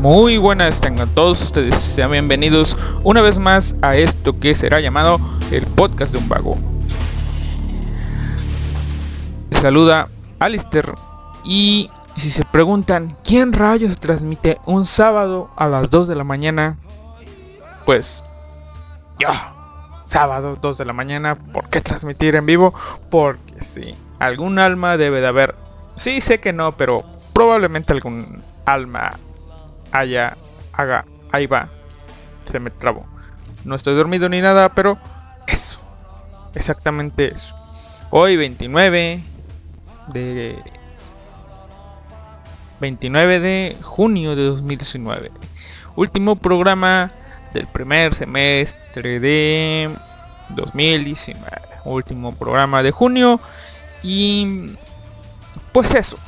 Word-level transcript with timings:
muy 0.00 0.38
buenas 0.38 0.80
tengan 0.80 1.10
todos 1.10 1.42
ustedes, 1.42 1.78
sean 1.78 2.10
bienvenidos 2.10 2.74
una 3.02 3.20
vez 3.20 3.38
más 3.38 3.76
a 3.82 3.96
esto 3.96 4.40
que 4.40 4.54
será 4.54 4.80
llamado 4.80 5.20
el 5.50 5.66
podcast 5.66 6.12
de 6.12 6.18
un 6.18 6.26
vago. 6.26 6.56
Les 9.50 9.60
saluda 9.60 10.08
Alister 10.38 10.90
y 11.44 11.90
si 12.16 12.30
se 12.30 12.46
preguntan 12.46 13.14
quién 13.24 13.52
rayos 13.52 14.00
transmite 14.00 14.58
un 14.64 14.86
sábado 14.86 15.50
a 15.54 15.68
las 15.68 15.90
2 15.90 16.08
de 16.08 16.16
la 16.16 16.24
mañana, 16.24 16.78
pues 17.84 18.24
yo, 19.18 19.28
sábado 20.06 20.56
2 20.62 20.78
de 20.78 20.84
la 20.86 20.94
mañana, 20.94 21.34
¿por 21.34 21.68
qué 21.68 21.82
transmitir 21.82 22.36
en 22.36 22.46
vivo? 22.46 22.72
Porque 23.10 23.62
sí, 23.62 23.94
algún 24.18 24.58
alma 24.58 24.96
debe 24.96 25.20
de 25.20 25.26
haber, 25.26 25.54
sí 25.96 26.22
sé 26.22 26.40
que 26.40 26.54
no, 26.54 26.72
pero 26.72 27.04
probablemente 27.34 27.92
algún 27.92 28.42
alma 28.64 29.12
haya, 29.92 30.36
haga, 30.72 31.04
ahí 31.32 31.46
va, 31.46 31.68
se 32.50 32.60
me 32.60 32.70
trabó. 32.70 33.06
No 33.64 33.74
estoy 33.74 33.94
dormido 33.94 34.28
ni 34.28 34.40
nada, 34.40 34.70
pero 34.70 34.98
eso, 35.46 35.80
exactamente 36.54 37.32
eso. 37.34 37.54
Hoy 38.10 38.36
29 38.36 39.22
de 40.08 40.62
29 42.80 43.40
de 43.40 43.76
junio 43.82 44.34
de 44.34 44.44
2019. 44.44 45.30
Último 45.96 46.36
programa 46.36 47.10
del 47.52 47.66
primer 47.66 48.14
semestre 48.14 49.20
de 49.20 49.90
2019. 50.50 51.40
Último 51.84 52.34
programa 52.34 52.82
de 52.82 52.90
junio 52.90 53.40
y 54.02 54.66
pues 55.72 55.94
eso, 55.94 56.18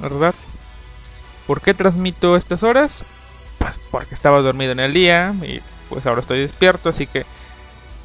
¿verdad? 0.00 0.34
¿Por 1.46 1.60
qué 1.60 1.74
transmito 1.74 2.36
estas 2.36 2.62
horas? 2.62 3.04
Pues 3.58 3.78
porque 3.90 4.14
estaba 4.14 4.40
dormido 4.40 4.72
en 4.72 4.80
el 4.80 4.92
día 4.92 5.34
y 5.42 5.60
pues 5.88 6.06
ahora 6.06 6.20
estoy 6.20 6.40
despierto, 6.40 6.88
así 6.88 7.06
que 7.06 7.24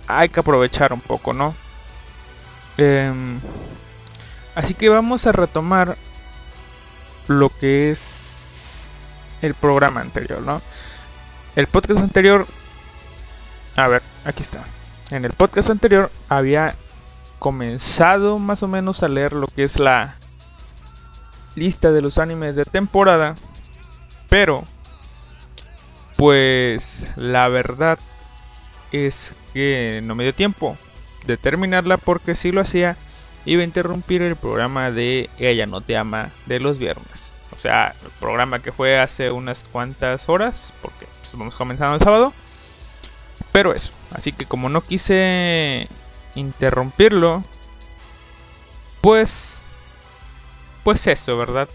hay 0.08 0.30
que 0.30 0.40
aprovechar 0.40 0.94
un 0.94 1.02
poco, 1.02 1.34
¿no? 1.34 1.56
Em, 2.78 3.40
así 4.56 4.74
que 4.74 4.90
vamos 4.90 5.26
a 5.26 5.32
retomar 5.32 5.98
lo 7.28 7.50
que 7.50 7.92
es 7.92 8.90
el 9.42 9.54
programa 9.54 10.02
anterior, 10.02 10.42
¿no? 10.42 10.62
El 11.56 11.68
podcast 11.68 12.00
anterior... 12.00 12.46
A 13.76 13.88
ver, 13.88 14.02
aquí 14.26 14.44
está. 14.44 14.64
En 15.12 15.26
el 15.26 15.34
podcast 15.34 15.70
anterior 15.70 16.12
había 16.30 16.76
comenzado 17.40 18.40
más 18.40 18.64
o 18.64 18.68
menos 18.68 19.04
a 19.04 19.08
leer 19.08 19.34
lo 19.34 19.48
que 19.48 19.64
es 19.64 19.80
la 19.80 20.16
lista 21.58 21.92
de 21.92 22.02
los 22.02 22.18
animes 22.20 22.56
de 22.56 22.64
temporada. 22.64 23.36
Pero, 24.30 24.64
pues 26.16 27.06
la 27.16 27.48
verdad 27.50 28.00
es 28.92 29.34
que 29.54 30.02
no 30.04 30.16
me 30.16 30.24
dio 30.24 30.34
tiempo 30.34 30.78
de 31.26 31.36
terminarla 31.36 31.98
porque 31.98 32.36
si 32.36 32.52
lo 32.52 32.62
hacía 32.62 32.96
iba 33.46 33.62
a 33.62 33.66
interrumpir 33.66 34.22
el 34.22 34.36
programa 34.36 34.92
de 34.92 35.30
Ella 35.38 35.66
no 35.66 35.82
te 35.82 35.98
ama 35.98 36.30
de 36.46 36.60
los 36.60 36.78
viernes. 36.78 37.28
O 37.58 37.60
sea, 37.60 37.96
el 38.04 38.12
programa 38.20 38.60
que 38.60 38.72
fue 38.72 39.00
hace 39.00 39.32
unas 39.32 39.64
cuantas 39.72 40.30
horas, 40.30 40.74
porque 40.82 41.08
pues, 41.20 41.32
vamos 41.34 41.56
comenzando 41.56 41.96
el 41.96 42.02
sábado. 42.02 42.34
Pero 43.52 43.74
eso, 43.74 43.92
así 44.12 44.32
que 44.32 44.46
como 44.46 44.70
no 44.70 44.82
quise 44.82 45.88
interrumpirlo, 46.36 47.44
pues 49.02 49.57
pues 50.88 51.06
eso, 51.06 51.38
¿verdad? 51.38 51.68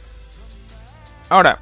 Ahora, 1.29 1.59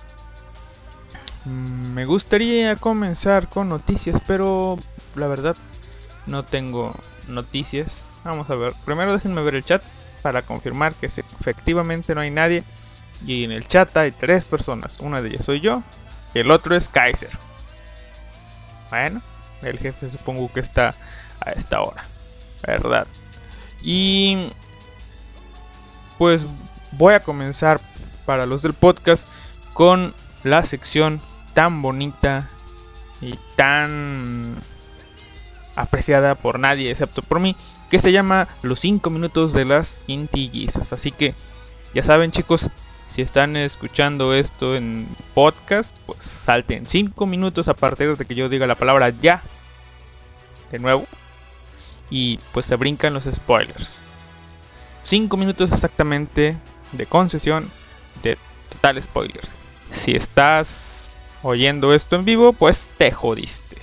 mm, 1.46 1.94
me 1.94 2.04
gustaría 2.04 2.76
comenzar 2.76 3.48
con 3.48 3.68
noticias, 3.68 4.20
pero 4.24 4.78
la 5.16 5.26
verdad 5.26 5.56
no 6.26 6.44
tengo 6.44 6.94
noticias. 7.26 8.04
Vamos 8.22 8.48
a 8.50 8.54
ver. 8.54 8.72
Primero 8.84 9.12
déjenme 9.12 9.42
ver 9.42 9.56
el 9.56 9.64
chat 9.64 9.82
para 10.22 10.42
confirmar 10.42 10.94
que 10.94 11.06
efectivamente 11.06 12.14
no 12.14 12.20
hay 12.20 12.30
nadie. 12.30 12.62
Y 13.26 13.42
en 13.42 13.50
el 13.50 13.66
chat 13.66 13.96
hay 13.96 14.12
tres 14.12 14.44
personas. 14.44 15.00
Una 15.00 15.20
de 15.20 15.30
ellas 15.30 15.44
soy 15.44 15.58
yo. 15.58 15.82
Y 16.34 16.38
el 16.38 16.52
otro 16.52 16.76
es 16.76 16.86
Kaiser. 16.86 17.36
Bueno, 18.90 19.22
el 19.62 19.76
jefe 19.80 20.08
supongo 20.08 20.52
que 20.52 20.60
está 20.60 20.94
a 21.40 21.50
esta 21.50 21.80
hora. 21.80 22.04
¿Verdad? 22.64 23.08
Y 23.82 24.52
pues 26.16 26.44
voy 26.92 27.14
a 27.14 27.20
comenzar 27.20 27.80
para 28.26 28.46
los 28.46 28.62
del 28.62 28.74
podcast 28.74 29.26
con 29.72 30.14
la 30.44 30.64
sección 30.64 31.20
tan 31.54 31.82
bonita 31.82 32.48
y 33.20 33.38
tan 33.56 34.56
apreciada 35.76 36.34
por 36.34 36.58
nadie 36.58 36.90
excepto 36.90 37.22
por 37.22 37.40
mí 37.40 37.56
que 37.90 37.98
se 37.98 38.12
llama 38.12 38.48
Los 38.62 38.80
5 38.80 39.10
minutos 39.10 39.52
de 39.52 39.64
las 39.64 40.00
quintillizas. 40.06 40.92
Así 40.92 41.10
que 41.10 41.34
ya 41.92 42.04
saben 42.04 42.30
chicos, 42.30 42.70
si 43.12 43.22
están 43.22 43.56
escuchando 43.56 44.32
esto 44.32 44.76
en 44.76 45.08
podcast, 45.34 45.94
pues 46.06 46.18
salten 46.22 46.86
5 46.86 47.26
minutos 47.26 47.66
a 47.66 47.74
partir 47.74 48.16
de 48.16 48.24
que 48.24 48.36
yo 48.36 48.48
diga 48.48 48.68
la 48.68 48.76
palabra 48.76 49.10
ya. 49.10 49.42
De 50.70 50.78
nuevo. 50.78 51.04
Y 52.10 52.38
pues 52.52 52.66
se 52.66 52.76
brincan 52.76 53.12
los 53.12 53.24
spoilers. 53.24 53.98
5 55.02 55.36
minutos 55.36 55.72
exactamente 55.72 56.56
de 56.92 57.06
concesión 57.06 57.70
de 58.22 58.36
total 58.68 59.02
spoilers. 59.02 59.50
Si 59.92 60.12
estás 60.12 61.06
oyendo 61.42 61.94
esto 61.94 62.16
en 62.16 62.24
vivo, 62.24 62.52
pues 62.52 62.88
te 62.98 63.10
jodiste. 63.12 63.76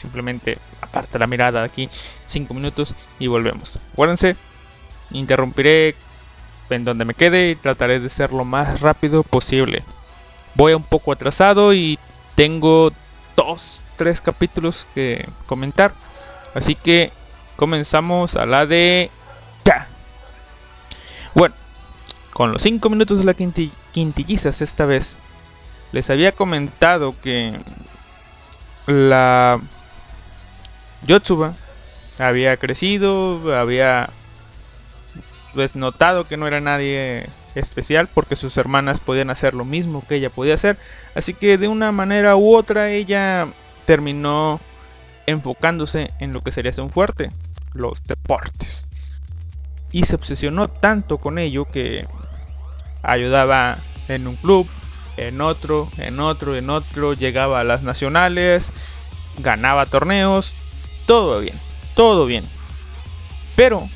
Simplemente 0.00 0.58
aparte 0.80 1.18
la 1.18 1.26
mirada 1.26 1.60
de 1.60 1.66
aquí 1.66 1.90
5 2.26 2.52
minutos 2.54 2.94
y 3.18 3.26
volvemos. 3.26 3.78
Acuérdense, 3.92 4.36
interrumpiré 5.10 5.94
en 6.70 6.84
donde 6.84 7.04
me 7.04 7.14
quede 7.14 7.50
y 7.50 7.56
trataré 7.56 8.00
de 8.00 8.08
ser 8.08 8.32
lo 8.32 8.44
más 8.44 8.80
rápido 8.80 9.22
posible. 9.22 9.84
Voy 10.54 10.74
un 10.74 10.82
poco 10.82 11.12
atrasado 11.12 11.74
y 11.74 11.98
tengo 12.34 12.92
dos, 13.36 13.80
tres 13.96 14.20
capítulos 14.20 14.86
que 14.94 15.28
comentar. 15.46 15.92
Así 16.54 16.74
que 16.74 17.12
comenzamos 17.56 18.36
a 18.36 18.46
la 18.46 18.66
de 18.66 19.10
ya. 19.64 19.86
Bueno, 21.34 21.54
con 22.36 22.52
los 22.52 22.60
5 22.64 22.90
minutos 22.90 23.16
de 23.16 23.24
la 23.24 23.32
quintillizas 23.32 24.60
esta 24.60 24.84
vez, 24.84 25.16
les 25.92 26.10
había 26.10 26.32
comentado 26.32 27.14
que 27.22 27.54
la 28.86 29.58
Yotsuba 31.06 31.54
había 32.18 32.54
crecido, 32.58 33.56
había 33.56 34.10
pues, 35.54 35.76
notado 35.76 36.28
que 36.28 36.36
no 36.36 36.46
era 36.46 36.60
nadie 36.60 37.26
especial 37.54 38.06
porque 38.06 38.36
sus 38.36 38.58
hermanas 38.58 39.00
podían 39.00 39.30
hacer 39.30 39.54
lo 39.54 39.64
mismo 39.64 40.04
que 40.06 40.16
ella 40.16 40.28
podía 40.28 40.56
hacer. 40.56 40.76
Así 41.14 41.32
que 41.32 41.56
de 41.56 41.68
una 41.68 41.90
manera 41.90 42.36
u 42.36 42.54
otra 42.54 42.90
ella 42.90 43.48
terminó 43.86 44.60
enfocándose 45.24 46.10
en 46.18 46.34
lo 46.34 46.42
que 46.42 46.52
sería 46.52 46.74
ser 46.74 46.84
un 46.84 46.90
fuerte, 46.90 47.30
los 47.72 48.04
deportes. 48.04 48.86
Y 49.90 50.04
se 50.04 50.16
obsesionó 50.16 50.68
tanto 50.68 51.16
con 51.16 51.38
ello 51.38 51.64
que 51.64 52.06
ayudaba 53.06 53.78
en 54.08 54.26
un 54.26 54.36
club, 54.36 54.68
en 55.16 55.40
otro, 55.40 55.88
en 55.96 56.20
otro, 56.20 56.56
en 56.56 56.70
otro, 56.70 57.14
llegaba 57.14 57.60
a 57.60 57.64
las 57.64 57.82
nacionales, 57.82 58.72
ganaba 59.38 59.86
torneos, 59.86 60.52
todo 61.06 61.40
bien, 61.40 61.56
todo 61.94 62.26
bien. 62.26 62.44
Pero 63.54 63.88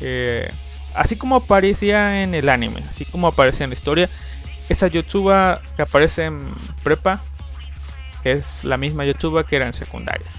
eh, 0.00 0.50
así 0.94 1.16
como 1.16 1.36
aparecía 1.36 2.22
en 2.22 2.34
el 2.34 2.48
anime, 2.48 2.82
así 2.88 3.04
como 3.04 3.26
aparecía 3.26 3.64
en 3.64 3.70
la 3.70 3.74
historia, 3.74 4.08
esa 4.68 4.86
Yotsuba 4.86 5.60
que 5.76 5.82
aparece 5.82 6.24
en 6.24 6.54
prepa 6.82 7.22
es 8.24 8.64
la 8.64 8.76
misma 8.76 9.04
Yotsuba 9.04 9.44
que 9.44 9.56
era 9.56 9.66
en 9.66 9.72
secundaria. 9.72 10.30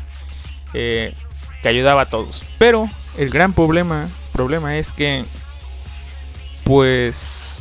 Eh, 0.73 1.13
que 1.61 1.69
ayudaba 1.69 2.01
a 2.01 2.05
todos. 2.07 2.43
Pero 2.57 2.89
el 3.17 3.29
gran 3.29 3.53
problema, 3.53 4.09
problema 4.31 4.77
es 4.77 4.91
que, 4.91 5.25
pues, 6.63 7.60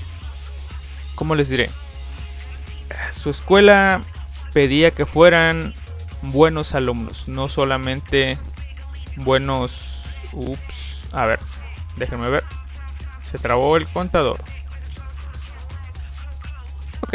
¿cómo 1.21 1.35
les 1.35 1.51
diré? 1.51 1.69
Su 3.13 3.29
escuela 3.29 4.01
pedía 4.55 4.91
que 4.91 5.05
fueran 5.05 5.75
buenos 6.23 6.75
alumnos, 6.75 7.29
no 7.29 7.47
solamente 7.47 8.39
buenos... 9.17 10.03
Ups, 10.33 11.09
a 11.13 11.27
ver, 11.27 11.39
déjenme 11.97 12.31
ver. 12.31 12.43
Se 13.21 13.37
trabó 13.39 13.77
el 13.77 13.87
contador. 13.87 14.43
Ok, 17.03 17.13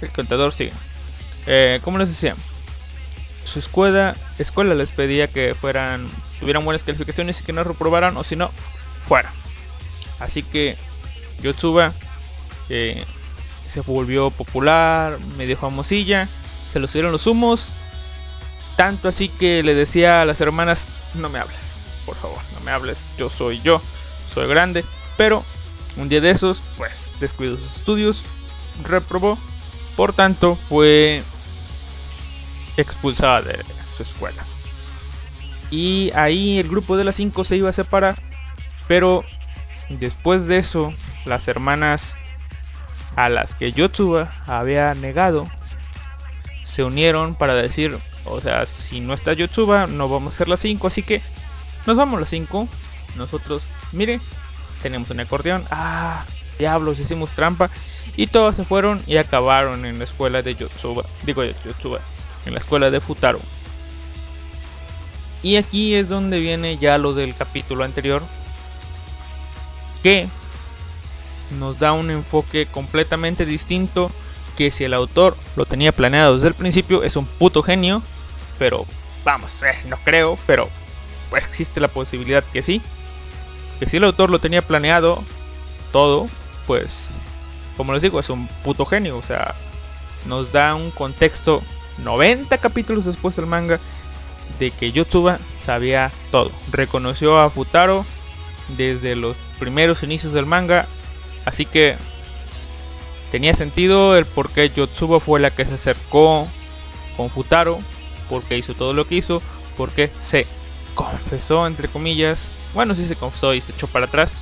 el 0.00 0.12
contador 0.14 0.52
sigue. 0.52 0.72
Eh, 1.46 1.80
como 1.82 1.98
les 1.98 2.08
decía, 2.08 2.36
su 3.44 3.58
escuela, 3.58 4.14
escuela 4.38 4.76
les 4.76 4.92
pedía 4.92 5.26
que 5.26 5.56
fueran, 5.56 6.08
tuvieran 6.38 6.64
buenas 6.64 6.84
calificaciones 6.84 7.40
y 7.40 7.42
que 7.42 7.52
no 7.52 7.64
reprobaran 7.64 8.16
o 8.16 8.22
si 8.22 8.36
no, 8.36 8.52
fuera. 9.08 9.32
Así 10.20 10.44
que 10.44 10.76
Yotsuba 11.42 11.92
eh, 12.68 13.04
se 13.70 13.80
volvió 13.82 14.30
popular, 14.30 15.18
medio 15.36 15.56
famosilla, 15.56 16.28
se 16.72 16.80
lo 16.80 16.88
subieron 16.88 17.12
los 17.12 17.26
humos, 17.26 17.68
tanto 18.76 19.08
así 19.08 19.28
que 19.28 19.62
le 19.62 19.74
decía 19.74 20.22
a 20.22 20.24
las 20.24 20.40
hermanas, 20.40 20.88
no 21.14 21.28
me 21.28 21.38
hables, 21.38 21.78
por 22.04 22.16
favor, 22.16 22.38
no 22.54 22.60
me 22.60 22.72
hables, 22.72 23.06
yo 23.16 23.30
soy 23.30 23.60
yo, 23.62 23.80
soy 24.32 24.48
grande, 24.48 24.84
pero 25.16 25.44
un 25.96 26.08
día 26.08 26.20
de 26.20 26.30
esos, 26.30 26.62
pues 26.76 27.14
descuidó 27.20 27.56
sus 27.56 27.76
estudios, 27.76 28.22
reprobó, 28.82 29.38
por 29.96 30.12
tanto 30.14 30.58
fue 30.68 31.22
expulsada 32.76 33.42
de 33.42 33.64
su 33.96 34.02
escuela. 34.02 34.44
Y 35.70 36.10
ahí 36.16 36.58
el 36.58 36.68
grupo 36.68 36.96
de 36.96 37.04
las 37.04 37.14
5 37.14 37.44
se 37.44 37.56
iba 37.56 37.70
a 37.70 37.74
separar, 37.74 38.20
pero 38.88 39.24
después 39.88 40.46
de 40.46 40.58
eso, 40.58 40.90
las 41.24 41.46
hermanas 41.46 42.16
a 43.16 43.28
las 43.28 43.54
que 43.54 43.72
Yotsuba 43.72 44.32
había 44.46 44.94
negado 44.94 45.46
se 46.62 46.84
unieron 46.84 47.34
para 47.34 47.54
decir, 47.54 47.98
o 48.24 48.40
sea, 48.40 48.64
si 48.66 49.00
no 49.00 49.12
está 49.14 49.32
Yotsuba, 49.32 49.86
no 49.86 50.08
vamos 50.08 50.34
a 50.34 50.38
ser 50.38 50.48
las 50.48 50.60
5, 50.60 50.86
así 50.86 51.02
que 51.02 51.20
nos 51.86 51.96
vamos 51.96 52.20
las 52.20 52.30
5. 52.30 52.68
Nosotros, 53.16 53.62
mire, 53.92 54.20
tenemos 54.82 55.10
un 55.10 55.20
acordeón. 55.20 55.64
Ah, 55.70 56.24
diablos, 56.58 56.98
hicimos 56.98 57.32
trampa. 57.32 57.70
Y 58.16 58.26
todos 58.28 58.56
se 58.56 58.64
fueron 58.64 59.02
y 59.06 59.16
acabaron 59.16 59.84
en 59.84 59.98
la 59.98 60.04
escuela 60.04 60.42
de 60.42 60.54
Yotsuba. 60.54 61.04
Digo 61.24 61.42
Yotsuba, 61.44 62.00
en 62.46 62.54
la 62.54 62.60
escuela 62.60 62.90
de 62.90 63.00
Futaro. 63.00 63.40
Y 65.42 65.56
aquí 65.56 65.94
es 65.94 66.08
donde 66.08 66.38
viene 66.38 66.76
ya 66.76 66.98
lo 66.98 67.14
del 67.14 67.34
capítulo 67.34 67.84
anterior. 67.84 68.22
Que 70.02 70.28
nos 71.58 71.78
da 71.78 71.92
un 71.92 72.10
enfoque 72.10 72.66
completamente 72.66 73.44
distinto. 73.46 74.10
Que 74.56 74.70
si 74.70 74.84
el 74.84 74.92
autor 74.92 75.36
lo 75.56 75.64
tenía 75.64 75.92
planeado 75.92 76.34
desde 76.34 76.48
el 76.48 76.54
principio, 76.54 77.02
es 77.02 77.16
un 77.16 77.24
puto 77.24 77.62
genio. 77.62 78.02
Pero 78.58 78.86
vamos, 79.24 79.62
eh, 79.62 79.74
no 79.88 79.96
creo, 80.04 80.38
pero 80.46 80.68
pues, 81.30 81.44
existe 81.44 81.80
la 81.80 81.88
posibilidad 81.88 82.44
que 82.44 82.62
sí 82.62 82.82
que 83.80 83.88
si 83.88 83.96
el 83.96 84.04
autor 84.04 84.28
lo 84.28 84.38
tenía 84.38 84.60
planeado 84.60 85.24
todo, 85.90 86.28
pues 86.66 87.08
como 87.78 87.94
les 87.94 88.02
digo, 88.02 88.20
es 88.20 88.28
un 88.28 88.46
puto 88.62 88.84
genio, 88.84 89.16
o 89.16 89.22
sea, 89.22 89.54
nos 90.26 90.52
da 90.52 90.74
un 90.74 90.90
contexto 90.90 91.62
90 92.04 92.58
capítulos 92.58 93.06
después 93.06 93.36
del 93.36 93.46
manga 93.46 93.80
de 94.58 94.70
que 94.70 94.92
Yotsuba 94.92 95.38
sabía 95.62 96.12
todo. 96.30 96.50
Reconoció 96.70 97.38
a 97.38 97.48
Futaro 97.48 98.04
desde 98.76 99.16
los 99.16 99.34
primeros 99.58 100.02
inicios 100.02 100.34
del 100.34 100.44
manga, 100.44 100.86
así 101.44 101.66
que 101.66 101.96
tenía 103.30 103.54
sentido 103.54 104.16
el 104.16 104.26
por 104.26 104.50
qué 104.50 104.70
Yotsuba 104.70 105.20
fue 105.20 105.40
la 105.40 105.50
que 105.50 105.64
se 105.64 105.74
acercó 105.74 106.48
con 107.16 107.30
Futaro, 107.30 107.78
porque 108.28 108.58
hizo 108.58 108.74
todo 108.74 108.92
lo 108.92 109.06
que 109.06 109.16
hizo, 109.16 109.42
porque 109.76 110.10
se 110.20 110.46
confesó 110.94 111.66
entre 111.66 111.88
comillas 111.88 112.38
bueno, 112.74 112.94
sí 112.94 113.06
se 113.06 113.16
confesó 113.16 113.54
y 113.54 113.60
se 113.60 113.72
echó 113.72 113.86
para 113.86 114.06
atrás. 114.06 114.32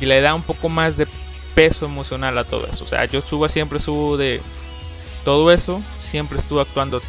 Y 0.00 0.06
le 0.06 0.20
da 0.20 0.34
un 0.34 0.42
poco 0.42 0.68
más 0.68 0.96
de 0.96 1.06
peso 1.54 1.86
emocional 1.86 2.36
a 2.38 2.44
todo 2.44 2.66
eso. 2.66 2.84
O 2.84 2.86
sea, 2.86 3.04
Yotsuba 3.04 3.48
siempre 3.48 3.78
estuvo 3.78 4.16
de 4.16 4.40
todo 5.24 5.52
eso. 5.52 5.80
Siempre 6.10 6.38
estuvo 6.38 6.60
actuando 6.60 7.00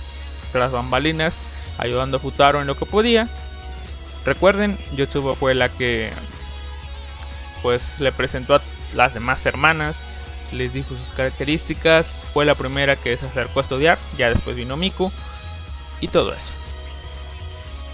tras 0.52 0.72
bambalinas. 0.72 1.38
Ayudando 1.78 2.18
a 2.18 2.20
Futaro 2.20 2.62
en 2.62 2.68
lo 2.68 2.78
que 2.78 2.86
podía. 2.86 3.28
Recuerden, 4.24 4.78
Yotsuba 4.96 5.36
fue 5.36 5.56
la 5.56 5.70
que 5.70 6.10
pues 7.62 8.00
le 8.00 8.12
presentó 8.12 8.56
a 8.56 8.62
las 8.96 9.14
demás 9.14 9.46
hermanas. 9.46 9.98
Les 10.52 10.74
dijo 10.74 10.90
sus 10.90 11.16
características. 11.16 12.08
Fue 12.34 12.46
la 12.46 12.56
primera 12.56 12.96
que 12.96 13.16
se 13.18 13.26
acercó 13.26 13.60
a 13.60 13.64
estudiar. 13.64 13.98
Ya 14.18 14.30
después 14.30 14.56
vino 14.56 14.78
Miku. 14.78 15.12
Y 16.02 16.08
todo 16.08 16.34
eso. 16.34 16.52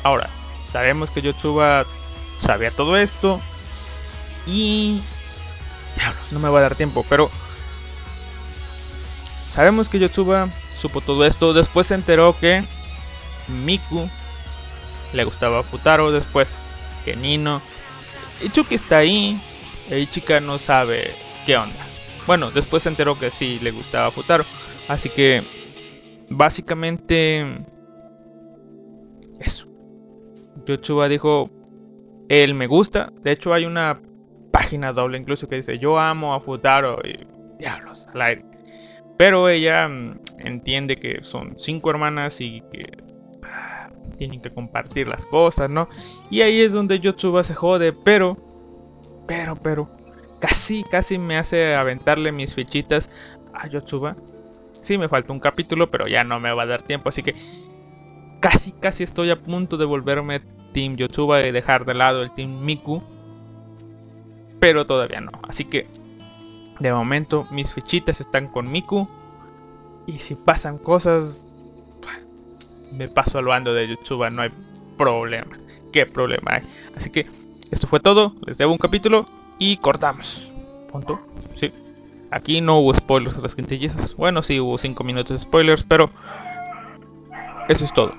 Ahora, 0.03 0.29
sabemos 0.71 1.11
que 1.11 1.21
Yotsuba 1.21 1.85
sabía 2.39 2.71
todo 2.71 2.97
esto. 2.97 3.41
Y... 4.47 5.01
no 6.31 6.39
me 6.39 6.49
va 6.49 6.59
a 6.59 6.63
dar 6.63 6.75
tiempo, 6.75 7.05
pero... 7.07 7.29
Sabemos 9.47 9.89
que 9.89 9.99
Yotsuba 9.99 10.49
supo 10.79 11.01
todo 11.01 11.25
esto. 11.25 11.53
Después 11.53 11.87
se 11.87 11.95
enteró 11.95 12.35
que 12.39 12.63
Miku 13.47 14.09
le 15.13 15.23
gustaba 15.23 15.63
Futaro. 15.63 16.11
Después 16.11 16.57
que 17.05 17.15
Nino. 17.15 17.61
Ichuki 18.41 18.75
está 18.75 18.97
ahí. 18.97 19.41
Y 19.97 20.07
chica 20.07 20.39
no 20.39 20.57
sabe 20.57 21.11
qué 21.45 21.57
onda. 21.57 21.75
Bueno, 22.27 22.51
después 22.51 22.83
se 22.83 22.89
enteró 22.89 23.17
que 23.17 23.29
sí 23.29 23.59
le 23.61 23.71
gustaba 23.71 24.11
Futaro. 24.11 24.45
Así 24.87 25.09
que 25.09 25.43
básicamente 26.29 27.57
eso. 29.39 29.67
Yochuba 30.65 31.07
dijo, 31.07 31.49
él 32.29 32.53
me 32.53 32.67
gusta. 32.67 33.11
De 33.21 33.31
hecho 33.31 33.53
hay 33.53 33.65
una 33.65 33.99
página 34.51 34.93
doble 34.93 35.17
incluso 35.17 35.47
que 35.47 35.57
dice, 35.57 35.79
yo 35.79 35.99
amo 35.99 36.33
a 36.33 36.39
Futaro 36.39 36.99
y 37.03 37.27
diablos 37.59 38.07
al 38.13 38.21
aire. 38.21 38.45
Pero 39.17 39.49
ella 39.49 39.87
mm, 39.87 40.19
entiende 40.39 40.97
que 40.97 41.23
son 41.23 41.55
cinco 41.57 41.89
hermanas 41.89 42.41
y 42.41 42.61
que 42.71 42.97
ah, 43.43 43.89
tienen 44.17 44.41
que 44.41 44.51
compartir 44.51 45.07
las 45.07 45.25
cosas, 45.25 45.69
¿no? 45.69 45.87
Y 46.29 46.41
ahí 46.41 46.61
es 46.61 46.71
donde 46.71 46.99
Yotsuba 46.99 47.43
se 47.43 47.53
jode, 47.53 47.93
pero, 47.93 48.37
pero, 49.31 49.55
pero, 49.55 49.89
casi, 50.41 50.83
casi 50.83 51.17
me 51.17 51.37
hace 51.37 51.73
aventarle 51.73 52.33
mis 52.33 52.53
fichitas 52.53 53.09
a 53.53 53.65
Yotsuba. 53.65 54.17
Sí, 54.81 54.97
me 54.97 55.07
falta 55.07 55.31
un 55.31 55.39
capítulo, 55.39 55.89
pero 55.89 56.05
ya 56.05 56.25
no 56.25 56.41
me 56.41 56.51
va 56.51 56.63
a 56.63 56.65
dar 56.65 56.81
tiempo, 56.81 57.07
así 57.07 57.23
que 57.23 57.33
casi, 58.41 58.73
casi 58.73 59.03
estoy 59.03 59.29
a 59.29 59.41
punto 59.41 59.77
de 59.77 59.85
volverme 59.85 60.41
Team 60.73 60.97
Yotsuba 60.97 61.47
y 61.47 61.53
dejar 61.53 61.85
de 61.85 61.93
lado 61.93 62.23
el 62.23 62.31
Team 62.31 62.59
Miku. 62.59 63.01
Pero 64.59 64.85
todavía 64.85 65.21
no, 65.21 65.31
así 65.47 65.63
que 65.63 65.87
de 66.81 66.91
momento 66.91 67.47
mis 67.51 67.73
fichitas 67.73 68.19
están 68.19 68.49
con 68.49 68.69
Miku. 68.69 69.07
Y 70.07 70.19
si 70.19 70.35
pasan 70.35 70.77
cosas, 70.77 71.47
me 72.91 73.07
paso 73.07 73.37
al 73.37 73.45
bando 73.45 73.73
de 73.73 73.87
Yotsuba, 73.87 74.29
no 74.29 74.41
hay 74.41 74.51
problema. 74.97 75.57
¿Qué 75.93 76.05
problema 76.05 76.55
hay? 76.55 76.63
Así 76.97 77.09
que 77.09 77.40
esto 77.71 77.87
fue 77.87 77.99
todo, 77.99 78.35
les 78.45 78.57
debo 78.57 78.71
un 78.71 78.77
capítulo 78.77 79.25
y 79.57 79.77
cortamos. 79.77 80.51
Punto. 80.91 81.19
Sí. 81.55 81.71
Aquí 82.29 82.61
no 82.61 82.77
hubo 82.77 82.93
spoilers 82.93 83.37
de 83.37 83.41
las 83.41 83.55
quintillizas. 83.55 84.15
Bueno, 84.15 84.43
sí 84.43 84.59
hubo 84.59 84.77
5 84.77 85.03
minutos 85.03 85.31
de 85.31 85.39
spoilers, 85.39 85.83
pero 85.83 86.09
eso 87.67 87.85
es 87.85 87.93
todo. 87.93 88.13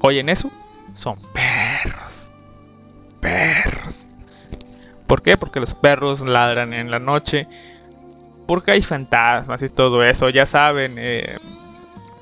Oyen 0.00 0.28
eso? 0.28 0.50
Son 0.94 1.16
perros. 1.32 2.32
Perros. 3.20 4.06
¿Por 5.06 5.22
qué? 5.22 5.36
Porque 5.36 5.60
los 5.60 5.74
perros 5.74 6.20
ladran 6.20 6.72
en 6.72 6.90
la 6.90 6.98
noche. 6.98 7.48
Porque 8.46 8.72
hay 8.72 8.82
fantasmas 8.82 9.62
y 9.62 9.68
todo 9.68 10.04
eso. 10.04 10.28
Ya 10.28 10.46
saben, 10.46 10.96
eh, 10.98 11.38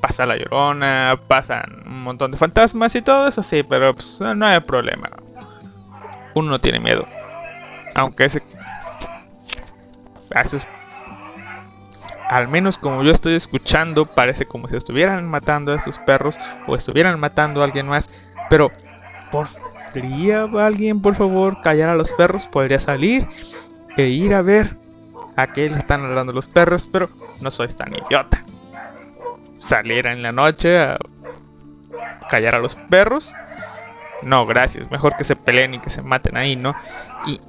pasa 0.00 0.26
la 0.26 0.36
llorona, 0.36 1.20
pasan 1.28 1.82
un 1.86 2.02
montón 2.02 2.30
de 2.30 2.38
fantasmas 2.38 2.94
y 2.94 3.02
todo 3.02 3.28
eso 3.28 3.42
sí, 3.42 3.62
pero 3.62 3.94
pues, 3.94 4.20
no 4.20 4.46
hay 4.46 4.60
problema 4.60 5.08
uno 6.34 6.50
no 6.50 6.58
tiene 6.58 6.80
miedo. 6.80 7.06
Aunque 7.94 8.24
ese... 8.24 8.42
Al 12.28 12.46
menos 12.46 12.78
como 12.78 13.02
yo 13.02 13.10
estoy 13.10 13.34
escuchando, 13.34 14.06
parece 14.06 14.46
como 14.46 14.68
si 14.68 14.76
estuvieran 14.76 15.28
matando 15.28 15.72
a 15.72 15.76
esos 15.76 15.98
perros 15.98 16.36
o 16.66 16.76
estuvieran 16.76 17.18
matando 17.18 17.60
a 17.60 17.64
alguien 17.64 17.88
más. 17.88 18.08
Pero, 18.48 18.70
¿podría 19.32 20.44
alguien, 20.44 21.02
por 21.02 21.16
favor, 21.16 21.60
callar 21.62 21.90
a 21.90 21.96
los 21.96 22.12
perros? 22.12 22.46
Podría 22.46 22.78
salir 22.78 23.26
e 23.96 24.04
ir 24.04 24.34
a 24.34 24.42
ver 24.42 24.76
a 25.34 25.48
qué 25.48 25.68
le 25.68 25.78
están 25.78 26.04
hablando 26.04 26.32
los 26.32 26.46
perros, 26.46 26.88
pero 26.90 27.10
no 27.40 27.50
soy 27.50 27.66
tan 27.68 27.92
idiota. 27.92 28.44
Salir 29.60 30.06
en 30.06 30.22
la 30.22 30.32
noche 30.32 30.80
a 30.80 30.98
callar 32.28 32.56
a 32.56 32.58
los 32.58 32.74
perros 32.74 33.32
no, 34.22 34.46
gracias. 34.46 34.90
Mejor 34.90 35.16
que 35.16 35.24
se 35.24 35.36
peleen 35.36 35.74
y 35.74 35.78
que 35.78 35.90
se 35.90 36.02
maten 36.02 36.36
ahí, 36.36 36.56
¿no? 36.56 36.74
Y, 37.26 37.40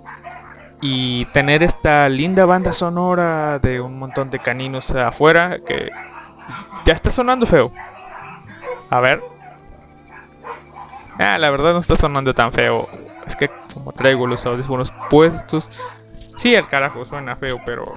y 0.81 1.25
tener 1.25 1.63
esta 1.63 2.07
linda 2.09 2.45
banda 2.45 2.73
sonora 2.73 3.59
de 3.59 3.81
un 3.81 3.99
montón 3.99 4.29
de 4.29 4.39
caninos 4.39 4.91
afuera 4.91 5.59
que 5.65 5.91
ya 6.85 6.93
está 6.93 7.11
sonando 7.11 7.45
feo. 7.45 7.71
A 8.89 8.99
ver. 8.99 9.21
Ah, 11.19 11.37
la 11.37 11.51
verdad 11.51 11.73
no 11.73 11.79
está 11.79 11.97
sonando 11.97 12.33
tan 12.33 12.51
feo. 12.51 12.87
Es 13.27 13.35
que 13.35 13.49
como 13.73 13.91
traigo 13.91 14.25
los 14.27 14.45
audífonos 14.45 14.91
puestos. 15.09 15.69
Sí, 16.37 16.55
el 16.55 16.67
carajo 16.67 17.05
suena 17.05 17.35
feo, 17.35 17.59
pero... 17.65 17.93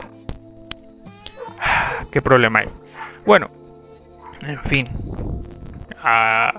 ¿Qué 2.11 2.21
problema 2.21 2.61
hay? 2.61 2.69
Bueno, 3.25 3.49
en 4.47 4.61
fin. 4.63 4.89
A, 6.03 6.53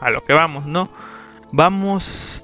a 0.00 0.10
lo 0.10 0.24
que 0.24 0.32
vamos, 0.32 0.66
¿no? 0.66 0.88
Vamos 1.52 2.42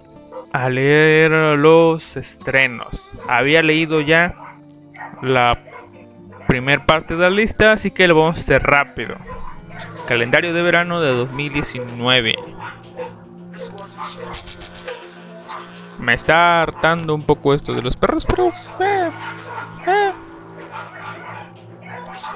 a 0.53 0.69
leer 0.69 1.31
los 1.59 2.17
estrenos. 2.17 2.89
Había 3.29 3.63
leído 3.63 4.01
ya 4.01 4.35
la 5.23 5.59
primer 6.47 6.85
parte 6.85 7.15
de 7.15 7.21
la 7.21 7.31
lista, 7.31 7.73
así 7.73 7.91
que 7.91 8.09
lo 8.09 8.15
vamos 8.15 8.39
a 8.39 8.41
hacer 8.41 8.63
rápido. 8.63 9.17
Calendario 10.09 10.55
de 10.55 10.63
verano 10.63 11.01
de 11.01 11.11
2019. 11.11 12.37
Me 15.99 16.15
está 16.15 16.63
hartando 16.63 17.15
un 17.15 17.23
poco 17.23 17.55
esto 17.55 17.75
de 17.75 17.83
los 17.83 17.97
perros, 17.97 18.27
pero... 18.27 18.49
Eh, 18.49 19.11
eh. 19.87 20.13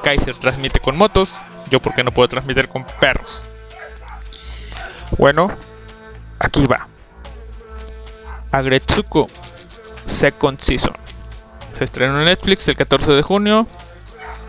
Kaiser 0.03 0.35
transmite 0.35 0.81
con 0.81 0.97
motos. 0.97 1.37
Yo 1.71 1.81
porque 1.81 2.05
no 2.05 2.11
puedo 2.11 2.29
transmitir 2.29 2.69
con 2.69 2.85
perros. 3.01 3.45
Bueno, 5.17 5.51
Aquí 6.41 6.67
va. 6.67 6.89
Agretsuko 8.51 9.29
Second 10.07 10.59
Season. 10.59 10.95
Se 11.79 11.85
estrenó 11.85 12.19
en 12.19 12.25
Netflix 12.25 12.67
el 12.67 12.77
14 12.77 13.13
de 13.13 13.23
junio. 13.23 13.67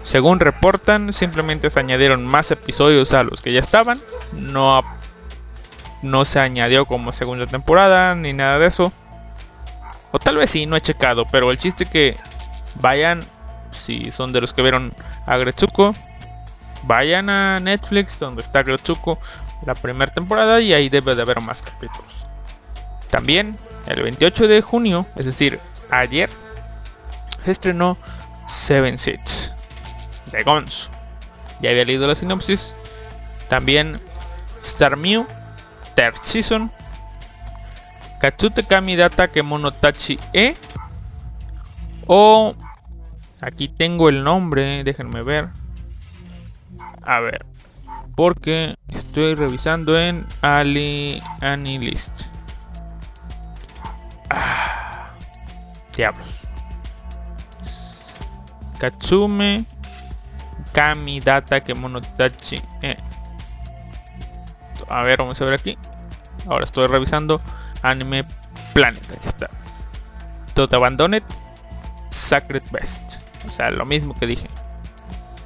Según 0.03 0.39
reportan, 0.39 1.13
simplemente 1.13 1.69
se 1.69 1.79
añadieron 1.79 2.25
más 2.25 2.49
episodios 2.49 3.13
a 3.13 3.23
los 3.23 3.41
que 3.41 3.51
ya 3.51 3.59
estaban. 3.59 3.99
No, 4.31 4.83
no 6.01 6.25
se 6.25 6.39
añadió 6.39 6.85
como 6.85 7.11
segunda 7.11 7.45
temporada 7.45 8.15
ni 8.15 8.33
nada 8.33 8.57
de 8.57 8.67
eso. 8.67 8.93
O 10.11 10.19
tal 10.19 10.37
vez 10.37 10.49
sí, 10.49 10.65
no 10.65 10.77
he 10.77 10.81
checado. 10.81 11.25
Pero 11.29 11.51
el 11.51 11.59
chiste 11.59 11.85
que 11.85 12.15
vayan, 12.75 13.21
si 13.71 14.11
son 14.13 14.31
de 14.31 14.41
los 14.41 14.53
que 14.53 14.61
vieron 14.61 14.93
Agretsuko, 15.25 15.93
vayan 16.83 17.29
a 17.29 17.59
Netflix 17.59 18.19
donde 18.19 18.41
está 18.41 18.59
Agretsuko 18.59 19.19
la 19.65 19.75
primera 19.75 20.13
temporada 20.13 20.59
y 20.61 20.73
ahí 20.73 20.89
debe 20.89 21.15
de 21.15 21.21
haber 21.21 21.41
más 21.41 21.61
capítulos. 21.61 22.25
También 23.09 23.57
el 23.87 24.01
28 24.01 24.47
de 24.47 24.61
junio, 24.61 25.05
es 25.15 25.25
decir, 25.25 25.59
ayer, 25.89 26.29
estrenó 27.45 27.97
Seven 28.47 28.97
Seeds 28.97 29.53
de 30.31 30.43
Gonzo. 30.43 30.89
Ya 31.61 31.69
había 31.69 31.85
leído 31.85 32.07
la 32.07 32.15
sinopsis. 32.15 32.73
También 33.49 33.99
Star 34.63 34.95
Mew, 34.95 35.25
Third 35.95 36.15
Season, 36.23 36.71
Katsute 38.19 38.63
Kami 38.63 38.95
Data 38.95 39.27
Kemonotachi 39.27 40.19
E. 40.33 40.55
O 42.07 42.55
aquí 43.41 43.67
tengo 43.67 44.09
el 44.09 44.23
nombre, 44.23 44.83
déjenme 44.83 45.23
ver. 45.23 45.49
A 47.03 47.19
ver, 47.19 47.45
porque 48.15 48.75
estoy 48.89 49.35
revisando 49.35 49.97
en 49.97 50.25
Ali 50.41 51.21
Anilist. 51.41 52.25
Ah, 54.29 55.07
diablos. 55.95 56.41
Katsume 58.79 59.65
Kami 60.73 61.19
Data 61.19 61.61
Kemonotachi. 61.61 62.61
Eh. 62.81 62.97
A 64.89 65.03
ver, 65.03 65.19
vamos 65.19 65.41
a 65.41 65.45
ver 65.45 65.53
aquí. 65.53 65.77
Ahora 66.47 66.65
estoy 66.65 66.87
revisando 66.87 67.41
Anime 67.81 68.25
Planet. 68.73 69.03
Aquí 69.15 69.27
está. 69.27 69.49
Tot 70.53 70.73
Abandoned 70.73 71.23
Sacred 72.09 72.63
Best. 72.71 73.17
O 73.47 73.51
sea, 73.51 73.71
lo 73.71 73.85
mismo 73.85 74.15
que 74.15 74.25
dije. 74.27 74.49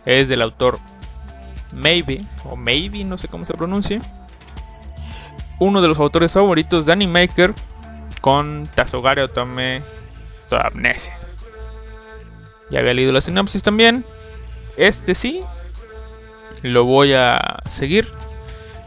Es 0.05 0.27
del 0.27 0.41
autor 0.41 0.79
Maybe, 1.75 2.25
o 2.45 2.55
Maybe, 2.55 3.03
no 3.03 3.17
sé 3.17 3.27
cómo 3.27 3.45
se 3.45 3.53
pronuncia. 3.53 4.01
Uno 5.59 5.81
de 5.81 5.87
los 5.87 5.99
autores 5.99 6.31
favoritos 6.31 6.85
de 6.85 6.93
Animaker 6.93 7.53
con 8.21 8.67
Tazogare 8.73 9.21
Otome 9.21 9.81
amnesia. 10.51 11.13
Ya 12.69 12.79
había 12.79 12.93
leído 12.93 13.11
la 13.11 13.21
sinopsis 13.21 13.63
también. 13.63 14.03
Este 14.77 15.15
sí, 15.15 15.41
lo 16.61 16.85
voy 16.85 17.13
a 17.13 17.59
seguir. 17.69 18.07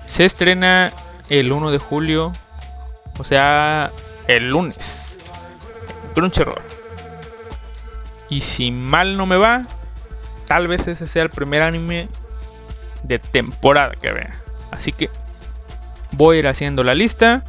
Se 0.07 0.25
estrena 0.25 0.92
el 1.28 1.52
1 1.52 1.71
de 1.71 1.78
julio, 1.78 2.33
o 3.18 3.25
sea, 3.25 3.90
el 4.26 4.50
lunes. 4.50 5.18
Crunchyroll. 6.14 6.61
Y 8.30 8.40
si 8.40 8.71
mal 8.71 9.16
no 9.16 9.26
me 9.26 9.37
va, 9.37 9.64
tal 10.47 10.68
vez 10.68 10.88
ese 10.88 11.07
sea 11.07 11.23
el 11.23 11.30
primer 11.30 11.62
anime 11.62 12.09
de 13.02 13.19
temporada 13.19 13.95
que 14.00 14.12
vea. 14.12 14.35
Así 14.71 14.93
que 14.93 15.11
voy 16.12 16.37
a 16.37 16.38
ir 16.40 16.47
haciendo 16.47 16.85
la 16.85 16.95
lista. 16.95 17.45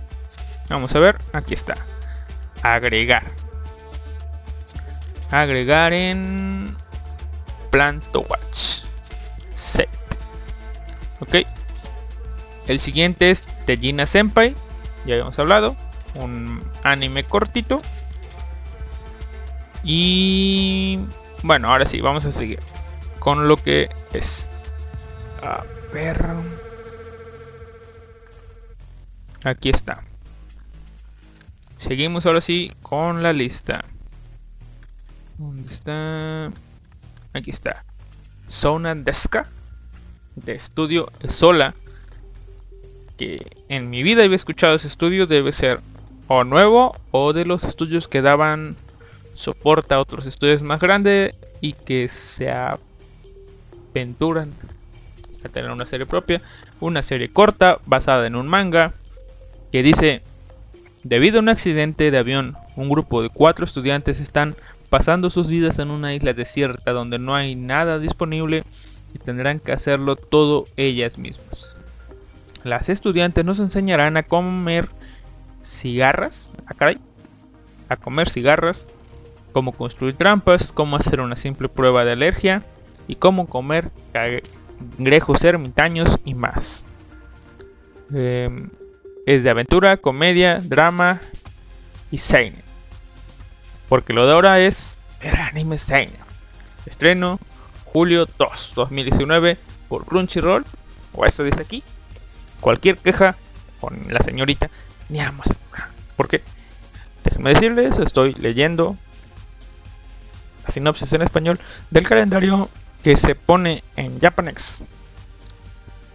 Vamos 0.70 0.96
a 0.96 1.00
ver, 1.00 1.18
aquí 1.34 1.53
está. 1.53 1.75
Agregar. 2.62 3.24
agregar 5.32 5.94
en 5.94 6.75
Plan 7.72 8.01
to 8.12 8.22
Watch. 8.22 8.84
Set. 9.56 9.89
Ok. 11.20 11.46
El 12.68 12.79
siguiente 12.79 13.32
es 13.32 13.41
Tejina 13.65 14.06
Senpai. 14.06 14.56
Ya 15.06 15.15
habíamos 15.15 15.38
hablado. 15.39 15.75
Un 16.15 16.63
anime 16.84 17.24
cortito. 17.24 17.82
Y 19.84 21.00
bueno, 21.44 21.72
ahora 21.72 21.86
sí, 21.86 22.01
vamos 22.01 22.25
a 22.25 22.32
seguir 22.32 22.60
con 23.20 23.48
lo 23.48 23.58
que 23.58 23.89
es. 24.13 24.48
A 25.41 25.63
ver. 25.93 26.17
Aquí 29.43 29.69
está. 29.69 30.04
Seguimos 31.78 32.25
ahora 32.25 32.41
sí 32.41 32.73
con 32.82 33.23
la 33.23 33.32
lista. 33.32 33.86
¿Dónde 35.38 35.71
está? 35.71 36.52
Aquí 37.34 37.52
está. 37.52 37.86
Zona 38.49 38.95
Deska 38.95 39.47
de 40.36 40.56
estudio 40.56 41.12
Sola. 41.28 41.73
Que 43.15 43.45
en 43.69 43.89
mi 43.89 44.04
vida 44.04 44.23
había 44.23 44.36
escuchado 44.36 44.75
ese 44.75 44.88
estudio. 44.88 45.25
Debe 45.25 45.54
ser 45.54 45.80
o 46.28 46.43
nuevo 46.43 46.95
o 47.12 47.32
de 47.34 47.45
los 47.45 47.63
estudios 47.63 48.08
que 48.08 48.21
daban 48.21 48.75
soporte 49.34 49.93
a 49.93 50.02
otros 50.02 50.25
estudios 50.25 50.62
más 50.62 50.82
grandes 50.82 51.34
y 51.62 51.73
que 51.73 52.10
se 52.10 52.52
aventuran 53.93 54.54
a 55.43 55.49
tener 55.49 55.71
una 55.71 55.86
serie 55.86 56.06
propia. 56.06 56.41
Una 56.80 57.04
serie 57.04 57.32
corta 57.32 57.80
basada 57.86 58.28
en 58.28 58.36
un 58.36 58.47
manga 58.47 58.93
que 59.71 59.84
dice 59.84 60.21
Debido 61.04 61.39
a 61.39 61.41
un 61.41 61.49
accidente 61.49 62.12
de 62.12 62.17
avión, 62.17 62.58
un 62.75 62.89
grupo 62.89 63.21
de 63.21 63.30
cuatro 63.30 63.63
estudiantes 63.63 64.19
están 64.19 64.56
pasando 64.89 65.30
sus 65.30 65.47
vidas 65.47 65.80
en 65.80 65.91
una 65.91 66.13
isla 66.13 66.34
desierta 66.34 66.91
donde 66.91 67.19
no 67.19 67.36
hay 67.36 67.56
nada 67.56 67.99
disponible 67.99 68.63
y 69.13 69.19
tendrán 69.19 69.62
que 69.62 69.71
hacerlo 69.71 70.17
todo 70.17 70.65
ellas 70.75 71.17
mismas. 71.17 71.75
Las 72.65 72.89
estudiantes 72.89 73.45
nos 73.45 73.60
enseñarán 73.60 74.17
a 74.17 74.23
comer 74.23 74.89
cigarras, 75.63 76.52
ah, 76.67 76.91
a 77.88 77.95
comer 77.95 78.30
cigarras, 78.30 78.86
cómo 79.54 79.71
construir 79.71 80.15
trampas, 80.15 80.73
cómo 80.73 80.97
hacer 80.97 81.21
una 81.21 81.38
simple 81.38 81.69
prueba 81.69 82.04
de 82.04 82.12
alergia 82.12 82.63
y 83.08 83.15
cómo 83.15 83.47
comer 83.47 83.89
cangrejos 84.80 85.44
ermitaños 85.44 86.20
y 86.26 86.34
más. 86.34 86.84
Em, 88.13 88.70
es 89.26 89.44
de 89.44 89.50
aventura, 89.50 89.98
comedia, 89.98 90.60
drama 90.63 91.22
y 92.12 92.18
seinen. 92.18 92.63
Porque 93.88 94.13
lo 94.13 94.26
de 94.26 94.34
ahora 94.34 94.60
es 94.60 94.98
el 95.22 95.36
anime 95.36 95.78
seinen. 95.78 96.18
Estreno 96.86 97.39
julio 97.86 98.28
2, 98.38 98.74
2019 98.76 99.58
por 99.88 100.06
Crunchyroll. 100.06 100.65
O 101.13 101.26
eso 101.26 101.44
dice 101.44 101.62
aquí. 101.62 101.84
Cualquier 102.60 102.98
queja 102.98 103.36
con 103.80 104.00
la 104.10 104.22
señorita 104.22 104.70
ni 105.10 105.20
amos. 105.20 105.48
Porque 106.15 106.42
déjenme 107.24 107.54
decirles, 107.54 107.98
estoy 107.98 108.34
leyendo 108.34 108.98
la 110.65 110.74
sinopsis 110.74 111.12
en 111.13 111.22
español 111.22 111.60
del 111.89 112.08
calendario 112.08 112.70
que 113.03 113.15
se 113.15 113.35
pone 113.35 113.83
en 113.95 114.19
Japanex. 114.19 114.83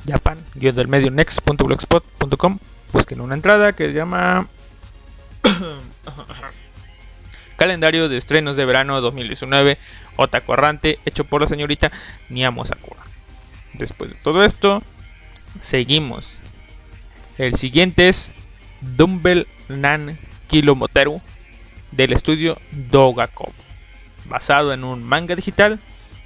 Japan, 0.06 0.38
guion 0.54 0.74
del 0.74 0.88
medio 0.88 1.10
next.blogspot.com 1.10 2.58
busquen 2.92 3.20
una 3.20 3.34
entrada 3.34 3.72
que 3.72 3.86
se 3.86 3.94
llama 3.94 4.48
Calendario 7.56 8.08
de 8.08 8.18
estrenos 8.18 8.56
de 8.56 8.64
verano 8.66 9.00
2019 9.00 9.78
Otaku 10.16 10.52
Arrante 10.52 10.98
hecho 11.04 11.24
por 11.24 11.40
la 11.40 11.48
señorita 11.48 11.90
Niamo 12.28 12.66
Sakura. 12.66 13.02
Después 13.72 14.10
de 14.10 14.16
todo 14.16 14.44
esto, 14.44 14.82
seguimos. 15.62 16.28
El 17.38 17.56
siguiente 17.56 18.08
es 18.08 18.30
Dumbbell 18.80 19.48
Nan 19.68 20.18
Kilomoteru 20.48 21.20
del 21.90 22.12
estudio 22.12 22.60
Dogako, 22.70 23.52
basado 24.26 24.72
en 24.72 24.84
un 24.84 25.02
manga 25.02 25.34
digital, 25.34 25.80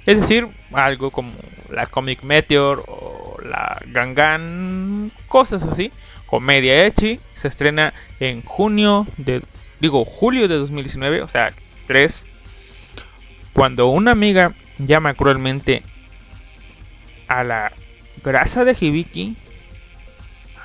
es 0.05 0.19
decir, 0.19 0.47
algo 0.73 1.11
como 1.11 1.33
la 1.69 1.85
Comic 1.85 2.23
Meteor 2.23 2.83
o 2.87 3.37
la 3.43 3.81
Gangan, 3.87 5.11
cosas 5.27 5.63
así, 5.63 5.91
comedia 6.25 6.85
Echi 6.85 7.19
se 7.35 7.47
estrena 7.47 7.93
en 8.19 8.41
junio 8.43 9.07
de 9.17 9.41
digo 9.79 10.03
julio 10.03 10.49
de 10.49 10.55
2019 10.55 11.21
o 11.21 11.29
sea 11.29 11.53
3 11.87 12.25
cuando 13.53 13.87
una 13.87 14.11
amiga 14.11 14.53
llama 14.77 15.13
cruelmente 15.13 15.83
a 17.29 17.45
la 17.45 17.71
grasa 18.23 18.65
de 18.65 18.75
Hibiki 18.77 19.37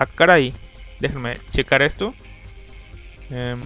ah, 0.00 0.06
caray 0.06 0.52
déjenme 1.00 1.38
checar 1.52 1.82
esto. 1.82 2.14
Em, 3.30 3.60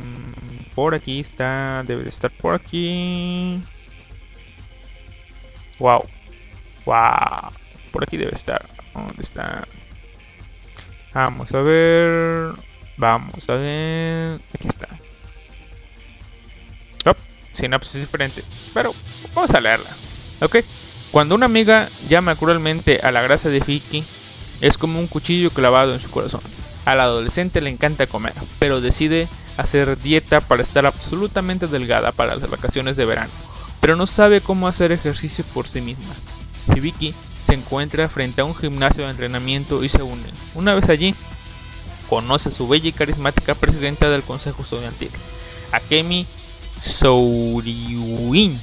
por 0.74 0.94
aquí 0.94 1.20
está 1.20 1.82
debe 1.86 2.04
de 2.04 2.10
estar 2.10 2.30
por 2.30 2.54
aquí 2.54 3.60
wow 5.78 6.04
wow 6.84 7.50
por 7.92 8.02
aquí 8.02 8.16
debe 8.16 8.34
estar 8.34 8.66
dónde 8.94 9.22
está 9.22 9.66
Vamos 11.18 11.52
a 11.52 11.60
ver. 11.62 12.52
Vamos 12.96 13.48
a 13.48 13.54
ver. 13.54 14.40
Aquí 14.54 14.68
está. 14.68 14.88
Oh, 17.06 17.14
sinapsis 17.52 18.02
diferente. 18.02 18.44
Pero 18.74 18.94
vamos 19.34 19.50
a 19.50 19.60
leerla. 19.60 19.90
Ok. 20.40 20.58
Cuando 21.10 21.34
una 21.34 21.46
amiga 21.46 21.88
llama 22.08 22.36
cruelmente 22.36 23.00
a 23.02 23.10
la 23.10 23.22
grasa 23.22 23.48
de 23.48 23.58
Vicky, 23.58 24.04
es 24.60 24.76
como 24.76 25.00
un 25.00 25.06
cuchillo 25.06 25.50
clavado 25.50 25.94
en 25.94 25.98
su 25.98 26.10
corazón. 26.10 26.40
Al 26.84 27.00
adolescente 27.00 27.60
le 27.60 27.70
encanta 27.70 28.06
comer, 28.06 28.34
pero 28.58 28.80
decide 28.80 29.26
hacer 29.56 29.98
dieta 29.98 30.40
para 30.40 30.62
estar 30.62 30.86
absolutamente 30.86 31.66
delgada 31.66 32.12
para 32.12 32.36
las 32.36 32.48
vacaciones 32.48 32.96
de 32.96 33.06
verano, 33.06 33.32
pero 33.80 33.96
no 33.96 34.06
sabe 34.06 34.40
cómo 34.40 34.68
hacer 34.68 34.92
ejercicio 34.92 35.44
por 35.54 35.66
sí 35.68 35.80
misma. 35.80 36.14
Vicky 36.74 37.14
se 37.46 37.54
encuentra 37.54 38.08
frente 38.08 38.40
a 38.40 38.44
un 38.44 38.54
gimnasio 38.54 39.04
de 39.04 39.10
entrenamiento 39.10 39.82
y 39.82 39.88
se 39.88 40.02
unen. 40.02 40.30
Una 40.54 40.74
vez 40.74 40.88
allí, 40.88 41.14
conoce 42.08 42.50
a 42.50 42.52
su 42.52 42.68
bella 42.68 42.88
y 42.88 42.92
carismática 42.92 43.54
presidenta 43.54 44.10
del 44.10 44.22
consejo 44.22 44.62
estudiantil, 44.62 45.10
Akemi 45.72 46.26
Souriuin, 46.82 48.60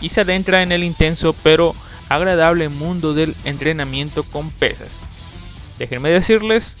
y 0.00 0.08
se 0.08 0.20
adentra 0.22 0.62
en 0.62 0.72
el 0.72 0.84
intenso 0.84 1.34
pero 1.42 1.74
agradable 2.08 2.68
mundo 2.68 3.14
del 3.14 3.36
entrenamiento 3.44 4.22
con 4.24 4.50
pesas. 4.50 4.88
Déjenme 5.78 6.10
decirles, 6.10 6.76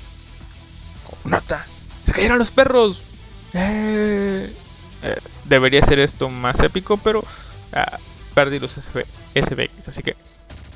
nota, 1.24 1.66
se 2.04 2.12
cayeron 2.12 2.38
los 2.38 2.50
perros. 2.50 3.00
Eh, 3.52 4.52
eh, 5.02 5.16
debería 5.44 5.84
ser 5.84 5.98
esto 5.98 6.28
más 6.28 6.58
épico, 6.60 6.96
pero 6.98 7.24
ah, 7.72 7.98
perdí 8.34 8.58
los 8.58 8.72
SBX, 8.72 9.88
así 9.88 10.02
que 10.02 10.16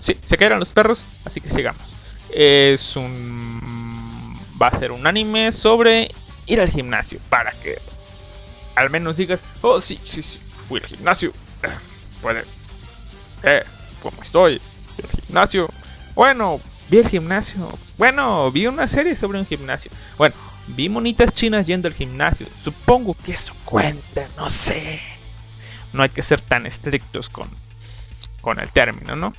Sí, 0.04 0.18
se 0.22 0.36
cayeron 0.36 0.60
los 0.60 0.70
perros, 0.70 1.06
así 1.24 1.40
que 1.40 1.48
sigamos. 1.48 1.80
Es 2.28 2.94
un... 2.94 4.38
Va 4.60 4.66
a 4.66 4.78
ser 4.78 4.92
un 4.92 5.06
anime 5.06 5.50
sobre 5.50 6.10
ir 6.44 6.60
al 6.60 6.70
gimnasio 6.70 7.18
para 7.30 7.52
que 7.52 7.78
al 8.76 8.90
menos 8.90 9.16
digas, 9.16 9.40
oh 9.62 9.80
sí, 9.80 9.98
sí, 10.04 10.22
sí, 10.22 10.38
fui 10.68 10.78
al 10.78 10.86
gimnasio. 10.86 11.32
puede. 12.20 12.44
Eh, 13.44 13.64
¿cómo 14.02 14.22
estoy? 14.22 14.60
Al 15.02 15.22
gimnasio. 15.22 15.70
Bueno, 16.14 16.60
vi 16.90 16.98
el 16.98 17.08
gimnasio. 17.08 17.70
Bueno, 17.96 18.50
vi 18.52 18.66
una 18.66 18.86
serie 18.86 19.16
sobre 19.16 19.38
un 19.38 19.46
gimnasio. 19.46 19.90
Bueno, 20.18 20.34
vi 20.66 20.90
monitas 20.90 21.34
chinas 21.34 21.64
yendo 21.64 21.88
al 21.88 21.94
gimnasio. 21.94 22.46
Supongo 22.62 23.16
que 23.24 23.32
eso 23.32 23.54
cuenta, 23.64 24.28
no 24.36 24.50
sé. 24.50 25.13
No 25.94 26.02
hay 26.02 26.10
que 26.10 26.24
ser 26.24 26.40
tan 26.40 26.66
estrictos 26.66 27.30
con, 27.30 27.48
con 28.40 28.58
el 28.58 28.70
término, 28.70 29.14
¿no? 29.14 29.32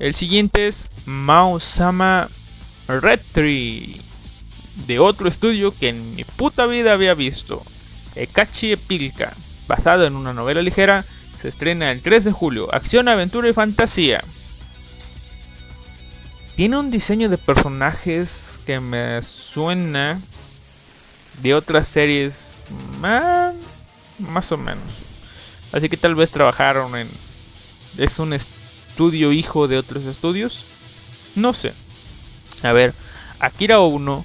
El 0.00 0.16
siguiente 0.16 0.66
es 0.66 0.90
Mao-sama 1.06 2.28
Red 2.88 3.20
Tree. 3.32 4.00
De 4.86 4.98
otro 4.98 5.28
estudio 5.28 5.72
que 5.72 5.90
en 5.90 6.16
mi 6.16 6.24
puta 6.24 6.66
vida 6.66 6.92
había 6.92 7.14
visto. 7.14 7.62
Ekachi 8.16 8.72
Epilka. 8.72 9.32
Basado 9.68 10.04
en 10.04 10.16
una 10.16 10.32
novela 10.32 10.60
ligera. 10.60 11.04
Se 11.40 11.48
estrena 11.48 11.92
el 11.92 12.02
3 12.02 12.24
de 12.24 12.32
julio. 12.32 12.74
Acción, 12.74 13.06
aventura 13.06 13.48
y 13.48 13.52
fantasía. 13.52 14.24
Tiene 16.56 16.78
un 16.78 16.90
diseño 16.90 17.28
de 17.28 17.38
personajes 17.38 18.58
que 18.66 18.80
me 18.80 19.22
suena 19.22 20.20
de 21.42 21.54
otras 21.54 21.86
series 21.86 22.52
más, 23.00 23.54
más 24.18 24.50
o 24.50 24.56
menos. 24.56 25.03
Así 25.74 25.88
que 25.88 25.96
tal 25.96 26.14
vez 26.14 26.30
trabajaron 26.30 26.94
en... 26.94 27.10
Es 27.98 28.20
un 28.20 28.32
estudio 28.32 29.32
hijo 29.32 29.66
de 29.66 29.76
otros 29.76 30.04
estudios? 30.04 30.64
No 31.34 31.52
sé. 31.52 31.74
A 32.62 32.72
ver, 32.72 32.94
Akira 33.40 33.80
Uno, 33.80 34.24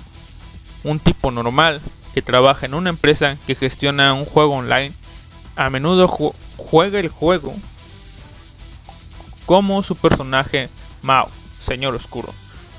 un 0.83 0.99
tipo 0.99 1.31
normal 1.31 1.81
que 2.13 2.21
trabaja 2.21 2.67
en 2.67 2.75
una 2.75 2.91
empresa 2.91 3.35
que 3.47 3.55
gestiona 3.55 4.13
un 4.13 4.25
juego 4.25 4.53
online, 4.53 4.93
a 5.55 5.71
menudo 5.71 6.07
juega 6.55 6.99
el 6.99 7.09
juego 7.09 7.55
como 9.47 9.81
su 9.81 9.95
personaje 9.95 10.69
Mao, 11.01 11.29
Señor 11.59 11.95
Oscuro. 11.95 12.31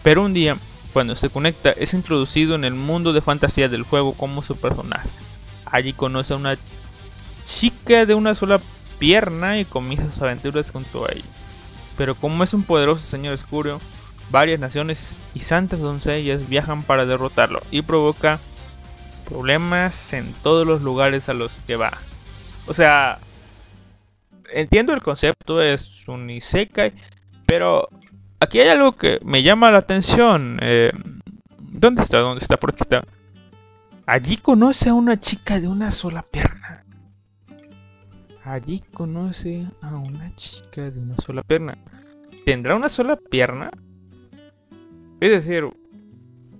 Pero 0.04 0.22
un 0.22 0.32
día, 0.32 0.56
cuando 0.92 1.16
se 1.16 1.28
conecta, 1.28 1.70
es 1.72 1.92
introducido 1.92 2.54
en 2.54 2.64
el 2.64 2.74
mundo 2.74 3.12
de 3.12 3.20
fantasía 3.20 3.68
del 3.68 3.82
juego 3.82 4.12
como 4.12 4.42
su 4.42 4.54
personaje. 4.54 5.08
Allí 5.66 5.92
conoce 5.92 6.34
a 6.34 6.36
una 6.36 6.56
chica 7.44 8.06
de 8.06 8.14
una 8.14 8.34
sola 8.34 8.60
pierna 8.98 9.58
y 9.58 9.64
comienza 9.64 10.10
sus 10.12 10.22
aventuras 10.22 10.70
junto 10.70 11.06
a 11.06 11.12
ella. 11.12 11.24
Pero 11.96 12.14
como 12.14 12.44
es 12.44 12.54
un 12.54 12.64
poderoso 12.64 13.04
Señor 13.04 13.34
Oscuro, 13.34 13.80
varias 14.30 14.60
naciones 14.60 15.16
y 15.34 15.40
santas 15.40 15.80
doncellas 15.80 16.48
viajan 16.48 16.82
para 16.82 17.06
derrotarlo 17.06 17.60
y 17.70 17.82
provoca 17.82 18.38
problemas 19.28 20.12
en 20.12 20.32
todos 20.42 20.66
los 20.66 20.82
lugares 20.82 21.28
a 21.28 21.34
los 21.34 21.62
que 21.66 21.76
va. 21.76 21.92
O 22.66 22.74
sea, 22.74 23.18
entiendo 24.52 24.92
el 24.92 25.02
concepto, 25.02 25.62
es 25.62 26.06
un 26.06 26.28
Isekai, 26.30 26.92
pero 27.46 27.88
aquí 28.38 28.60
hay 28.60 28.68
algo 28.68 28.96
que 28.96 29.20
me 29.24 29.42
llama 29.42 29.70
la 29.70 29.78
atención. 29.78 30.58
Eh, 30.62 30.92
¿Dónde 31.58 32.02
está? 32.02 32.18
¿Dónde 32.18 32.42
está? 32.42 32.56
Por 32.58 32.74
está. 32.78 33.02
Allí 34.06 34.36
conoce 34.36 34.88
a 34.88 34.94
una 34.94 35.18
chica 35.18 35.60
de 35.60 35.68
una 35.68 35.92
sola 35.92 36.22
pierna. 36.22 36.84
Allí 38.50 38.82
conoce 38.92 39.64
a 39.80 39.94
una 39.94 40.34
chica 40.34 40.90
de 40.90 40.98
una 40.98 41.16
sola 41.18 41.44
pierna. 41.44 41.78
¿Tendrá 42.44 42.74
una 42.74 42.88
sola 42.88 43.14
pierna? 43.14 43.70
Es 45.20 45.30
decir, 45.30 45.70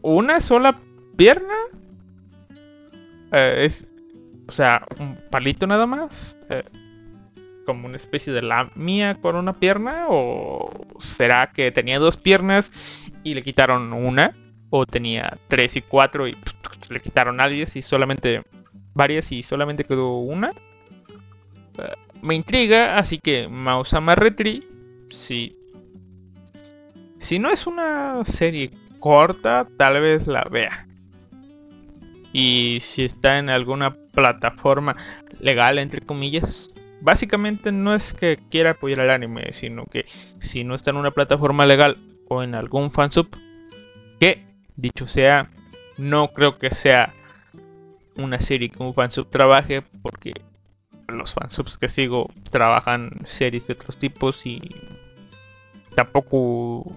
una 0.01 0.41
sola 0.41 0.81
pierna. 1.17 1.53
Eh, 3.33 3.65
es, 3.67 3.89
o 4.47 4.53
sea, 4.53 4.87
un 5.01 5.19
palito 5.33 5.67
nada 5.67 5.85
más. 5.85 6.37
Eh, 6.49 6.63
como 7.67 7.89
una 7.89 7.97
especie 7.97 8.33
de 8.33 8.43
la 8.43 8.71
mía 8.77 9.19
con 9.21 9.35
una 9.35 9.59
pierna. 9.59 10.07
O 10.11 10.71
será 11.01 11.51
que 11.53 11.73
tenía 11.73 11.99
dos 11.99 12.17
piernas 12.17 12.71
y 13.25 13.35
le 13.35 13.43
quitaron 13.43 13.93
una. 13.93 14.33
O 14.71 14.87
tenía 14.87 15.39
tres 15.49 15.75
y 15.75 15.83
cuatro 15.83 16.29
y 16.29 16.37
le 16.89 17.01
quitaron 17.01 17.41
a 17.41 17.49
diez 17.49 17.75
y 17.75 17.83
solamente 17.83 18.45
varias 18.95 19.33
y 19.33 19.43
solamente 19.43 19.83
quedó 19.83 20.19
una. 20.19 20.53
Eh, 21.79 21.95
me 22.23 22.35
intriga, 22.35 22.99
así 22.99 23.19
que 23.19 23.49
Mausama 23.49 24.15
Retri, 24.15 24.65
si 25.11 25.57
si 27.21 27.39
no 27.39 27.51
es 27.51 27.67
una 27.67 28.25
serie 28.25 28.71
corta, 28.99 29.69
tal 29.77 30.01
vez 30.01 30.27
la 30.27 30.43
vea. 30.45 30.87
Y 32.33 32.79
si 32.81 33.05
está 33.05 33.39
en 33.39 33.51
alguna 33.51 33.95
plataforma 34.13 34.97
legal, 35.39 35.79
entre 35.79 36.01
comillas, 36.01 36.71
básicamente 37.03 37.73
no 37.73 37.95
es 37.95 38.15
que 38.15 38.39
quiera 38.51 38.71
apoyar 38.71 39.01
al 39.01 39.11
anime, 39.11 39.53
sino 39.53 39.85
que 39.85 40.07
si 40.39 40.65
no 40.65 40.75
está 40.75 40.91
en 40.91 40.97
una 40.97 41.11
plataforma 41.11 41.67
legal 41.67 41.99
o 42.29 42.43
en 42.43 42.55
algún 42.55 42.91
fansub, 42.91 43.29
que 44.19 44.47
dicho 44.77 45.07
sea, 45.07 45.51
no 45.99 46.33
creo 46.33 46.59
que 46.59 46.75
sea 46.75 47.13
una 48.17 48.41
serie 48.41 48.71
que 48.71 48.83
un 48.83 48.95
fansub 48.95 49.29
trabaje 49.29 49.83
porque 50.03 50.33
los 51.19 51.35
fansubs 51.35 51.79
que 51.79 51.89
sigo 51.89 52.31
trabajan 52.51 53.11
series 53.27 53.67
de 53.67 53.75
otros 53.75 53.97
tipos 53.97 54.45
y 54.47 54.61
tampoco 55.95 56.97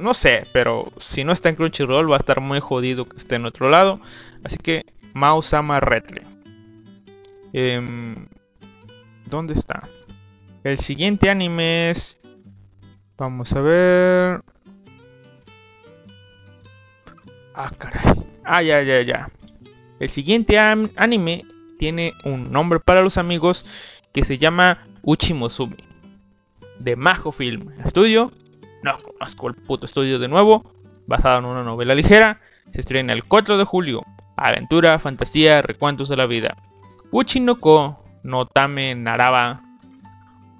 no 0.00 0.14
sé, 0.14 0.46
pero 0.52 0.92
si 0.98 1.24
no 1.24 1.32
está 1.32 1.48
en 1.48 1.56
Crunchyroll 1.56 2.10
va 2.10 2.16
a 2.16 2.18
estar 2.18 2.40
muy 2.40 2.60
jodido 2.60 3.08
que 3.08 3.16
esté 3.16 3.36
en 3.36 3.44
otro 3.44 3.68
lado. 3.68 4.00
Así 4.42 4.56
que 4.56 4.86
Mausama 5.12 5.80
Retle. 5.80 6.22
Em, 7.52 8.26
¿Dónde 9.26 9.54
está? 9.54 9.88
El 10.64 10.78
siguiente 10.78 11.30
anime 11.30 11.90
es... 11.90 12.18
Vamos 13.18 13.52
a 13.52 13.60
ver... 13.60 14.42
Ah, 17.54 17.70
caray. 17.76 18.26
Ah, 18.44 18.62
ya, 18.62 18.82
ya, 18.82 19.02
ya. 19.02 19.30
El 19.98 20.08
siguiente 20.08 20.58
anime 20.58 21.44
tiene 21.80 22.12
un 22.24 22.52
nombre 22.52 22.78
para 22.78 23.00
los 23.00 23.16
amigos 23.16 23.64
que 24.12 24.26
se 24.26 24.36
llama 24.36 24.86
Uchimosumi. 25.02 25.82
De 26.78 26.94
Majo 26.94 27.32
Film 27.32 27.70
Studio 27.86 28.32
no 28.82 28.98
conozco 28.98 29.48
el 29.48 29.54
puto 29.54 29.86
estudio 29.86 30.18
de 30.18 30.28
nuevo. 30.28 30.74
Basado 31.06 31.38
en 31.38 31.46
una 31.46 31.64
novela 31.64 31.94
ligera. 31.94 32.40
Se 32.70 32.80
estrena 32.80 33.14
el 33.14 33.24
4 33.24 33.56
de 33.56 33.64
julio. 33.64 34.04
Aventura, 34.36 34.98
fantasía, 34.98 35.62
recuentos 35.62 36.10
de 36.10 36.16
la 36.16 36.26
vida. 36.26 36.56
Uchinoko 37.10 38.04
no 38.22 38.44
Tame 38.46 38.94
Naraba. 38.94 39.62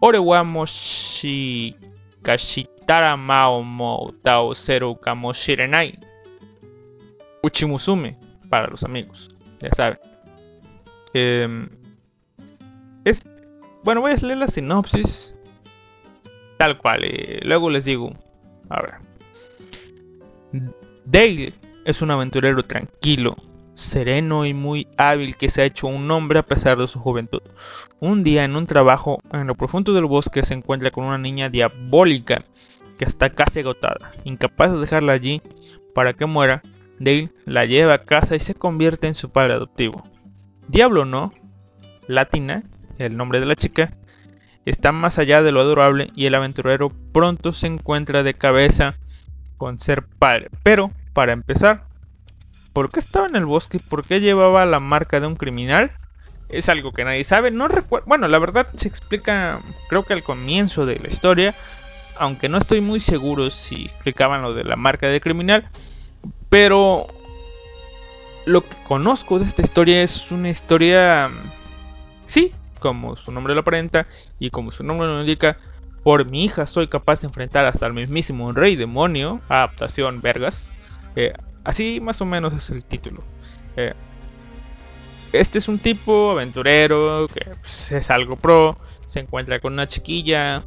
Orewa 0.00 0.42
Moshi 0.42 1.76
Kashitara 2.22 3.18
Mao 3.18 3.62
Mo 3.62 4.14
Tao 4.22 4.54
Kamoshirenai. 5.00 5.98
Uchimusume 7.42 8.16
para 8.48 8.68
los 8.68 8.82
amigos. 8.84 9.30
Ya 9.60 9.68
saben. 9.76 10.09
Em, 11.14 11.68
es, 13.04 13.22
bueno, 13.82 14.00
voy 14.00 14.12
a 14.12 14.16
leer 14.16 14.38
la 14.38 14.48
sinopsis 14.48 15.34
Tal 16.60 16.76
cual. 16.76 17.04
Eh, 17.04 17.40
luego 17.44 17.70
les 17.70 17.86
digo. 17.86 18.12
A 18.68 18.82
ver. 18.82 18.94
Dale 21.06 21.54
es 21.86 22.02
un 22.02 22.10
aventurero 22.10 22.62
tranquilo, 22.64 23.34
sereno 23.74 24.44
y 24.44 24.52
muy 24.52 24.86
hábil 24.98 25.36
que 25.36 25.48
se 25.48 25.62
ha 25.62 25.64
hecho 25.64 25.86
un 25.86 26.10
hombre 26.10 26.38
a 26.38 26.46
pesar 26.46 26.76
de 26.76 26.86
su 26.86 26.98
juventud. 27.00 27.40
Un 27.98 28.22
día 28.22 28.44
en 28.44 28.56
un 28.56 28.66
trabajo 28.66 29.22
en 29.32 29.46
lo 29.46 29.54
profundo 29.54 29.94
del 29.94 30.04
bosque 30.04 30.44
se 30.44 30.52
encuentra 30.52 30.90
con 30.90 31.04
una 31.04 31.16
niña 31.16 31.48
diabólica 31.48 32.44
que 32.98 33.06
está 33.06 33.30
casi 33.30 33.60
agotada. 33.60 34.12
Incapaz 34.24 34.70
de 34.70 34.80
dejarla 34.80 35.12
allí 35.12 35.40
para 35.94 36.12
que 36.12 36.26
muera, 36.26 36.62
Dale 36.98 37.30
la 37.46 37.64
lleva 37.64 37.94
a 37.94 38.04
casa 38.04 38.36
y 38.36 38.40
se 38.40 38.54
convierte 38.54 39.06
en 39.06 39.14
su 39.14 39.30
padre 39.30 39.54
adoptivo. 39.54 40.04
Diablo 40.70 41.04
no, 41.04 41.32
Latina, 42.06 42.62
el 42.98 43.16
nombre 43.16 43.40
de 43.40 43.46
la 43.46 43.56
chica, 43.56 43.92
está 44.64 44.92
más 44.92 45.18
allá 45.18 45.42
de 45.42 45.50
lo 45.50 45.60
adorable 45.60 46.12
y 46.14 46.26
el 46.26 46.34
aventurero 46.36 46.92
pronto 47.12 47.52
se 47.52 47.66
encuentra 47.66 48.22
de 48.22 48.34
cabeza 48.34 48.94
con 49.56 49.80
ser 49.80 50.06
padre. 50.06 50.48
Pero, 50.62 50.92
para 51.12 51.32
empezar, 51.32 51.88
¿por 52.72 52.88
qué 52.88 53.00
estaba 53.00 53.26
en 53.26 53.34
el 53.34 53.46
bosque? 53.46 53.80
¿Por 53.80 54.06
qué 54.06 54.20
llevaba 54.20 54.64
la 54.64 54.78
marca 54.78 55.18
de 55.18 55.26
un 55.26 55.34
criminal? 55.34 55.90
Es 56.48 56.68
algo 56.68 56.92
que 56.92 57.04
nadie 57.04 57.24
sabe. 57.24 57.50
No 57.50 57.66
recuerdo. 57.66 58.06
Bueno, 58.06 58.28
la 58.28 58.38
verdad 58.38 58.68
se 58.76 58.86
explica, 58.86 59.58
creo 59.88 60.04
que 60.04 60.12
al 60.12 60.22
comienzo 60.22 60.86
de 60.86 61.00
la 61.00 61.08
historia. 61.08 61.52
Aunque 62.16 62.48
no 62.48 62.58
estoy 62.58 62.80
muy 62.80 63.00
seguro 63.00 63.50
si 63.50 63.86
explicaban 63.86 64.42
lo 64.42 64.54
de 64.54 64.62
la 64.62 64.76
marca 64.76 65.08
de 65.08 65.20
criminal. 65.20 65.68
Pero 66.48 67.08
lo 68.50 68.62
que 68.62 68.76
conozco 68.86 69.38
de 69.38 69.46
esta 69.46 69.62
historia 69.62 70.02
es 70.02 70.30
una 70.30 70.50
historia... 70.50 71.30
Sí, 72.26 72.52
como 72.78 73.16
su 73.16 73.32
nombre 73.32 73.54
lo 73.54 73.60
aparenta 73.60 74.06
y 74.38 74.50
como 74.50 74.72
su 74.72 74.82
nombre 74.82 75.06
lo 75.06 75.20
indica, 75.20 75.58
por 76.02 76.28
mi 76.28 76.44
hija 76.44 76.66
soy 76.66 76.88
capaz 76.88 77.20
de 77.20 77.28
enfrentar 77.28 77.66
hasta 77.66 77.86
el 77.86 77.92
mismísimo 77.92 78.52
rey 78.52 78.76
demonio, 78.76 79.40
adaptación 79.48 80.20
vergas. 80.20 80.68
Eh, 81.16 81.32
así 81.64 82.00
más 82.00 82.20
o 82.20 82.26
menos 82.26 82.52
es 82.54 82.70
el 82.70 82.84
título. 82.84 83.22
Eh, 83.76 83.94
este 85.32 85.58
es 85.58 85.68
un 85.68 85.78
tipo 85.78 86.32
aventurero 86.32 87.26
que 87.32 87.44
pues, 87.60 87.92
es 87.92 88.10
algo 88.10 88.36
pro, 88.36 88.78
se 89.08 89.20
encuentra 89.20 89.60
con 89.60 89.74
una 89.74 89.86
chiquilla 89.86 90.64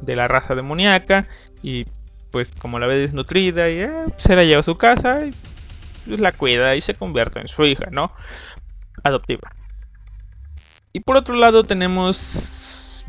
de 0.00 0.16
la 0.16 0.28
raza 0.28 0.54
demoníaca 0.54 1.26
y 1.62 1.86
pues 2.30 2.50
como 2.58 2.78
la 2.78 2.86
ve 2.86 2.96
desnutrida 2.96 3.70
y 3.70 3.80
eh, 3.80 3.90
se 4.18 4.36
la 4.36 4.44
lleva 4.44 4.60
a 4.60 4.64
su 4.64 4.76
casa 4.76 5.26
y 5.26 5.32
la 6.06 6.32
cuida 6.32 6.74
y 6.76 6.80
se 6.80 6.94
convierte 6.94 7.40
en 7.40 7.48
su 7.48 7.64
hija, 7.64 7.88
¿no? 7.90 8.12
Adoptiva. 9.02 9.52
Y 10.92 11.00
por 11.00 11.16
otro 11.16 11.34
lado 11.34 11.64
tenemos 11.64 13.04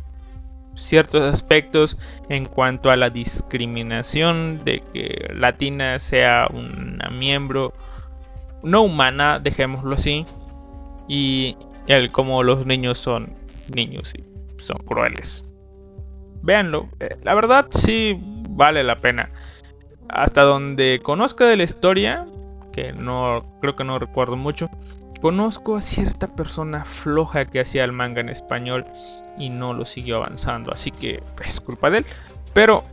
ciertos 0.75 1.21
aspectos 1.33 1.97
en 2.29 2.45
cuanto 2.45 2.91
a 2.91 2.95
la 2.95 3.09
discriminación 3.09 4.63
de 4.65 4.81
que 4.93 5.31
Latina 5.33 5.99
sea 5.99 6.47
una 6.51 7.09
miembro 7.09 7.73
no 8.63 8.81
humana, 8.81 9.39
dejémoslo 9.39 9.95
así, 9.95 10.25
y 11.07 11.57
el 11.87 12.11
como 12.11 12.43
los 12.43 12.65
niños 12.65 12.97
son 12.97 13.33
niños 13.73 14.11
y 14.15 14.23
son 14.61 14.77
crueles. 14.85 15.43
Véanlo, 16.41 16.89
eh, 16.99 17.17
la 17.23 17.35
verdad 17.35 17.67
sí 17.71 18.19
vale 18.49 18.83
la 18.83 18.97
pena. 18.97 19.29
Hasta 20.09 20.43
donde 20.43 20.99
conozca 21.03 21.45
de 21.45 21.57
la 21.57 21.63
historia, 21.63 22.27
que 22.75 22.93
no 22.93 23.45
creo 23.61 23.75
que 23.75 23.83
no 23.83 23.97
recuerdo 23.97 24.35
mucho, 24.35 24.69
Conozco 25.21 25.75
a 25.77 25.81
cierta 25.81 26.27
persona 26.27 26.85
floja 26.85 27.45
que 27.45 27.59
hacía 27.59 27.83
el 27.83 27.91
manga 27.91 28.21
en 28.21 28.29
español 28.29 28.85
y 29.39 29.49
no 29.49 29.73
lo 29.73 29.85
siguió 29.85 30.17
avanzando, 30.17 30.71
así 30.71 30.91
que 30.91 31.23
es 31.43 31.59
culpa 31.59 31.89
de 31.89 31.99
él. 31.99 32.05
Pero 32.53 32.83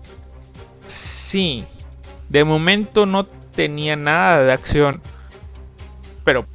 sí, 0.87 1.67
de 2.31 2.45
momento 2.45 3.07
no 3.07 3.27
tenía 3.27 3.97
nada 3.97 4.43
de 4.43 4.53
acción, 4.53 5.03
pero 6.25 6.47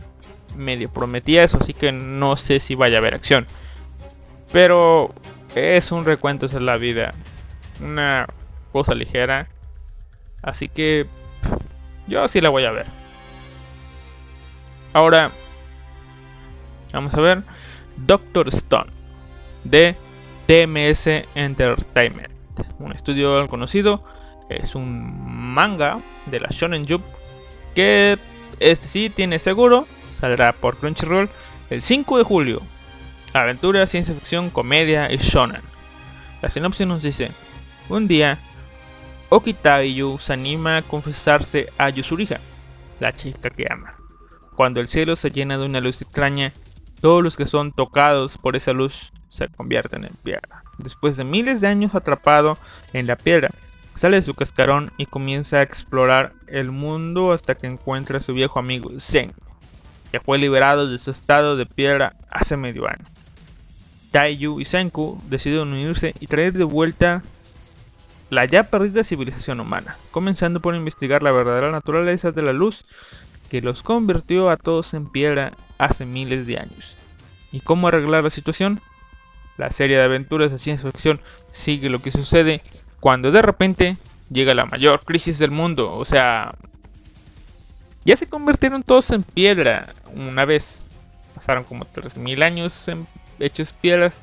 medio 0.56 0.92
prometía 0.92 1.44
eso, 1.44 1.60
así 1.62 1.76
que 1.76 1.92
no 1.92 2.38
sé 2.38 2.60
si 2.60 2.74
vaya 2.74 2.98
a 2.98 3.00
haber 3.00 3.14
acción. 3.14 3.46
Pero 4.52 5.14
es 5.54 5.92
un 5.92 6.06
recuento 6.06 6.48
de 6.48 6.60
la 6.60 6.78
vida. 6.78 7.14
Una 7.82 8.26
cosa 8.72 8.96
ligera. 8.96 9.48
Así 10.42 10.70
que 10.70 11.06
yo 12.08 12.28
sí 12.30 12.42
la 12.42 12.50
voy 12.50 12.66
a 12.66 12.72
ver. 12.72 12.97
Ahora 14.98 15.30
vamos 16.92 17.14
a 17.14 17.22
ver 17.22 17.44
Doctor 17.98 18.48
Stone 18.48 18.90
de 19.64 19.96
TMS 20.48 21.28
Entertainment. 21.36 22.32
Un 22.80 22.94
estudio 22.94 23.48
conocido. 23.48 24.04
Es 24.50 24.74
un 24.74 25.54
manga 25.54 26.00
de 26.26 26.40
la 26.40 26.48
Shonen 26.50 26.88
Jump 26.88 27.06
que 27.76 28.18
este 28.60 28.88
sí 28.88 29.12
tiene 29.12 29.38
seguro. 29.38 29.88
Saldrá 30.20 30.52
por 30.52 30.78
Crunchyroll 30.78 31.30
el 31.70 31.84
5 31.84 32.18
de 32.18 32.24
julio. 32.24 32.64
Aventura, 33.34 33.86
ciencia 33.86 34.16
ficción, 34.16 34.50
comedia 34.50 35.14
y 35.14 35.18
shonen. 35.18 35.62
La 36.42 36.50
sinopsis 36.50 36.88
nos 36.88 37.04
dice, 37.04 37.30
un 37.88 38.08
día, 38.08 38.40
Okitaiyu 39.30 40.18
se 40.18 40.34
anima 40.34 40.78
a 40.78 40.82
confesarse 40.82 41.72
a 41.78 41.88
Yusuriha, 41.90 42.40
la 43.00 43.16
chica 43.16 43.52
que 43.52 43.68
ama. 43.70 43.97
Cuando 44.58 44.82
el 44.82 44.88
cielo 44.88 45.16
se 45.16 45.30
llena 45.30 45.60
de 45.60 45.68
una 45.68 45.82
luz 45.82 46.02
extraña, 46.02 46.52
todos 47.00 47.24
los 47.24 47.38
que 47.38 47.46
son 47.46 47.72
tocados 47.72 48.40
por 48.40 48.56
esa 48.56 48.74
luz 48.74 49.14
se 49.30 49.50
convierten 49.50 50.04
en 50.04 50.16
piedra. 50.24 50.64
Después 50.80 51.16
de 51.16 51.24
miles 51.24 51.62
de 51.62 51.68
años 51.68 51.94
atrapado 51.94 52.58
en 52.92 53.06
la 53.06 53.18
piedra, 53.18 53.52
sale 54.00 54.20
de 54.20 54.26
su 54.26 54.34
cascarón 54.34 54.92
y 54.98 55.06
comienza 55.06 55.58
a 55.58 55.62
explorar 55.62 56.34
el 56.48 56.72
mundo 56.72 57.34
hasta 57.34 57.54
que 57.54 57.68
encuentra 57.68 58.18
a 58.18 58.24
su 58.24 58.34
viejo 58.34 58.58
amigo 58.58 58.90
Zen, 59.00 59.32
que 60.12 60.20
fue 60.22 60.40
liberado 60.40 60.90
de 60.90 60.98
su 60.98 61.12
estado 61.12 61.56
de 61.56 61.68
piedra 61.68 62.16
hace 62.32 62.58
medio 62.58 62.88
año. 62.88 63.06
Taiyu 64.10 64.60
y 64.60 64.66
Senku 64.66 65.22
deciden 65.30 65.68
unirse 65.68 66.16
y 66.20 66.26
traer 66.26 66.54
de 66.54 66.64
vuelta 66.64 67.22
la 68.32 68.46
ya 68.46 68.64
perdida 68.64 69.04
civilización 69.04 69.60
humana, 69.60 69.98
comenzando 70.10 70.62
por 70.62 70.74
investigar 70.74 71.22
la 71.22 71.32
verdadera 71.32 71.70
naturaleza 71.70 72.32
de 72.32 72.42
la 72.42 72.54
luz 72.54 72.86
que 73.50 73.62
los 73.62 73.84
convirtió 73.84 74.50
a 74.50 74.58
todos 74.58 74.94
en 74.94 75.10
piedra 75.10 75.54
hace 75.78 76.06
miles 76.06 76.46
de 76.48 76.58
años. 76.60 76.96
¿Y 77.52 77.62
cómo 77.62 77.88
arreglar 77.88 78.24
la 78.24 78.30
situación? 78.30 78.82
La 79.58 79.72
serie 79.72 79.98
de 79.98 80.04
aventuras 80.04 80.52
de 80.52 80.60
ciencia 80.60 80.92
ficción 80.92 81.22
sigue 81.52 81.90
lo 81.90 82.00
que 82.00 82.12
sucede 82.12 82.62
cuando 83.00 83.32
de 83.32 83.42
repente 83.42 83.98
llega 84.30 84.54
la 84.54 84.66
mayor 84.66 85.04
crisis 85.04 85.40
del 85.40 85.52
mundo. 85.52 85.94
O 85.96 86.06
sea, 86.06 86.56
ya 88.06 88.18
se 88.18 88.28
convirtieron 88.28 88.84
todos 88.84 89.12
en 89.12 89.24
piedra 89.24 89.94
una 90.16 90.46
vez. 90.46 90.84
Pasaron 91.34 91.64
como 91.64 91.86
3.000 91.86 92.44
años 92.44 92.88
en 92.88 93.08
hechos 93.40 93.74
piedras. 93.74 94.22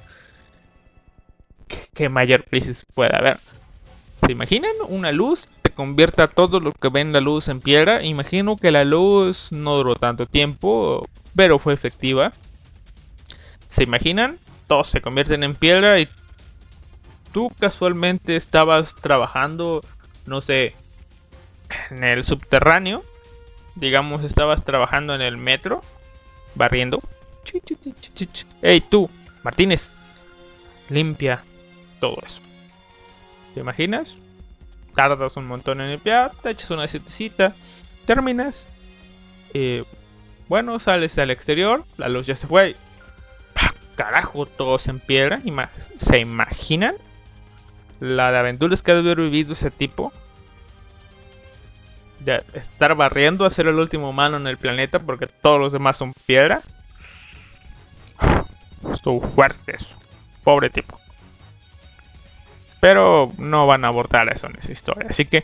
¿Qué, 1.95 2.09
mayor 2.09 2.45
crisis 2.45 2.85
puede 2.95 3.17
haber? 3.17 3.39
¿Se 4.25 4.33
imaginan 4.33 4.73
una 4.89 5.13
luz 5.13 5.49
convierta 5.75 6.27
todo 6.27 6.61
lo 6.61 6.73
que 6.73 6.89
ven 6.89 7.13
la 7.13 7.21
luz 7.21 7.49
en 7.49 7.61
piedra? 7.61 8.03
Imagino 8.03 8.57
que 8.57 8.71
la 8.71 8.85
luz 8.85 9.49
no 9.51 9.77
duró 9.77 9.97
tanto 9.97 10.27
tiempo, 10.27 11.07
pero 11.35 11.59
fue 11.59 11.75
efectiva. 11.75 12.33
¿Se 13.71 13.83
imaginan? 13.83 14.39
Todos 14.67 14.89
se 14.89 15.01
convierten 15.01 15.43
en 15.45 15.55
piedra 15.55 15.99
y 15.99 16.09
tú 17.33 17.51
casualmente 17.59 18.37
estabas 18.37 18.95
trabajando, 18.95 19.81
no 20.27 20.41
sé, 20.41 20.75
en 21.91 22.05
el 22.05 22.25
subterráneo. 22.25 23.03
Digamos, 23.75 24.25
estabas 24.25 24.65
trabajando 24.65 25.15
en 25.15 25.21
el 25.21 25.37
metro, 25.37 25.81
barriendo. 26.55 27.01
Hey 28.63 28.83
tú, 28.89 29.11
Martínez, 29.43 29.91
limpia 30.89 31.43
todo 32.01 32.19
eso. 32.25 32.41
¿Te 33.55 33.61
imaginas? 33.61 34.17
Tardas 34.95 35.37
un 35.37 35.47
montón 35.47 35.81
en 35.81 35.91
limpiar, 35.91 36.33
te 36.43 36.51
echas 36.51 36.71
una 36.71 36.87
sietecita, 36.87 37.55
terminas. 38.07 38.67
Eh, 39.53 39.85
bueno, 40.49 40.79
sales 40.79 41.19
al 41.19 41.31
exterior, 41.31 41.85
la 41.97 42.09
luz 42.09 42.27
ya 42.27 42.37
se 42.37 42.47
fue. 42.47 42.77
Carajo, 43.97 44.47
todos 44.47 44.87
en 44.89 45.01
piedra. 45.01 45.41
¿Se 45.99 46.19
imaginan? 46.19 46.97
La 48.01 48.31
de 48.31 48.39
aventuras 48.39 48.83
que 48.83 48.91
ha 48.91 48.95
de 48.95 49.01
haber 49.01 49.19
vivido 49.19 49.55
ese 49.55 49.71
tipo. 49.71 50.13
De 52.21 52.43
estar 52.55 52.95
barriendo 52.95 53.45
a 53.45 53.51
ser 53.51 53.67
el 53.67 53.79
último 53.79 54.11
humano 54.11 54.37
en 54.37 54.47
el 54.47 54.57
planeta 54.57 54.99
porque 54.99 55.27
todos 55.27 55.61
los 55.61 55.73
demás 55.73 55.97
son 55.97 56.13
piedra. 56.27 56.61
Estuvo 58.93 59.21
fuerte 59.29 59.77
eso. 59.77 59.87
Pobre 60.43 60.71
tipo. 60.71 61.04
Pero 62.85 63.33
no 63.39 63.67
van 63.67 63.83
a 63.87 63.89
abordar 63.89 64.29
eso 64.29 64.47
en 64.47 64.57
esa 64.57 64.71
historia. 64.71 65.09
Así 65.09 65.25
que... 65.25 65.43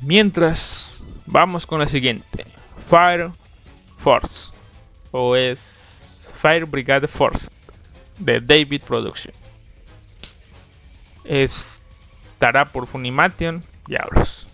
Mientras... 0.00 1.04
Vamos 1.24 1.68
con 1.68 1.78
la 1.78 1.86
siguiente. 1.86 2.44
Fire 2.90 3.30
Force. 3.98 4.50
O 5.12 5.36
es 5.36 6.28
Fire 6.42 6.66
Brigade 6.66 7.06
Force. 7.06 7.46
De 8.18 8.40
David 8.40 8.82
Production. 8.82 9.32
Estará 11.22 12.64
por 12.64 12.88
Funimation. 12.88 13.62
Diablos. 13.86 14.48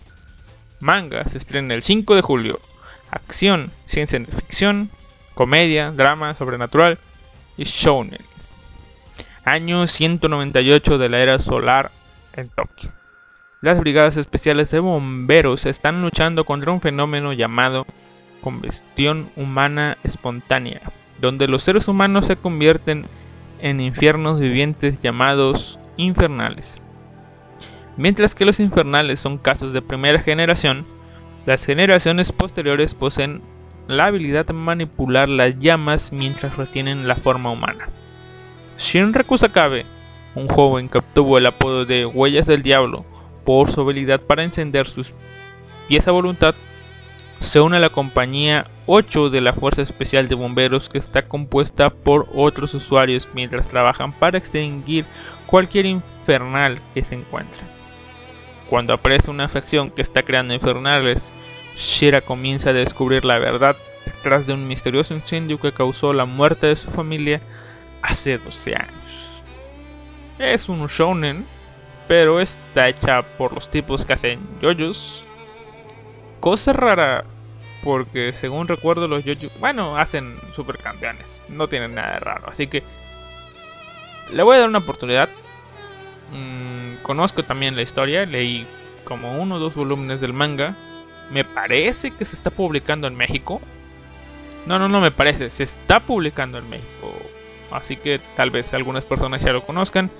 Manga 0.79 1.27
se 1.27 1.39
estrena 1.39 1.73
el 1.73 1.81
5 1.81 2.13
de 2.13 2.21
julio. 2.21 2.61
Acción, 3.09 3.71
ciencia 3.87 4.23
ficción, 4.25 4.91
comedia, 5.33 5.89
drama, 5.89 6.35
sobrenatural 6.35 6.99
y 7.57 7.63
shounen. 7.63 8.32
Año 9.45 9.87
198 9.87 10.97
de 10.97 11.09
la 11.09 11.19
era 11.19 11.37
solar 11.37 11.91
en 12.31 12.47
Tokio. 12.47 12.91
Las 13.59 13.77
brigadas 13.77 14.15
especiales 14.15 14.71
de 14.71 14.79
bomberos 14.79 15.65
están 15.65 16.01
luchando 16.01 16.45
contra 16.45 16.71
un 16.71 16.79
fenómeno 16.79 17.33
llamado 17.33 17.85
combustión 18.39 19.29
humana 19.35 19.97
espontánea, 20.03 20.79
donde 21.19 21.49
los 21.49 21.61
seres 21.61 21.89
humanos 21.89 22.27
se 22.27 22.37
convierten 22.37 23.03
en 23.59 23.81
infiernos 23.81 24.39
vivientes 24.39 25.01
llamados 25.01 25.77
infernales. 25.97 26.75
Mientras 27.97 28.35
que 28.35 28.45
los 28.45 28.61
infernales 28.61 29.19
son 29.19 29.37
casos 29.37 29.73
de 29.73 29.81
primera 29.81 30.19
generación, 30.19 30.87
las 31.45 31.65
generaciones 31.65 32.31
posteriores 32.31 32.95
poseen 32.95 33.41
la 33.87 34.05
habilidad 34.05 34.45
de 34.45 34.53
manipular 34.53 35.27
las 35.27 35.59
llamas 35.59 36.13
mientras 36.13 36.55
retienen 36.55 37.09
la 37.09 37.17
forma 37.17 37.51
humana. 37.51 37.89
Shinra 38.83 39.23
Kusakabe, 39.23 39.85
un 40.35 40.49
joven 40.49 40.89
que 40.89 40.97
obtuvo 40.97 41.37
el 41.37 41.45
apodo 41.45 41.85
de 41.85 42.05
Huellas 42.05 42.47
del 42.47 42.63
Diablo 42.63 43.05
por 43.45 43.71
su 43.71 43.79
habilidad 43.79 44.19
para 44.19 44.43
encender 44.43 44.89
sus 44.89 45.13
pies 45.87 46.05
a 46.05 46.11
voluntad, 46.11 46.53
se 47.39 47.61
une 47.61 47.77
a 47.77 47.79
la 47.79 47.89
compañía 47.89 48.67
8 48.85 49.29
de 49.29 49.39
la 49.39 49.53
Fuerza 49.53 49.81
Especial 49.81 50.27
de 50.27 50.35
Bomberos 50.35 50.89
que 50.89 50.97
está 50.97 51.29
compuesta 51.29 51.91
por 51.91 52.27
otros 52.35 52.73
usuarios 52.73 53.29
mientras 53.33 53.69
trabajan 53.69 54.11
para 54.11 54.37
extinguir 54.37 55.05
cualquier 55.45 55.85
infernal 55.85 56.77
que 56.93 57.05
se 57.05 57.15
encuentre. 57.15 57.61
Cuando 58.69 58.93
aparece 58.93 59.31
una 59.31 59.47
facción 59.47 59.91
que 59.91 60.01
está 60.01 60.23
creando 60.23 60.53
infernales 60.53 61.31
Shira 61.77 62.19
comienza 62.19 62.71
a 62.71 62.73
descubrir 62.73 63.23
la 63.23 63.39
verdad 63.39 63.77
detrás 64.05 64.45
de 64.45 64.53
un 64.53 64.67
misterioso 64.67 65.13
incendio 65.13 65.57
que 65.57 65.71
causó 65.71 66.11
la 66.11 66.25
muerte 66.25 66.67
de 66.67 66.75
su 66.75 66.91
familia 66.91 67.41
hace 68.03 68.37
12 68.37 68.75
años. 68.75 69.43
Es 70.37 70.69
un 70.69 70.85
shonen, 70.87 71.45
pero 72.07 72.39
está 72.39 72.89
hecha 72.89 73.23
por 73.37 73.53
los 73.53 73.71
tipos 73.71 74.05
que 74.05 74.13
hacen 74.13 74.39
yoyos. 74.61 75.23
Cosa 76.39 76.73
rara, 76.73 77.23
porque 77.83 78.33
según 78.33 78.67
recuerdo 78.67 79.07
los 79.07 79.23
yoyos, 79.23 79.51
bueno, 79.59 79.97
hacen 79.97 80.35
supercampeones, 80.53 81.39
no 81.49 81.67
tienen 81.67 81.95
nada 81.95 82.13
de 82.13 82.19
raro, 82.19 82.49
así 82.49 82.67
que 82.67 82.83
le 84.31 84.43
voy 84.43 84.57
a 84.57 84.59
dar 84.59 84.69
una 84.69 84.79
oportunidad. 84.79 85.29
Mm, 86.31 87.01
conozco 87.03 87.43
también 87.43 87.75
la 87.75 87.81
historia, 87.81 88.25
leí 88.25 88.65
como 89.05 89.39
uno 89.41 89.55
o 89.55 89.59
dos 89.59 89.75
volúmenes 89.75 90.21
del 90.21 90.33
manga, 90.33 90.75
me 91.31 91.43
parece 91.43 92.11
que 92.11 92.25
se 92.25 92.35
está 92.35 92.49
publicando 92.49 93.07
en 93.07 93.15
México. 93.15 93.61
No, 94.65 94.79
no, 94.79 94.87
no 94.87 95.01
me 95.01 95.11
parece, 95.11 95.49
se 95.49 95.63
está 95.63 95.99
publicando 95.99 96.57
en 96.57 96.69
México. 96.69 97.13
Así 97.73 97.97
que 97.97 98.19
tal 98.35 98.51
vez 98.51 98.73
algunas 98.73 99.05
personas 99.05 99.41
ya 99.41 99.53
lo 99.53 99.65
conozcan. 99.65 100.11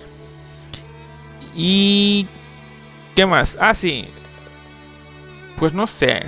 Y... 1.55 2.27
¿Qué 3.15 3.25
más? 3.25 3.57
Ah, 3.59 3.75
sí. 3.75 4.07
Pues 5.59 5.73
no 5.73 5.87
sé. 5.87 6.23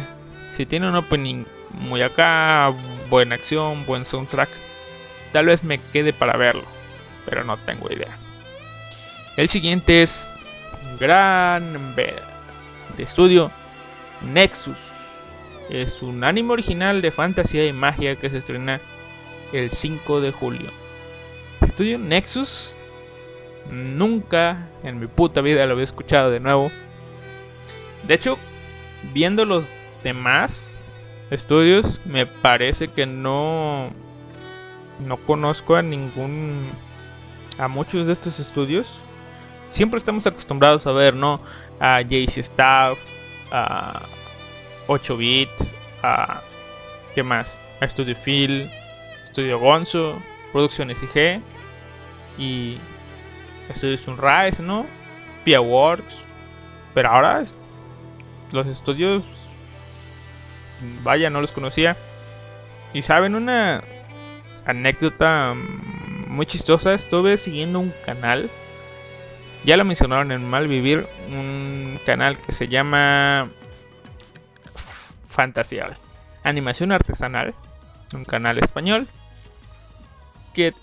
Si 0.56 0.66
tiene 0.66 0.88
un 0.88 0.96
opening 0.96 1.46
muy 1.72 2.02
acá, 2.02 2.74
buena 3.10 3.36
acción, 3.36 3.86
buen 3.86 4.06
soundtrack, 4.06 4.50
tal 5.34 5.48
vez 5.48 5.64
me 5.64 5.80
quede 5.80 6.14
para 6.14 6.38
verlo. 6.38 6.66
Pero 7.26 7.44
no 7.44 7.58
tengo 7.58 7.92
idea. 7.92 8.18
El 9.36 9.50
siguiente 9.50 10.04
es 10.04 10.30
Gran 11.00 11.96
Bed 11.96 12.22
de 12.98 13.04
estudio 13.04 13.52
Nexus. 14.22 14.78
Es 15.70 16.02
un 16.02 16.24
anime 16.24 16.54
original 16.54 17.02
de 17.02 17.12
fantasía 17.12 17.66
y 17.68 17.74
magia 17.74 18.16
que 18.16 18.30
se 18.30 18.38
estrena 18.38 18.80
el 19.52 19.72
5 19.72 20.22
de 20.22 20.32
julio. 20.32 20.85
Estudio 21.65 21.97
Nexus 21.97 22.73
nunca 23.69 24.67
en 24.84 24.99
mi 24.99 25.08
puta 25.08 25.41
vida 25.41 25.65
lo 25.65 25.73
había 25.73 25.86
escuchado 25.86 26.32
de 26.32 26.39
nuevo. 26.39 26.71
De 28.08 28.13
hecho, 28.13 28.38
viendo 29.13 29.45
los 29.45 29.65
demás 30.04 30.73
estudios, 31.32 31.99
me 32.06 32.25
parece 32.25 32.88
que 32.89 33.06
no 33.06 33.91
no 35.06 35.17
conozco 35.17 35.75
a 35.75 35.82
ningún 35.82 36.69
a 37.58 37.67
muchos 37.67 38.08
de 38.08 38.13
estos 38.13 38.39
estudios. 38.39 38.88
Siempre 39.71 39.97
estamos 39.97 40.25
acostumbrados 40.25 40.86
a 40.88 40.91
ver, 40.91 41.15
¿no? 41.15 41.41
A 41.80 42.01
JC 42.01 42.38
Staff, 42.38 42.97
a 43.51 44.04
8-bit, 44.88 45.49
a 46.04 46.41
¿qué 47.13 47.23
más? 47.23 47.58
A 47.82 47.88
Studio 47.88 48.15
Phil, 48.23 48.69
Studio 49.30 49.60
Gonzo, 49.60 50.21
Producciones 50.54 50.97
IG 51.04 51.41
y 52.38 52.78
Studio 53.76 53.98
Sunrise, 53.98 54.62
¿no? 54.62 54.86
Pia 55.43 55.62
Works. 55.62 56.15
Pero 56.93 57.10
ahora 57.10 57.43
los 58.52 58.67
estudios 58.67 59.24
vaya, 61.04 61.30
no 61.30 61.41
los 61.41 61.52
conocía. 61.52 61.98
Y 62.93 63.02
saben 63.02 63.36
una 63.36 63.84
anécdota 64.65 65.54
muy 66.28 66.45
chistosa, 66.45 66.93
estuve 66.93 67.38
siguiendo 67.38 67.80
un 67.80 67.93
canal. 68.06 68.50
Ya 69.63 69.78
lo 69.78 69.86
mencionaron 69.86 70.32
en 70.32 70.48
Malvivir, 70.48 71.08
un 71.30 72.00
canal 72.06 72.38
que 72.38 72.52
se 72.52 72.67
llama 72.67 73.50
Fantasial. 75.30 75.98
Animación 76.43 76.91
artesanal, 76.91 77.56
un 78.13 78.26
canal 78.26 78.60
español 78.60 79.08
que 80.54 80.74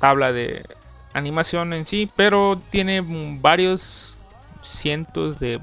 habla 0.00 0.32
de 0.32 0.64
animación 1.12 1.72
en 1.72 1.86
sí, 1.86 2.10
pero 2.16 2.60
tiene 2.70 3.02
varios 3.40 4.16
cientos 4.62 5.38
de... 5.38 5.60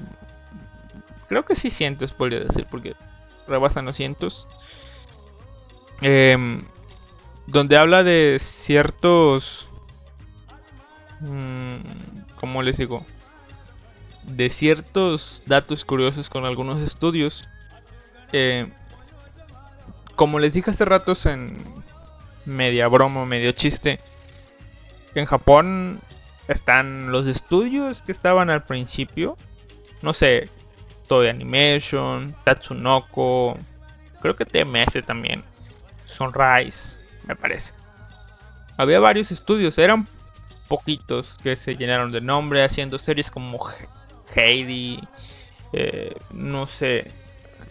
Creo 1.28 1.44
que 1.44 1.56
sí 1.56 1.70
cientos 1.70 2.12
podría 2.12 2.40
decir, 2.40 2.66
porque 2.70 2.94
rebasan 3.46 3.84
los 3.84 3.96
cientos. 3.96 4.48
Em, 6.00 6.62
donde 7.46 7.76
habla 7.76 8.02
de 8.02 8.40
ciertos... 8.42 9.66
Mmm, 11.20 11.76
¿Cómo 12.36 12.62
les 12.62 12.78
digo? 12.78 13.04
De 14.24 14.48
ciertos 14.48 15.42
datos 15.46 15.84
curiosos 15.84 16.30
con 16.30 16.44
algunos 16.44 16.80
estudios. 16.80 17.46
Eh, 18.32 18.72
como 20.16 20.38
les 20.38 20.54
dije 20.54 20.70
hace 20.70 20.84
ratos 20.84 21.26
en 21.26 21.56
media 22.44 22.88
broma, 22.88 23.26
medio 23.26 23.52
chiste, 23.52 24.00
en 25.14 25.26
Japón 25.26 26.00
están 26.48 27.12
los 27.12 27.26
estudios 27.26 28.02
que 28.02 28.12
estaban 28.12 28.50
al 28.50 28.64
principio. 28.64 29.36
No 30.02 30.14
sé, 30.14 30.48
Toy 31.08 31.28
Animation, 31.28 32.34
Tatsunoko, 32.44 33.56
creo 34.20 34.36
que 34.36 34.44
TMS 34.44 35.04
también, 35.04 35.42
Sunrise, 36.06 36.98
me 37.26 37.36
parece. 37.36 37.72
Había 38.76 39.00
varios 39.00 39.30
estudios, 39.30 39.76
eran 39.78 40.06
poquitos 40.68 41.36
que 41.42 41.56
se 41.56 41.76
llenaron 41.76 42.12
de 42.12 42.20
nombre 42.20 42.62
haciendo 42.62 42.98
series 42.98 43.30
como 43.30 43.58
Heidi, 44.34 45.00
eh, 45.72 46.14
no 46.32 46.66
sé, 46.66 47.10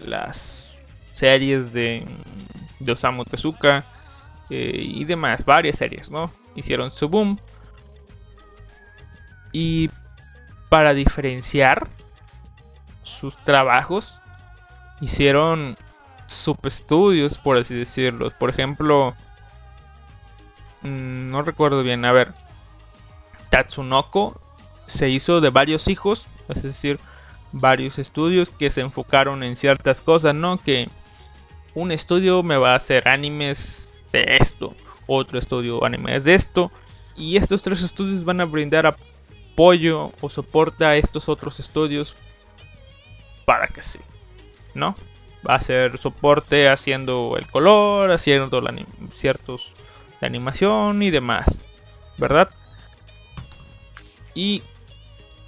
las 0.06 0.70
series 1.12 1.72
de, 1.74 2.06
Osamu 2.88 3.24
Tezuka 3.26 3.86
eh, 4.50 4.72
y 4.76 5.06
demás, 5.06 5.46
varias 5.46 5.78
series, 5.78 6.10
¿no? 6.10 6.32
Hicieron 6.60 6.92
su 6.92 7.10
boom. 7.10 7.40
Y 9.52 9.90
para 10.70 10.94
diferenciar 10.94 11.88
sus 13.04 13.36
trabajos, 13.44 14.20
hicieron 15.02 15.78
subestudios, 16.28 17.38
por 17.38 17.58
así 17.58 17.74
decirlo. 17.74 18.32
Por 18.32 18.52
ejemplo, 18.52 19.16
mm, 20.84 21.32
no 21.32 21.42
recuerdo 21.42 21.84
bien, 21.84 22.06
a 22.06 22.12
ver, 22.12 22.34
Tatsunoko 23.50 24.40
se 24.86 25.10
hizo 25.10 25.42
de 25.42 25.50
varios 25.50 25.88
hijos, 25.88 26.28
es 26.50 26.64
decir, 26.64 27.00
varios 27.52 27.98
estudios 27.98 28.52
que 28.52 28.72
se 28.72 28.82
enfocaron 28.82 29.44
en 29.44 29.56
ciertas 29.56 30.02
cosas, 30.02 30.36
¿no? 30.36 30.58
Que 30.58 30.88
un 31.74 31.92
estudio 31.92 32.44
me 32.44 32.58
va 32.58 32.74
a 32.74 32.78
hacer 32.78 33.08
animes 33.08 33.88
de 34.12 34.38
esto, 34.40 34.76
otro 35.10 35.40
estudio 35.40 35.84
anime 35.84 36.20
de 36.20 36.36
esto. 36.36 36.72
Y 37.16 37.36
estos 37.36 37.62
tres 37.62 37.82
estudios 37.82 38.24
van 38.24 38.40
a 38.40 38.46
brindar 38.46 38.86
apoyo 38.86 40.14
o 40.22 40.30
soporte 40.30 40.86
a 40.86 40.96
estos 40.96 41.28
otros 41.28 41.60
estudios 41.60 42.16
para 43.46 43.68
que 43.68 43.84
sí, 43.84 44.00
¿no? 44.74 44.96
Va 45.48 45.56
a 45.56 45.62
ser 45.62 45.98
soporte 45.98 46.70
haciendo 46.70 47.36
el 47.38 47.48
color, 47.48 48.12
haciendo 48.12 48.64
ciertos 49.14 49.74
de 50.22 50.28
animación 50.28 51.02
y 51.02 51.10
demás, 51.10 51.46
¿verdad? 52.18 52.50
Y 54.34 54.64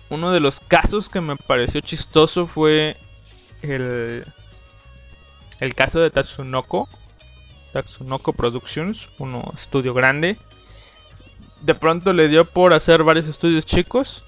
uno 0.09 0.31
de 0.31 0.39
los 0.39 0.59
casos 0.59 1.07
que 1.07 1.21
me 1.21 1.35
pareció 1.35 1.79
chistoso 1.81 2.47
fue 2.47 2.97
el, 3.61 4.25
el 5.59 5.75
caso 5.75 5.99
de 5.99 6.09
Tatsunoko, 6.09 6.89
Tatsunoko 7.71 8.33
Productions, 8.33 9.09
uno 9.17 9.51
estudio 9.55 9.93
grande. 9.93 10.37
De 11.61 11.75
pronto 11.75 12.13
le 12.13 12.27
dio 12.27 12.45
por 12.45 12.73
hacer 12.73 13.03
varios 13.03 13.27
estudios 13.27 13.65
chicos. 13.65 14.23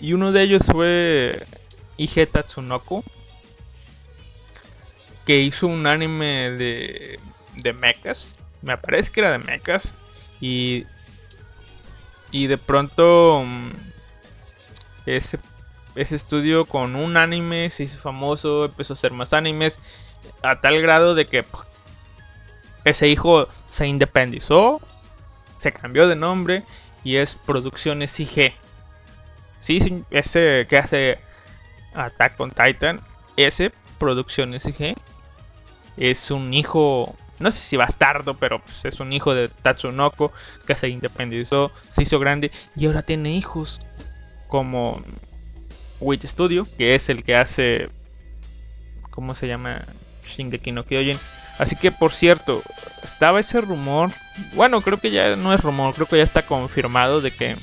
Y 0.00 0.12
uno 0.12 0.32
de 0.32 0.42
ellos 0.42 0.66
fue 0.66 1.46
IG 1.96 2.28
Tatsunoko. 2.30 3.04
Que 5.26 5.40
hizo 5.40 5.66
un 5.66 5.86
anime 5.86 6.50
de, 6.52 7.20
de 7.56 7.72
mechas. 7.72 8.36
Me 8.62 8.78
parece 8.78 9.10
que 9.10 9.20
era 9.20 9.32
de 9.32 9.38
mechas. 9.38 9.94
Y, 10.40 10.86
y 12.30 12.46
de 12.46 12.58
pronto 12.58 13.42
mm, 13.44 13.70
ese, 15.06 15.38
ese 15.94 16.16
estudio 16.16 16.64
con 16.64 16.96
un 16.96 17.16
anime 17.16 17.70
se 17.70 17.82
hizo 17.82 17.98
famoso. 17.98 18.64
Empezó 18.64 18.94
a 18.94 18.96
hacer 18.96 19.12
más 19.12 19.32
animes. 19.32 19.78
A 20.42 20.60
tal 20.60 20.80
grado 20.80 21.14
de 21.14 21.26
que 21.26 21.44
ese 22.84 23.08
hijo 23.08 23.48
se 23.68 23.86
independizó, 23.86 24.80
se 25.60 25.72
cambió 25.72 26.08
de 26.08 26.16
nombre 26.16 26.64
y 27.04 27.16
es 27.16 27.34
Producciones 27.34 28.18
IG. 28.18 28.54
Sí, 29.60 30.04
ese 30.10 30.66
que 30.68 30.78
hace 30.78 31.18
Attack 31.94 32.40
on 32.40 32.50
Titan, 32.50 33.00
ese 33.36 33.72
Producciones 33.98 34.64
IG 34.64 34.94
es 35.96 36.30
un 36.30 36.54
hijo, 36.54 37.16
no 37.40 37.50
sé 37.50 37.60
si 37.60 37.76
bastardo, 37.76 38.34
pero 38.34 38.60
pues, 38.60 38.84
es 38.84 39.00
un 39.00 39.12
hijo 39.12 39.34
de 39.34 39.48
Tatsunoko 39.48 40.32
que 40.66 40.76
se 40.76 40.88
independizó, 40.88 41.72
se 41.92 42.02
hizo 42.02 42.18
grande 42.20 42.52
y 42.76 42.86
ahora 42.86 43.02
tiene 43.02 43.34
hijos 43.34 43.80
como 44.46 45.02
Witch 46.00 46.26
Studio, 46.26 46.66
que 46.78 46.94
es 46.94 47.08
el 47.08 47.24
que 47.24 47.36
hace, 47.36 47.90
¿cómo 49.10 49.34
se 49.34 49.48
llama? 49.48 49.82
Shingeki 50.24 50.72
no 50.72 50.84
Kyojin 50.84 51.18
Así 51.58 51.76
que 51.76 51.90
por 51.90 52.12
cierto, 52.12 52.62
estaba 53.02 53.40
ese 53.40 53.60
rumor. 53.60 54.12
Bueno, 54.54 54.80
creo 54.80 54.98
que 54.98 55.10
ya 55.10 55.36
no 55.36 55.52
es 55.52 55.60
rumor, 55.60 55.94
creo 55.94 56.06
que 56.06 56.18
ya 56.18 56.22
está 56.22 56.42
confirmado 56.42 57.20
de 57.20 57.32
que 57.32 57.56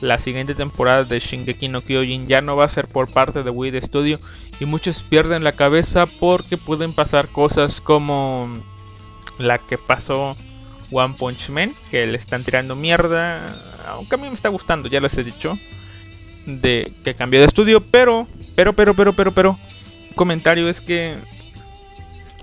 la 0.00 0.18
siguiente 0.18 0.54
temporada 0.54 1.04
de 1.04 1.18
Shingeki 1.18 1.68
no 1.68 1.80
Kyojin 1.80 2.26
ya 2.26 2.42
no 2.42 2.56
va 2.56 2.64
a 2.64 2.68
ser 2.68 2.88
por 2.88 3.08
parte 3.08 3.42
de 3.42 3.50
Wii 3.50 3.80
Studio 3.82 4.20
y 4.60 4.66
muchos 4.66 5.02
pierden 5.02 5.44
la 5.44 5.52
cabeza 5.52 6.06
porque 6.06 6.58
pueden 6.58 6.92
pasar 6.92 7.28
cosas 7.28 7.80
como 7.80 8.48
la 9.38 9.58
que 9.58 9.78
pasó 9.78 10.36
One 10.90 11.14
Punch 11.18 11.48
Man, 11.48 11.74
que 11.90 12.06
le 12.06 12.16
están 12.16 12.44
tirando 12.44 12.76
mierda, 12.76 13.46
aunque 13.88 14.14
a 14.14 14.18
mí 14.18 14.28
me 14.28 14.34
está 14.34 14.48
gustando, 14.48 14.88
ya 14.88 15.00
les 15.00 15.16
he 15.16 15.24
dicho, 15.24 15.58
de 16.46 16.92
que 17.04 17.14
cambió 17.14 17.40
de 17.40 17.46
estudio, 17.46 17.80
pero, 17.80 18.28
pero, 18.54 18.74
pero, 18.74 18.94
pero, 18.94 19.12
pero, 19.12 19.32
pero, 19.32 19.58
comentario 20.14 20.68
es 20.68 20.80
que 20.80 21.16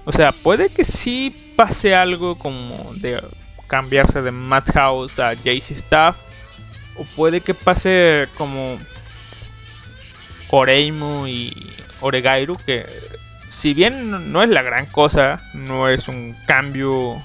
o 0.05 0.11
sea, 0.11 0.31
puede 0.31 0.69
que 0.69 0.85
sí 0.85 1.53
pase 1.55 1.95
algo 1.95 2.37
como 2.37 2.93
de 2.95 3.21
cambiarse 3.67 4.21
de 4.21 4.31
Madhouse 4.31 5.19
a 5.19 5.33
JC 5.33 5.71
Staff. 5.71 6.17
O 6.97 7.05
puede 7.15 7.41
que 7.41 7.53
pase 7.53 8.27
como 8.37 8.77
Oreimo 10.49 11.27
y 11.27 11.53
Oregairu, 12.01 12.57
que 12.57 12.85
si 13.49 13.73
bien 13.73 14.31
no 14.31 14.43
es 14.43 14.49
la 14.49 14.61
gran 14.61 14.87
cosa, 14.87 15.41
no 15.53 15.87
es 15.87 16.07
un 16.07 16.35
cambio 16.47 17.21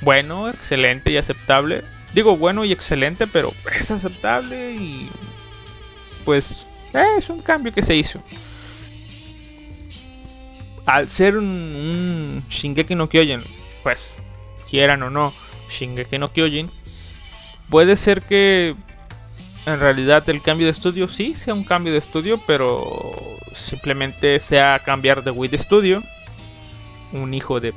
bueno, 0.00 0.48
excelente 0.48 1.10
y 1.10 1.16
aceptable. 1.16 1.84
Digo 2.14 2.36
bueno 2.36 2.64
y 2.64 2.72
excelente, 2.72 3.26
pero 3.26 3.52
es 3.78 3.90
aceptable 3.90 4.72
y 4.72 5.10
pues 6.24 6.64
es 7.18 7.28
un 7.28 7.42
cambio 7.42 7.72
que 7.72 7.82
se 7.82 7.94
hizo 7.94 8.22
al 10.86 11.08
ser 11.08 11.36
un, 11.36 12.44
Shingeki 12.48 12.94
no 12.94 13.08
Kyojin, 13.08 13.42
pues 13.82 14.18
quieran 14.68 15.02
o 15.02 15.10
no, 15.10 15.32
Shingeki 15.70 16.18
no 16.18 16.32
Kyojin, 16.32 16.70
puede 17.68 17.96
ser 17.96 18.22
que 18.22 18.74
en 19.66 19.80
realidad 19.80 20.28
el 20.28 20.42
cambio 20.42 20.66
de 20.66 20.72
estudio 20.72 21.08
sí 21.08 21.34
sea 21.34 21.54
un 21.54 21.64
cambio 21.64 21.92
de 21.92 21.98
estudio, 21.98 22.40
pero 22.46 23.10
simplemente 23.54 24.40
sea 24.40 24.80
cambiar 24.84 25.22
de 25.22 25.30
Wii 25.30 25.48
de 25.48 26.02
un 27.12 27.34
hijo 27.34 27.60
de, 27.60 27.74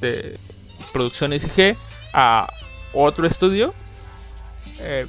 de 0.00 0.38
Producciones 0.92 1.44
IG, 1.44 1.76
a 2.12 2.48
otro 2.92 3.26
estudio. 3.26 3.74
Eh, 4.78 5.06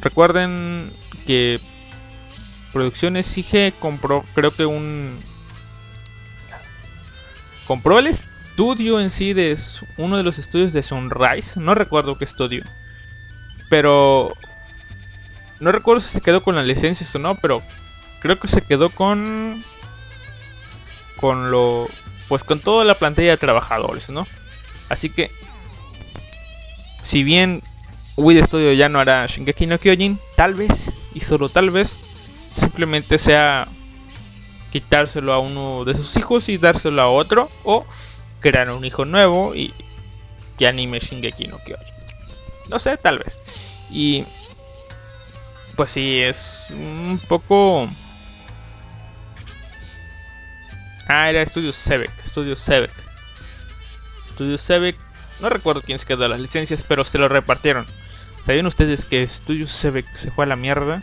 recuerden 0.00 0.92
que 1.26 1.60
Producciones 2.72 3.36
IG 3.36 3.74
compró 3.78 4.24
creo 4.34 4.52
que 4.52 4.64
un 4.64 5.18
compró 7.70 8.00
el 8.00 8.08
estudio 8.08 8.98
en 8.98 9.10
sí 9.10 9.32
de 9.32 9.56
uno 9.96 10.16
de 10.16 10.24
los 10.24 10.40
estudios 10.40 10.72
de 10.72 10.82
Sunrise, 10.82 11.60
no 11.60 11.72
recuerdo 11.76 12.18
qué 12.18 12.24
estudio. 12.24 12.64
Pero 13.68 14.36
no 15.60 15.70
recuerdo 15.70 16.00
si 16.00 16.08
se 16.08 16.20
quedó 16.20 16.42
con 16.42 16.56
las 16.56 16.66
licencias 16.66 17.14
o 17.14 17.20
no, 17.20 17.36
pero 17.36 17.62
creo 18.22 18.40
que 18.40 18.48
se 18.48 18.62
quedó 18.62 18.90
con 18.90 19.62
con 21.14 21.52
lo 21.52 21.88
pues 22.26 22.42
con 22.42 22.58
toda 22.58 22.84
la 22.84 22.98
plantilla 22.98 23.30
de 23.30 23.36
trabajadores, 23.36 24.10
¿no? 24.10 24.26
Así 24.88 25.08
que 25.08 25.30
si 27.04 27.22
bien 27.22 27.62
Wii 28.16 28.46
Studio 28.46 28.72
ya 28.72 28.88
no 28.88 28.98
hará 28.98 29.28
Shingeki 29.28 29.66
no 29.68 29.78
Kyojin, 29.78 30.18
tal 30.34 30.54
vez 30.54 30.90
y 31.14 31.20
solo 31.20 31.48
tal 31.48 31.70
vez 31.70 32.00
simplemente 32.50 33.16
sea 33.16 33.68
quitárselo 34.70 35.32
a 35.32 35.38
uno 35.38 35.84
de 35.84 35.94
sus 35.94 36.16
hijos 36.16 36.48
y 36.48 36.58
dárselo 36.58 37.02
a 37.02 37.08
otro 37.08 37.48
o 37.64 37.86
crear 38.40 38.70
un 38.70 38.84
hijo 38.84 39.04
nuevo 39.04 39.54
y 39.54 39.74
que 40.58 40.66
anime 40.66 41.00
Shingeki 41.00 41.48
no 41.48 41.58
Kyojin. 41.58 41.94
No 42.68 42.78
sé, 42.78 42.96
tal 42.96 43.18
vez. 43.18 43.38
Y 43.90 44.24
pues 45.76 45.92
sí, 45.92 46.20
es 46.20 46.60
un 46.70 47.20
poco... 47.28 47.88
Ah, 51.08 51.28
era 51.28 51.44
Studio 51.44 51.72
Sebek, 51.72 52.10
Studio 52.24 52.54
Sebek. 52.54 52.92
Studio 54.32 54.58
Sebek, 54.58 54.96
no 55.40 55.48
recuerdo 55.48 55.82
quién 55.82 55.98
se 55.98 56.06
quedó 56.06 56.28
las 56.28 56.38
licencias, 56.38 56.84
pero 56.86 57.04
se 57.04 57.18
lo 57.18 57.28
repartieron. 57.28 57.86
¿Sabían 58.46 58.66
ustedes 58.66 59.04
que 59.04 59.26
Studio 59.26 59.66
Sebek 59.66 60.06
se 60.14 60.30
fue 60.30 60.44
a 60.44 60.48
la 60.48 60.56
mierda? 60.56 61.02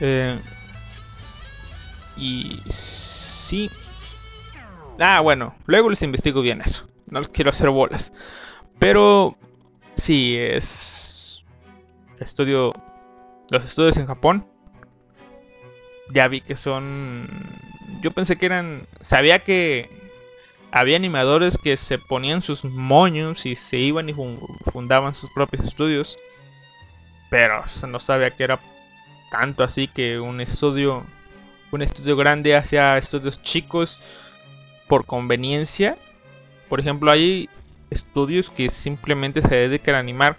Eh, 0.00 0.38
y 2.18 2.60
sí. 2.70 3.70
Ah, 4.98 5.20
bueno, 5.20 5.54
luego 5.66 5.90
les 5.90 6.02
investigo 6.02 6.40
bien 6.40 6.60
eso. 6.60 6.86
No 7.06 7.20
les 7.20 7.28
quiero 7.28 7.50
hacer 7.50 7.70
bolas. 7.70 8.12
Pero 8.78 9.36
sí, 9.96 10.36
es... 10.36 11.44
Estudio... 12.18 12.72
Los 13.50 13.64
estudios 13.64 13.96
en 13.96 14.06
Japón. 14.06 14.46
Ya 16.12 16.28
vi 16.28 16.40
que 16.40 16.56
son... 16.56 17.26
Yo 18.02 18.10
pensé 18.10 18.36
que 18.36 18.46
eran... 18.46 18.86
Sabía 19.00 19.38
que 19.38 19.90
había 20.70 20.96
animadores 20.96 21.56
que 21.56 21.76
se 21.76 21.98
ponían 21.98 22.42
sus 22.42 22.64
moños 22.64 23.46
y 23.46 23.56
se 23.56 23.78
iban 23.78 24.08
y 24.08 24.14
fundaban 24.72 25.14
sus 25.14 25.30
propios 25.32 25.64
estudios. 25.64 26.18
Pero 27.30 27.64
no 27.86 28.00
sabía 28.00 28.30
que 28.30 28.44
era 28.44 28.58
tanto 29.30 29.62
así 29.62 29.88
que 29.88 30.18
un 30.18 30.40
estudio 30.40 31.04
un 31.70 31.82
estudio 31.82 32.16
grande 32.16 32.56
hacia 32.56 32.98
estudios 32.98 33.42
chicos 33.42 33.98
por 34.86 35.04
conveniencia. 35.04 35.96
Por 36.68 36.80
ejemplo, 36.80 37.10
hay 37.10 37.48
estudios 37.90 38.50
que 38.50 38.70
simplemente 38.70 39.42
se 39.42 39.54
dedican 39.54 39.94
a 39.94 39.98
animar 40.00 40.36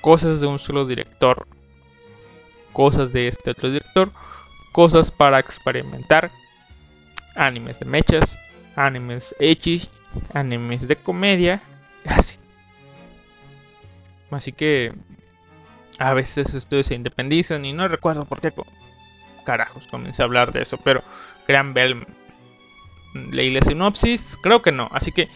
cosas 0.00 0.40
de 0.40 0.46
un 0.46 0.58
solo 0.58 0.86
director, 0.86 1.46
cosas 2.72 3.12
de 3.12 3.28
este 3.28 3.50
otro 3.50 3.70
director, 3.70 4.10
cosas 4.72 5.10
para 5.10 5.38
experimentar, 5.38 6.30
animes 7.34 7.80
de 7.80 7.86
mechas, 7.86 8.38
animes 8.76 9.24
hechis, 9.38 9.88
animes 10.32 10.86
de 10.86 10.96
comedia, 10.96 11.62
así. 12.04 12.36
Así 14.30 14.52
que 14.52 14.92
a 15.98 16.14
veces 16.14 16.54
estudios 16.54 16.86
se 16.86 16.94
independizan 16.94 17.64
y 17.64 17.72
no 17.72 17.88
recuerdo 17.88 18.24
por 18.24 18.40
qué 18.40 18.52
carajos 19.48 19.86
comencé 19.86 20.20
a 20.20 20.26
hablar 20.26 20.52
de 20.52 20.60
eso, 20.60 20.76
pero 20.76 21.02
Gran 21.46 21.72
Bell 21.72 22.06
leí 23.32 23.50
la 23.50 23.62
sinopsis, 23.62 24.36
creo 24.42 24.60
que 24.60 24.72
no, 24.72 24.90
así 24.92 25.10
que 25.10 25.26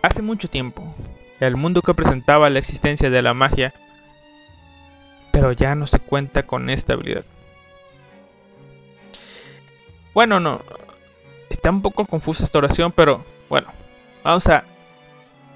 hace 0.00 0.22
mucho 0.22 0.48
tiempo 0.48 0.94
el 1.40 1.56
mundo 1.56 1.82
que 1.82 1.92
presentaba 1.92 2.48
la 2.50 2.60
existencia 2.60 3.10
de 3.10 3.20
la 3.20 3.34
magia, 3.34 3.74
pero 5.32 5.50
ya 5.50 5.74
no 5.74 5.88
se 5.88 5.98
cuenta 5.98 6.44
con 6.44 6.70
esta 6.70 6.92
habilidad. 6.92 7.24
Bueno, 10.14 10.38
no, 10.38 10.62
está 11.48 11.70
un 11.70 11.82
poco 11.82 12.04
confusa 12.04 12.44
esta 12.44 12.58
oración, 12.58 12.92
pero 12.92 13.24
bueno, 13.48 13.72
vamos 14.22 14.46
a 14.46 14.62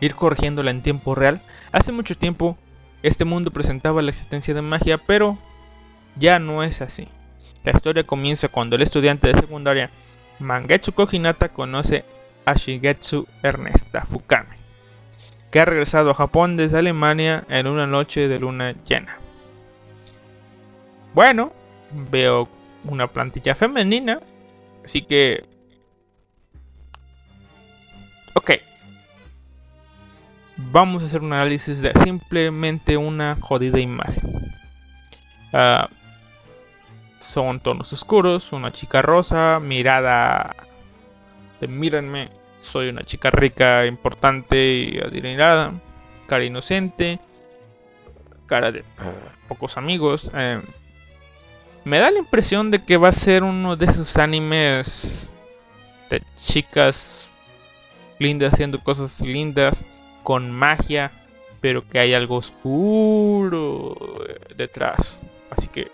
ir 0.01 0.17
corrigiéndola 0.17 0.73
en 0.73 0.83
tiempo 0.83 1.15
real. 1.15 1.41
Hace 1.71 1.93
mucho 1.93 2.17
tiempo 2.17 2.59
este 3.05 3.25
mundo 3.25 3.53
presentaba 3.53 4.03
la 4.03 4.11
existencia 4.11 4.55
de 4.55 4.63
magia, 4.63 4.99
pero 4.99 5.39
ya 6.17 6.41
no 6.41 6.65
es 6.65 6.81
así. 6.81 7.07
La 7.65 7.73
historia 7.73 8.05
comienza 8.05 8.49
cuando 8.49 8.77
el 8.77 8.83
estudiante 8.83 9.29
de 9.29 9.41
secundaria 9.41 9.91
Mangetsu 10.39 10.93
Hinata 11.11 11.49
conoce 11.49 12.05
a 12.45 12.55
Shigetsu 12.55 13.27
Ernesta 13.43 14.05
Fukame, 14.05 14.57
que 15.51 15.61
ha 15.61 15.65
regresado 15.65 16.11
a 16.11 16.15
Japón 16.15 16.59
desde 16.59 16.79
Alemania 16.79 17.45
en 17.49 17.67
una 17.67 17.87
noche 17.87 18.29
de 18.29 18.39
luna 18.39 18.75
llena. 18.85 19.19
Bueno, 21.15 21.53
veo 22.11 22.49
una 22.85 23.07
plantilla 23.07 23.55
femenina, 23.55 24.21
así 24.85 25.01
que... 25.01 25.47
Ok. 28.35 28.53
Vamos 30.57 31.03
a 31.03 31.07
hacer 31.07 31.23
un 31.23 31.33
análisis 31.33 31.81
de 31.81 31.93
simplemente 32.03 32.97
una 32.99 33.37
jodida 33.41 33.79
imagen. 33.79 34.23
Ah, 35.53 35.89
son 37.25 37.61
tonos 37.61 37.93
oscuros, 37.93 38.53
una 38.53 38.73
chica 38.73 39.03
rosa, 39.03 39.61
mirada 39.61 40.55
mírenme, 41.69 42.31
soy 42.63 42.89
una 42.89 43.03
chica 43.03 43.31
rica, 43.31 43.87
importante 43.87 44.57
y 44.57 44.99
adinerada, 44.99 45.73
cara 46.27 46.45
inocente, 46.45 47.19
cara 48.47 48.73
de 48.73 48.85
pocos 49.49 49.77
amigos. 49.77 50.31
Eh, 50.35 50.61
me 51.85 51.99
da 51.99 52.11
la 52.11 52.19
impresión 52.19 52.71
de 52.71 52.83
que 52.83 52.97
va 52.97 53.09
a 53.09 53.13
ser 53.13 53.43
uno 53.43 53.77
de 53.77 53.87
esos 53.87 54.17
animes 54.17 55.31
de 56.11 56.23
chicas 56.41 57.29
lindas 58.19 58.53
haciendo 58.53 58.81
cosas 58.83 59.21
lindas 59.21 59.85
con 60.23 60.51
magia, 60.51 61.11
pero 61.61 61.87
que 61.87 61.99
hay 61.99 62.15
algo 62.15 62.37
oscuro 62.37 63.97
detrás. 64.57 65.21
Así 65.51 65.69
que 65.69 65.91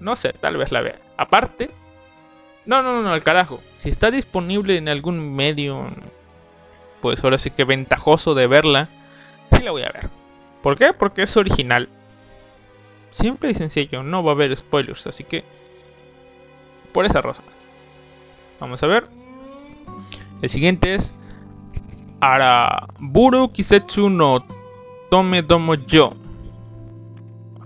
no 0.00 0.16
sé, 0.16 0.32
tal 0.32 0.56
vez 0.56 0.72
la 0.72 0.80
vea. 0.80 0.98
Aparte, 1.16 1.70
no, 2.66 2.82
no, 2.82 2.94
no, 2.94 3.02
no, 3.02 3.12
al 3.12 3.22
carajo. 3.22 3.60
Si 3.78 3.88
está 3.88 4.10
disponible 4.10 4.76
en 4.76 4.88
algún 4.88 5.34
medio, 5.34 5.86
pues 7.00 7.22
ahora 7.24 7.38
sí 7.38 7.50
que 7.50 7.64
ventajoso 7.64 8.34
de 8.34 8.46
verla, 8.46 8.88
sí 9.52 9.62
la 9.62 9.70
voy 9.70 9.82
a 9.82 9.92
ver. 9.92 10.08
¿Por 10.62 10.76
qué? 10.76 10.92
Porque 10.92 11.22
es 11.22 11.36
original. 11.36 11.88
Simple 13.10 13.50
y 13.50 13.54
sencillo, 13.54 14.02
no 14.02 14.22
va 14.22 14.32
a 14.32 14.34
haber 14.34 14.56
spoilers, 14.56 15.06
así 15.06 15.24
que 15.24 15.44
por 16.92 17.06
esa 17.06 17.22
razón. 17.22 17.44
Vamos 18.60 18.82
a 18.82 18.86
ver. 18.86 19.08
El 20.42 20.50
siguiente 20.50 20.94
es 20.94 21.14
Araburu 22.20 23.52
Kisetsu 23.52 24.10
no 24.10 24.44
Tome 25.10 25.42
Domo 25.42 25.74
Yo. 25.74 26.14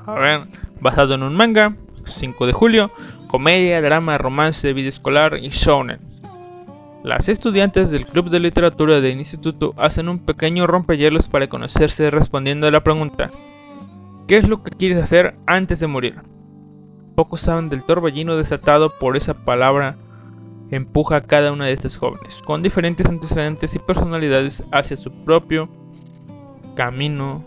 A 0.06 0.14
ver, 0.14 0.46
basado 0.80 1.14
en 1.14 1.22
un 1.22 1.34
manga 1.34 1.74
5 2.04 2.46
de 2.46 2.52
julio, 2.52 2.90
comedia, 3.28 3.80
drama, 3.80 4.18
romance, 4.18 4.72
vida 4.72 4.88
escolar 4.88 5.38
y 5.40 5.48
shonen. 5.48 6.00
Las 7.02 7.28
estudiantes 7.28 7.90
del 7.90 8.06
club 8.06 8.30
de 8.30 8.38
literatura 8.38 9.00
del 9.00 9.18
instituto 9.18 9.74
hacen 9.76 10.08
un 10.08 10.20
pequeño 10.20 10.66
rompehielos 10.66 11.28
para 11.28 11.48
conocerse 11.48 12.10
respondiendo 12.10 12.68
a 12.68 12.70
la 12.70 12.84
pregunta 12.84 13.28
¿Qué 14.28 14.36
es 14.36 14.48
lo 14.48 14.62
que 14.62 14.70
quieres 14.70 15.02
hacer 15.02 15.34
antes 15.46 15.80
de 15.80 15.88
morir? 15.88 16.14
Pocos 17.16 17.40
saben 17.40 17.68
del 17.68 17.82
torbellino 17.82 18.36
desatado 18.36 18.90
por 18.98 19.16
esa 19.16 19.34
palabra 19.34 19.96
empuja 20.70 21.16
a 21.16 21.22
cada 21.22 21.52
una 21.52 21.66
de 21.66 21.72
estas 21.72 21.96
jóvenes, 21.96 22.40
con 22.44 22.62
diferentes 22.62 23.04
antecedentes 23.04 23.74
y 23.74 23.78
personalidades 23.78 24.62
hacia 24.72 24.96
su 24.96 25.10
propio 25.24 25.68
camino 26.74 27.44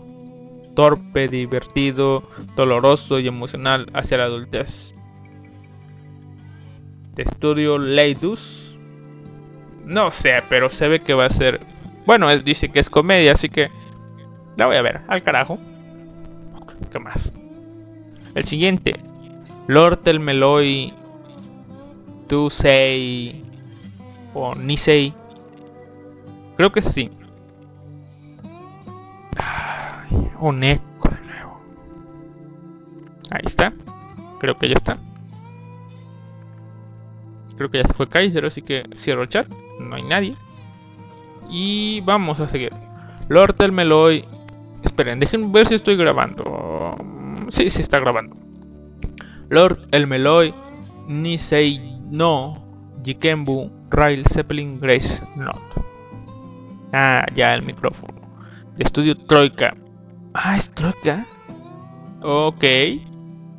torpe, 0.76 1.26
divertido, 1.26 2.22
doloroso 2.54 3.18
y 3.18 3.26
emocional 3.26 3.90
hacia 3.94 4.18
la 4.18 4.24
adultez. 4.24 4.94
Estudio 7.16 7.78
Leidus. 7.78 8.78
No 9.84 10.12
sé, 10.12 10.42
pero 10.48 10.70
se 10.70 10.86
ve 10.86 11.00
que 11.00 11.14
va 11.14 11.26
a 11.26 11.30
ser... 11.30 11.60
Bueno, 12.04 12.30
él 12.30 12.44
dice 12.44 12.68
que 12.68 12.78
es 12.78 12.90
comedia, 12.90 13.32
así 13.32 13.48
que 13.48 13.70
La 14.56 14.66
voy 14.66 14.76
a 14.76 14.82
ver, 14.82 15.00
al 15.08 15.22
carajo. 15.22 15.58
¿Qué 16.92 16.98
más? 17.00 17.32
El 18.34 18.44
siguiente. 18.44 19.00
Lord 19.66 20.00
el 20.04 20.20
Meloy. 20.20 20.92
Tu 22.28 22.50
Sei. 22.50 23.42
O 24.34 24.54
Nisei. 24.54 25.14
Creo 26.56 26.70
que 26.70 26.80
es 26.80 26.86
así. 26.86 27.10
Un 30.40 30.62
eco 30.64 31.08
de 31.08 31.26
nuevo. 31.26 31.60
Ahí 33.30 33.42
está. 33.44 33.72
Creo 34.38 34.58
que 34.58 34.68
ya 34.68 34.74
está. 34.74 34.98
Creo 37.56 37.70
que 37.70 37.78
ya 37.78 37.86
se 37.86 37.94
fue 37.94 38.08
Kaiser, 38.08 38.44
así 38.44 38.62
que 38.62 38.84
cierro 38.96 39.22
el 39.22 39.28
chat. 39.28 39.48
No 39.80 39.96
hay 39.96 40.02
nadie. 40.02 40.36
Y 41.50 42.00
vamos 42.02 42.40
a 42.40 42.48
seguir. 42.48 42.72
Lord 43.28 43.56
del 43.56 43.72
Meloy. 43.72 44.24
Esperen, 44.82 45.20
dejen 45.20 45.52
ver 45.52 45.66
si 45.66 45.74
estoy 45.74 45.96
grabando. 45.96 46.96
Sí, 47.48 47.70
sí 47.70 47.82
está 47.82 47.98
grabando. 47.98 48.36
Lord 49.48 49.88
el 49.92 50.06
Meloy. 50.06 50.54
Nisei 51.08 51.98
no. 52.10 52.62
Jikembu. 53.04 53.70
Rail 53.90 54.24
Zeppelin 54.26 54.80
Grace 54.80 55.22
Not. 55.36 55.60
Ah, 56.92 57.24
ya 57.34 57.54
el 57.54 57.62
micrófono. 57.62 58.14
Estudio 58.78 59.16
Troika. 59.16 59.74
Ah, 60.38 60.58
es 60.58 60.68
Troika. 60.68 61.26
Ok. 62.20 62.62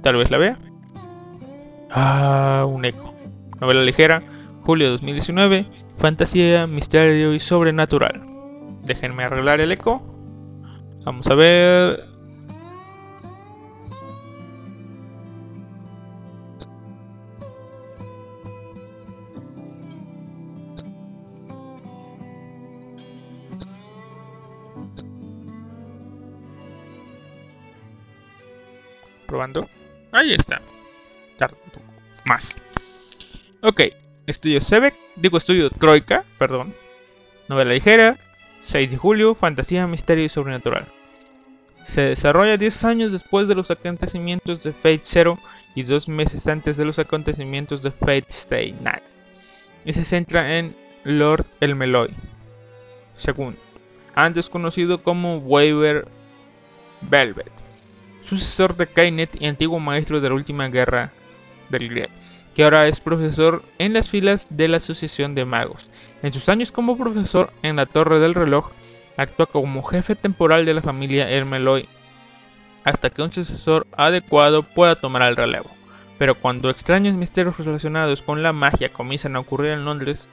Tal 0.03 0.15
vez 0.15 0.29
la 0.29 0.37
vea. 0.37 0.59
Ah, 1.89 2.65
un 2.69 2.85
eco. 2.85 3.15
Novela 3.59 3.81
ligera. 3.81 4.21
Julio 4.61 4.91
2019. 4.91 5.65
Fantasía, 5.97 6.67
misterio 6.67 7.33
y 7.33 7.39
sobrenatural. 7.39 8.21
Déjenme 8.83 9.23
arreglar 9.23 9.59
el 9.59 9.71
eco. 9.71 10.03
Vamos 11.03 11.25
a 11.25 11.33
ver. 11.33 12.05
Probando. 29.27 29.69
Ahí 30.11 30.33
está. 30.33 30.61
Tarda 31.37 31.57
un 31.63 31.69
poco. 31.69 31.85
Más. 32.25 32.55
Ok. 33.61 33.81
Estudio 34.25 34.61
Sebek. 34.61 34.95
Digo 35.15 35.37
estudio 35.37 35.69
Troika. 35.69 36.25
Perdón. 36.39 36.73
Novela 37.47 37.73
ligera. 37.73 38.17
6 38.63 38.91
de 38.91 38.97
julio. 38.97 39.35
Fantasía, 39.35 39.85
misterio 39.85 40.25
y 40.25 40.29
sobrenatural. 40.29 40.85
Se 41.85 42.01
desarrolla 42.01 42.57
10 42.57 42.83
años 42.83 43.11
después 43.11 43.47
de 43.47 43.55
los 43.55 43.71
acontecimientos 43.71 44.63
de 44.63 44.73
Fate 44.73 45.01
Zero 45.03 45.37
y 45.77 45.83
dos 45.83 46.07
meses 46.07 46.47
antes 46.47 46.75
de 46.75 46.85
los 46.85 46.97
acontecimientos 46.97 47.83
de 47.83 47.91
Fate 47.91 48.25
Stay 48.29 48.73
Night. 48.81 49.03
Y 49.85 49.93
se 49.93 50.05
centra 50.05 50.57
en 50.57 50.75
Lord 51.03 51.45
El 51.61 51.75
Meloy. 51.75 52.13
Segundo, 53.15 53.59
antes 54.15 54.49
conocido 54.49 55.03
como 55.03 55.37
Waver 55.37 56.07
Velvet, 57.01 57.51
sucesor 58.27 58.75
de 58.75 58.87
Kainet 58.87 59.41
y 59.41 59.47
antiguo 59.47 59.79
maestro 59.79 60.21
de 60.21 60.29
la 60.29 60.35
última 60.35 60.67
guerra 60.67 61.11
del 61.69 61.89
Grial, 61.89 62.09
que 62.55 62.63
ahora 62.63 62.87
es 62.87 62.99
profesor 62.99 63.63
en 63.77 63.93
las 63.93 64.09
filas 64.09 64.47
de 64.49 64.67
la 64.67 64.77
Asociación 64.77 65.35
de 65.35 65.45
Magos. 65.45 65.89
En 66.23 66.33
sus 66.33 66.49
años 66.49 66.71
como 66.71 66.97
profesor 66.97 67.51
en 67.63 67.75
la 67.75 67.85
Torre 67.85 68.19
del 68.19 68.33
Reloj, 68.33 68.71
actúa 69.17 69.47
como 69.47 69.83
jefe 69.83 70.15
temporal 70.15 70.65
de 70.65 70.73
la 70.73 70.81
familia 70.81 71.29
Ermeloy 71.29 71.87
hasta 72.83 73.09
que 73.09 73.21
un 73.21 73.33
sucesor 73.33 73.85
adecuado 73.97 74.63
pueda 74.63 74.95
tomar 74.95 75.23
el 75.23 75.35
relevo. 75.35 75.69
Pero 76.17 76.35
cuando 76.35 76.69
extraños 76.69 77.15
misterios 77.15 77.57
relacionados 77.57 78.21
con 78.21 78.41
la 78.43 78.53
magia 78.53 78.89
comienzan 78.89 79.35
a 79.35 79.39
ocurrir 79.39 79.71
en 79.71 79.83
Londres, 79.83 80.29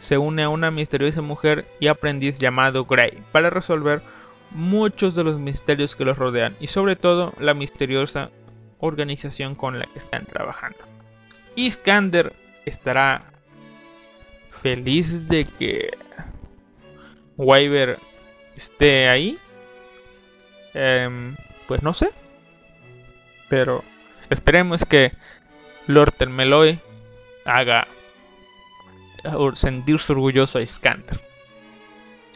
se 0.00 0.18
une 0.18 0.42
a 0.42 0.48
una 0.48 0.72
misteriosa 0.72 1.22
mujer 1.22 1.66
y 1.78 1.86
aprendiz 1.86 2.36
llamado 2.36 2.84
Grey 2.84 3.22
para 3.30 3.48
resolver 3.48 4.02
muchos 4.54 5.14
de 5.14 5.24
los 5.24 5.38
misterios 5.38 5.94
que 5.94 6.04
los 6.04 6.16
rodean 6.16 6.56
y 6.60 6.68
sobre 6.68 6.96
todo 6.96 7.34
la 7.38 7.54
misteriosa 7.54 8.30
organización 8.78 9.54
con 9.54 9.78
la 9.78 9.86
que 9.86 9.98
están 9.98 10.24
trabajando. 10.24 10.78
Iskander 11.56 12.32
estará 12.64 13.30
feliz 14.62 15.28
de 15.28 15.44
que 15.44 15.90
Wyver 17.36 17.98
esté 18.56 19.08
ahí. 19.08 19.38
Em, 20.72 21.36
pues 21.68 21.82
no 21.82 21.94
sé. 21.94 22.10
Pero 23.48 23.84
esperemos 24.30 24.84
que 24.84 25.12
Lord 25.86 26.28
Meloy 26.28 26.78
haga 27.44 27.86
sentirse 29.54 30.12
orgulloso 30.12 30.58
a 30.58 30.62
Iskander. 30.62 31.20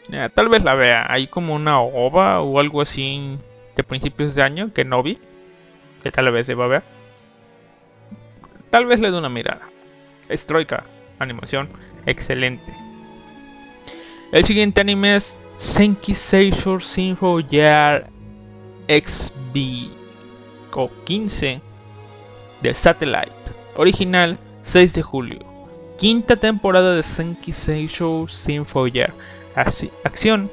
Ya, 0.09 0.29
tal 0.29 0.49
vez 0.49 0.63
la 0.63 0.75
vea. 0.75 1.05
Hay 1.09 1.27
como 1.27 1.53
una 1.53 1.79
ova 1.79 2.41
o 2.41 2.59
algo 2.59 2.81
así 2.81 3.37
de 3.75 3.83
principios 3.83 4.35
de 4.35 4.41
año 4.41 4.73
que 4.73 4.85
no 4.85 5.03
vi. 5.03 5.19
Que 6.03 6.11
tal 6.11 6.31
vez 6.31 6.47
deba 6.47 6.67
ver. 6.67 6.83
Tal 8.69 8.85
vez 8.85 8.99
le 8.99 9.11
dé 9.11 9.17
una 9.17 9.29
mirada. 9.29 9.61
Es 10.27 10.45
Troika. 10.45 10.83
Animación 11.19 11.69
excelente. 12.05 12.73
El 14.31 14.45
siguiente 14.45 14.81
anime 14.81 15.17
es 15.17 15.35
Senki 15.57 16.15
Seishou 16.15 16.79
Sinfo 16.79 17.39
Year 17.39 18.07
XB 18.87 19.89
o 20.73 20.89
15 21.03 21.61
de 22.61 22.73
Satellite. 22.73 23.31
Original 23.75 24.37
6 24.63 24.93
de 24.93 25.01
julio. 25.01 25.39
Quinta 25.97 26.35
temporada 26.35 26.95
de 26.95 27.03
Senki 27.03 27.53
Seishou 27.53 28.27
Sinfo 28.27 28.87
Year. 28.87 29.13
Acción, 29.59 30.49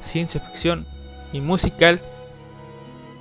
ciencia 0.00 0.40
ficción 0.40 0.86
y 1.32 1.40
musical. 1.40 2.00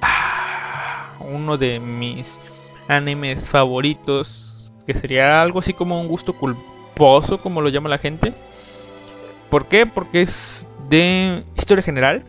Ah, 0.01 1.13
uno 1.19 1.57
de 1.57 1.79
mis 1.79 2.39
animes 2.87 3.47
favoritos. 3.49 4.71
Que 4.85 4.93
sería 4.93 5.41
algo 5.41 5.59
así 5.59 5.73
como 5.73 6.01
un 6.01 6.07
gusto 6.07 6.33
culposo, 6.33 7.37
como 7.37 7.61
lo 7.61 7.69
llama 7.69 7.87
la 7.87 7.99
gente. 7.99 8.33
¿Por 9.49 9.67
qué? 9.67 9.85
Porque 9.85 10.23
es 10.23 10.67
de 10.89 11.43
historia 11.55 11.83
general. 11.83 12.23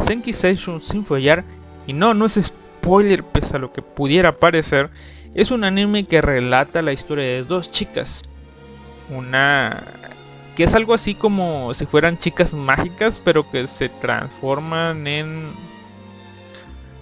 Senki 0.00 0.32
Seishun 0.32 0.82
sin 0.82 1.04
follar. 1.04 1.44
Y 1.86 1.92
no, 1.92 2.12
no 2.12 2.26
es 2.26 2.40
spoiler 2.42 3.24
pese 3.24 3.56
a 3.56 3.60
lo 3.60 3.72
que 3.72 3.82
pudiera 3.82 4.38
parecer. 4.38 4.90
Es 5.34 5.50
un 5.50 5.64
anime 5.64 6.04
que 6.04 6.20
relata 6.20 6.82
la 6.82 6.92
historia 6.92 7.24
de 7.24 7.44
dos 7.44 7.70
chicas. 7.70 8.22
Una 9.10 9.82
que 10.56 10.64
es 10.64 10.74
algo 10.74 10.94
así 10.94 11.14
como 11.14 11.74
si 11.74 11.86
fueran 11.86 12.18
chicas 12.18 12.52
mágicas, 12.52 13.20
pero 13.24 13.48
que 13.50 13.66
se 13.66 13.88
transforman 13.88 15.06
en... 15.06 15.50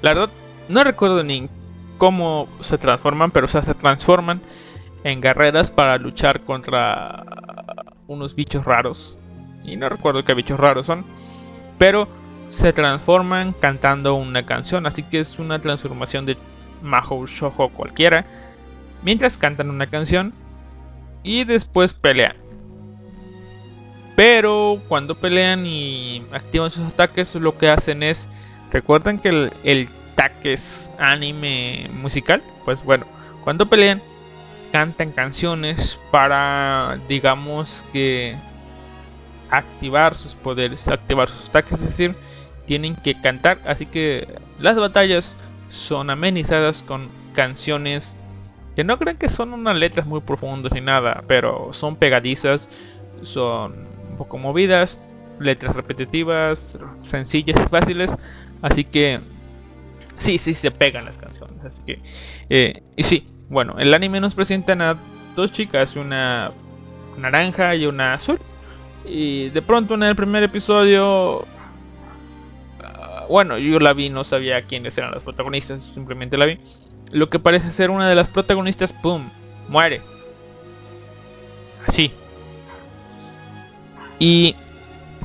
La 0.01 0.15
verdad, 0.15 0.31
no 0.69 0.85
recuerdo 0.85 1.23
ni 1.23 1.49
cómo 1.99 2.49
se 2.61 2.79
transforman, 2.79 3.31
pero 3.31 3.47
o 3.47 3.49
sea, 3.49 3.63
se 3.63 3.75
transforman 3.75 4.41
en 5.05 5.21
guerreras 5.21 5.71
para 5.71 5.99
luchar 5.99 6.41
contra 6.41 7.25
unos 8.09 8.35
bichos 8.35 8.65
raros. 8.65 9.17
Y 9.65 9.77
no 9.77 9.89
recuerdo 9.89 10.25
qué 10.25 10.35
bichos 10.35 10.59
raros 10.59 10.87
son. 10.87 11.05
Pero 11.79 12.09
se 12.51 12.73
transforman 12.73 13.53
cantando 13.53 14.15
una 14.15 14.45
canción. 14.45 14.87
Así 14.87 15.03
que 15.03 15.21
es 15.21 15.39
una 15.39 15.61
transformación 15.61 16.27
de 16.27 16.37
Mahou 16.83 17.27
Shoujo 17.27 17.69
cualquiera. 17.69 18.25
Mientras 19.03 19.37
cantan 19.37 19.71
una 19.71 19.87
canción. 19.87 20.33
Y 21.23 21.45
después 21.45 21.93
pelean. 21.93 22.42
Pero 24.17 24.81
cuando 24.89 25.15
pelean 25.15 25.67
y 25.67 26.25
activan 26.33 26.71
sus 26.71 26.87
ataques, 26.87 27.35
lo 27.35 27.57
que 27.57 27.69
hacen 27.69 28.03
es... 28.03 28.29
¿Recuerdan 28.71 29.19
que 29.19 29.29
el, 29.29 29.53
el 29.65 29.89
es 30.45 30.91
anime 30.99 31.89
musical? 32.01 32.43
Pues 32.65 32.83
bueno, 32.85 33.07
cuando 33.45 33.67
pelean, 33.67 34.01
cantan 34.71 35.13
canciones 35.13 35.99
para, 36.11 36.99
digamos 37.09 37.85
que, 37.93 38.35
activar 39.51 40.15
sus 40.15 40.35
poderes, 40.35 40.89
activar 40.89 41.29
sus 41.29 41.49
ataques, 41.51 41.75
es 41.75 41.81
decir, 41.81 42.15
tienen 42.67 42.97
que 42.97 43.21
cantar. 43.21 43.59
Así 43.67 43.85
que 43.87 44.27
las 44.59 44.77
batallas 44.77 45.37
son 45.71 46.09
amenizadas 46.11 46.83
con 46.83 47.09
canciones 47.35 48.15
que 48.75 48.85
no 48.85 48.99
creen 48.99 49.19
que 49.19 49.29
son 49.29 49.53
unas 49.53 49.77
letras 49.77 50.07
muy 50.07 50.21
profundas 50.21 50.73
ni 50.73 50.81
nada, 50.81 51.23
pero 51.27 51.73
son 51.73 51.97
pegadizas, 51.97 52.71
son 53.23 53.92
un 54.13 54.17
poco 54.17 54.39
movidas, 54.39 55.01
letras 55.41 55.75
repetitivas, 55.75 56.79
sencillas 57.05 57.61
y 57.61 57.69
fáciles, 57.69 58.11
así 58.63 58.85
que 58.85 59.21
sí, 60.19 60.39
sí 60.39 60.55
se 60.55 60.71
pegan 60.71 61.05
las 61.05 61.19
canciones, 61.19 61.65
así 61.65 61.81
que 61.85 62.01
eh, 62.49 62.83
y 62.97 63.03
sí, 63.03 63.27
bueno, 63.49 63.75
el 63.79 63.93
anime 63.93 64.21
nos 64.21 64.35
presentan 64.35 64.81
a 64.81 64.97
dos 65.35 65.53
chicas, 65.53 65.97
una 65.97 66.53
naranja 67.19 67.75
y 67.75 67.87
una 67.87 68.15
azul, 68.15 68.39
y 69.05 69.49
de 69.51 69.63
pronto 69.63 69.95
en 69.95 70.05
el 70.05 70.15
primer 70.15 70.43
episodio 70.45 71.47
bueno, 73.33 73.57
yo 73.57 73.79
la 73.81 73.95
vi, 73.95 74.11
no 74.11 74.25
sabía 74.25 74.63
quiénes 74.63 74.97
eran 74.99 75.11
los 75.13 75.23
protagonistas, 75.23 75.83
simplemente 75.95 76.37
la 76.37 76.45
vi. 76.45 76.59
Lo 77.11 77.31
que 77.31 77.39
parece 77.39 77.73
ser 77.73 77.91
una 77.91 78.07
de 78.07 78.15
las 78.15 78.29
protagonistas, 78.29 78.93
¡pum! 78.93 79.23
Muere. 79.69 80.03
Así. 81.87 82.13
Y 84.25 84.55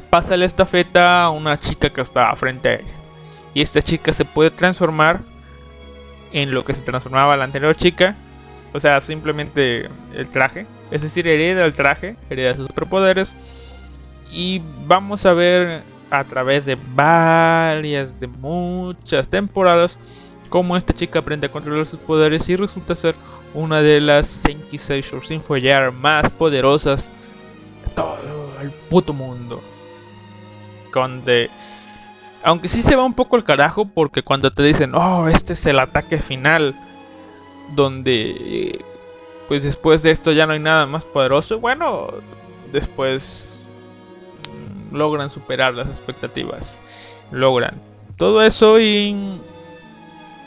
pasa 0.09 0.35
la 0.37 0.45
estafeta 0.45 1.25
a 1.25 1.29
una 1.29 1.59
chica 1.59 1.91
que 1.91 2.01
está 2.01 2.35
frente 2.35 2.67
a 2.67 2.73
ella. 2.73 2.95
Y 3.53 3.61
esta 3.61 3.79
chica 3.79 4.11
se 4.11 4.25
puede 4.25 4.49
transformar 4.49 5.19
en 6.33 6.51
lo 6.51 6.65
que 6.65 6.73
se 6.73 6.81
transformaba 6.81 7.37
la 7.37 7.43
anterior 7.43 7.77
chica. 7.77 8.15
O 8.73 8.79
sea, 8.79 8.99
simplemente 9.01 9.87
el 10.15 10.27
traje. 10.29 10.65
Es 10.89 11.03
decir, 11.03 11.27
hereda 11.27 11.63
el 11.65 11.75
traje, 11.75 12.15
hereda 12.31 12.55
sus 12.55 12.65
superpoderes. 12.65 13.35
Y 14.31 14.63
vamos 14.87 15.27
a 15.27 15.33
ver 15.33 15.83
a 16.09 16.23
través 16.23 16.65
de 16.65 16.75
varias, 16.95 18.19
de 18.19 18.25
muchas 18.25 19.27
temporadas, 19.27 19.99
cómo 20.49 20.75
esta 20.75 20.95
chica 20.95 21.19
aprende 21.19 21.45
a 21.45 21.51
controlar 21.51 21.85
sus 21.85 21.99
poderes 21.99 22.49
y 22.49 22.55
resulta 22.55 22.95
ser 22.95 23.13
una 23.53 23.79
de 23.79 24.01
las 24.01 24.25
Senki 24.25 24.79
Seishou 24.79 25.21
sin 25.21 25.43
follar 25.43 25.91
más 25.91 26.31
poderosas 26.31 27.11
de 27.85 27.91
todo 27.93 28.46
puto 28.71 29.13
mundo. 29.13 29.61
Donde, 30.93 31.49
aunque 32.43 32.67
sí 32.67 32.81
se 32.81 32.95
va 32.95 33.03
un 33.03 33.13
poco 33.13 33.35
el 33.37 33.43
carajo 33.43 33.85
porque 33.85 34.23
cuando 34.23 34.51
te 34.51 34.63
dicen, 34.63 34.95
oh, 34.95 35.27
este 35.27 35.53
es 35.53 35.65
el 35.67 35.79
ataque 35.79 36.17
final, 36.17 36.73
donde 37.75 38.83
pues 39.47 39.63
después 39.63 40.01
de 40.01 40.11
esto 40.11 40.31
ya 40.31 40.47
no 40.47 40.53
hay 40.53 40.59
nada 40.59 40.87
más 40.87 41.05
poderoso, 41.05 41.59
bueno, 41.59 42.07
después 42.73 43.59
mm, 44.91 44.95
logran 44.95 45.29
superar 45.29 45.75
las 45.75 45.87
expectativas, 45.87 46.73
logran 47.31 47.79
todo 48.17 48.41
eso 48.41 48.79
y 48.79 49.39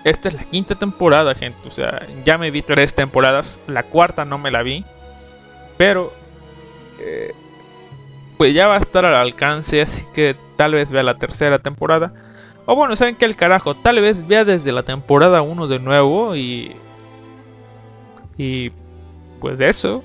esta 0.05 0.29
es 0.29 0.35
la 0.35 0.45
quinta 0.45 0.75
temporada, 0.75 1.35
gente. 1.35 1.69
O 1.69 1.71
sea, 1.71 2.07
ya 2.25 2.39
me 2.39 2.51
vi 2.51 2.63
tres 2.63 2.95
temporadas. 2.95 3.59
La 3.67 3.85
cuarta 3.85 4.25
no 4.25 4.39
me 4.39 4.51
la 4.51 4.63
vi. 4.63 4.85
Pero... 5.77 6.13
Eh, 7.01 7.33
pues 8.41 8.55
ya 8.55 8.69
va 8.69 8.77
a 8.77 8.81
estar 8.81 9.05
al 9.05 9.17
alcance. 9.17 9.83
Así 9.83 10.03
que 10.15 10.35
tal 10.57 10.73
vez 10.73 10.89
vea 10.89 11.03
la 11.03 11.19
tercera 11.19 11.59
temporada. 11.59 12.15
O 12.65 12.75
bueno, 12.75 12.97
¿saben 12.97 13.15
qué 13.15 13.27
el 13.27 13.37
carajo? 13.37 13.75
Tal 13.75 14.01
vez 14.01 14.27
vea 14.27 14.47
desde 14.47 14.73
la 14.73 14.83
temporada 14.83 15.43
1 15.43 15.67
de 15.67 15.79
nuevo 15.79 16.35
y... 16.35 16.75
Y... 18.39 18.73
Pues 19.41 19.59
de 19.59 19.69
eso. 19.69 20.03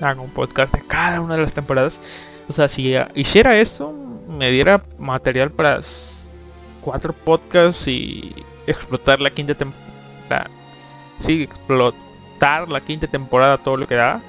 Hago 0.00 0.22
un 0.22 0.30
podcast 0.30 0.74
de 0.74 0.84
cada 0.84 1.20
una 1.20 1.36
de 1.36 1.42
las 1.42 1.54
temporadas. 1.54 2.00
O 2.48 2.52
sea, 2.52 2.68
si 2.68 2.92
hiciera 3.14 3.56
eso, 3.56 3.94
me 4.26 4.50
diera 4.50 4.82
material 4.98 5.52
para 5.52 5.80
cuatro 6.80 7.12
podcasts 7.12 7.86
y 7.86 8.34
explotar 8.66 9.20
la 9.20 9.30
quinta 9.30 9.54
temporada. 9.54 10.50
Sí, 11.20 11.44
explotar 11.44 12.68
la 12.68 12.80
quinta 12.80 13.06
temporada 13.06 13.58
todo 13.58 13.76
lo 13.76 13.86
que 13.86 13.94
da. 13.94 14.20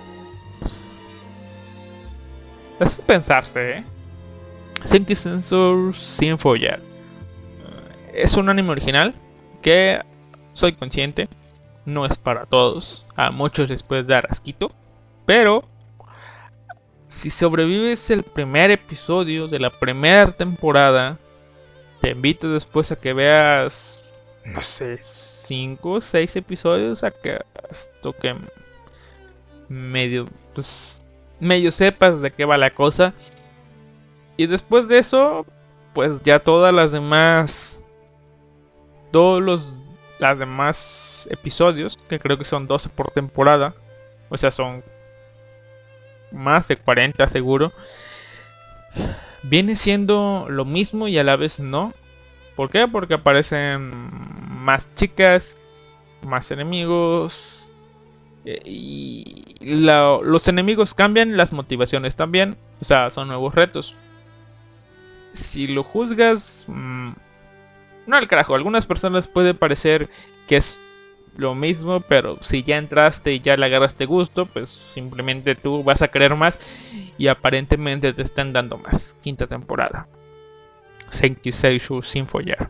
Es 2.81 2.95
pensarse, 2.95 3.77
¿eh? 3.77 3.83
Sensor 5.15 5.95
sin 5.95 6.37
follar. 6.37 6.79
Es 8.13 8.35
un 8.35 8.49
anime 8.49 8.71
original 8.71 9.13
que 9.61 10.01
soy 10.53 10.73
consciente 10.73 11.29
no 11.85 12.05
es 12.05 12.17
para 12.17 12.45
todos. 12.45 13.05
A 13.15 13.31
muchos 13.31 13.69
les 13.69 13.83
puede 13.83 14.03
dar 14.03 14.27
asquito. 14.29 14.71
Pero 15.25 15.63
si 17.07 17.29
sobrevives 17.29 18.09
el 18.09 18.23
primer 18.23 18.71
episodio 18.71 19.47
de 19.47 19.59
la 19.59 19.69
primera 19.69 20.31
temporada, 20.31 21.17
te 22.01 22.09
invito 22.09 22.51
después 22.51 22.91
a 22.91 22.95
que 22.95 23.13
veas 23.13 24.01
no 24.45 24.63
sé, 24.63 24.99
5 25.03 25.91
o 25.91 26.01
6 26.01 26.35
episodios 26.35 27.03
a 27.03 27.11
que 27.11 27.39
esto 27.69 28.13
que 28.13 28.35
medio, 29.69 30.27
pues, 30.53 31.00
medio 31.41 31.73
sepas 31.73 32.21
de 32.21 32.31
qué 32.31 32.45
va 32.45 32.57
la 32.57 32.69
cosa. 32.69 33.13
Y 34.37 34.45
después 34.45 34.87
de 34.87 34.99
eso, 34.99 35.45
pues 35.93 36.11
ya 36.23 36.39
todas 36.39 36.73
las 36.73 36.93
demás, 36.93 37.83
todos 39.11 39.41
los, 39.41 39.77
las 40.19 40.39
demás 40.39 41.27
episodios, 41.29 41.99
que 42.07 42.19
creo 42.19 42.37
que 42.37 42.45
son 42.45 42.67
12 42.67 42.89
por 42.89 43.11
temporada, 43.11 43.73
o 44.29 44.37
sea, 44.37 44.51
son 44.51 44.83
más 46.31 46.67
de 46.69 46.77
40 46.77 47.27
seguro, 47.27 47.73
viene 49.43 49.75
siendo 49.75 50.45
lo 50.49 50.63
mismo 50.63 51.07
y 51.07 51.17
a 51.17 51.23
la 51.23 51.35
vez 51.35 51.59
no. 51.59 51.93
¿Por 52.55 52.69
qué? 52.69 52.87
Porque 52.87 53.15
aparecen 53.15 53.91
más 54.63 54.87
chicas, 54.95 55.55
más 56.21 56.51
enemigos. 56.51 57.60
Eh, 58.45 58.61
y 58.65 59.55
los 59.61 60.47
enemigos 60.47 60.93
cambian, 60.93 61.37
las 61.37 61.53
motivaciones 61.53 62.15
también. 62.15 62.57
O 62.81 62.85
sea, 62.85 63.09
son 63.09 63.27
nuevos 63.27 63.55
retos. 63.55 63.95
Si 65.33 65.67
lo 65.67 65.83
juzgas... 65.83 66.65
Mm, 66.67 67.11
no 68.07 68.15
al 68.17 68.27
carajo, 68.27 68.55
algunas 68.55 68.85
personas 68.85 69.27
puede 69.27 69.53
parecer 69.53 70.09
que 70.47 70.57
es 70.57 70.79
lo 71.37 71.55
mismo, 71.55 72.01
pero 72.01 72.37
si 72.41 72.63
ya 72.63 72.77
entraste 72.77 73.33
y 73.33 73.39
ya 73.39 73.55
le 73.55 73.65
agarraste 73.65 74.05
gusto, 74.05 74.45
pues 74.47 74.69
simplemente 74.93 75.55
tú 75.55 75.83
vas 75.83 76.01
a 76.01 76.09
querer 76.09 76.35
más 76.35 76.59
y 77.17 77.27
aparentemente 77.27 78.13
te 78.13 78.23
están 78.23 78.53
dando 78.53 78.77
más. 78.77 79.15
Quinta 79.21 79.47
temporada. 79.47 80.07
Senki 81.09 81.51
Seishu 81.51 82.01
sin 82.01 82.27
follar. 82.27 82.69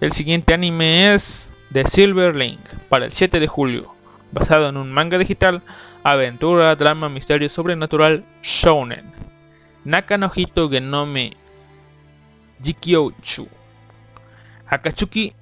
El 0.00 0.12
siguiente 0.12 0.54
anime 0.54 1.14
es 1.14 1.49
The 1.72 1.86
Silver 1.86 2.34
Link 2.34 2.58
para 2.88 3.04
el 3.04 3.12
7 3.12 3.38
de 3.38 3.46
julio, 3.46 3.94
basado 4.32 4.68
en 4.68 4.76
un 4.76 4.90
manga 4.90 5.18
digital, 5.18 5.62
aventura, 6.02 6.74
drama, 6.74 7.08
misterio 7.08 7.48
sobrenatural, 7.48 8.24
shounen. 8.42 9.12
Naka 9.84 10.18
no 10.18 10.32
Hito 10.34 10.68
Genome 10.68 11.32
Jikyouchu. 12.60 13.48
Akatsuki 14.66 15.32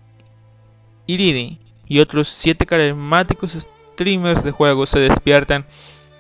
Iridi 1.06 1.58
y 1.86 2.00
otros 2.00 2.28
7 2.28 2.66
carismáticos 2.66 3.52
streamers 3.94 4.44
de 4.44 4.50
juegos 4.50 4.90
se 4.90 5.00
despiertan 5.00 5.64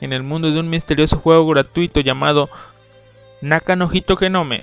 en 0.00 0.12
el 0.14 0.22
mundo 0.22 0.50
de 0.50 0.58
un 0.58 0.70
misterioso 0.70 1.18
juego 1.18 1.46
gratuito 1.48 2.00
llamado 2.00 2.48
Naka 3.42 3.76
no 3.76 3.90
Hito 3.92 4.16
Genome 4.16 4.62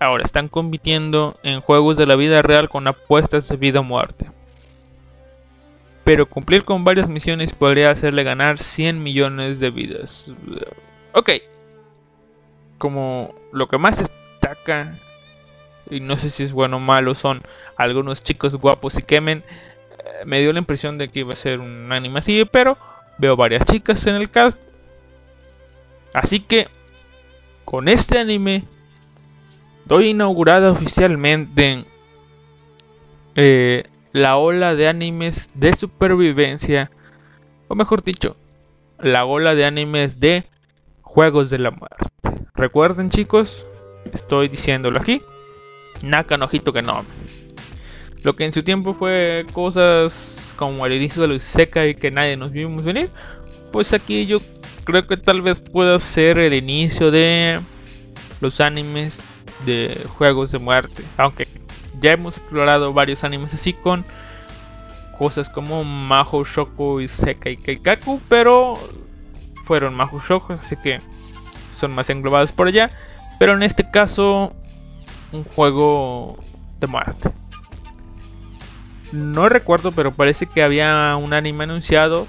Ahora 0.00 0.24
están 0.24 0.48
compitiendo 0.48 1.36
en 1.42 1.60
juegos 1.60 1.96
de 1.96 2.06
la 2.06 2.16
vida 2.16 2.40
real 2.40 2.68
con 2.68 2.86
apuestas 2.86 3.48
de 3.48 3.56
vida 3.56 3.80
o 3.80 3.84
muerte. 3.84 4.30
Pero 6.08 6.24
cumplir 6.24 6.64
con 6.64 6.84
varias 6.84 7.06
misiones 7.10 7.52
podría 7.52 7.90
hacerle 7.90 8.24
ganar 8.24 8.58
100 8.58 9.02
millones 9.02 9.60
de 9.60 9.70
vidas. 9.70 10.30
Ok. 11.12 11.32
Como 12.78 13.34
lo 13.52 13.68
que 13.68 13.76
más 13.76 13.98
destaca, 13.98 14.94
y 15.90 16.00
no 16.00 16.16
sé 16.16 16.30
si 16.30 16.44
es 16.44 16.52
bueno 16.52 16.78
o 16.78 16.80
malo, 16.80 17.14
son 17.14 17.42
algunos 17.76 18.22
chicos 18.22 18.54
guapos 18.54 18.96
y 18.96 19.02
quemen. 19.02 19.44
Eh, 19.98 20.24
me 20.24 20.40
dio 20.40 20.50
la 20.54 20.60
impresión 20.60 20.96
de 20.96 21.10
que 21.10 21.20
iba 21.20 21.34
a 21.34 21.36
ser 21.36 21.60
un 21.60 21.92
anime 21.92 22.20
así, 22.20 22.42
pero 22.50 22.78
veo 23.18 23.36
varias 23.36 23.66
chicas 23.66 24.06
en 24.06 24.14
el 24.14 24.30
cast. 24.30 24.56
Así 26.14 26.40
que 26.40 26.68
con 27.66 27.86
este 27.86 28.18
anime 28.18 28.64
Hoy 29.90 30.08
inaugurada 30.08 30.72
oficialmente 30.72 31.84
eh, 33.34 33.84
la 34.18 34.36
ola 34.36 34.74
de 34.74 34.88
animes 34.88 35.48
de 35.54 35.74
supervivencia, 35.74 36.90
o 37.68 37.74
mejor 37.74 38.02
dicho, 38.02 38.36
la 38.98 39.24
ola 39.24 39.54
de 39.54 39.64
animes 39.64 40.18
de 40.18 40.44
juegos 41.02 41.50
de 41.50 41.58
la 41.58 41.70
muerte. 41.70 42.06
Recuerden 42.54 43.10
chicos, 43.10 43.64
estoy 44.12 44.48
diciéndolo 44.48 44.98
aquí, 44.98 45.22
Naka 46.02 46.36
no 46.36 46.48
que 46.48 46.82
no. 46.82 47.04
Lo 48.24 48.34
que 48.34 48.44
en 48.44 48.52
su 48.52 48.64
tiempo 48.64 48.94
fue 48.94 49.46
cosas 49.52 50.52
como 50.56 50.84
el 50.84 50.92
inicio 50.92 51.22
de 51.22 51.28
los 51.28 51.44
seca 51.44 51.86
y 51.86 51.94
que 51.94 52.10
nadie 52.10 52.36
nos 52.36 52.50
vimos 52.50 52.82
venir, 52.82 53.10
pues 53.70 53.92
aquí 53.92 54.26
yo 54.26 54.40
creo 54.82 55.06
que 55.06 55.16
tal 55.16 55.42
vez 55.42 55.60
pueda 55.60 55.98
ser 56.00 56.38
el 56.38 56.54
inicio 56.54 57.12
de 57.12 57.60
los 58.40 58.60
animes 58.60 59.20
de 59.64 59.96
juegos 60.08 60.50
de 60.50 60.58
muerte. 60.58 61.04
Aunque 61.16 61.46
ya 62.00 62.12
hemos 62.12 62.36
explorado 62.38 62.92
varios 62.92 63.24
animes 63.24 63.54
así 63.54 63.72
con 63.72 64.04
cosas 65.18 65.50
como 65.50 65.84
Maho 65.84 66.44
Shoko 66.44 67.00
y 67.00 67.08
Sekai 67.08 67.56
Kaikaku, 67.56 68.20
pero 68.28 68.78
fueron 69.64 69.94
Maho 69.94 70.20
Shoko, 70.20 70.54
así 70.54 70.76
que 70.76 71.00
son 71.72 71.92
más 71.92 72.08
englobados 72.10 72.52
por 72.52 72.68
allá. 72.68 72.90
Pero 73.38 73.54
en 73.54 73.62
este 73.62 73.90
caso, 73.90 74.52
un 75.32 75.44
juego 75.44 76.38
de 76.80 76.86
muerte. 76.86 77.30
No 79.12 79.48
recuerdo, 79.48 79.92
pero 79.92 80.12
parece 80.12 80.46
que 80.46 80.62
había 80.62 81.16
un 81.16 81.32
anime 81.32 81.64
anunciado. 81.64 82.26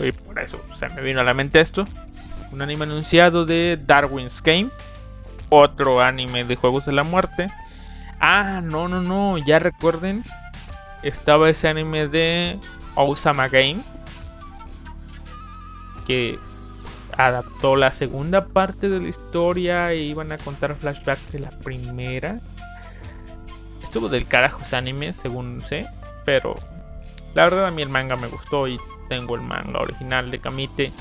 Y 0.00 0.12
por 0.12 0.38
eso 0.38 0.60
se 0.78 0.88
me 0.90 1.02
vino 1.02 1.20
a 1.20 1.24
la 1.24 1.34
mente 1.34 1.60
esto. 1.60 1.86
Un 2.52 2.62
anime 2.62 2.84
anunciado 2.84 3.44
de 3.44 3.78
Darwin's 3.84 4.42
Game 4.42 4.70
otro 5.48 6.00
anime 6.02 6.44
de 6.44 6.56
juegos 6.56 6.86
de 6.86 6.92
la 6.92 7.04
muerte. 7.04 7.50
Ah, 8.20 8.60
no, 8.62 8.88
no, 8.88 9.00
no, 9.00 9.38
ya 9.38 9.58
recuerden. 9.58 10.24
Estaba 11.02 11.50
ese 11.50 11.68
anime 11.68 12.08
de 12.08 12.58
Osama 12.94 13.48
Game. 13.48 13.80
Que 16.06 16.38
adaptó 17.16 17.76
la 17.76 17.92
segunda 17.92 18.46
parte 18.46 18.88
de 18.88 19.00
la 19.00 19.08
historia 19.08 19.92
e 19.92 19.98
iban 19.98 20.32
a 20.32 20.38
contar 20.38 20.74
flashbacks 20.76 21.32
de 21.32 21.40
la 21.40 21.50
primera. 21.50 22.40
Estuvo 23.82 24.08
del 24.08 24.26
carajo 24.26 24.62
ese 24.62 24.76
anime, 24.76 25.14
según 25.22 25.62
sé. 25.68 25.86
Pero 26.24 26.56
la 27.34 27.44
verdad 27.44 27.66
a 27.66 27.70
mí 27.70 27.82
el 27.82 27.88
manga 27.88 28.16
me 28.16 28.28
gustó 28.28 28.68
y 28.68 28.78
tengo 29.08 29.34
el 29.34 29.42
manga 29.42 29.80
original 29.80 30.30
de 30.30 30.38
Kamite. 30.38 30.92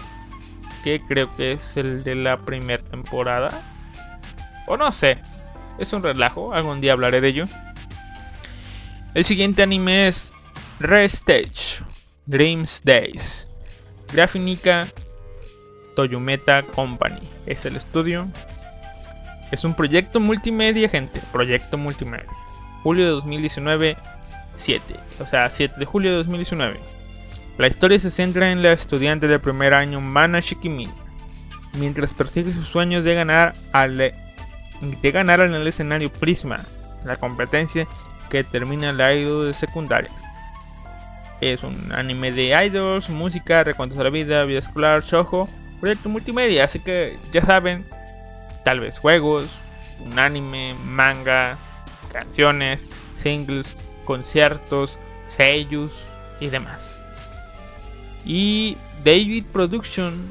Que 0.84 1.02
creo 1.02 1.30
que 1.30 1.54
es 1.54 1.78
el 1.78 2.04
de 2.04 2.16
la 2.16 2.38
primera 2.38 2.84
temporada. 2.84 3.52
O 4.68 4.78
no 4.78 4.92
sé. 4.92 5.20
Es 5.78 5.94
un 5.94 6.04
relajo. 6.04 6.54
Algún 6.54 6.82
día 6.82 6.94
hablaré 6.94 7.22
de 7.22 7.28
ello. 7.28 7.46
El 9.14 9.26
siguiente 9.26 9.64
anime 9.64 10.08
es 10.08 10.32
Restage. 10.80 11.84
Dreams 12.26 12.82
Days. 12.84 13.48
Grafínica 14.12 14.88
Toyumeta 15.96 16.64
Company. 16.64 17.22
Es 17.46 17.66
el 17.66 17.76
estudio. 17.76 18.28
Es 19.52 19.64
un 19.64 19.76
proyecto 19.76 20.20
multimedia, 20.20 20.90
gente. 20.90 21.22
Proyecto 21.32 21.78
multimedia. 21.78 22.30
Julio 22.84 23.06
de 23.06 23.12
2019, 23.12 23.98
7. 24.58 24.96
O 25.20 25.26
sea, 25.26 25.50
7 25.50 25.76
de 25.78 25.86
julio 25.86 26.12
de 26.12 26.18
2019. 26.18 26.80
La 27.58 27.68
historia 27.68 28.00
se 28.00 28.12
centra 28.12 28.52
en 28.52 28.62
la 28.62 28.74
estudiante 28.74 29.28
de 29.28 29.40
primer 29.40 29.74
año 29.74 30.02
Mana 30.02 30.40
Shikimi. 30.40 30.90
Mientras 31.74 32.14
persigue 32.14 32.54
sus 32.54 32.68
sueños 32.68 33.04
de 33.04 33.16
ganar, 33.16 33.54
al, 33.72 34.14
de 34.92 35.12
ganar 35.12 35.40
en 35.42 35.54
el 35.54 35.68
escenario 35.68 36.12
Prisma. 36.12 36.60
La 37.04 37.18
competencia 37.18 37.88
que 38.30 38.44
termina 38.44 38.92
la 38.94 39.14
idol 39.14 39.48
de 39.48 39.54
secundaria. 39.54 40.12
Es 41.42 41.64
un 41.64 41.92
anime 41.92 42.32
de 42.32 42.66
idols, 42.66 43.10
música, 43.10 43.64
recuentos 43.64 43.98
de 43.98 44.04
la 44.04 44.10
vida, 44.10 44.46
vida 44.46 44.60
escolar, 44.60 45.04
shojo 45.04 45.50
proyecto 45.80 46.10
multimedia, 46.10 46.64
así 46.64 46.80
que 46.80 47.18
ya 47.32 47.46
saben, 47.46 47.86
tal 48.64 48.80
vez 48.80 48.98
juegos, 48.98 49.52
un 50.00 50.18
anime, 50.18 50.76
manga, 50.84 51.58
canciones, 52.12 52.82
singles, 53.22 53.76
conciertos, 54.06 54.98
sellos 55.28 55.92
y 56.40 56.48
demás. 56.48 56.98
Y 58.26 58.78
David 59.04 59.46
Production 59.52 60.26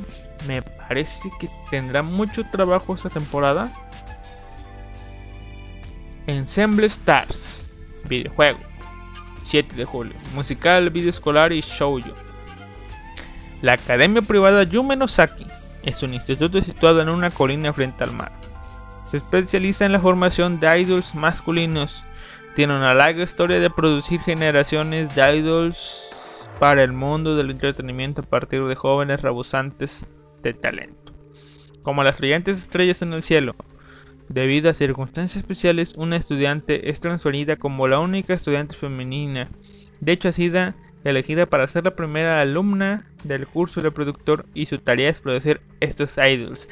me 0.47 0.63
parece 0.63 1.31
que 1.39 1.49
tendrá 1.71 2.03
mucho 2.03 2.45
trabajo 2.51 2.95
esta 2.95 3.11
temporada. 3.11 3.71
Ensemble 6.27 6.87
Stars, 6.87 7.67
videojuego, 8.09 8.59
7 9.45 9.77
de 9.77 9.85
julio, 9.85 10.15
musical, 10.35 10.89
video 10.89 11.11
escolar 11.11 11.53
y 11.53 11.61
shoujo. 11.61 12.15
La 13.61 13.75
Academia 13.75 14.23
Privada 14.23 14.63
Yume 14.63 14.97
es 15.83 16.03
un 16.03 16.15
instituto 16.15 16.63
situado 16.63 17.03
en 17.03 17.11
una 17.11 17.31
colina 17.31 17.75
frente 17.75 18.05
al 18.05 18.15
mar. 18.15 18.33
Se 19.11 19.19
especializa 19.19 19.85
en 19.85 19.93
la 19.93 20.01
formación 20.01 20.61
de 20.61 20.81
idols 20.81 21.15
masculinos. 21.15 22.03
Tiene 22.57 22.75
una 22.75 22.95
larga 22.95 23.23
historia 23.23 23.61
de 23.61 23.69
producir 23.69 24.21
generaciones 24.23 25.15
de 25.15 25.37
idols 25.37 26.05
para 26.59 26.83
el 26.83 26.95
mundo 26.95 27.37
del 27.37 27.51
entretenimiento 27.51 28.23
a 28.23 28.25
partir 28.25 28.65
de 28.65 28.75
jóvenes 28.75 29.21
rebosantes 29.21 30.07
de 30.43 30.55
talento. 30.55 31.13
Como 31.83 32.03
las 32.03 32.17
brillantes 32.17 32.63
estrellas 32.63 33.03
en 33.03 33.13
el 33.13 33.23
cielo, 33.23 33.55
debido 34.29 34.71
a 34.71 34.75
circunstancias 34.75 35.37
especiales, 35.37 35.95
una 35.97 36.17
estudiante 36.17 36.91
es 36.91 37.01
transferida 37.01 37.57
como 37.57 37.89
la 37.89 38.01
única 38.01 38.35
estudiante 38.35 38.75
femenina. 38.75 39.49
De 40.01 40.13
hecho, 40.13 40.29
ha 40.29 40.33
sido 40.33 40.75
elegida 41.05 41.47
para 41.47 41.69
ser 41.69 41.85
la 41.85 41.97
primera 41.97 42.41
alumna 42.41 43.07
del 43.25 43.47
curso 43.47 43.83
de 43.83 43.91
productor 43.91 44.47
y 44.55 44.67
su 44.67 44.79
tarea 44.79 45.11
es 45.11 45.21
producir 45.21 45.61
estos 45.81 46.17
idols. 46.19 46.69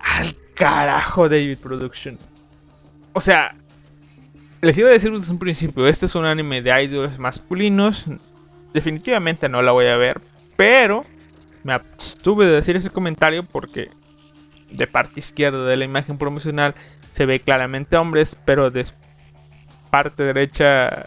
Al 0.00 0.36
carajo 0.54 1.28
David 1.28 1.58
Production. 1.58 2.18
O 3.12 3.20
sea, 3.20 3.56
les 4.60 4.76
iba 4.76 4.88
a 4.88 4.92
decir 4.92 5.12
desde 5.12 5.30
un 5.30 5.38
principio, 5.38 5.86
este 5.86 6.06
es 6.06 6.14
un 6.14 6.24
anime 6.24 6.62
de 6.62 6.82
idols 6.82 7.18
masculinos. 7.18 8.04
Definitivamente 8.72 9.48
no 9.48 9.62
la 9.62 9.72
voy 9.72 9.86
a 9.86 9.96
ver, 9.96 10.20
pero 10.56 11.04
me 11.62 11.72
abstuve 11.72 12.46
de 12.46 12.52
decir 12.52 12.76
ese 12.76 12.90
comentario 12.90 13.44
porque 13.44 13.90
de 14.74 14.86
parte 14.86 15.20
izquierda 15.20 15.64
de 15.64 15.76
la 15.76 15.84
imagen 15.84 16.18
promocional 16.18 16.74
se 17.12 17.26
ve 17.26 17.40
claramente 17.40 17.96
hombres, 17.96 18.36
pero 18.44 18.70
de 18.70 18.86
parte 19.90 20.24
derecha 20.24 21.04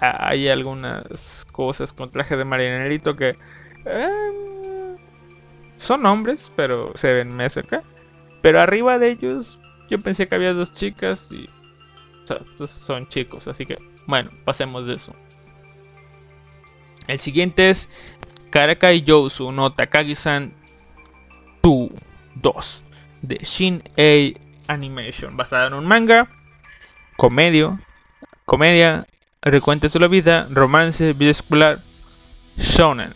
hay 0.00 0.48
algunas 0.48 1.44
cosas 1.50 1.92
con 1.92 2.10
traje 2.10 2.36
de 2.36 2.44
marinerito 2.44 3.16
que 3.16 3.34
em, 3.84 4.96
son 5.76 6.06
hombres, 6.06 6.50
pero 6.54 6.92
se 6.94 7.12
ven 7.12 7.36
más 7.36 7.56
acá. 7.56 7.82
Pero 8.40 8.60
arriba 8.60 8.98
de 8.98 9.10
ellos 9.10 9.58
yo 9.90 9.98
pensé 9.98 10.28
que 10.28 10.34
había 10.34 10.54
dos 10.54 10.74
chicas 10.74 11.28
y 11.30 11.48
son 12.86 13.06
chicos, 13.08 13.46
así 13.46 13.66
que 13.66 13.78
bueno, 14.06 14.30
pasemos 14.44 14.86
de 14.86 14.94
eso. 14.94 15.14
El 17.08 17.18
siguiente 17.18 17.70
es 17.70 17.88
Karakai 18.50 19.02
Yousu 19.02 19.50
no 19.50 19.72
Takagi-san 19.72 20.54
2 21.62 22.81
de 23.22 23.36
Shin 23.38 23.82
A 23.96 24.72
Animation, 24.72 25.36
basada 25.36 25.68
en 25.68 25.74
un 25.74 25.86
manga, 25.86 26.28
comedio, 27.16 27.80
comedia 28.44 29.06
Recuéntese 29.44 29.98
la 29.98 30.06
vida, 30.06 30.46
romance, 30.50 31.14
vida 31.14 31.32
escolar, 31.32 31.80
shonen. 32.56 33.12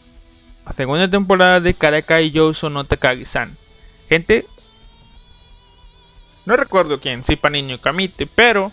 Segunda 0.75 1.09
temporada 1.09 1.61
de 1.61 1.73
Karakai 1.73 2.33
Youso 2.33 2.69
no 2.69 2.83
Takagi-san. 2.83 3.57
Gente, 4.09 4.45
no 6.45 6.57
recuerdo 6.57 6.99
quién, 6.99 7.23
si 7.23 7.37
para 7.37 7.53
niño 7.53 7.81
Kamite, 7.81 8.27
pero 8.27 8.73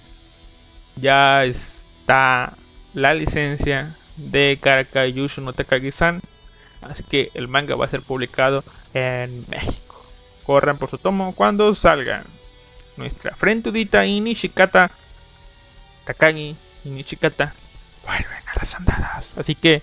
ya 0.95 1.45
está 1.45 2.57
la 2.95 3.13
licencia 3.13 3.95
de 4.17 4.57
Karakai 4.59 5.13
Youso 5.13 5.39
no 5.39 5.53
Takagi-san. 5.53 6.21
Así 6.81 7.03
que 7.03 7.29
el 7.35 7.47
manga 7.47 7.75
va 7.75 7.85
a 7.85 7.89
ser 7.89 8.01
publicado 8.01 8.63
en 8.95 9.45
México. 9.47 9.82
Corran 10.45 10.77
por 10.77 10.89
su 10.89 10.97
tomo 10.97 11.33
cuando 11.33 11.73
salgan. 11.75 12.23
Nuestra 12.97 13.35
frentudita 13.35 14.05
y 14.05 14.19
Nishikata 14.19 14.91
Takagi 16.05 16.55
y 16.83 16.89
Nichikata 16.89 17.53
vuelven 18.05 18.43
a 18.47 18.59
las 18.59 18.75
andadas. 18.75 19.33
Así 19.37 19.55
que 19.55 19.81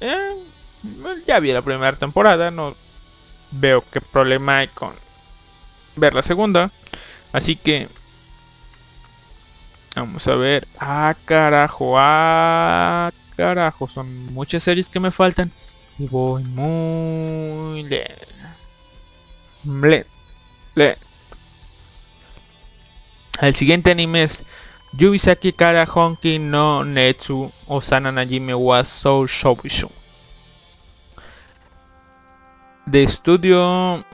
eh, 0.00 0.34
ya 1.26 1.40
vi 1.40 1.52
la 1.52 1.62
primera 1.62 1.96
temporada, 1.96 2.50
no 2.50 2.74
veo 3.50 3.84
qué 3.90 4.00
problema 4.00 4.58
hay 4.58 4.68
con 4.68 4.94
ver 5.96 6.14
la 6.14 6.22
segunda. 6.22 6.70
Así 7.32 7.56
que 7.56 7.88
vamos 9.94 10.26
a 10.28 10.36
ver. 10.36 10.66
Ah, 10.78 11.14
carajo, 11.24 11.94
ah, 11.98 13.12
carajo, 13.36 13.88
son 13.88 14.32
muchas 14.32 14.62
series 14.62 14.88
que 14.88 15.00
me 15.00 15.10
faltan 15.10 15.52
y 15.98 16.06
voy 16.06 16.44
muy 16.44 17.82
lento. 19.66 20.08
El 23.40 23.54
siguiente 23.54 23.90
anime 23.90 24.22
es 24.22 24.44
Yubisaki 24.92 25.52
Kara 25.52 25.86
Honki 25.86 26.38
no 26.38 26.84
Netsu 26.84 27.52
Osana 27.66 28.10
Najime 28.10 28.54
wa 28.54 28.84
Soul 28.84 29.28
Shobishu. 29.28 29.90
De 32.86 33.02
estudio 33.02 34.04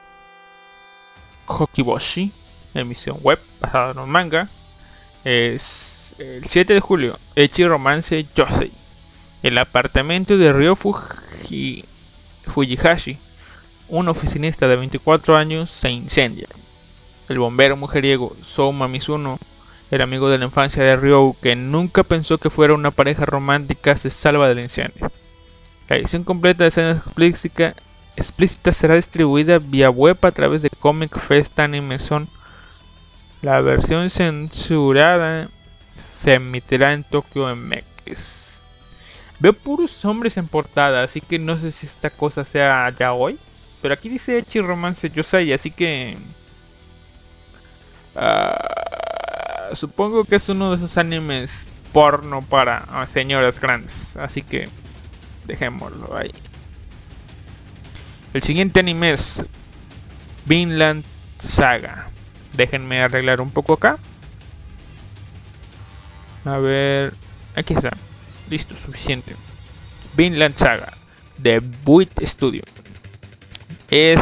Hokiboshi, 1.46 2.32
emisión 2.74 3.18
web 3.22 3.38
basada 3.61 3.92
en 3.92 3.98
un 3.98 4.11
manga. 4.11 4.48
Es 5.24 6.14
el 6.18 6.46
7 6.46 6.74
de 6.74 6.80
julio, 6.80 7.18
Echi 7.36 7.64
Romance 7.66 8.26
Yosei. 8.34 8.72
El 9.42 9.59
apartamento 9.59 10.36
de 10.36 10.53
Ryo 10.53 10.76
Fujihashi, 12.44 13.18
un 13.93 14.09
oficinista 14.09 14.66
de 14.68 14.76
24 14.76 15.36
años, 15.36 15.70
se 15.70 15.90
incendia. 15.90 16.49
El 17.28 17.38
bombero 17.38 17.76
mujeriego 17.76 18.34
Souma 18.43 18.88
Mizuno 18.88 19.38
el 19.93 20.01
amigo 20.01 20.30
de 20.30 20.38
la 20.38 20.47
infancia 20.47 20.82
de 20.82 20.97
Ryo, 20.97 21.36
que 21.43 21.55
nunca 21.55 22.03
pensó 22.03 22.38
que 22.38 22.49
fuera 22.49 22.72
una 22.72 22.90
pareja 22.90 23.26
romántica, 23.26 23.95
se 23.99 24.09
salva 24.09 24.49
del 24.49 24.61
incendio. 24.61 25.12
La 25.86 25.97
edición 25.97 26.24
completa 26.24 26.64
de 26.64 26.68
escenas 26.68 27.03
explícitas 28.16 28.74
será 28.74 28.95
distribuida 28.95 29.59
vía 29.59 29.90
web 29.90 30.16
a 30.22 30.30
través 30.30 30.62
de 30.62 30.70
Comic 30.70 31.18
Fest 31.18 31.59
Anime 31.59 31.99
La 33.43 33.61
versión 33.61 34.09
censurada 34.09 35.51
se 36.03 36.34
emitirá 36.34 36.95
en 36.95 37.05
Tokyo 37.05 37.55
MX. 37.55 38.61
Veo 39.40 39.53
puros 39.53 40.03
hombres 40.07 40.38
en 40.38 40.49
portada, 40.49 41.03
así 41.03 41.20
que 41.20 41.38
no 41.38 41.59
sé 41.59 41.70
si 41.70 41.84
esta 41.84 42.09
cosa 42.09 42.47
sea 42.47 42.88
ya 42.99 43.12
hoy. 43.12 43.38
Pero 43.83 43.95
aquí 43.95 44.09
dice 44.09 44.39
Echi 44.39 44.61
Romance 44.61 45.11
Yosei, 45.11 45.53
así 45.53 45.72
que... 45.72 46.16
Ah, 48.14 49.70
supongo 49.74 50.24
que 50.24 50.37
es 50.37 50.49
uno 50.49 50.70
de 50.70 50.76
esos 50.76 50.97
animes 50.97 51.51
porno 51.93 52.43
para 52.43 52.85
ah, 52.89 53.07
señoras 53.12 53.61
grandes. 53.61 54.16
Así 54.16 54.43
que 54.43 54.68
dejémoslo 55.47 56.16
ahí. 56.16 56.33
El 58.33 58.43
siguiente 58.43 58.80
anime 58.80 59.12
es 59.12 59.43
Vinland 60.47 61.05
Saga. 61.39 62.09
Déjenme 62.57 63.03
arreglar 63.03 63.41
un 63.41 63.51
poco 63.51 63.74
acá. 63.74 63.99
A 66.45 66.59
ver, 66.59 67.12
aquí 67.57 67.74
está. 67.74 67.91
Listo, 68.49 68.74
suficiente. 68.85 69.35
Vinland 70.16 70.57
Saga 70.57 70.93
de 71.39 71.61
Buit 71.61 72.12
Studio. 72.24 72.62
Es 73.93 74.18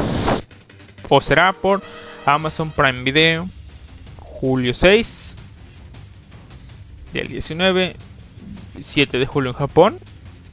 o 1.09 1.21
será 1.21 1.53
por 1.53 1.81
Amazon 2.27 2.73
Prime 2.73 3.05
Video. 3.05 3.49
Julio 4.19 4.75
6 4.75 5.37
del 7.13 7.29
19 7.29 7.95
7 8.83 9.19
de 9.21 9.27
julio 9.27 9.51
en 9.51 9.57
Japón. 9.57 9.99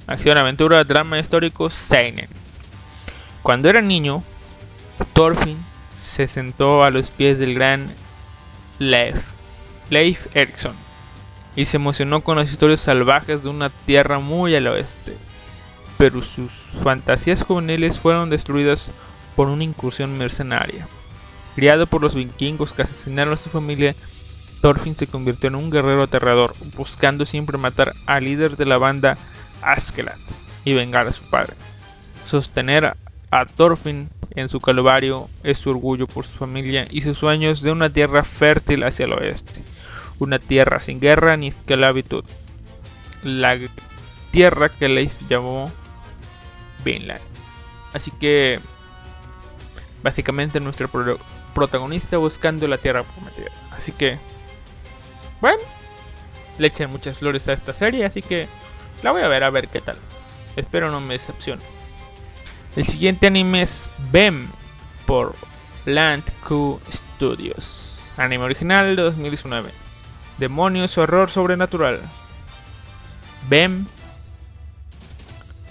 Acción, 0.05 0.37
aventura, 0.37 0.83
drama 0.83 1.17
histórico, 1.17 1.71
Seinen. 1.71 2.27
Cuando 3.41 3.69
era 3.69 3.81
niño, 3.81 4.21
Thorfinn 5.13 5.57
se 5.95 6.27
sentó 6.27 6.83
a 6.83 6.91
los 6.91 7.09
pies 7.09 7.39
del 7.39 7.55
gran 7.55 7.87
Leif, 8.77 9.15
Leif 9.89 10.27
Erikson, 10.35 10.75
y 11.55 11.65
se 11.65 11.77
emocionó 11.77 12.21
con 12.21 12.37
las 12.37 12.51
historias 12.51 12.81
salvajes 12.81 13.41
de 13.41 13.49
una 13.49 13.71
tierra 13.71 14.19
muy 14.19 14.55
al 14.55 14.67
oeste. 14.67 15.17
Pero 15.97 16.21
sus 16.23 16.51
fantasías 16.83 17.41
juveniles 17.41 17.99
fueron 17.99 18.29
destruidas 18.29 18.91
por 19.37 19.49
una 19.49 19.63
incursión 19.63 20.17
mercenaria. 20.17 20.87
Criado 21.55 21.85
por 21.85 22.01
los 22.01 22.15
vikingos 22.15 22.73
que 22.73 22.81
asesinaron 22.81 23.35
a 23.35 23.37
su 23.37 23.51
familia, 23.51 23.95
Thorfinn 24.61 24.97
se 24.97 25.05
convirtió 25.05 25.47
en 25.47 25.55
un 25.55 25.69
guerrero 25.69 26.01
aterrador, 26.01 26.55
buscando 26.75 27.25
siempre 27.27 27.59
matar 27.59 27.93
al 28.07 28.23
líder 28.23 28.57
de 28.57 28.65
la 28.65 28.79
banda 28.79 29.15
Askelat 29.61 30.17
y 30.65 30.73
vengar 30.73 31.07
a 31.07 31.13
su 31.13 31.21
padre. 31.29 31.53
Sostener 32.25 32.97
a 33.29 33.45
Thorfinn 33.45 34.09
en 34.31 34.49
su 34.49 34.59
calvario 34.59 35.29
es 35.43 35.59
su 35.59 35.69
orgullo 35.69 36.07
por 36.07 36.25
su 36.25 36.35
familia 36.37 36.87
y 36.89 37.01
sus 37.01 37.19
sueños 37.19 37.61
de 37.61 37.71
una 37.71 37.91
tierra 37.91 38.23
fértil 38.23 38.83
hacia 38.83 39.05
el 39.05 39.13
oeste. 39.13 39.61
Una 40.17 40.39
tierra 40.39 40.79
sin 40.79 40.99
guerra 40.99 41.37
ni 41.37 41.49
esclavitud. 41.49 42.23
La 43.23 43.55
tierra 44.31 44.69
que 44.69 44.89
Leif 44.89 45.13
llamó 45.29 45.71
Vinland. 46.83 47.21
Así 47.93 48.09
que 48.19 48.59
básicamente 50.07 50.61
nuestro 50.61 50.87
protagonista 51.53 52.15
buscando 52.15 52.65
la 52.65 52.77
tierra 52.77 53.03
prometida. 53.03 53.51
Así 53.77 53.91
que, 53.91 54.17
bueno, 55.41 55.59
le 56.57 56.67
echen 56.67 56.89
muchas 56.89 57.17
flores 57.17 57.45
a 57.49 57.53
esta 57.53 57.73
serie, 57.73 58.05
así 58.05 58.21
que 58.21 58.47
la 59.03 59.11
voy 59.11 59.21
a 59.21 59.27
ver 59.27 59.43
a 59.43 59.49
ver 59.49 59.67
qué 59.67 59.81
tal. 59.81 59.97
Espero 60.55 60.91
no 60.91 61.01
me 61.01 61.15
decepcione. 61.15 61.61
El 62.77 62.87
siguiente 62.87 63.27
anime 63.27 63.63
es 63.63 63.89
BEM 64.13 64.47
por 65.05 65.35
Land 65.83 66.23
Q 66.47 66.79
Studios. 66.89 67.97
Anime 68.15 68.45
original 68.45 68.95
de 68.95 69.01
2019. 69.01 69.69
Demonios, 70.37 70.97
horror 70.97 71.29
sobrenatural. 71.29 71.99
BEM, 73.49 73.87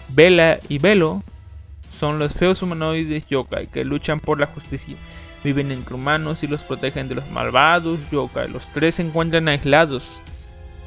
Bella 0.09 0.59
y 0.69 0.77
Velo 0.77 1.23
son 1.99 2.19
los 2.19 2.35
feos 2.35 2.63
humanoides 2.63 3.25
yokai 3.29 3.69
que 3.69 3.85
luchan 3.85 4.21
por 4.21 4.39
la 4.39 4.47
justicia 4.47 4.97
viven 5.47 5.71
entre 5.71 5.95
humanos 5.95 6.43
y 6.43 6.49
los 6.49 6.65
protegen 6.65 7.09
de 7.09 7.15
los 7.15 7.31
malvados 7.31 7.99
yokai. 8.11 8.49
Los 8.51 8.65
tres 8.73 8.97
se 8.97 9.03
encuentran 9.03 9.49
aislados, 9.49 10.21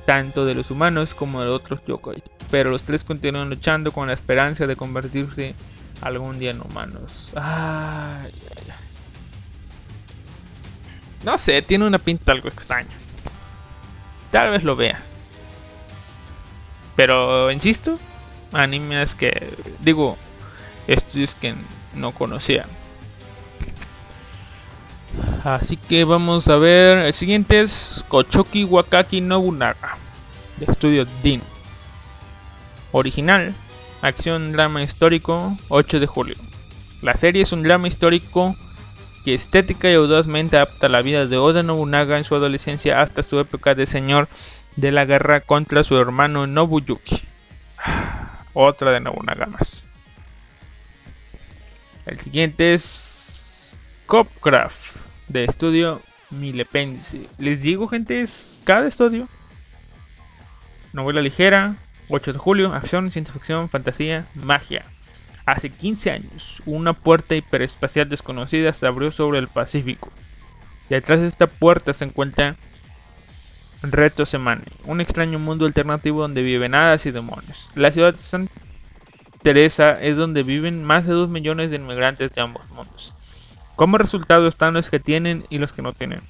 tanto 0.06 0.46
de 0.46 0.54
los 0.54 0.70
humanos 0.70 1.14
como 1.14 1.42
de 1.42 1.48
otros 1.48 1.80
yokai. 1.88 2.22
Pero 2.52 2.70
los 2.70 2.84
tres 2.84 3.04
continúan 3.04 3.50
luchando 3.50 3.92
con 3.92 4.08
la 4.08 4.14
esperanza 4.14 4.68
de 4.68 4.76
convertirse 4.76 5.56
algún 6.02 6.40
día 6.40 6.52
en 6.52 6.62
humanos. 6.62 7.30
No 11.24 11.38
sé, 11.38 11.62
tiene 11.62 11.86
una 11.86 12.00
pinta 12.00 12.32
algo 12.34 12.50
extraña. 12.50 12.90
Tal 14.32 14.52
vez 14.52 14.64
lo 14.64 14.76
vea. 14.76 15.02
Pero 16.96 17.50
insisto, 17.50 17.98
animes 18.52 19.16
que 19.16 19.54
digo, 19.80 20.18
estudios 20.94 21.36
que 21.36 21.56
no 21.96 22.12
conocía. 22.12 22.66
Así 25.44 25.78
que 25.78 26.04
vamos 26.04 26.48
a 26.48 26.58
ver. 26.58 26.98
El 27.06 27.14
siguiente 27.14 27.62
es 27.62 28.04
Kochoki 28.08 28.64
Wakaki 28.66 29.22
Nobunaga. 29.22 29.98
De 30.58 30.72
estudio 30.72 31.06
DIN. 31.24 31.42
Original. 32.92 33.54
Acción 34.02 34.52
drama 34.52 34.84
histórico. 34.84 35.58
8 35.70 36.00
de 36.00 36.08
julio. 36.08 36.36
La 37.02 37.14
serie 37.14 37.44
es 37.44 37.52
un 37.52 37.64
drama 37.64 37.88
histórico 37.88 38.56
que 39.24 39.34
estética 39.34 39.90
y 39.90 39.96
audazmente 39.96 40.58
adapta 40.58 40.90
la 40.90 41.02
vida 41.02 41.26
de 41.26 41.38
Oda 41.38 41.64
Nobunaga 41.64 42.18
en 42.18 42.24
su 42.24 42.36
adolescencia 42.36 43.02
hasta 43.02 43.24
su 43.24 43.40
época 43.40 43.76
de 43.76 43.88
señor 43.88 44.28
de 44.76 44.92
la 44.92 45.06
guerra 45.06 45.42
contra 45.42 45.84
su 45.84 45.98
hermano 45.98 46.48
Nobuyuki. 46.48 47.22
Otra 48.54 48.92
de 48.92 49.00
Nobunaga 49.00 49.46
más. 49.48 49.84
El 52.10 52.20
siguiente 52.20 52.74
es 52.74 53.76
Copcraft 54.08 54.96
de 55.28 55.44
estudio 55.44 56.02
Milependice. 56.32 57.28
Les 57.38 57.62
digo 57.62 57.88
gente, 57.88 58.24
es 58.24 58.58
cada 58.64 58.88
estudio. 58.88 59.28
Novela 60.92 61.22
ligera, 61.22 61.76
8 62.10 62.34
de 62.34 62.40
julio, 62.40 62.74
acción, 62.74 63.12
ciencia 63.12 63.32
ficción, 63.32 63.70
fantasía, 63.70 64.26
magia. 64.34 64.86
Hace 65.46 65.70
15 65.70 66.10
años, 66.10 66.64
una 66.66 66.94
puerta 66.94 67.36
hiperespacial 67.36 68.10
desconocida 68.10 68.74
se 68.74 68.88
abrió 68.88 69.12
sobre 69.12 69.38
el 69.38 69.48
Pacífico. 69.48 70.12
Detrás 70.90 71.20
de 71.20 71.28
esta 71.28 71.46
puerta 71.46 71.94
se 71.94 72.06
encuentra 72.06 72.56
Reto 73.84 74.26
Semane, 74.26 74.66
un 74.86 75.00
extraño 75.00 75.38
mundo 75.38 75.68
alternativo 75.68 76.22
donde 76.22 76.42
viven 76.42 76.74
hadas 76.74 77.06
y 77.06 77.12
demonios. 77.12 77.70
La 77.76 77.92
ciudad 77.92 78.16
de 78.16 78.20
Teresa 79.42 80.02
es 80.02 80.18
donde 80.18 80.44
viven 80.44 80.84
más 80.84 81.06
de 81.06 81.14
2 81.14 81.30
millones 81.30 81.72
de 81.72 81.78
inmigrantes 81.78 82.32
de 82.34 82.42
ambos 82.42 82.70
mundos. 82.72 83.14
Como 83.76 83.98
resultado 83.98 84.48
están 84.48 84.74
los 84.74 84.90
que 84.90 85.00
tienen 85.00 85.46
y 85.50 85.58
los 85.58 85.72
que 85.72 85.82
no 85.82 85.94
tienen. 85.94 86.22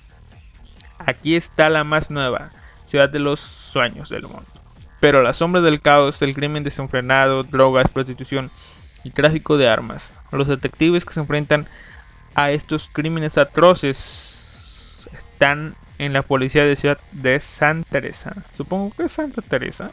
Aquí 0.99 1.35
está 1.35 1.69
la 1.69 1.83
más 1.83 2.11
nueva, 2.11 2.51
ciudad 2.87 3.09
de 3.09 3.19
los 3.19 3.39
sueños 3.39 4.09
del 4.09 4.23
mundo. 4.23 4.45
Pero 4.99 5.23
la 5.23 5.33
sombra 5.33 5.61
del 5.61 5.81
caos, 5.81 6.21
el 6.21 6.35
crimen 6.35 6.63
desenfrenado, 6.63 7.43
drogas, 7.43 7.89
prostitución 7.89 8.51
y 9.03 9.11
tráfico 9.11 9.57
de 9.57 9.69
armas. 9.69 10.11
Los 10.31 10.47
detectives 10.47 11.05
que 11.05 11.13
se 11.13 11.21
enfrentan 11.21 11.67
a 12.35 12.51
estos 12.51 12.89
crímenes 12.91 13.37
atroces 13.37 15.07
están 15.11 15.75
en 15.97 16.13
la 16.13 16.21
policía 16.21 16.65
de 16.65 16.75
ciudad 16.75 16.99
de 17.11 17.39
Santa 17.39 17.89
Teresa. 17.89 18.35
Supongo 18.55 18.93
que 18.95 19.03
es 19.03 19.11
Santa 19.11 19.41
Teresa. 19.41 19.91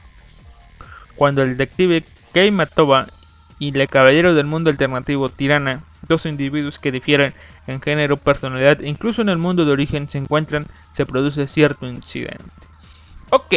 Cuando 1.14 1.42
el 1.42 1.56
detective 1.56 2.04
Kei 2.33 2.51
Matoba 2.51 3.07
y 3.59 3.77
el 3.77 3.89
caballero 3.89 4.35
del 4.35 4.47
mundo 4.47 4.70
alternativo 4.70 5.31
Tirana 5.31 5.83
dos 6.09 6.27
individuos 6.27 6.79
que 6.79 6.93
difieren 6.93 7.35
en 7.66 7.81
género, 7.81 8.16
personalidad 8.16 8.81
e 8.81 8.89
incluso 8.89 9.22
en 9.22 9.29
el 9.29 9.39
mundo 9.39 9.64
de 9.64 9.72
origen 9.72 10.09
se 10.09 10.18
encuentran, 10.18 10.66
se 10.93 11.07
produce 11.07 11.49
cierto 11.49 11.87
incidente. 11.87 12.45
Ok, 13.31 13.55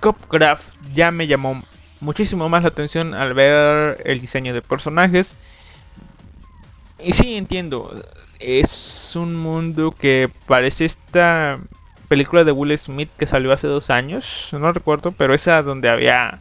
Copcraft 0.00 0.64
ya 0.94 1.10
me 1.10 1.26
llamó 1.26 1.62
muchísimo 2.00 2.48
más 2.48 2.62
la 2.62 2.68
atención 2.68 3.14
al 3.14 3.34
ver 3.34 4.02
el 4.04 4.20
diseño 4.20 4.52
de 4.52 4.62
personajes. 4.62 5.34
Y 6.98 7.12
sí, 7.12 7.36
entiendo, 7.36 7.92
es 8.38 9.12
un 9.14 9.36
mundo 9.36 9.92
que 9.92 10.30
parece 10.46 10.86
esta 10.86 11.60
película 12.08 12.44
de 12.44 12.52
Will 12.52 12.78
Smith 12.78 13.10
que 13.18 13.26
salió 13.26 13.52
hace 13.52 13.66
dos 13.66 13.90
años, 13.90 14.48
no 14.52 14.72
recuerdo, 14.72 15.12
pero 15.12 15.34
esa 15.34 15.62
donde 15.62 15.88
había 15.88 16.40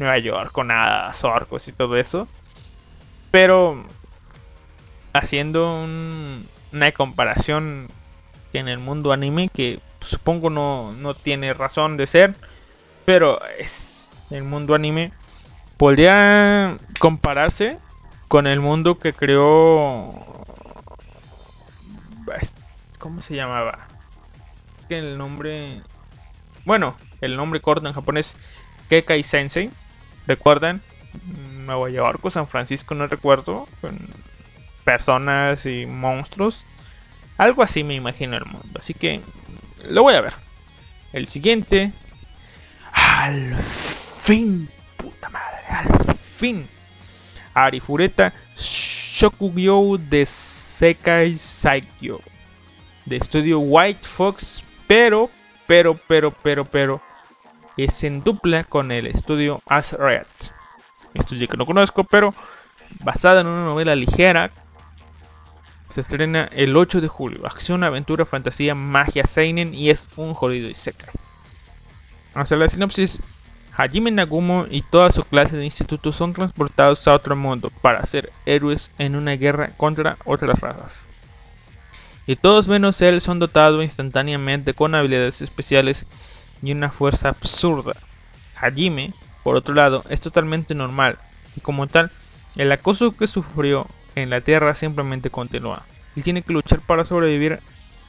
Nueva 0.00 0.18
York 0.18 0.50
con 0.50 0.70
hadas, 0.70 1.22
orcos 1.22 1.68
y 1.68 1.72
todo 1.72 1.96
eso. 1.96 2.26
Pero 3.30 3.84
haciendo 5.12 5.84
una 5.84 6.92
comparación 6.92 7.88
en 8.52 8.68
el 8.68 8.80
mundo 8.80 9.12
anime 9.12 9.48
que 9.48 9.78
supongo 10.04 10.50
no, 10.50 10.92
no 10.92 11.14
tiene 11.14 11.54
razón 11.54 11.96
de 11.96 12.06
ser, 12.06 12.34
pero 13.04 13.40
es 13.58 14.08
el 14.30 14.42
mundo 14.42 14.74
anime 14.74 15.12
podría 15.76 16.76
compararse 16.98 17.78
con 18.28 18.46
el 18.46 18.60
mundo 18.60 18.98
que 18.98 19.12
creó 19.12 20.14
¿cómo 22.98 23.22
se 23.22 23.34
llamaba? 23.34 23.86
que 24.88 24.98
el 24.98 25.18
nombre 25.18 25.82
bueno, 26.64 26.96
el 27.20 27.36
nombre 27.36 27.60
corto 27.60 27.88
en 27.88 27.94
japonés 27.94 28.36
Kekai 28.88 29.22
Sensei, 29.22 29.70
¿recuerdan? 30.30 30.80
Nueva 31.66 31.90
York 31.90 32.24
o 32.24 32.30
San 32.30 32.46
Francisco, 32.46 32.94
no 32.94 33.08
recuerdo, 33.08 33.66
personas 34.84 35.66
y 35.66 35.86
monstruos. 35.86 36.64
Algo 37.36 37.64
así 37.64 37.82
me 37.82 37.96
imagino 37.96 38.36
el 38.36 38.44
mundo. 38.44 38.78
Así 38.78 38.94
que 38.94 39.20
lo 39.88 40.02
voy 40.04 40.14
a 40.14 40.20
ver. 40.20 40.34
El 41.12 41.26
siguiente. 41.26 41.92
Al 42.92 43.56
fin. 44.22 44.68
Puta 44.96 45.28
madre. 45.30 45.58
Al 45.68 46.16
fin. 46.36 46.68
Arifureta 47.54 48.32
Shokugyo 48.56 49.98
de 49.98 50.26
Sekai 50.26 51.34
Saikyo. 51.34 52.20
De 53.04 53.16
estudio 53.16 53.58
White 53.58 54.06
Fox. 54.06 54.62
Pero, 54.86 55.28
pero, 55.66 55.98
pero, 56.06 56.30
pero, 56.30 56.64
pero. 56.64 57.09
Es 57.76 58.02
en 58.04 58.22
dupla 58.22 58.64
con 58.64 58.92
el 58.92 59.06
estudio 59.06 59.62
Red 59.66 60.26
Estudio 61.14 61.48
que 61.48 61.56
no 61.56 61.66
conozco, 61.66 62.04
pero 62.04 62.34
basada 63.00 63.40
en 63.40 63.46
una 63.46 63.64
novela 63.64 63.94
ligera 63.96 64.50
se 65.92 66.02
estrena 66.02 66.48
el 66.52 66.76
8 66.76 67.00
de 67.00 67.08
julio. 67.08 67.46
Acción, 67.46 67.82
aventura, 67.82 68.24
fantasía, 68.24 68.74
magia, 68.74 69.24
seinen 69.26 69.74
y 69.74 69.90
es 69.90 70.08
un 70.16 70.34
jodido 70.34 70.68
y 70.68 70.74
seca. 70.74 71.06
Hacia 72.34 72.56
la 72.56 72.68
sinopsis, 72.68 73.18
Hajime 73.76 74.10
Nagumo 74.10 74.66
y 74.70 74.82
toda 74.82 75.10
su 75.10 75.24
clase 75.24 75.56
de 75.56 75.64
institutos 75.64 76.14
son 76.14 76.32
transportados 76.32 77.06
a 77.08 77.14
otro 77.14 77.34
mundo 77.34 77.70
para 77.82 78.04
ser 78.06 78.30
héroes 78.46 78.90
en 78.98 79.16
una 79.16 79.32
guerra 79.32 79.70
contra 79.76 80.16
otras 80.24 80.60
razas. 80.60 80.92
Y 82.26 82.36
todos 82.36 82.68
menos 82.68 83.00
él 83.00 83.20
son 83.20 83.38
dotados 83.38 83.82
instantáneamente 83.82 84.74
con 84.74 84.94
habilidades 84.94 85.40
especiales 85.40 86.06
y 86.62 86.72
una 86.72 86.90
fuerza 86.90 87.30
absurda. 87.30 87.94
Hajime, 88.56 89.12
por 89.42 89.56
otro 89.56 89.74
lado, 89.74 90.04
es 90.10 90.20
totalmente 90.20 90.74
normal 90.74 91.18
y 91.56 91.60
como 91.60 91.86
tal, 91.86 92.10
el 92.56 92.70
acoso 92.72 93.16
que 93.16 93.26
sufrió 93.26 93.86
en 94.14 94.30
la 94.30 94.40
Tierra 94.40 94.74
simplemente 94.74 95.30
continúa. 95.30 95.84
Y 96.16 96.22
tiene 96.22 96.42
que 96.42 96.52
luchar 96.52 96.80
para 96.80 97.04
sobrevivir 97.04 97.60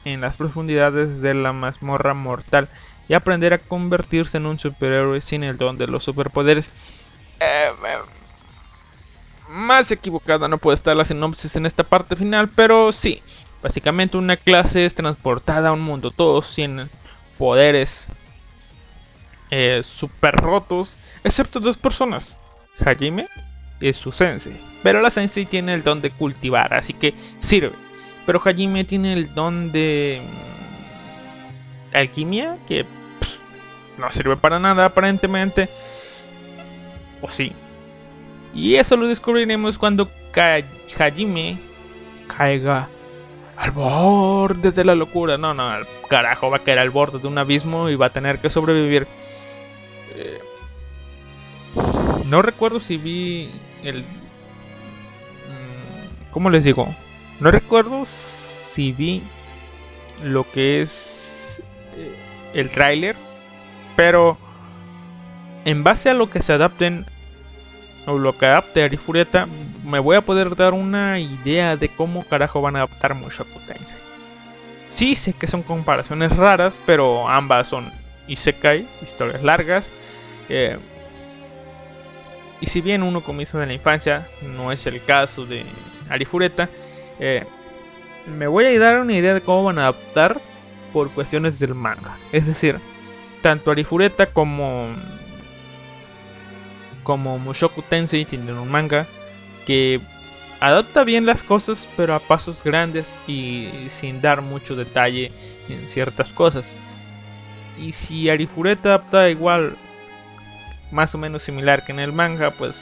en 0.04 0.20
las 0.20 0.36
profundidades 0.36 1.20
de 1.20 1.34
la 1.34 1.52
mazmorra 1.52 2.14
mortal 2.14 2.68
y 3.08 3.14
aprender 3.14 3.52
a 3.52 3.58
convertirse 3.58 4.36
en 4.36 4.46
un 4.46 4.58
superhéroe 4.58 5.20
sin 5.20 5.44
el 5.44 5.58
don 5.58 5.78
de 5.78 5.86
los 5.86 6.04
superpoderes. 6.04 6.66
Eh, 7.40 7.70
más 9.48 9.90
equivocada 9.90 10.48
no 10.48 10.58
puede 10.58 10.76
estar 10.76 10.96
la 10.96 11.04
sinopsis 11.04 11.56
en 11.56 11.66
esta 11.66 11.84
parte 11.84 12.16
final, 12.16 12.48
pero 12.48 12.92
sí. 12.92 13.22
Básicamente 13.62 14.16
una 14.16 14.36
clase 14.36 14.84
es 14.84 14.94
transportada 14.94 15.68
a 15.68 15.72
un 15.72 15.82
mundo. 15.82 16.10
Todos 16.10 16.52
tienen 16.52 16.90
poderes 17.38 18.08
eh, 19.54 19.82
super 19.84 20.34
rotos, 20.34 20.96
excepto 21.22 21.60
dos 21.60 21.76
personas. 21.76 22.38
Hajime 22.82 23.28
es 23.82 23.98
su 23.98 24.10
sensei. 24.10 24.58
Pero 24.82 25.02
la 25.02 25.10
sensei 25.10 25.44
tiene 25.44 25.74
el 25.74 25.84
don 25.84 26.00
de 26.00 26.10
cultivar, 26.10 26.72
así 26.72 26.94
que 26.94 27.12
sirve. 27.38 27.72
Pero 28.24 28.40
Hajime 28.42 28.84
tiene 28.84 29.12
el 29.12 29.34
don 29.34 29.70
de 29.70 30.22
mm, 31.92 31.96
alquimia, 31.96 32.56
que 32.66 32.86
no 33.98 34.10
sirve 34.10 34.38
para 34.38 34.58
nada 34.58 34.86
aparentemente. 34.86 35.68
O 37.20 37.28
sí. 37.28 37.52
Y 38.54 38.76
eso 38.76 38.96
lo 38.96 39.06
descubriremos 39.06 39.76
cuando 39.76 40.08
Hajime 40.98 41.58
caiga 42.26 42.88
al 43.58 43.70
borde 43.70 44.72
de 44.72 44.82
la 44.82 44.94
locura. 44.94 45.36
No, 45.36 45.52
no, 45.52 45.68
al 45.68 45.86
carajo 46.08 46.48
va 46.48 46.56
a 46.56 46.60
caer 46.60 46.78
al 46.78 46.88
borde 46.88 47.18
de 47.18 47.28
un 47.28 47.36
abismo 47.36 47.90
y 47.90 47.96
va 47.96 48.06
a 48.06 48.12
tener 48.14 48.38
que 48.38 48.48
sobrevivir. 48.48 49.06
No 52.24 52.42
recuerdo 52.42 52.80
si 52.80 52.96
vi 52.96 53.50
el... 53.82 54.00
Mm, 54.00 56.32
¿Cómo 56.32 56.50
les 56.50 56.64
digo? 56.64 56.92
No 57.40 57.50
recuerdo 57.50 58.04
si 58.74 58.92
vi 58.92 59.22
lo 60.22 60.50
que 60.50 60.82
es 60.82 61.60
eh, 61.96 62.14
el 62.54 62.70
tráiler, 62.70 63.16
pero 63.96 64.38
en 65.64 65.84
base 65.84 66.10
a 66.10 66.14
lo 66.14 66.30
que 66.30 66.42
se 66.42 66.52
adapten 66.52 67.06
o 68.06 68.18
lo 68.18 68.36
que 68.36 68.46
adapte 68.46 68.82
Arifurieta, 68.82 69.46
me 69.84 69.98
voy 69.98 70.16
a 70.16 70.24
poder 70.24 70.56
dar 70.56 70.74
una 70.74 71.18
idea 71.18 71.76
de 71.76 71.88
cómo 71.88 72.24
carajo 72.24 72.60
van 72.60 72.76
a 72.76 72.80
adaptar 72.80 73.14
Mushoku 73.14 73.58
Tensei. 73.66 73.96
Sí 74.90 75.14
sé 75.14 75.32
que 75.32 75.48
son 75.48 75.62
comparaciones 75.62 76.36
raras, 76.36 76.78
pero 76.84 77.28
ambas 77.28 77.68
son 77.68 77.90
Isekai, 78.28 78.86
historias 79.02 79.42
largas. 79.42 79.88
Eh, 80.48 80.78
y 82.62 82.66
si 82.68 82.80
bien 82.80 83.02
uno 83.02 83.22
comienza 83.22 83.60
en 83.60 83.68
la 83.68 83.74
infancia, 83.74 84.28
no 84.56 84.70
es 84.70 84.86
el 84.86 85.02
caso 85.02 85.44
de 85.44 85.64
Arifureta, 86.08 86.70
eh, 87.18 87.44
me 88.38 88.46
voy 88.46 88.64
a 88.66 88.78
dar 88.78 89.00
una 89.00 89.14
idea 89.14 89.34
de 89.34 89.40
cómo 89.40 89.64
van 89.64 89.80
a 89.80 89.82
adaptar 89.82 90.40
por 90.92 91.10
cuestiones 91.10 91.58
del 91.58 91.74
manga. 91.74 92.16
Es 92.30 92.46
decir, 92.46 92.78
tanto 93.42 93.72
Arifureta 93.72 94.26
como 94.26 94.86
como 97.02 97.36
Mushoku 97.40 97.82
Tensei 97.82 98.24
tienen 98.24 98.56
un 98.56 98.70
manga 98.70 99.06
que 99.66 100.00
adapta 100.60 101.02
bien 101.02 101.26
las 101.26 101.42
cosas 101.42 101.88
pero 101.96 102.14
a 102.14 102.20
pasos 102.20 102.62
grandes 102.62 103.06
y 103.26 103.88
sin 103.88 104.22
dar 104.22 104.40
mucho 104.40 104.76
detalle 104.76 105.32
en 105.68 105.88
ciertas 105.88 106.28
cosas. 106.28 106.64
Y 107.76 107.90
si 107.90 108.30
Arifureta 108.30 108.90
adapta 108.90 109.28
igual 109.30 109.76
más 110.92 111.14
o 111.14 111.18
menos 111.18 111.42
similar 111.42 111.84
que 111.84 111.92
en 111.92 111.98
el 111.98 112.12
manga, 112.12 112.50
pues 112.50 112.76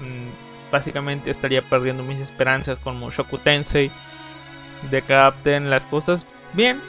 mm, 0.00 0.72
básicamente 0.72 1.30
estaría 1.30 1.62
perdiendo 1.62 2.02
mis 2.02 2.18
esperanzas 2.18 2.78
con 2.78 2.98
Mushoku 2.98 3.38
Tensei 3.38 3.90
de 4.90 5.02
que 5.02 5.14
adapten 5.14 5.70
las 5.70 5.86
cosas 5.86 6.26
bien. 6.52 6.80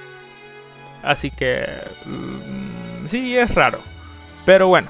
Así 1.03 1.31
que 1.31 1.65
mm, 2.05 3.07
sí 3.07 3.37
es 3.37 3.53
raro. 3.53 3.79
Pero 4.45 4.67
bueno. 4.67 4.89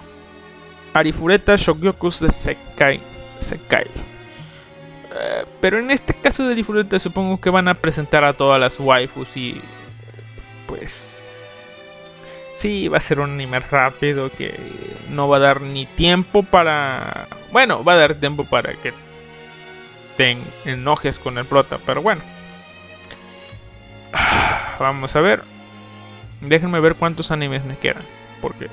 Arifureta 0.93 1.55
Shogyokus 1.57 2.21
de 2.21 2.31
Sekai. 2.31 2.99
Sekai. 3.39 3.85
Eh, 3.85 5.45
pero 5.61 5.77
en 5.77 5.91
este 5.91 6.13
caso 6.13 6.45
de 6.45 6.53
Arifureta 6.53 6.99
supongo 6.99 7.39
que 7.39 7.49
van 7.49 7.67
a 7.67 7.75
presentar 7.75 8.23
a 8.23 8.33
todas 8.33 8.59
las 8.59 8.79
waifus 8.79 9.27
y 9.35 9.61
pues 10.67 11.06
Sí, 12.57 12.87
va 12.87 12.97
a 12.97 13.01
ser 13.01 13.19
un 13.19 13.31
anime 13.31 13.59
rápido 13.59 14.31
que 14.31 14.55
no 15.11 15.29
va 15.29 15.37
a 15.37 15.41
dar 15.41 15.61
ni 15.61 15.85
tiempo 15.85 16.41
para... 16.41 17.27
Bueno, 17.51 17.83
va 17.83 17.93
a 17.93 17.97
dar 17.97 18.15
tiempo 18.15 18.45
para 18.45 18.73
que 18.73 18.93
te 20.17 20.37
enojes 20.65 21.19
con 21.19 21.37
el 21.37 21.45
prota, 21.45 21.77
pero 21.85 22.01
bueno. 22.01 22.21
Vamos 24.79 25.15
a 25.15 25.21
ver. 25.21 25.43
Déjenme 26.41 26.79
ver 26.79 26.95
cuántos 26.95 27.29
animes 27.29 27.63
me 27.63 27.77
quedan. 27.77 28.03
Porque... 28.41 28.69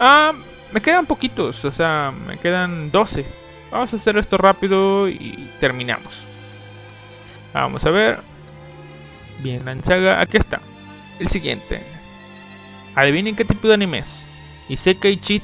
Ah, 0.00 0.32
me 0.72 0.80
quedan 0.80 1.06
poquitos, 1.06 1.64
o 1.64 1.70
sea, 1.70 2.12
me 2.26 2.38
quedan 2.38 2.90
12. 2.90 3.24
Vamos 3.70 3.92
a 3.92 3.96
hacer 3.96 4.16
esto 4.16 4.38
rápido 4.38 5.08
y 5.08 5.48
terminamos. 5.60 6.14
Vamos 7.54 7.84
a 7.84 7.90
ver. 7.90 8.18
Bien, 9.38 9.64
la 9.64 9.80
saga, 9.82 10.20
aquí 10.20 10.36
está. 10.36 10.60
El 11.20 11.28
siguiente. 11.28 11.91
Adivinen 12.94 13.36
qué 13.36 13.44
tipo 13.44 13.68
de 13.68 13.74
anime 13.74 13.98
es. 13.98 14.22
Isekai 14.68 15.20
Cheat 15.20 15.42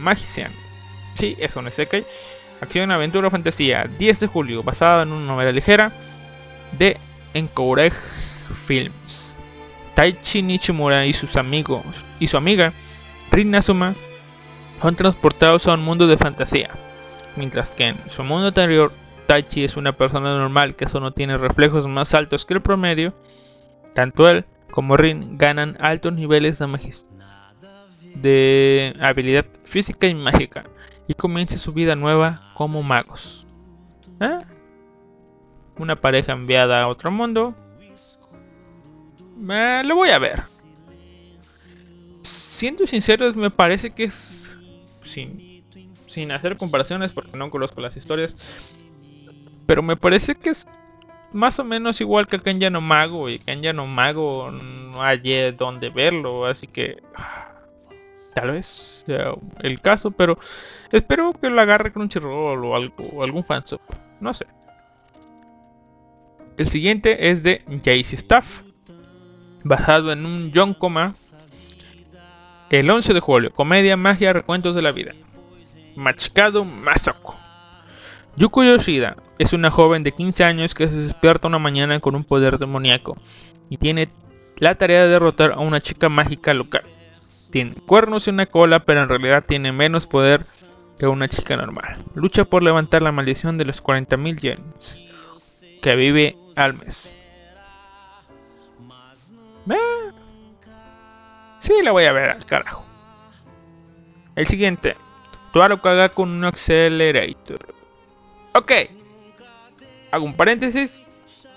Magician. 0.00 0.52
Sí, 1.16 1.36
es 1.38 1.56
un 1.56 1.68
Isekai. 1.68 2.04
Acción, 2.60 2.90
aventura, 2.90 3.30
fantasía. 3.30 3.88
10 3.98 4.20
de 4.20 4.26
julio, 4.26 4.62
basado 4.62 5.02
en 5.02 5.12
una 5.12 5.26
novela 5.26 5.52
ligera 5.52 5.92
de 6.78 6.98
Encourage 7.34 7.96
Films. 8.66 9.36
Taichi 9.94 10.42
Nichimura 10.42 11.04
y 11.06 11.12
sus 11.12 11.36
amigos 11.36 11.84
y 12.20 12.26
su 12.26 12.36
amiga 12.36 12.72
Rin 13.30 13.50
Nazuma 13.50 13.94
son 14.80 14.96
transportados 14.96 15.66
a 15.66 15.74
un 15.74 15.82
mundo 15.82 16.06
de 16.06 16.16
fantasía. 16.16 16.70
Mientras 17.36 17.70
que 17.70 17.88
en 17.88 17.96
su 18.10 18.24
mundo 18.24 18.48
anterior, 18.48 18.92
Taichi 19.26 19.64
es 19.64 19.76
una 19.76 19.92
persona 19.92 20.36
normal 20.36 20.74
que 20.74 20.88
solo 20.88 21.12
tiene 21.12 21.38
reflejos 21.38 21.86
más 21.86 22.14
altos 22.14 22.44
que 22.44 22.54
el 22.54 22.62
promedio. 22.62 23.14
Tanto 23.94 24.28
él 24.28 24.44
como 24.70 24.96
Rin 24.96 25.36
ganan 25.38 25.76
altos 25.80 26.12
niveles 26.12 26.58
de, 26.58 26.66
de 28.14 28.96
habilidad 29.00 29.46
física 29.64 30.06
y 30.06 30.14
mágica 30.14 30.64
y 31.06 31.14
comienza 31.14 31.58
su 31.58 31.72
vida 31.72 31.96
nueva 31.96 32.40
como 32.54 32.82
magos. 32.82 33.46
¿Eh? 34.20 34.40
Una 35.76 35.96
pareja 35.96 36.32
enviada 36.32 36.82
a 36.82 36.88
otro 36.88 37.10
mundo. 37.10 37.54
Eh, 39.50 39.82
lo 39.84 39.96
voy 39.96 40.10
a 40.10 40.18
ver. 40.18 40.42
Siendo 42.22 42.86
sinceros, 42.86 43.34
me 43.34 43.50
parece 43.50 43.90
que 43.90 44.04
es 44.04 44.50
sin, 45.02 45.64
sin 46.06 46.30
hacer 46.30 46.56
comparaciones 46.56 47.12
porque 47.12 47.36
no 47.36 47.50
conozco 47.50 47.80
las 47.80 47.96
historias. 47.96 48.36
Pero 49.66 49.82
me 49.82 49.96
parece 49.96 50.34
que 50.34 50.50
es 50.50 50.66
más 51.32 51.58
o 51.58 51.64
menos 51.64 52.00
igual 52.00 52.26
que 52.26 52.36
el 52.36 52.42
Kenyano 52.42 52.80
Mago 52.80 53.28
y 53.28 53.38
Kenyano 53.38 53.86
Mago 53.86 54.50
no 54.50 55.02
hay 55.02 55.52
donde 55.52 55.90
verlo, 55.90 56.46
así 56.46 56.66
que 56.66 57.02
tal 58.34 58.52
vez 58.52 59.02
sea 59.06 59.34
el 59.60 59.80
caso, 59.80 60.10
pero 60.10 60.38
espero 60.90 61.32
que 61.32 61.50
lo 61.50 61.60
agarre 61.60 61.92
Crunchyroll 61.92 62.64
o 62.64 62.76
algo 62.76 63.04
o 63.12 63.22
algún 63.22 63.44
fansub, 63.44 63.80
no 64.20 64.34
sé. 64.34 64.46
El 66.56 66.68
siguiente 66.68 67.30
es 67.30 67.42
de 67.42 67.64
Jaycee 67.84 68.16
Staff, 68.16 68.64
basado 69.64 70.12
en 70.12 70.26
un 70.26 70.52
Yonkoma 70.52 71.14
El 72.70 72.90
11 72.90 73.14
de 73.14 73.20
julio, 73.20 73.54
comedia, 73.54 73.96
magia, 73.96 74.32
recuentos 74.32 74.74
de 74.74 74.82
la 74.82 74.92
vida. 74.92 75.14
Machikado 75.96 76.64
Masako. 76.64 77.39
Yuko 78.36 78.64
Yoshida 78.64 79.16
es 79.38 79.52
una 79.52 79.70
joven 79.70 80.02
de 80.02 80.12
15 80.12 80.44
años 80.44 80.74
que 80.74 80.88
se 80.88 80.94
despierta 80.94 81.48
una 81.48 81.58
mañana 81.58 82.00
con 82.00 82.14
un 82.14 82.24
poder 82.24 82.58
demoníaco 82.58 83.16
y 83.68 83.76
tiene 83.76 84.08
la 84.58 84.74
tarea 84.74 85.02
de 85.02 85.08
derrotar 85.08 85.52
a 85.52 85.58
una 85.58 85.80
chica 85.80 86.08
mágica 86.08 86.54
local. 86.54 86.82
Tiene 87.50 87.74
cuernos 87.86 88.26
y 88.26 88.30
una 88.30 88.46
cola, 88.46 88.80
pero 88.80 89.02
en 89.02 89.08
realidad 89.08 89.44
tiene 89.46 89.72
menos 89.72 90.06
poder 90.06 90.44
que 90.98 91.06
una 91.06 91.28
chica 91.28 91.56
normal. 91.56 91.98
Lucha 92.14 92.44
por 92.44 92.62
levantar 92.62 93.02
la 93.02 93.12
maldición 93.12 93.58
de 93.58 93.64
los 93.64 93.82
40.000 93.82 94.40
yens 94.40 95.00
que 95.82 95.96
vive 95.96 96.36
al 96.56 96.74
mes. 96.74 97.12
Eh, 99.70 99.76
Sí, 101.60 101.74
la 101.82 101.92
voy 101.92 102.04
a 102.04 102.12
ver 102.12 102.30
al 102.30 102.44
carajo. 102.46 102.84
El 104.34 104.46
siguiente. 104.46 104.96
Tuaro 105.52 105.80
con 106.14 106.30
un 106.30 106.44
Accelerator. 106.44 107.79
Ok. 108.54 108.72
Hago 110.10 110.24
un 110.24 110.34
paréntesis. 110.34 111.02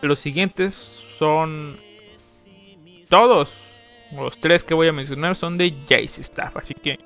Los 0.01 0.19
siguientes 0.19 0.73
son... 1.17 1.77
Todos. 3.09 3.53
Los 4.11 4.39
tres 4.39 4.63
que 4.63 4.73
voy 4.73 4.87
a 4.87 4.93
mencionar 4.93 5.35
son 5.35 5.57
de 5.57 5.73
Jace 5.87 6.21
Staff. 6.21 6.57
Así 6.57 6.73
que 6.73 6.99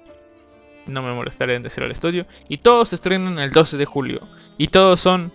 no 0.85 1.01
me 1.01 1.13
molestaré 1.13 1.55
en 1.55 1.63
decir 1.63 1.83
el 1.83 1.91
estudio. 1.91 2.25
Y 2.49 2.57
todos 2.57 2.89
se 2.89 2.95
estrenan 2.95 3.39
el 3.39 3.51
12 3.51 3.77
de 3.77 3.85
julio. 3.85 4.21
Y 4.57 4.69
todos 4.69 4.99
son 4.99 5.31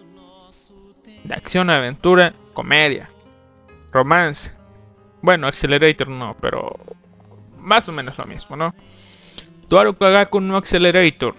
de 1.25 1.35
acción, 1.35 1.71
aventura, 1.71 2.35
comedia, 2.53 3.11
romance. 3.93 4.53
Bueno, 5.21 5.47
Accelerator 5.47 6.09
no, 6.09 6.37
pero 6.41 6.79
más 7.59 7.89
o 7.89 7.93
menos 7.93 8.19
lo 8.19 8.25
mismo, 8.25 8.57
¿no? 8.57 8.75
Tuaro 9.69 9.97
Kagaku 9.97 10.41
no 10.41 10.57
Accelerator. 10.57 11.35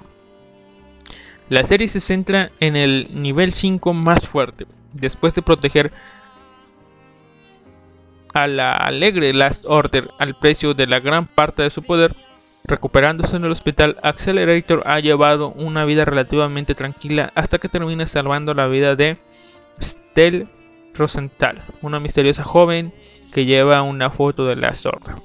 La 1.50 1.66
serie 1.66 1.88
se 1.88 2.00
centra 2.00 2.52
en 2.60 2.76
el 2.76 3.08
nivel 3.12 3.54
5 3.54 3.94
más 3.94 4.28
fuerte, 4.28 4.66
después 4.94 5.36
de 5.36 5.42
proteger 5.42 5.92
a 8.34 8.48
la 8.48 8.74
alegre 8.74 9.34
Last 9.34 9.66
Order 9.68 10.10
al 10.20 10.36
precio 10.36 10.74
de 10.74 10.88
la 10.88 11.00
gran 11.00 11.28
parte 11.28 11.62
de 11.62 11.70
su 11.70 11.84
poder, 11.84 12.16
recuperándose 12.66 13.36
en 13.36 13.46
el 13.46 13.52
hospital, 13.52 13.98
Accelerator 14.02 14.82
ha 14.86 15.00
llevado 15.00 15.52
una 15.52 15.86
vida 15.86 16.06
relativamente 16.06 16.76
tranquila 16.76 17.32
hasta 17.36 17.60
que 17.60 17.70
termina 17.70 18.08
salvando 18.08 18.54
la 18.54 18.68
vida 18.68 18.96
de 18.96 19.18
Stell 19.82 20.48
Rosenthal, 20.94 21.62
una 21.82 22.00
misteriosa 22.00 22.44
joven 22.44 22.94
que 23.34 23.46
lleva 23.46 23.82
una 23.82 24.10
foto 24.10 24.46
de 24.46 24.56
Last 24.56 24.86
Order. 24.86 25.16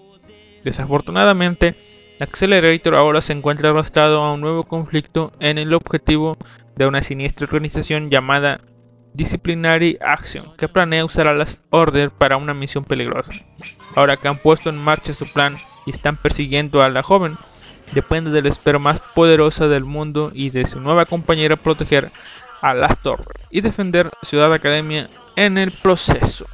Desafortunadamente, 0.65 1.77
Accelerator 2.21 2.97
ahora 2.97 3.21
se 3.21 3.33
encuentra 3.33 3.71
arrastrado 3.71 4.23
a 4.23 4.33
un 4.33 4.41
nuevo 4.41 4.65
conflicto 4.65 5.33
en 5.39 5.57
el 5.59 5.73
objetivo 5.73 6.37
de 6.75 6.87
una 6.87 7.03
siniestra 7.03 7.45
organización 7.45 8.11
llamada 8.11 8.61
Disciplinary 9.15 9.99
Action, 10.01 10.53
que 10.57 10.69
planea 10.69 11.05
usar 11.05 11.29
a 11.29 11.35
las 11.35 11.63
Order 11.71 12.11
para 12.11 12.37
una 12.37 12.55
misión 12.55 12.85
peligrosa. 12.85 13.33
Ahora 13.95 14.17
que 14.17 14.29
han 14.29 14.39
puesto 14.39 14.69
en 14.69 14.77
marcha 14.77 15.15
su 15.15 15.27
plan 15.33 15.57
y 15.87 15.91
están 15.91 16.17
persiguiendo 16.17 16.83
a 16.83 16.89
la 16.89 17.03
joven, 17.03 17.37
depende 17.93 18.31
de 18.31 18.43
la 18.43 18.49
espera 18.49 18.79
más 18.79 19.01
poderosa 19.15 19.69
del 19.69 19.85
mundo 19.85 20.33
y 20.35 20.51
de 20.51 20.67
su 20.67 20.81
nueva 20.81 21.07
compañera 21.07 21.57
proteger 21.57 22.11
a 22.61 22.75
las 22.75 23.05
Order 23.07 23.37
y 23.51 23.61
defender 23.61 24.11
Ciudad 24.23 24.53
Academia 24.53 25.09
en 25.37 25.57
el 25.57 25.71
proceso. 25.71 26.47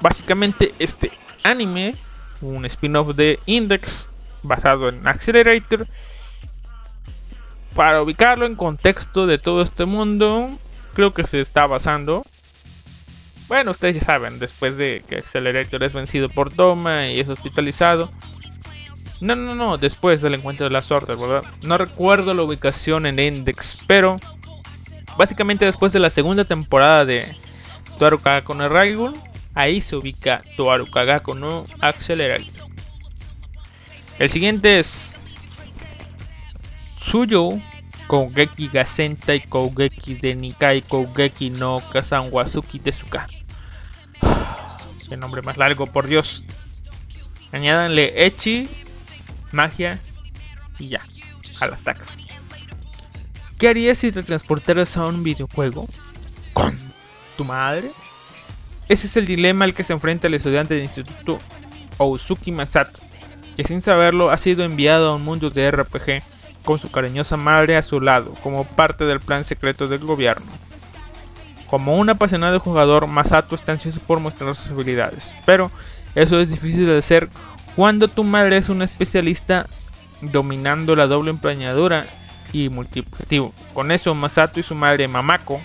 Básicamente 0.00 0.72
este 0.78 1.10
anime 1.42 1.94
un 2.40 2.64
spin-off 2.66 3.16
de 3.16 3.40
Index 3.46 4.08
basado 4.46 4.88
en 4.88 5.06
Accelerator. 5.06 5.86
Para 7.74 8.02
ubicarlo 8.02 8.46
en 8.46 8.56
contexto 8.56 9.26
de 9.26 9.38
todo 9.38 9.62
este 9.62 9.84
mundo, 9.84 10.50
creo 10.94 11.12
que 11.12 11.24
se 11.24 11.40
está 11.40 11.66
basando. 11.66 12.24
Bueno, 13.48 13.72
ustedes 13.72 14.00
ya 14.00 14.04
saben, 14.04 14.38
después 14.38 14.76
de 14.76 15.04
que 15.08 15.16
Accelerator 15.16 15.82
es 15.84 15.92
vencido 15.92 16.28
por 16.28 16.52
Toma 16.52 17.08
y 17.08 17.20
es 17.20 17.28
hospitalizado. 17.28 18.10
No, 19.20 19.36
no, 19.36 19.54
no, 19.54 19.78
después 19.78 20.20
del 20.20 20.34
encuentro 20.34 20.64
de 20.64 20.70
la 20.70 20.82
suerte, 20.82 21.14
¿verdad? 21.14 21.44
No 21.62 21.78
recuerdo 21.78 22.34
la 22.34 22.42
ubicación 22.42 23.06
en 23.06 23.18
Index, 23.18 23.78
pero 23.86 24.18
básicamente 25.16 25.64
después 25.64 25.92
de 25.92 26.00
la 26.00 26.10
segunda 26.10 26.44
temporada 26.44 27.04
de 27.04 27.24
Tuaruka 27.98 28.42
con 28.42 28.60
el 28.60 28.70
Raigul, 28.70 29.14
Ahí 29.56 29.80
se 29.80 29.96
ubica 29.96 30.42
Toaru 30.54 30.86
Kagako 30.90 31.34
no 31.34 31.64
Accelerator. 31.80 32.65
El 34.18 34.30
siguiente 34.30 34.80
es 34.80 35.14
Suyo 36.98 37.50
Kougeki 38.06 38.70
y 38.72 39.40
Kougeki 39.40 40.14
de 40.14 40.34
Nikai 40.34 40.82
Kougeki 40.82 41.50
no 41.50 41.82
Kazanwasuki 41.92 42.78
Tezuka. 42.78 43.26
Qué 45.08 45.16
nombre 45.16 45.42
más 45.42 45.56
largo, 45.56 45.86
por 45.86 46.06
Dios. 46.06 46.44
Añádanle 47.52 48.26
Echi, 48.26 48.68
magia 49.52 50.00
y 50.78 50.88
ya, 50.88 51.06
a 51.60 51.66
las 51.68 51.80
taxas. 51.82 52.16
¿Qué 53.58 53.68
harías 53.68 53.98
si 53.98 54.12
te 54.12 54.22
transportaras 54.22 54.96
a 54.96 55.06
un 55.06 55.22
videojuego? 55.22 55.86
¿Con 56.52 56.78
tu 57.36 57.44
madre? 57.44 57.90
Ese 58.88 59.06
es 59.06 59.16
el 59.16 59.26
dilema 59.26 59.64
al 59.64 59.74
que 59.74 59.84
se 59.84 59.92
enfrenta 59.92 60.26
el 60.26 60.34
estudiante 60.34 60.74
del 60.74 60.84
instituto 60.84 61.38
Ousuki 61.98 62.52
Masato, 62.52 62.98
que 63.56 63.64
sin 63.64 63.82
saberlo 63.82 64.30
ha 64.30 64.38
sido 64.38 64.64
enviado 64.64 65.08
a 65.08 65.14
un 65.14 65.24
mundo 65.24 65.50
de 65.50 65.70
RPG 65.70 66.22
con 66.64 66.78
su 66.78 66.90
cariñosa 66.90 67.36
madre 67.36 67.76
a 67.76 67.82
su 67.82 68.00
lado, 68.00 68.34
como 68.42 68.64
parte 68.64 69.04
del 69.04 69.20
plan 69.20 69.44
secreto 69.44 69.88
del 69.88 70.00
gobierno. 70.00 70.46
Como 71.68 71.96
un 71.96 72.10
apasionado 72.10 72.60
jugador, 72.60 73.06
Masato 73.06 73.54
está 73.54 73.72
ansioso 73.72 74.00
por 74.06 74.20
mostrar 74.20 74.54
sus 74.54 74.70
habilidades, 74.70 75.34
pero 75.46 75.70
eso 76.14 76.38
es 76.38 76.50
difícil 76.50 76.86
de 76.86 76.98
hacer 76.98 77.28
cuando 77.74 78.08
tu 78.08 78.24
madre 78.24 78.56
es 78.56 78.68
una 78.68 78.84
especialista 78.84 79.66
dominando 80.20 80.96
la 80.96 81.06
doble 81.06 81.30
emplañadura 81.30 82.06
y 82.52 82.68
multiplicativa. 82.68 83.50
Con 83.74 83.90
eso, 83.90 84.14
Masato 84.14 84.60
y 84.60 84.62
su 84.62 84.74
madre 84.74 85.08
Mamako 85.08 85.60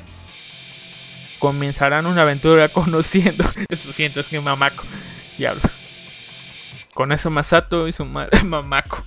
comenzarán 1.40 2.06
una 2.06 2.22
aventura 2.24 2.70
conociendo. 2.74 3.46
Lo 3.86 3.94
siento, 3.94 4.20
es 4.20 4.28
que 4.28 4.40
Mamako. 4.40 4.86
Diablos. 5.38 5.81
Con 6.94 7.12
eso 7.12 7.30
Masato 7.30 7.88
y 7.88 7.94
su 7.94 8.06
madre 8.06 8.44
Mamako 8.44 9.04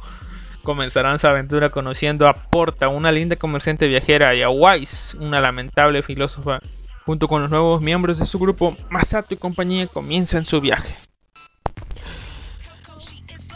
comenzarán 0.63 1.19
su 1.19 1.27
aventura 1.27 1.69
conociendo 1.69 2.27
a 2.27 2.35
Porta, 2.35 2.89
una 2.89 3.13
linda 3.13 3.37
comerciante 3.37 3.87
viajera, 3.87 4.35
y 4.35 4.43
a 4.43 4.49
Wise, 4.49 5.17
una 5.19 5.41
lamentable 5.41 6.03
filósofa. 6.03 6.61
Junto 7.05 7.29
con 7.29 7.43
los 7.43 7.51
nuevos 7.51 7.83
miembros 7.83 8.19
de 8.19 8.25
su 8.25 8.39
grupo, 8.39 8.75
Masato 8.89 9.35
y 9.35 9.37
compañía 9.37 9.87
comienzan 9.87 10.45
su 10.45 10.61
viaje. 10.61 10.95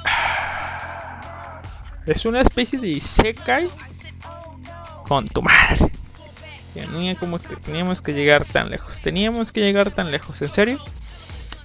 Es 2.07 2.25
una 2.25 2.41
especie 2.41 2.79
de 2.79 2.89
Isekai 2.89 3.69
con 5.07 5.29
tu 5.29 5.43
madre 5.43 5.91
como 7.19 7.39
que 7.39 7.57
teníamos 7.57 8.03
que 8.03 8.13
llegar 8.13 8.45
tan 8.45 8.71
lejos. 8.71 9.01
Teníamos 9.01 9.53
que 9.53 9.61
llegar 9.61 9.91
tan 9.91 10.11
lejos, 10.11 10.41
¿en 10.43 10.51
serio? 10.51 10.79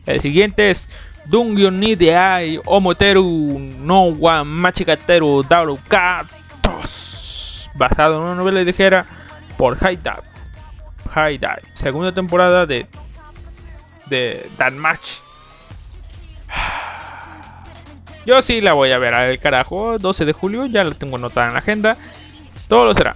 El 0.06 0.22
siguiente 0.22 0.72
es 0.72 0.90
Dungyo 1.26 1.72
ni 1.72 1.96
de 1.96 2.16
Ai 2.16 2.60
Omoteru 2.66 3.60
no 3.80 4.06
wa 4.10 4.44
Machikateru 4.44 5.44
Daru 5.44 5.80
Katos 5.88 7.70
Basado 7.76 8.18
en 8.18 8.24
una 8.24 8.36
novela 8.36 8.62
ligera 8.62 9.06
por 9.58 9.78
High 9.78 9.98
Dive. 9.98 10.24
High 11.14 11.38
Dive. 11.38 11.64
Segunda 11.74 12.12
temporada 12.12 12.66
de 12.66 12.88
de 14.08 14.50
Dan 14.58 14.78
Match. 14.78 15.20
Yo 18.26 18.42
sí 18.42 18.62
la 18.62 18.74
voy 18.74 18.92
a 18.92 18.98
ver 19.00 19.14
al 19.14 19.40
carajo. 19.40 19.98
12 20.00 20.26
de 20.26 20.34
julio. 20.34 20.66
Ya 20.66 20.84
la 20.84 20.92
tengo 20.92 21.16
anotada 21.16 21.48
en 21.48 21.54
la 21.54 21.60
agenda. 21.60 21.98
Todo 22.68 22.86
lo 22.86 22.94
será. 22.94 23.16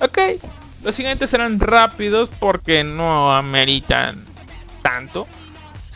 Ok. 0.00 0.18
Los 0.82 0.94
siguientes 0.94 1.30
serán 1.30 1.58
rápidos 1.58 2.30
porque 2.38 2.84
no 2.84 3.34
ameritan 3.34 4.24
tanto. 4.82 5.26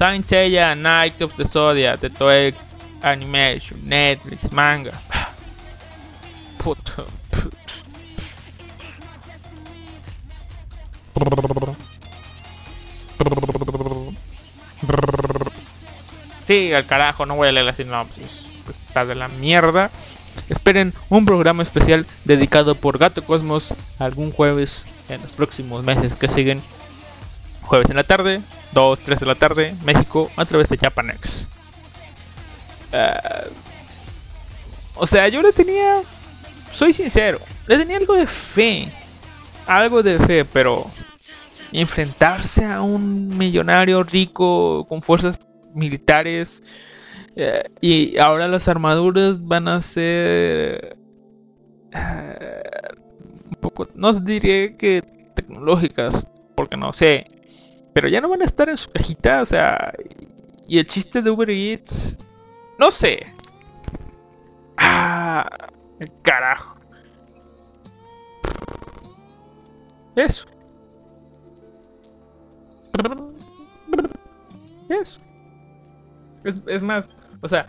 Saint 0.00 0.24
Seiya, 0.24 0.74
Night 0.74 1.20
of 1.20 1.36
the 1.36 1.46
Zodiac, 1.46 2.00
The 2.00 2.54
Animation, 3.02 3.82
Netflix, 3.84 4.50
manga. 4.50 4.98
Puto, 6.56 7.06
Sí, 16.46 16.72
al 16.72 16.86
carajo, 16.86 17.26
no 17.26 17.36
voy 17.36 17.48
a 17.48 17.52
leer 17.52 17.66
la 17.66 17.74
sinopsis. 17.74 18.46
Pues 18.64 18.78
está 18.88 19.04
de 19.04 19.14
la 19.14 19.28
mierda. 19.28 19.90
Esperen 20.48 20.94
un 21.10 21.26
programa 21.26 21.62
especial 21.62 22.06
dedicado 22.24 22.74
por 22.74 22.96
Gato 22.96 23.22
Cosmos 23.22 23.74
algún 23.98 24.32
jueves 24.32 24.86
en 25.10 25.20
los 25.20 25.32
próximos 25.32 25.84
meses 25.84 26.16
que 26.16 26.30
siguen. 26.30 26.62
Jueves 27.70 27.88
en 27.88 27.94
la 27.94 28.02
tarde, 28.02 28.40
2, 28.72 28.98
3 28.98 29.20
de 29.20 29.26
la 29.26 29.36
tarde, 29.36 29.76
México, 29.84 30.28
a 30.34 30.44
través 30.44 30.68
de 30.68 30.76
Japanex. 30.76 31.46
Uh, 32.92 33.48
O 34.96 35.06
sea, 35.06 35.28
yo 35.28 35.40
le 35.40 35.52
tenía, 35.52 36.00
soy 36.72 36.92
sincero, 36.92 37.38
le 37.68 37.78
tenía 37.78 37.98
algo 37.98 38.14
de 38.14 38.26
fe. 38.26 38.88
Algo 39.68 40.02
de 40.02 40.18
fe, 40.18 40.44
pero 40.44 40.90
enfrentarse 41.70 42.64
a 42.64 42.82
un 42.82 43.38
millonario 43.38 44.02
rico 44.02 44.84
con 44.88 45.00
fuerzas 45.00 45.38
militares 45.72 46.64
eh, 47.36 47.62
y 47.80 48.18
ahora 48.18 48.48
las 48.48 48.66
armaduras 48.66 49.46
van 49.46 49.68
a 49.68 49.80
ser 49.80 50.96
eh, 51.92 52.88
un 53.48 53.56
poco, 53.60 53.86
no 53.94 54.12
diré 54.14 54.74
que 54.76 55.04
tecnológicas, 55.36 56.26
porque 56.56 56.76
no 56.76 56.92
sé, 56.92 57.39
pero 57.92 58.08
ya 58.08 58.20
no 58.20 58.28
van 58.28 58.42
a 58.42 58.46
estar 58.46 58.68
en 58.68 58.76
su 58.76 58.90
cajita, 58.90 59.42
o 59.42 59.46
sea, 59.46 59.92
y 60.66 60.78
el 60.78 60.86
chiste 60.86 61.22
de 61.22 61.30
Uber 61.30 61.50
Eats, 61.50 62.18
no 62.78 62.90
sé. 62.90 63.26
Ah, 64.76 65.48
carajo. 66.22 66.76
Eso. 70.16 70.46
Eso. 74.88 75.20
Es, 76.44 76.54
es 76.66 76.82
más, 76.82 77.08
o 77.40 77.48
sea, 77.48 77.66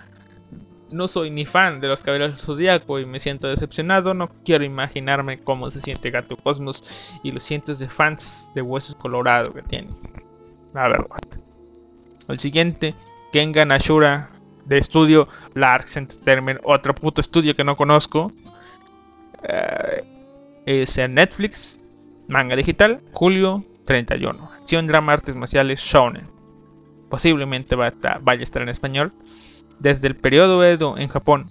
no 0.92 1.08
soy 1.08 1.32
ni 1.32 1.46
fan 1.46 1.80
de 1.80 1.88
los 1.88 2.02
caballeros 2.02 2.32
del 2.32 2.40
zodiaco 2.40 3.00
y 3.00 3.06
me 3.06 3.20
siento 3.20 3.48
decepcionado. 3.48 4.14
No 4.14 4.30
quiero 4.44 4.64
imaginarme 4.64 5.40
cómo 5.40 5.70
se 5.72 5.82
siente 5.82 6.12
Gato 6.12 6.38
Cosmos 6.38 6.84
y 7.24 7.32
los 7.32 7.44
cientos 7.44 7.80
de 7.80 7.90
fans 7.90 8.50
de 8.56 8.62
huesos 8.62 8.96
colorados 8.96 9.54
que 9.54 9.62
tiene. 9.62 9.90
La 10.74 10.88
verdad. 10.88 11.20
El 12.28 12.40
siguiente, 12.40 12.94
Kengan 13.32 13.72
Ashura 13.72 14.32
de 14.66 14.78
estudio 14.78 15.28
Larks 15.54 15.98
Entertainment, 15.98 16.60
otro 16.64 16.96
puto 16.96 17.22
estudio 17.22 17.56
que 17.56 17.64
no 17.64 17.76
conozco. 17.76 18.32
Eh, 19.44 20.04
es 20.66 20.98
en 20.98 21.16
Netflix, 21.16 21.80
manga 22.28 22.56
digital, 22.56 23.02
julio 23.12 23.66
31. 23.86 24.52
Acción, 24.62 24.88
drama, 24.88 25.14
artes 25.14 25.36
marciales, 25.36 25.80
shonen. 25.82 26.24
Posiblemente 27.10 27.76
va 27.76 27.88
a 27.88 28.20
vaya 28.22 28.42
a 28.42 28.44
estar 28.44 28.62
en 28.62 28.70
español. 28.70 29.12
Desde 29.82 30.08
el 30.08 30.16
periodo 30.16 30.64
Edo 30.64 30.96
en 31.00 31.08
Japón, 31.08 31.50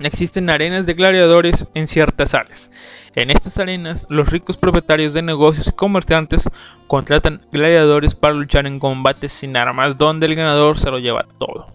existen 0.00 0.50
arenas 0.50 0.86
de 0.86 0.94
gladiadores 0.94 1.68
en 1.74 1.86
ciertas 1.86 2.34
áreas. 2.34 2.68
En 3.14 3.30
estas 3.30 3.58
arenas, 3.58 4.06
los 4.08 4.28
ricos 4.28 4.56
propietarios 4.56 5.12
de 5.12 5.22
negocios 5.22 5.68
y 5.68 5.72
comerciantes 5.72 6.48
contratan 6.88 7.46
gladiadores 7.52 8.16
para 8.16 8.34
luchar 8.34 8.66
en 8.66 8.80
combates 8.80 9.32
sin 9.32 9.56
armas, 9.56 9.96
donde 9.96 10.26
el 10.26 10.34
ganador 10.34 10.80
se 10.80 10.90
lo 10.90 10.98
lleva 10.98 11.28
todo. 11.38 11.68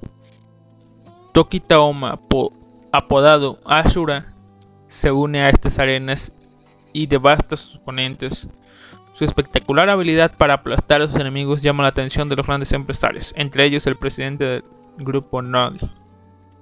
Toki 1.32 1.62
Taoma, 1.62 2.20
apodado 2.92 3.62
Ashura, 3.64 4.34
se 4.90 5.14
une 5.14 5.40
a 5.40 5.50
estas 5.50 5.80
arenas 5.80 6.34
y 6.92 7.08
devasta 7.08 7.56
a 7.56 7.58
sus 7.58 7.76
oponentes. 7.78 8.50
Su 9.14 9.24
espectacular 9.24 9.88
habilidad 9.88 10.34
para 10.36 10.56
aplastar 10.56 11.02
a 11.02 11.08
sus 11.08 11.22
enemigos 11.22 11.62
llama 11.62 11.84
la 11.84 11.90
atención 11.90 12.28
de 12.28 12.36
los 12.36 12.46
grandes 12.46 12.74
empresarios, 12.74 13.34
entre 13.38 13.64
ellos 13.64 13.88
el 13.88 13.96
presidente 13.96 14.44
del 14.44 14.64
grupo 15.00 15.42
Nogi, 15.42 15.90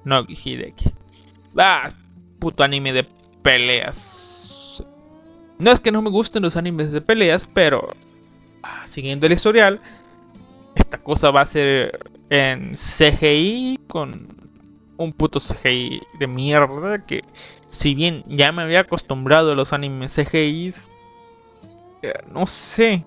Nogi 0.03 0.35
Hideki. 0.35 0.93
Ah, 1.57 1.91
puto 2.39 2.63
anime 2.63 2.93
de 2.93 3.03
peleas. 3.41 4.83
No 5.59 5.71
es 5.71 5.79
que 5.79 5.91
no 5.91 6.01
me 6.01 6.09
gusten 6.09 6.43
los 6.43 6.55
animes 6.55 6.91
de 6.91 7.01
peleas, 7.01 7.47
pero 7.51 7.89
ah, 8.63 8.85
siguiendo 8.85 9.25
el 9.25 9.33
historial, 9.33 9.81
esta 10.75 10.99
cosa 10.99 11.31
va 11.31 11.41
a 11.41 11.47
ser 11.47 11.99
en 12.29 12.75
CGI 12.75 13.79
con 13.87 14.27
un 14.97 15.13
puto 15.13 15.39
CGI 15.39 16.01
de 16.19 16.27
mierda 16.27 17.05
que 17.05 17.23
si 17.69 17.95
bien 17.95 18.23
ya 18.27 18.51
me 18.51 18.61
había 18.61 18.81
acostumbrado 18.81 19.51
a 19.51 19.55
los 19.55 19.73
animes 19.73 20.15
CGI, 20.15 20.73
eh, 22.01 22.13
no 22.31 22.47
sé. 22.47 23.03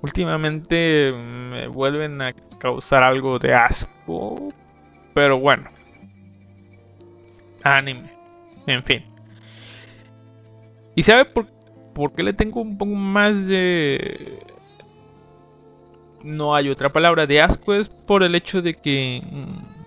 Últimamente 0.00 1.12
me 1.12 1.66
vuelven 1.66 2.20
a 2.22 2.32
causar 2.58 3.02
algo 3.02 3.38
de 3.38 3.54
asco. 3.54 4.52
Pero 5.14 5.38
bueno. 5.38 5.70
Anime. 7.64 8.10
En 8.66 8.82
fin. 8.84 9.04
¿Y 10.94 11.02
sabe 11.02 11.24
por, 11.24 11.46
por 11.94 12.12
qué 12.12 12.22
le 12.22 12.32
tengo 12.32 12.60
un 12.60 12.76
poco 12.76 12.94
más 12.94 13.46
de... 13.46 14.40
No 16.22 16.54
hay 16.54 16.68
otra 16.68 16.92
palabra 16.92 17.26
de 17.26 17.40
asco, 17.40 17.72
es 17.72 17.88
por 17.88 18.22
el 18.22 18.34
hecho 18.34 18.60
de 18.62 18.74
que... 18.74 19.22
Mm, 19.24 19.78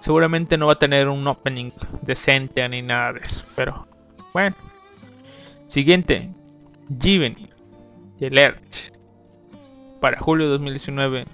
seguramente 0.00 0.56
no 0.56 0.68
va 0.68 0.74
a 0.74 0.78
tener 0.78 1.08
un 1.08 1.26
opening 1.26 1.70
decente 2.02 2.68
ni 2.68 2.82
nada 2.82 3.14
de 3.14 3.20
eso. 3.20 3.44
Pero 3.56 3.86
bueno. 4.32 4.56
Siguiente. 5.66 6.30
Given. 7.00 7.50
The 8.18 8.30
Lerch. 8.30 8.93
Para 10.04 10.20
julio 10.20 10.44
de 10.44 10.52
2019 10.52 11.24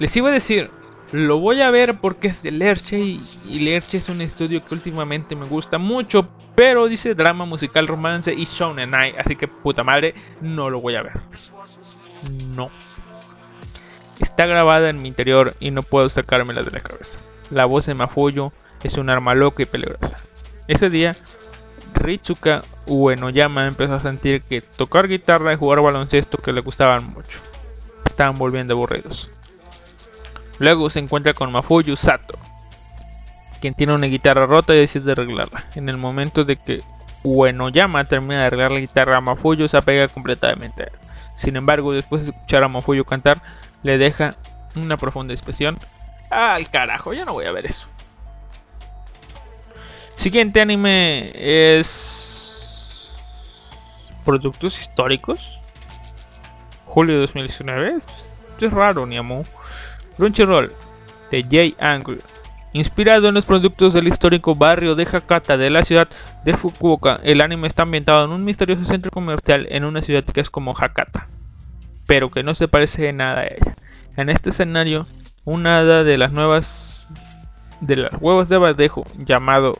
les 0.00 0.16
iba 0.16 0.30
a 0.30 0.32
decir, 0.32 0.68
lo 1.12 1.38
voy 1.38 1.62
a 1.62 1.70
ver 1.70 1.96
porque 1.98 2.26
es 2.26 2.42
de 2.42 2.50
Lerche 2.50 2.98
y, 2.98 3.20
Lerche 3.44 3.98
es 3.98 4.08
un 4.08 4.20
estudio 4.20 4.64
que 4.64 4.74
últimamente 4.74 5.36
me 5.36 5.46
gusta 5.46 5.78
mucho, 5.78 6.28
pero 6.56 6.88
dice 6.88 7.14
drama, 7.14 7.44
musical, 7.44 7.86
romance 7.86 8.34
y 8.34 8.46
shonen 8.46 8.90
night, 8.90 9.14
así 9.16 9.36
que 9.36 9.46
puta 9.46 9.84
madre, 9.84 10.16
no 10.40 10.70
lo 10.70 10.80
voy 10.80 10.96
a 10.96 11.04
ver. 11.04 11.20
No. 12.56 12.68
Está 14.18 14.46
grabada 14.46 14.90
en 14.90 15.00
mi 15.00 15.06
interior 15.06 15.54
y 15.60 15.70
no 15.70 15.84
puedo 15.84 16.08
sacármela 16.08 16.64
de 16.64 16.72
la 16.72 16.80
cabeza. 16.80 17.20
La 17.52 17.64
voz 17.64 17.86
de 17.86 17.94
Mafuyo 17.94 18.52
es 18.82 18.94
un 18.94 19.08
arma 19.08 19.36
loca 19.36 19.62
y 19.62 19.66
peligrosa. 19.66 20.16
Ese 20.66 20.90
día, 20.90 21.14
Ritsuka 21.96 22.62
Uenoyama 22.86 23.66
empezó 23.66 23.94
a 23.94 24.00
sentir 24.00 24.42
que 24.42 24.60
tocar 24.60 25.08
guitarra 25.08 25.52
y 25.52 25.56
jugar 25.56 25.80
baloncesto 25.80 26.38
que 26.38 26.52
le 26.52 26.60
gustaban 26.60 27.12
mucho. 27.12 27.38
Estaban 28.04 28.38
volviendo 28.38 28.74
aburridos. 28.74 29.30
Luego 30.58 30.88
se 30.88 31.00
encuentra 31.00 31.34
con 31.34 31.52
Mafuyu 31.52 31.96
Sato, 31.96 32.38
quien 33.60 33.74
tiene 33.74 33.94
una 33.94 34.06
guitarra 34.06 34.46
rota 34.46 34.74
y 34.74 34.78
decide 34.78 35.12
arreglarla. 35.12 35.64
En 35.74 35.88
el 35.88 35.98
momento 35.98 36.44
de 36.44 36.56
que 36.56 36.82
Uenoyama 37.24 38.04
termina 38.04 38.40
de 38.40 38.46
arreglar 38.46 38.72
la 38.72 38.80
guitarra, 38.80 39.20
Mafuyu 39.20 39.68
se 39.68 39.76
apega 39.76 40.08
completamente 40.08 40.82
a 40.82 40.86
él. 40.86 40.92
Sin 41.36 41.56
embargo, 41.56 41.92
después 41.92 42.22
de 42.22 42.30
escuchar 42.30 42.62
a 42.62 42.68
Mafuyu 42.68 43.04
cantar, 43.04 43.42
le 43.82 43.98
deja 43.98 44.36
una 44.76 44.96
profunda 44.96 45.34
expresión. 45.34 45.78
Al 46.30 46.70
carajo, 46.70 47.12
ya 47.12 47.24
no 47.24 47.34
voy 47.34 47.44
a 47.44 47.52
ver 47.52 47.66
eso. 47.66 47.86
Siguiente 50.16 50.60
anime 50.60 51.30
es... 51.34 53.14
Productos 54.24 54.80
históricos. 54.80 55.60
Julio 56.86 57.14
de 57.14 57.20
2019. 57.20 57.98
Es 58.60 58.72
raro, 58.72 59.06
Niamu. 59.06 59.44
Crunchyroll 60.16 60.72
de 61.30 61.46
Jay 61.48 61.76
Angry. 61.78 62.18
Inspirado 62.72 63.28
en 63.28 63.34
los 63.34 63.44
productos 63.44 63.92
del 63.94 64.08
histórico 64.08 64.54
barrio 64.54 64.94
de 64.94 65.06
Hakata 65.10 65.56
de 65.56 65.70
la 65.70 65.84
ciudad 65.84 66.08
de 66.44 66.56
Fukuoka, 66.56 67.20
el 67.22 67.40
anime 67.40 67.68
está 67.68 67.84
ambientado 67.84 68.24
en 68.24 68.32
un 68.32 68.44
misterioso 68.44 68.84
centro 68.84 69.10
comercial 69.10 69.66
en 69.70 69.84
una 69.84 70.02
ciudad 70.02 70.24
que 70.24 70.40
es 70.40 70.50
como 70.50 70.76
Hakata, 70.76 71.28
pero 72.06 72.30
que 72.30 72.42
no 72.42 72.54
se 72.54 72.68
parece 72.68 73.08
en 73.08 73.18
nada 73.18 73.40
a 73.40 73.46
ella. 73.46 73.76
En 74.16 74.28
este 74.28 74.50
escenario, 74.50 75.06
una 75.44 75.78
hada 75.78 76.04
de 76.04 76.18
las 76.18 76.32
nuevas 76.32 77.08
de 77.80 77.96
las 77.96 78.12
huevos 78.20 78.48
de 78.48 78.58
badejo 78.58 79.06
llamado 79.16 79.78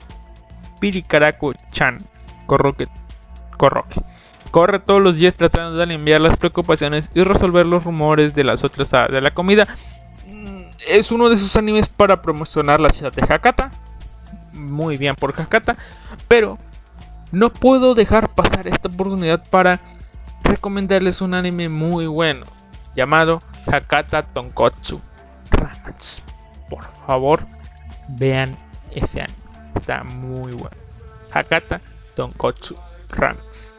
Pirikaraku-chan 0.81 2.01
Corroque, 2.47 2.89
Corroque 3.57 4.01
corre 4.51 4.79
todos 4.79 5.03
los 5.03 5.17
días 5.17 5.35
tratando 5.35 5.77
de 5.77 5.83
aliviar 5.83 6.21
las 6.21 6.39
preocupaciones 6.39 7.11
y 7.15 7.23
resolver 7.25 7.67
los 7.67 7.85
rumores 7.85 8.35
de 8.35 8.45
las 8.45 8.65
otras 8.65 8.91
de 9.11 9.21
la 9.21 9.33
comida 9.33 9.67
es 10.87 11.11
uno 11.11 11.29
de 11.29 11.35
esos 11.35 11.57
animes 11.57 11.89
para 11.89 12.23
promocionar 12.23 12.81
la 12.81 12.91
ciudad 12.91 13.13
de 13.13 13.23
Hakata. 13.23 13.71
Muy 14.55 14.97
bien 14.97 15.15
por 15.17 15.39
Hakata. 15.39 15.77
Pero 16.29 16.59
no 17.33 17.53
puedo 17.53 17.95
dejar 17.95 18.31
pasar 18.35 18.67
esta 18.67 18.89
oportunidad 18.89 19.45
para 19.51 19.81
recomendarles 20.43 21.21
un 21.21 21.35
anime 21.35 21.69
muy 21.69 22.07
bueno. 22.07 22.47
Llamado 22.95 23.41
Hakata 23.67 24.23
Tonkotsu. 24.23 25.01
Por 26.69 26.85
favor, 27.07 27.47
vean 28.09 28.57
ese 28.91 29.23
anime. 29.23 29.46
Está 29.87 30.03
muy 30.03 30.51
bueno. 30.51 30.77
Hakata 31.31 31.81
Tonkotsu 32.17 32.77
Rats. 33.11 33.73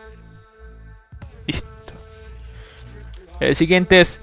Listo. 1.46 1.68
El 3.42 3.58
siguiente 3.58 4.00
es 4.00 4.22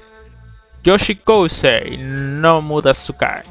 Yoshikousei 0.83 1.99
no 1.99 2.63
Mudasukai. 2.63 3.43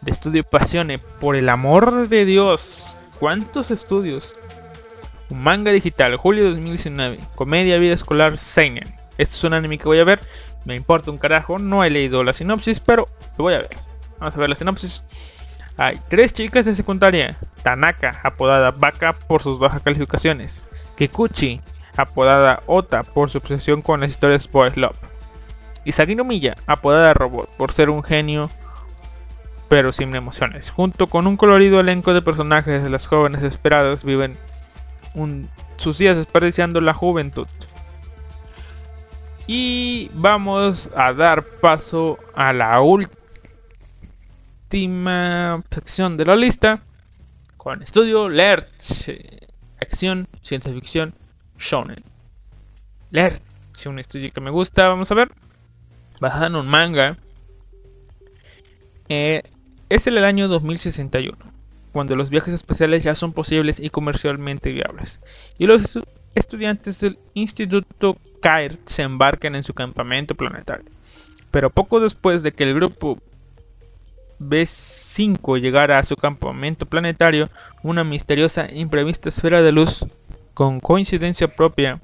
De 0.00 0.10
estudio 0.10 0.42
Pasione, 0.42 0.98
por 0.98 1.36
el 1.36 1.50
amor 1.50 2.08
de 2.08 2.24
Dios. 2.24 2.96
¿Cuántos 3.18 3.70
estudios? 3.70 4.34
Un 5.28 5.42
manga 5.42 5.72
digital, 5.72 6.16
julio 6.16 6.44
2019. 6.44 7.18
Comedia, 7.34 7.76
vida 7.76 7.92
escolar, 7.92 8.38
Seinen. 8.38 8.96
Este 9.18 9.36
es 9.36 9.44
un 9.44 9.52
anime 9.52 9.76
que 9.76 9.84
voy 9.84 9.98
a 9.98 10.04
ver. 10.04 10.20
Me 10.64 10.76
importa 10.76 11.10
un 11.10 11.18
carajo. 11.18 11.58
No 11.58 11.84
he 11.84 11.90
leído 11.90 12.24
la 12.24 12.32
sinopsis, 12.32 12.80
pero 12.80 13.06
lo 13.36 13.44
voy 13.44 13.52
a 13.52 13.58
ver. 13.58 13.76
Vamos 14.18 14.34
a 14.34 14.38
ver 14.38 14.48
la 14.48 14.56
sinopsis. 14.56 15.02
Hay 15.80 15.98
tres 16.10 16.34
chicas 16.34 16.66
de 16.66 16.76
secundaria. 16.76 17.38
Tanaka, 17.62 18.20
apodada 18.22 18.70
Baka 18.70 19.14
por 19.14 19.42
sus 19.42 19.58
bajas 19.58 19.80
calificaciones. 19.80 20.60
Kikuchi, 20.98 21.62
apodada 21.96 22.60
Ota 22.66 23.02
por 23.02 23.30
su 23.30 23.38
obsesión 23.38 23.80
con 23.80 24.02
las 24.02 24.10
historias 24.10 24.50
Boys 24.50 24.76
Love. 24.76 24.98
Y 25.86 25.92
Sagino 25.92 26.22
Miya, 26.22 26.54
apodada 26.66 27.14
Robot 27.14 27.48
por 27.56 27.72
ser 27.72 27.88
un 27.88 28.02
genio 28.02 28.50
pero 29.70 29.94
sin 29.94 30.14
emociones. 30.14 30.70
Junto 30.70 31.06
con 31.06 31.26
un 31.26 31.38
colorido 31.38 31.80
elenco 31.80 32.12
de 32.12 32.20
personajes, 32.20 32.82
las 32.82 33.06
jóvenes 33.06 33.42
esperadas 33.42 34.04
viven 34.04 34.36
sus 35.78 35.96
días 35.96 36.14
desperdiciando 36.14 36.82
la 36.82 36.92
juventud. 36.92 37.46
Y 39.46 40.10
vamos 40.12 40.90
a 40.94 41.14
dar 41.14 41.42
paso 41.62 42.18
a 42.34 42.52
la 42.52 42.78
última 42.82 43.19
sección 44.70 46.16
de 46.16 46.24
la 46.24 46.36
lista 46.36 46.82
con 47.56 47.82
estudio 47.82 48.28
Lerch, 48.28 49.10
acción, 49.80 50.28
ciencia 50.42 50.72
ficción, 50.72 51.12
shonen. 51.58 52.02
Lerch, 53.10 53.42
un 53.86 53.98
estudio 53.98 54.32
que 54.32 54.40
me 54.40 54.50
gusta, 54.50 54.88
vamos 54.88 55.10
a 55.10 55.14
ver, 55.14 55.32
basado 56.20 56.46
en 56.46 56.54
un 56.54 56.66
manga. 56.68 57.18
Eh, 59.08 59.42
es 59.88 60.06
el 60.06 60.24
año 60.24 60.46
2061, 60.46 61.36
cuando 61.92 62.14
los 62.14 62.30
viajes 62.30 62.54
espaciales 62.54 63.02
ya 63.02 63.14
son 63.16 63.32
posibles 63.32 63.80
y 63.80 63.90
comercialmente 63.90 64.72
viables, 64.72 65.20
y 65.58 65.66
los 65.66 65.98
estudiantes 66.34 67.00
del 67.00 67.18
Instituto 67.34 68.16
Kair 68.40 68.78
se 68.86 69.02
embarcan 69.02 69.56
en 69.56 69.64
su 69.64 69.74
campamento 69.74 70.36
planetario. 70.36 70.90
Pero 71.50 71.70
poco 71.70 71.98
después 71.98 72.44
de 72.44 72.52
que 72.52 72.62
el 72.62 72.74
grupo 72.74 73.18
B5 74.40 75.60
llegara 75.60 75.98
a 75.98 76.04
su 76.04 76.16
campamento 76.16 76.86
planetario, 76.86 77.50
una 77.82 78.04
misteriosa 78.04 78.68
imprevista 78.72 79.28
esfera 79.28 79.62
de 79.62 79.72
luz 79.72 80.06
con 80.54 80.80
coincidencia 80.80 81.48
propia, 81.48 82.00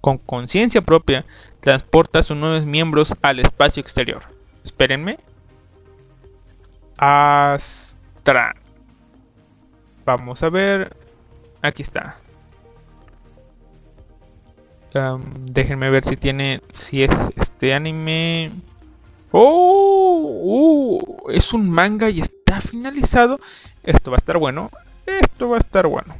con 0.00 0.18
conciencia 0.18 0.80
propia, 0.80 1.26
transporta 1.60 2.20
a 2.20 2.22
sus 2.22 2.36
nuevos 2.36 2.64
miembros 2.64 3.14
al 3.22 3.40
espacio 3.40 3.80
exterior. 3.80 4.22
Espérenme, 4.64 5.18
Astra. 6.98 8.56
Vamos 10.04 10.42
a 10.42 10.50
ver. 10.50 10.96
Aquí 11.62 11.82
está. 11.82 12.16
déjenme 15.46 15.90
ver 15.90 16.04
si 16.04 16.16
tiene. 16.16 16.60
Si 16.72 17.04
es 17.04 17.10
este 17.36 17.74
anime. 17.74 18.50
Oh, 19.30 21.00
uh, 21.24 21.30
es 21.30 21.52
un 21.52 21.68
manga 21.70 22.10
y 22.10 22.20
está 22.20 22.60
finalizado. 22.60 23.38
Esto 23.82 24.10
va 24.10 24.16
a 24.16 24.18
estar 24.18 24.38
bueno. 24.38 24.70
Esto 25.06 25.48
va 25.48 25.56
a 25.56 25.60
estar 25.60 25.86
bueno. 25.86 26.16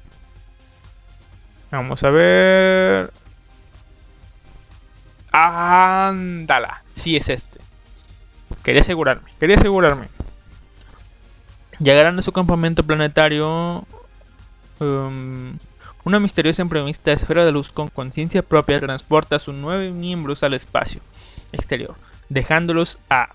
Vamos 1.70 2.02
a 2.02 2.10
ver. 2.10 3.12
Ándala. 5.32 6.82
Si 6.94 7.16
es 7.16 7.28
este. 7.28 7.60
Quería 8.62 8.82
asegurarme. 8.82 9.30
Quería 9.38 9.56
asegurarme. 9.56 10.08
Llegarán 11.78 12.18
a 12.18 12.22
su 12.22 12.32
campamento 12.32 12.82
planetario 12.82 13.86
um, 14.80 15.56
una 16.04 16.20
misteriosa 16.20 16.62
imprevista 16.62 17.12
esfera 17.12 17.44
de 17.44 17.52
luz 17.52 17.70
con 17.70 17.88
conciencia 17.88 18.42
propia 18.42 18.80
transporta 18.80 19.36
a 19.36 19.38
sus 19.38 19.54
nueve 19.54 19.90
miembros 19.90 20.42
al 20.42 20.54
espacio 20.54 21.00
exterior, 21.52 21.94
dejándolos 22.28 22.98
a 23.08 23.30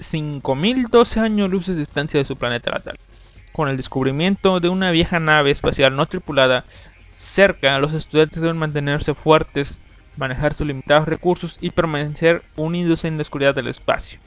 5012 0.00 1.20
años 1.20 1.50
luz 1.50 1.66
de 1.66 1.76
distancia 1.76 2.18
de 2.18 2.26
su 2.26 2.36
planeta 2.36 2.70
natal. 2.70 2.98
Con 3.52 3.68
el 3.68 3.76
descubrimiento 3.76 4.60
de 4.60 4.68
una 4.68 4.90
vieja 4.90 5.20
nave 5.20 5.50
espacial 5.50 5.94
no 5.94 6.06
tripulada 6.06 6.64
cerca, 7.16 7.78
los 7.78 7.92
estudiantes 7.92 8.40
deben 8.40 8.56
mantenerse 8.56 9.14
fuertes, 9.14 9.80
manejar 10.16 10.54
sus 10.54 10.66
limitados 10.66 11.06
recursos 11.06 11.58
y 11.60 11.70
permanecer 11.70 12.42
unidos 12.56 13.04
en 13.04 13.16
la 13.16 13.22
oscuridad 13.22 13.54
del 13.54 13.68
espacio 13.68 14.18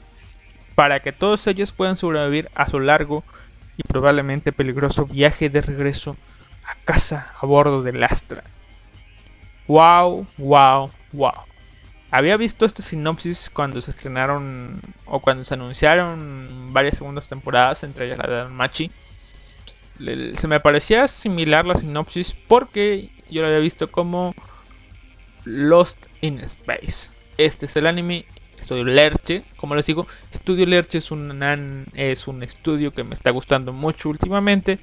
para 0.76 1.00
que 1.00 1.10
todos 1.10 1.46
ellos 1.48 1.72
puedan 1.72 1.96
sobrevivir 1.96 2.48
a 2.54 2.68
su 2.68 2.78
largo 2.78 3.24
y 3.78 3.82
probablemente 3.82 4.52
peligroso 4.52 5.06
viaje 5.06 5.50
de 5.50 5.62
regreso 5.62 6.16
a 6.64 6.76
casa 6.84 7.32
a 7.40 7.46
bordo 7.46 7.82
del 7.82 8.04
Astra. 8.04 8.44
Wow, 9.66 10.26
wow, 10.36 10.90
wow. 11.12 11.32
Había 12.10 12.36
visto 12.36 12.64
esta 12.64 12.82
sinopsis 12.82 13.50
cuando 13.52 13.80
se 13.80 13.90
estrenaron 13.90 14.80
o 15.06 15.20
cuando 15.20 15.44
se 15.44 15.54
anunciaron 15.54 16.68
varias 16.72 16.98
segundas 16.98 17.28
temporadas, 17.28 17.82
entre 17.82 18.06
ellas 18.06 18.18
la 18.18 18.44
de 18.44 18.48
Machi. 18.50 18.90
Se 19.98 20.46
me 20.46 20.60
parecía 20.60 21.08
similar 21.08 21.64
la 21.64 21.74
sinopsis 21.74 22.34
porque 22.46 23.10
yo 23.30 23.42
lo 23.42 23.48
había 23.48 23.58
visto 23.58 23.90
como 23.90 24.34
Lost 25.44 25.98
in 26.20 26.38
Space. 26.38 27.08
Este 27.38 27.66
es 27.66 27.76
el 27.76 27.86
anime 27.86 28.26
Estudio 28.60 28.84
Lerche, 28.84 29.44
como 29.56 29.74
les 29.74 29.86
digo, 29.86 30.06
Estudio 30.32 30.66
Lerche 30.66 30.98
es 30.98 31.10
un, 31.10 31.86
es 31.94 32.26
un 32.26 32.42
estudio 32.42 32.92
que 32.92 33.04
me 33.04 33.14
está 33.14 33.30
gustando 33.30 33.72
mucho 33.72 34.08
últimamente. 34.08 34.78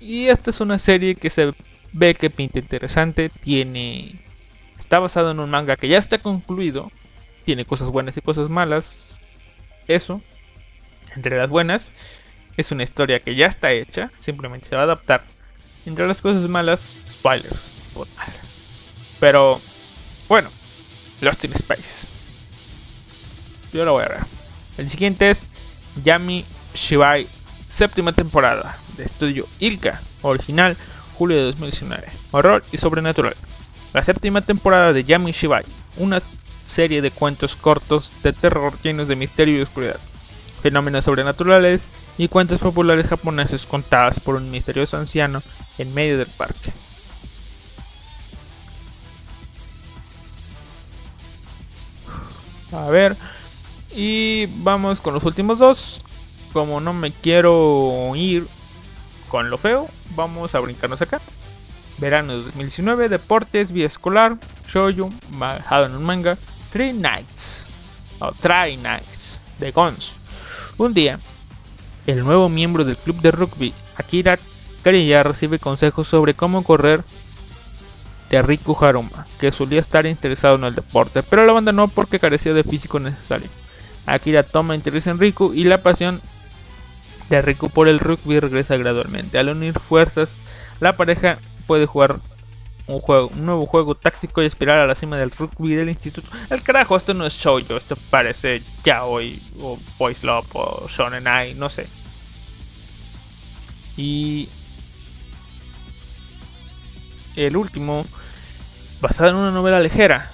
Y 0.00 0.26
esta 0.26 0.50
es 0.50 0.60
una 0.60 0.78
serie 0.78 1.14
que 1.14 1.30
se 1.30 1.52
ve 1.92 2.14
que 2.14 2.30
pinta 2.30 2.58
interesante, 2.58 3.28
tiene... 3.28 4.21
Está 4.92 5.00
basado 5.00 5.30
en 5.30 5.40
un 5.40 5.48
manga 5.48 5.76
que 5.76 5.88
ya 5.88 5.96
está 5.96 6.18
concluido, 6.18 6.92
tiene 7.46 7.64
cosas 7.64 7.88
buenas 7.88 8.14
y 8.14 8.20
cosas 8.20 8.50
malas. 8.50 9.18
Eso, 9.88 10.20
entre 11.16 11.38
las 11.38 11.48
buenas, 11.48 11.92
es 12.58 12.72
una 12.72 12.82
historia 12.82 13.22
que 13.22 13.34
ya 13.34 13.46
está 13.46 13.72
hecha, 13.72 14.12
simplemente 14.18 14.68
se 14.68 14.76
va 14.76 14.82
a 14.82 14.84
adaptar. 14.84 15.24
Entre 15.86 16.06
las 16.06 16.20
cosas 16.20 16.46
malas, 16.46 16.94
spoilers. 17.10 17.56
Pero, 19.18 19.62
bueno, 20.28 20.50
Lost 21.22 21.42
in 21.44 21.54
Space. 21.54 22.06
Yo 23.72 23.86
lo 23.86 23.92
voy 23.94 24.04
a 24.04 24.08
ver. 24.08 24.20
El 24.76 24.90
siguiente 24.90 25.30
es 25.30 25.38
Yami 26.04 26.44
Shibai, 26.74 27.26
séptima 27.66 28.12
temporada 28.12 28.76
de 28.98 29.04
estudio 29.04 29.48
Ilka, 29.58 30.02
original 30.20 30.76
julio 31.14 31.38
de 31.38 31.44
2019. 31.44 32.08
Horror 32.30 32.62
y 32.72 32.76
sobrenatural. 32.76 33.36
La 33.92 34.02
séptima 34.02 34.40
temporada 34.40 34.92
de 34.92 35.04
Yami 35.04 35.32
Shibai, 35.32 35.64
una 35.98 36.22
serie 36.64 37.02
de 37.02 37.10
cuentos 37.10 37.56
cortos 37.56 38.10
de 38.22 38.32
terror 38.32 38.78
llenos 38.82 39.06
de 39.06 39.16
misterio 39.16 39.58
y 39.58 39.62
oscuridad, 39.62 40.00
fenómenos 40.62 41.04
sobrenaturales 41.04 41.82
y 42.16 42.28
cuentos 42.28 42.60
populares 42.60 43.06
japoneses 43.06 43.66
contadas 43.66 44.18
por 44.20 44.36
un 44.36 44.50
misterioso 44.50 44.96
anciano 44.96 45.42
en 45.76 45.92
medio 45.92 46.16
del 46.16 46.28
parque. 46.28 46.72
A 52.72 52.88
ver, 52.88 53.16
y 53.94 54.46
vamos 54.46 55.00
con 55.00 55.12
los 55.12 55.24
últimos 55.24 55.58
dos. 55.58 56.00
Como 56.54 56.80
no 56.80 56.94
me 56.94 57.12
quiero 57.12 58.12
ir 58.14 58.46
con 59.28 59.50
lo 59.50 59.58
feo, 59.58 59.88
vamos 60.16 60.54
a 60.54 60.60
brincarnos 60.60 61.02
acá. 61.02 61.20
Verano 61.98 62.36
de 62.36 62.44
2019, 62.44 63.08
deportes, 63.08 63.72
vía 63.72 63.86
escolar, 63.86 64.38
shoujo, 64.72 65.10
bajado 65.36 65.86
en 65.86 65.96
un 65.96 66.04
manga, 66.04 66.36
Three 66.72 66.92
Nights, 66.92 67.66
o 68.18 68.32
Try 68.32 68.76
Nights, 68.76 69.40
de 69.58 69.72
Gons. 69.72 70.12
Un 70.78 70.94
día, 70.94 71.20
el 72.06 72.24
nuevo 72.24 72.48
miembro 72.48 72.84
del 72.84 72.96
club 72.96 73.20
de 73.20 73.30
rugby, 73.30 73.72
Akira 73.96 74.38
Kariya, 74.82 75.22
recibe 75.22 75.58
consejos 75.58 76.08
sobre 76.08 76.34
cómo 76.34 76.64
correr 76.64 77.04
de 78.30 78.42
Riku 78.42 78.76
Haruma, 78.80 79.26
que 79.38 79.52
solía 79.52 79.80
estar 79.80 80.06
interesado 80.06 80.56
en 80.56 80.64
el 80.64 80.74
deporte, 80.74 81.22
pero 81.22 81.44
lo 81.44 81.52
abandonó 81.52 81.88
porque 81.88 82.18
carecía 82.18 82.54
de 82.54 82.64
físico 82.64 82.98
necesario. 82.98 83.48
Akira 84.06 84.42
toma 84.42 84.74
interés 84.74 85.06
en 85.06 85.18
Riku 85.18 85.52
y 85.52 85.64
la 85.64 85.82
pasión 85.82 86.20
de 87.28 87.42
Riku 87.42 87.70
por 87.70 87.88
el 87.88 88.00
rugby 88.00 88.40
regresa 88.40 88.76
gradualmente. 88.76 89.38
Al 89.38 89.50
unir 89.50 89.78
fuerzas, 89.78 90.30
la 90.80 90.96
pareja 90.96 91.38
puede 91.62 91.86
jugar 91.86 92.20
un, 92.86 93.00
juego, 93.00 93.28
un 93.28 93.46
nuevo 93.46 93.66
juego 93.66 93.94
táctico 93.94 94.42
y 94.42 94.46
aspirar 94.46 94.78
a 94.78 94.86
la 94.86 94.94
cima 94.94 95.16
del 95.16 95.30
rugby 95.30 95.74
del 95.74 95.88
instituto. 95.88 96.28
El 96.50 96.62
carajo, 96.62 96.96
esto 96.96 97.14
no 97.14 97.26
es 97.26 97.34
shoujo, 97.34 97.76
esto 97.76 97.96
parece 98.10 98.62
yaoi 98.84 99.40
o 99.60 99.78
boys 99.98 100.22
love 100.22 100.46
o 100.52 100.88
shonen 100.88 101.26
ai, 101.26 101.54
no 101.54 101.70
sé. 101.70 101.86
Y 103.96 104.48
el 107.36 107.56
último, 107.56 108.04
basado 109.00 109.30
en 109.30 109.36
una 109.36 109.50
novela 109.50 109.80
ligera, 109.80 110.30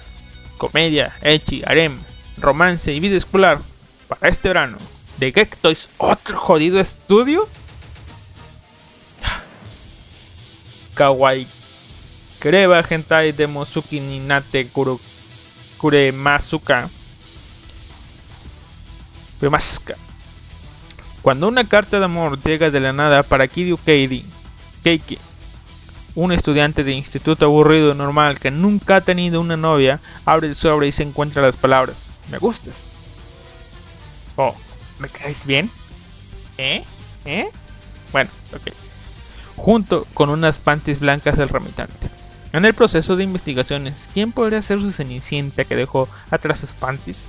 comedia, 0.57 1.13
echi, 1.21 1.61
harem, 1.65 1.99
romance 2.37 2.93
y 2.93 2.99
vida 2.99 3.17
escolar 3.17 3.59
para 4.07 4.29
este 4.29 4.47
verano 4.47 4.77
de 5.17 5.31
Geek 5.31 5.57
Toys, 5.57 5.89
otro 5.97 6.37
jodido 6.37 6.79
estudio. 6.79 7.47
Kawaii 10.99 11.47
Kreba 12.39 12.83
Hentai 12.83 13.31
de 13.31 13.47
Mosuki 13.47 14.01
Ninate 14.01 14.67
Kuro 14.67 14.99
Kuremasuka 15.77 16.89
Kuremasuka 19.39 19.95
Cuando 21.21 21.47
una 21.47 21.63
carta 21.63 21.99
de 21.99 22.05
amor 22.05 22.37
llega 22.43 22.69
de 22.69 22.81
la 22.81 22.91
nada 22.91 23.23
para 23.23 23.47
Kiryu 23.47 23.77
Keiji, 23.77 24.25
Keiki, 24.83 25.17
un 26.15 26.33
estudiante 26.33 26.83
de 26.83 26.91
instituto 26.91 27.45
aburrido 27.45 27.93
normal 27.93 28.37
que 28.37 28.51
nunca 28.51 28.97
ha 28.97 29.01
tenido 29.01 29.39
una 29.39 29.55
novia, 29.55 30.01
abre 30.25 30.47
el 30.47 30.55
sobre 30.55 30.87
y 30.87 30.91
se 30.91 31.03
encuentra 31.03 31.41
las 31.41 31.55
palabras, 31.55 32.07
me 32.29 32.39
gustas. 32.39 32.75
Oh, 34.35 34.55
¿me 34.97 35.07
caes 35.07 35.45
bien? 35.45 35.69
¿Eh? 36.57 36.83
¿Eh? 37.25 37.49
Bueno, 38.11 38.29
ok. 38.53 38.88
Junto 39.59 40.07
con 40.13 40.29
unas 40.29 40.57
panties 40.57 41.01
blancas 41.01 41.37
del 41.37 41.49
remitante. 41.49 42.07
En 42.53 42.63
el 42.63 42.73
proceso 42.73 43.17
de 43.17 43.25
investigaciones, 43.25 44.07
¿quién 44.13 44.31
podría 44.31 44.61
ser 44.61 44.79
su 44.79 44.93
cenicienta 44.93 45.65
que 45.65 45.75
dejó 45.75 46.07
atrás 46.31 46.61
sus 46.61 46.71
panties? 46.71 47.27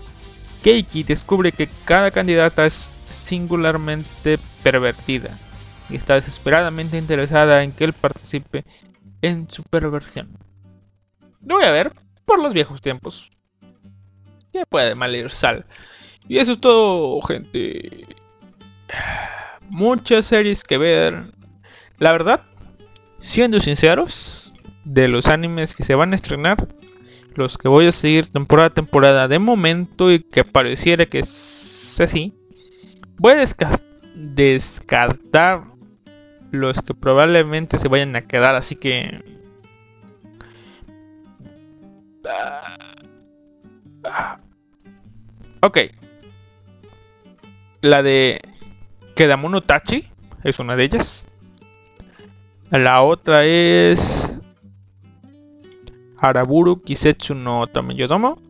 Keiki 0.62 1.02
descubre 1.02 1.50
que 1.50 1.68
cada 1.84 2.12
candidata 2.12 2.66
es 2.66 2.88
singularmente 3.10 4.38
pervertida 4.62 5.36
y 5.90 5.96
está 5.96 6.14
desesperadamente 6.14 6.96
interesada 6.96 7.64
en 7.64 7.72
que 7.72 7.82
él 7.82 7.94
participe 7.94 8.64
en 9.22 9.50
su 9.50 9.64
perversión. 9.64 10.38
Lo 11.44 11.56
voy 11.56 11.64
a 11.64 11.72
ver 11.72 11.92
por 12.24 12.40
los 12.40 12.54
viejos 12.54 12.80
tiempos. 12.80 13.28
Ya 14.52 14.64
puede 14.66 14.94
mal 14.94 15.14
ir 15.16 15.30
sal. 15.30 15.64
Y 16.28 16.38
eso 16.38 16.52
es 16.52 16.60
todo, 16.60 17.20
gente. 17.22 18.06
Muchas 19.68 20.26
series 20.26 20.62
que 20.62 20.78
ver. 20.78 21.39
La 22.00 22.12
verdad, 22.12 22.40
siendo 23.20 23.60
sinceros, 23.60 24.52
de 24.84 25.06
los 25.06 25.26
animes 25.26 25.74
que 25.74 25.84
se 25.84 25.94
van 25.94 26.12
a 26.12 26.16
estrenar, 26.16 26.66
los 27.34 27.58
que 27.58 27.68
voy 27.68 27.86
a 27.86 27.92
seguir 27.92 28.28
temporada 28.28 28.68
a 28.68 28.74
temporada 28.74 29.28
de 29.28 29.38
momento 29.38 30.10
y 30.10 30.20
que 30.20 30.42
pareciera 30.42 31.04
que 31.04 31.18
es 31.20 32.00
así, 32.00 32.34
voy 33.18 33.34
a 33.34 33.46
descartar 34.14 35.64
los 36.50 36.80
que 36.80 36.94
probablemente 36.94 37.78
se 37.78 37.88
vayan 37.88 38.16
a 38.16 38.22
quedar, 38.22 38.54
así 38.54 38.76
que... 38.76 39.22
ok. 45.60 45.78
La 47.82 48.02
de 48.02 48.40
Kedamono 49.14 49.60
Tachi 49.60 50.08
es 50.44 50.58
una 50.58 50.76
de 50.76 50.84
ellas. 50.84 51.26
La 52.70 53.02
otra 53.02 53.44
es 53.44 54.40
Araburu 56.18 56.80
Kisetsu 56.80 57.34
no 57.34 57.66
Tomeyodomo. 57.66 58.40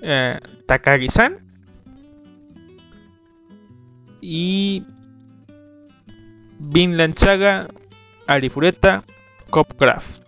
Eh, 0.00 0.38
Takagi-san. 0.66 1.40
Y 4.20 4.84
Vinland 6.60 7.18
Saga, 7.18 7.66
Arifureta, 8.28 9.04
Copcraft 9.50 10.22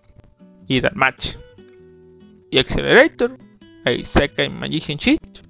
y 0.66 0.82
Match 0.92 1.36
y 2.50 2.58
Accelerator, 2.58 3.38
Isekai 3.86 4.50
Magician 4.50 4.98
Sheet, 4.98 5.42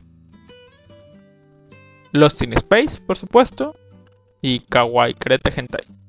Lost 2.13 2.43
in 2.43 2.53
Space, 2.53 3.01
por 3.01 3.17
supuesto, 3.17 3.75
y 4.43 4.61
Kawaii 4.61 5.15
Kreta 5.15 5.51
Hentai. 5.51 6.06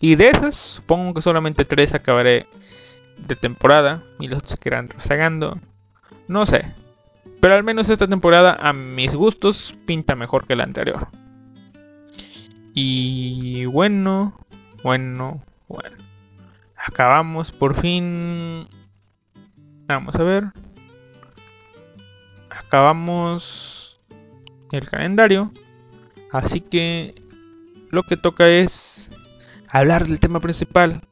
Y 0.00 0.16
de 0.16 0.30
esas, 0.30 0.56
supongo 0.56 1.12
que 1.12 1.22
solamente 1.22 1.66
tres 1.66 1.92
acabaré 1.92 2.46
de 3.18 3.36
temporada 3.36 4.02
y 4.18 4.28
los 4.28 4.38
otros 4.38 4.52
se 4.52 4.56
quedarán 4.56 4.88
rezagando. 4.88 5.58
No 6.26 6.46
sé. 6.46 6.74
Pero 7.40 7.54
al 7.54 7.64
menos 7.64 7.88
esta 7.88 8.08
temporada 8.08 8.56
a 8.60 8.72
mis 8.72 9.14
gustos 9.14 9.76
pinta 9.86 10.16
mejor 10.16 10.46
que 10.46 10.56
la 10.56 10.64
anterior. 10.64 11.08
Y 12.74 13.66
bueno, 13.66 14.40
bueno, 14.82 15.42
bueno. 15.68 15.96
Acabamos 16.76 17.52
por 17.52 17.78
fin. 17.80 18.68
Vamos 19.86 20.14
a 20.14 20.22
ver. 20.22 20.44
Acabamos 22.48 24.00
el 24.72 24.88
calendario. 24.88 25.52
Así 26.32 26.60
que 26.60 27.22
lo 27.90 28.02
que 28.02 28.16
toca 28.16 28.48
es 28.48 28.99
hablar 29.70 30.06
del 30.06 30.20
tema 30.20 30.40
principal. 30.40 31.02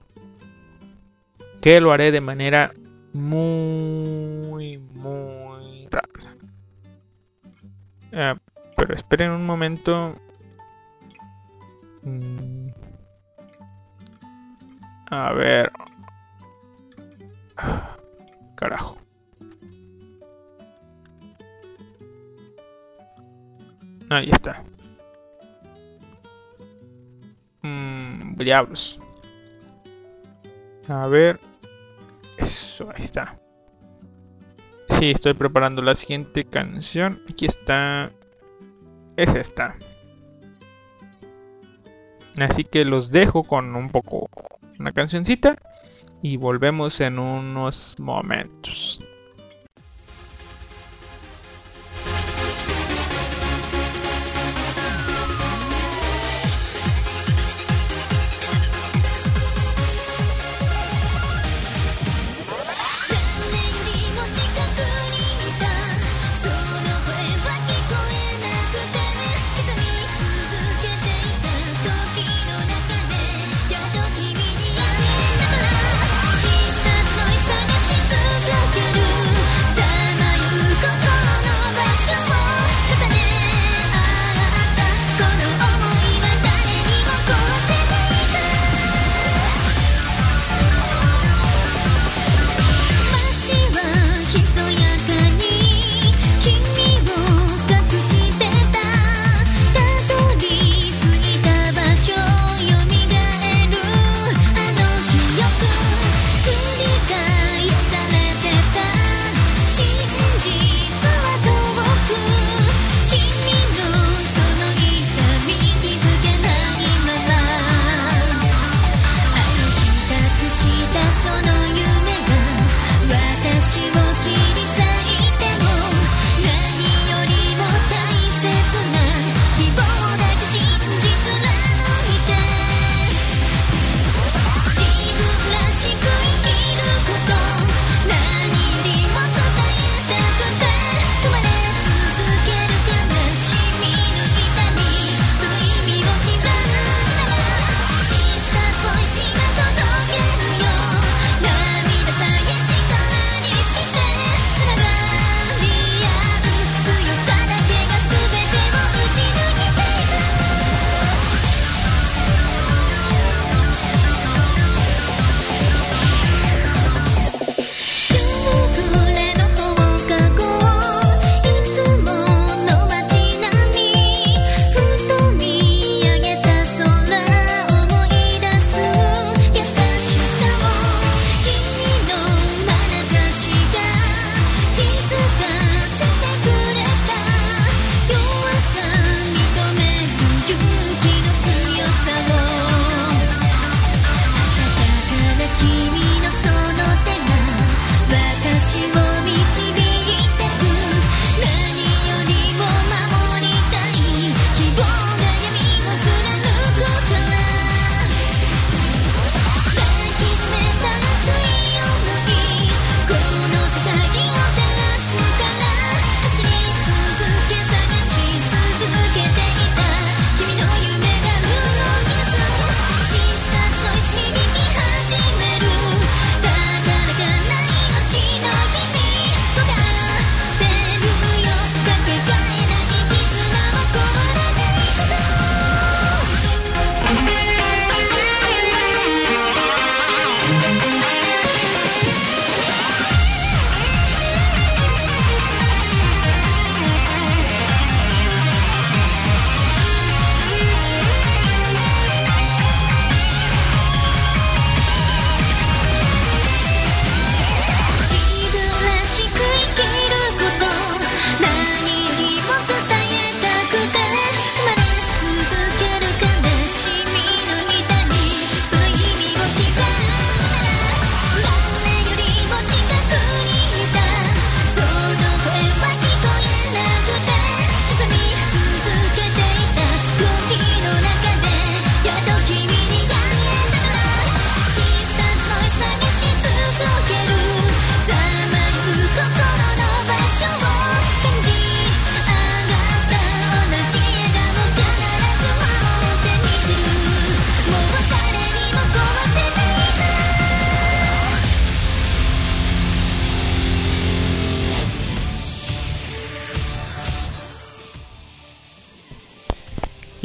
Que 1.60 1.80
lo 1.80 1.92
haré 1.92 2.12
de 2.12 2.20
manera 2.20 2.72
muy, 3.12 4.78
muy 4.78 5.88
rápida. 5.90 6.36
Eh, 8.12 8.34
pero 8.76 8.94
esperen 8.94 9.32
un 9.32 9.44
momento 9.44 10.14
Mm. 12.08 12.70
A 15.10 15.32
ver. 15.32 15.70
Carajo. 18.56 18.98
Ahí 24.10 24.30
está. 24.30 24.64
Mmm, 27.68 28.36
diablos. 28.36 29.00
A 30.88 31.06
ver. 31.08 31.40
Eso, 32.36 32.88
ahí 32.94 33.04
está. 33.04 33.38
Sí, 34.98 35.10
estoy 35.10 35.34
preparando 35.34 35.82
la 35.82 35.94
siguiente 35.94 36.44
canción. 36.44 37.22
Aquí 37.28 37.46
está. 37.46 38.10
Es 39.16 39.34
esta. 39.34 39.76
Así 42.38 42.64
que 42.64 42.84
los 42.84 43.10
dejo 43.10 43.44
con 43.44 43.74
un 43.74 43.90
poco 43.90 44.28
una 44.78 44.92
cancioncita 44.92 45.56
y 46.22 46.36
volvemos 46.36 47.00
en 47.00 47.18
unos 47.18 47.96
momentos. 47.98 49.00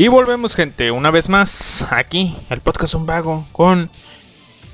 Y 0.03 0.09
volvemos 0.09 0.53
gente, 0.53 0.91
una 0.91 1.11
vez 1.11 1.29
más 1.29 1.85
aquí, 1.89 2.35
el 2.49 2.59
podcast 2.59 2.93
Un 2.95 3.05
Vago, 3.05 3.47
con 3.53 3.89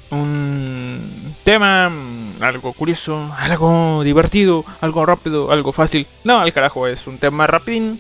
un 0.10 1.36
tema 1.44 1.88
mm, 1.88 2.42
algo 2.42 2.74
curioso, 2.74 3.32
algo 3.38 4.02
divertido, 4.04 4.66
algo 4.82 5.06
rápido, 5.06 5.52
algo 5.52 5.72
fácil. 5.72 6.08
No, 6.24 6.40
al 6.40 6.52
carajo, 6.52 6.88
es 6.88 7.06
un 7.06 7.20
tema 7.20 7.46
rapidín. 7.46 8.00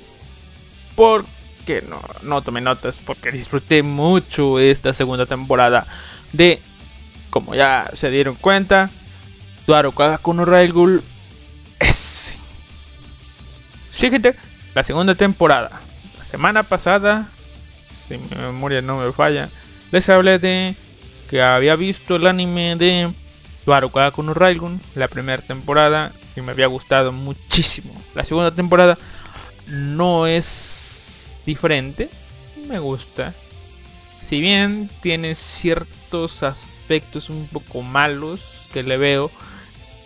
Porque 0.95 1.83
no, 1.87 2.01
no 2.23 2.41
tomé 2.41 2.61
notas, 2.61 2.97
porque 2.97 3.31
disfruté 3.31 3.83
mucho 3.83 4.57
esta 4.57 4.95
segunda 4.95 5.27
temporada 5.27 5.85
de, 6.33 6.59
como 7.29 7.53
ya 7.53 7.91
se 7.93 8.09
dieron 8.09 8.33
cuenta, 8.33 8.89
Tuaro 9.67 9.91
Kagakuno 9.91 10.45
Railgul 10.45 11.03
es... 11.77 12.33
Sí 13.91 14.09
gente, 14.09 14.35
la 14.73 14.83
segunda 14.83 15.13
temporada. 15.13 15.79
Semana 16.31 16.63
pasada, 16.63 17.27
si 18.07 18.17
mi 18.17 18.27
memoria 18.35 18.81
no 18.81 18.97
me 18.97 19.11
falla, 19.11 19.49
les 19.91 20.07
hablé 20.09 20.37
de 20.37 20.75
que 21.29 21.41
había 21.41 21.75
visto 21.75 22.17
el 22.17 22.27
anime 22.27 22.75
de 22.75 23.11
Tuaro 23.65 23.91
Kagakuno 23.91 24.33
Railgun, 24.33 24.79
la 24.95 25.07
primera 25.07 25.41
temporada, 25.41 26.11
y 26.35 26.41
me 26.41 26.51
había 26.51 26.67
gustado 26.67 27.11
muchísimo. 27.11 27.93
La 28.13 28.23
segunda 28.25 28.51
temporada 28.51 28.97
no 29.67 30.27
es 30.27 31.35
diferente, 31.45 32.09
me 32.67 32.79
gusta. 32.79 33.33
Si 34.27 34.39
bien 34.39 34.89
tiene 35.01 35.33
ciertos 35.33 36.43
aspectos 36.43 37.29
un 37.29 37.47
poco 37.47 37.81
malos 37.81 38.41
que 38.71 38.83
le 38.83 38.97
veo, 38.97 39.31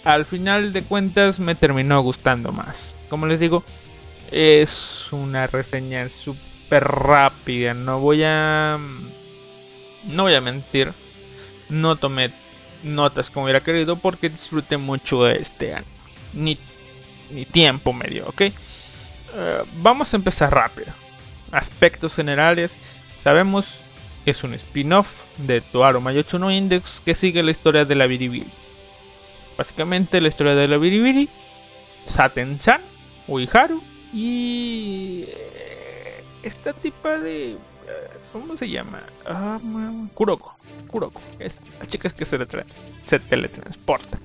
al 0.05 0.25
final 0.25 0.71
de 0.71 0.83
cuentas 0.83 1.39
me 1.39 1.55
terminó 1.55 2.01
gustando 2.01 2.53
más. 2.53 2.77
Como 3.09 3.25
les 3.25 3.39
digo, 3.39 3.63
es 4.33 5.11
una 5.11 5.47
reseña 5.47 6.09
súper 6.09 6.83
rápida. 6.83 7.73
No 7.73 7.99
voy 7.99 8.23
a... 8.23 8.79
No 10.05 10.23
voy 10.23 10.33
a 10.33 10.41
mentir. 10.41 10.91
No 11.69 11.95
tomé 11.95 12.33
notas 12.83 13.29
como 13.29 13.45
hubiera 13.45 13.61
querido 13.61 13.95
porque 13.95 14.29
disfruté 14.29 14.77
mucho 14.77 15.23
de 15.23 15.37
este 15.37 15.73
anime. 15.73 15.91
Ni, 16.33 16.57
ni 17.31 17.45
tiempo 17.45 17.93
me 17.93 18.07
dio, 18.07 18.27
¿ok? 18.27 18.41
Eh, 18.41 18.53
vamos 19.77 20.13
a 20.13 20.17
empezar 20.17 20.53
rápido. 20.53 20.91
Aspectos 21.51 22.15
generales. 22.15 22.75
Sabemos 23.23 23.67
que 24.25 24.31
es 24.31 24.43
un 24.43 24.55
spin-off 24.55 25.07
de 25.37 25.61
Toaro 25.61 26.01
Mayocho 26.01 26.39
no 26.39 26.51
Index 26.51 27.01
que 27.03 27.15
sigue 27.15 27.43
la 27.43 27.51
historia 27.51 27.85
de 27.85 27.95
la 27.95 28.07
Biribiri. 28.07 28.47
Básicamente 29.57 30.19
la 30.19 30.29
historia 30.29 30.55
de 30.55 30.67
la 30.67 30.77
Biribiri, 30.77 31.29
Saten-san, 32.07 32.81
Uiharu 33.27 33.81
y 34.13 35.25
eh, 35.27 36.23
esta 36.43 36.73
tipa 36.73 37.17
de 37.17 37.53
eh, 37.53 37.57
¿cómo 38.31 38.55
se 38.57 38.69
llama? 38.69 39.01
Ah, 39.25 39.59
Kuroko. 40.13 40.55
Kuroko. 40.87 41.21
Es 41.39 41.59
la 41.79 41.85
chica 41.87 42.07
es 42.07 42.13
que 42.13 42.25
se, 42.25 42.37
letra- 42.37 42.65
se 43.03 43.19
teletransporta. 43.19 44.19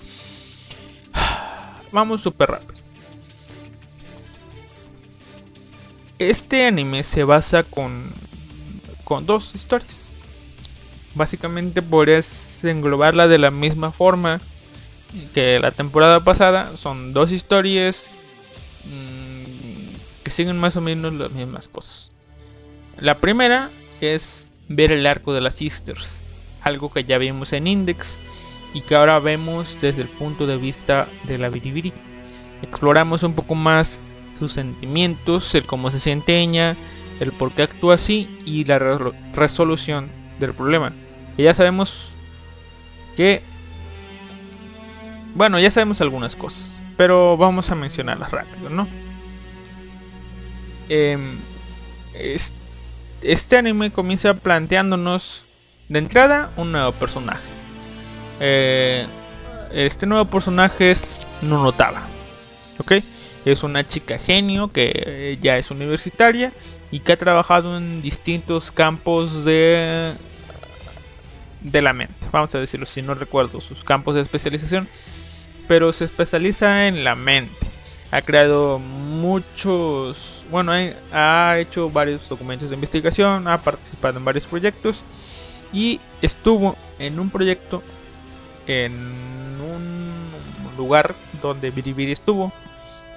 Vamos 1.92 2.20
súper 2.20 2.50
rápido. 2.50 2.78
Este 6.18 6.66
anime 6.66 7.02
se 7.04 7.24
basa 7.24 7.62
con 7.62 8.12
con 9.04 9.24
dos 9.24 9.54
historias. 9.54 10.08
Básicamente 11.14 11.80
podrías 11.80 12.62
englobarla 12.62 13.26
de 13.28 13.38
la 13.38 13.50
misma 13.50 13.90
forma 13.92 14.40
que 15.32 15.58
la 15.60 15.70
temporada 15.70 16.20
pasada. 16.20 16.76
Son 16.76 17.12
dos 17.14 17.32
historias 17.32 18.10
mm, 20.44 20.44
que 20.44 20.44
siguen 20.44 20.60
más 20.60 20.76
o 20.76 20.80
menos 20.80 21.12
las 21.14 21.32
mismas 21.32 21.68
cosas. 21.68 22.12
La 22.98 23.18
primera 23.18 23.70
es 24.00 24.52
ver 24.68 24.92
el 24.92 25.06
arco 25.06 25.32
de 25.32 25.40
las 25.40 25.54
Sisters, 25.56 26.22
algo 26.62 26.92
que 26.92 27.04
ya 27.04 27.18
vimos 27.18 27.52
en 27.52 27.66
Index 27.66 28.18
y 28.74 28.82
que 28.82 28.94
ahora 28.94 29.18
vemos 29.18 29.76
desde 29.80 30.02
el 30.02 30.08
punto 30.08 30.46
de 30.46 30.56
vista 30.56 31.08
de 31.24 31.38
la 31.38 31.48
Biribiri. 31.48 31.92
Exploramos 32.62 33.22
un 33.22 33.34
poco 33.34 33.54
más 33.54 34.00
sus 34.38 34.52
sentimientos, 34.52 35.54
el 35.54 35.64
cómo 35.64 35.90
se 35.90 36.00
siente 36.00 36.40
ella, 36.40 36.76
el 37.20 37.32
por 37.32 37.52
qué 37.52 37.62
actúa 37.62 37.94
así 37.94 38.28
y 38.44 38.64
la 38.64 38.78
re- 38.78 39.12
resolución 39.34 40.10
del 40.38 40.54
problema. 40.54 40.92
Ya 41.36 41.54
sabemos 41.54 42.10
que... 43.16 43.42
Bueno, 45.34 45.58
ya 45.60 45.70
sabemos 45.70 46.00
algunas 46.00 46.34
cosas, 46.34 46.70
pero 46.96 47.36
vamos 47.36 47.70
a 47.70 47.74
mencionarlas 47.76 48.30
rápido, 48.32 48.70
¿no? 48.70 48.88
Em, 50.88 51.38
es- 52.14 52.52
este 53.22 53.56
anime 53.56 53.90
comienza 53.90 54.34
planteándonos 54.34 55.42
de 55.88 55.98
entrada 55.98 56.50
un 56.56 56.72
nuevo 56.72 56.92
personaje. 56.92 57.42
Eh, 58.40 59.06
este 59.72 60.06
nuevo 60.06 60.24
personaje 60.26 60.90
es 60.90 61.20
Nonotaba. 61.42 62.02
¿Ok? 62.78 62.92
Es 63.44 63.62
una 63.62 63.86
chica 63.86 64.18
genio 64.18 64.72
que 64.72 64.92
eh, 64.94 65.38
ya 65.40 65.58
es 65.58 65.70
universitaria 65.70 66.52
y 66.90 67.00
que 67.00 67.12
ha 67.12 67.16
trabajado 67.18 67.76
en 67.76 68.02
distintos 68.02 68.70
campos 68.72 69.44
de 69.44 70.14
de 71.60 71.82
la 71.82 71.92
mente. 71.92 72.14
Vamos 72.30 72.54
a 72.54 72.60
decirlo 72.60 72.86
si 72.86 73.02
no 73.02 73.14
recuerdo 73.14 73.60
sus 73.60 73.82
campos 73.84 74.14
de 74.14 74.22
especialización. 74.22 74.88
Pero 75.66 75.92
se 75.92 76.04
especializa 76.04 76.86
en 76.86 77.04
la 77.04 77.14
mente. 77.14 77.66
Ha 78.10 78.22
creado 78.22 78.78
muchos... 78.78 80.37
Bueno, 80.50 80.72
ha 80.72 81.50
ha 81.50 81.58
hecho 81.58 81.90
varios 81.90 82.28
documentos 82.28 82.68
de 82.70 82.74
investigación. 82.74 83.46
Ha 83.48 83.58
participado 83.62 84.18
en 84.18 84.24
varios 84.24 84.44
proyectos. 84.46 85.02
Y 85.72 86.00
estuvo 86.22 86.76
en 86.98 87.20
un 87.20 87.28
proyecto 87.30 87.82
en 88.66 88.92
un 88.94 90.30
lugar 90.76 91.14
donde 91.42 91.70
Biribiri 91.70 92.12
estuvo. 92.12 92.52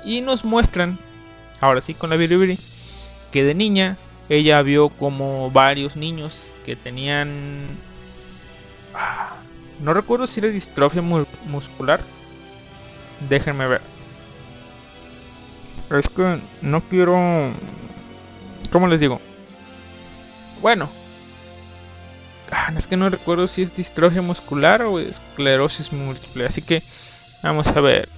Y 0.04 0.22
nos 0.22 0.44
muestran, 0.44 0.98
ahora 1.62 1.82
sí 1.82 1.94
con 1.94 2.10
la 2.10 2.16
Biribiri, 2.18 2.58
que 3.32 3.44
de 3.44 3.54
niña 3.56 3.98
ella 4.30 4.62
vio 4.62 4.90
como 4.90 5.50
varios 5.52 5.96
niños 5.96 6.52
que 6.66 6.76
tenían... 6.76 7.68
ah, 8.94 9.36
No 9.82 9.94
recuerdo 9.94 10.28
si 10.28 10.40
era 10.40 10.50
distrofia 10.50 11.02
mu- 11.02 11.26
muscular. 11.48 12.02
Déjenme 13.30 13.68
ver. 13.68 13.82
Es 16.00 16.08
que 16.10 16.40
no 16.62 16.82
quiero... 16.82 17.54
¿Cómo 18.72 18.88
les 18.88 19.00
digo? 19.00 19.20
Bueno. 20.62 20.90
Ah, 22.50 22.72
Es 22.78 22.88
que 22.88 22.98
no 22.98 23.10
recuerdo 23.10 23.48
si 23.48 23.62
es 23.62 23.76
distrofia 23.76 24.22
muscular 24.22 24.82
o 24.84 25.00
esclerosis 25.00 25.92
múltiple. 25.92 26.46
Así 26.46 26.62
que 26.62 26.82
vamos 27.44 27.68
a 27.68 27.82
ver. 27.82 28.10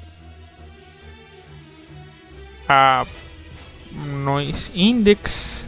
Ah, 2.67 3.05
noise 3.91 4.71
index. 4.75 5.67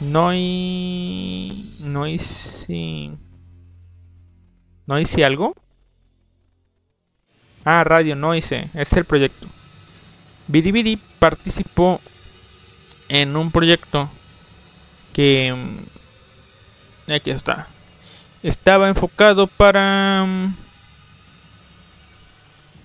Noi... 0.00 1.74
Noisy... 1.78 3.16
¿Noisy 4.86 5.22
algo? 5.22 5.54
Ah, 7.66 7.82
Radio 7.84 8.14
Noise, 8.14 8.70
es 8.74 8.92
el 8.92 9.04
proyecto. 9.04 9.48
Biribiri 10.46 10.96
participó 11.18 12.00
en 13.08 13.36
un 13.36 13.50
proyecto 13.50 14.08
que... 15.12 15.52
mm, 15.52 17.10
Aquí 17.12 17.30
está. 17.30 17.66
Estaba 18.42 18.88
enfocado 18.88 19.46
para... 19.48 20.24
mm, 20.26 20.54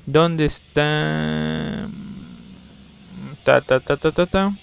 ¿Dónde 0.08 0.46
está? 0.46 1.88
Mm, 1.88 3.36
Ta 3.44 3.62
ta 3.62 3.80
ta 3.80 3.98
ta 3.98 4.12
ta 4.12 4.26
ta. 4.26 4.54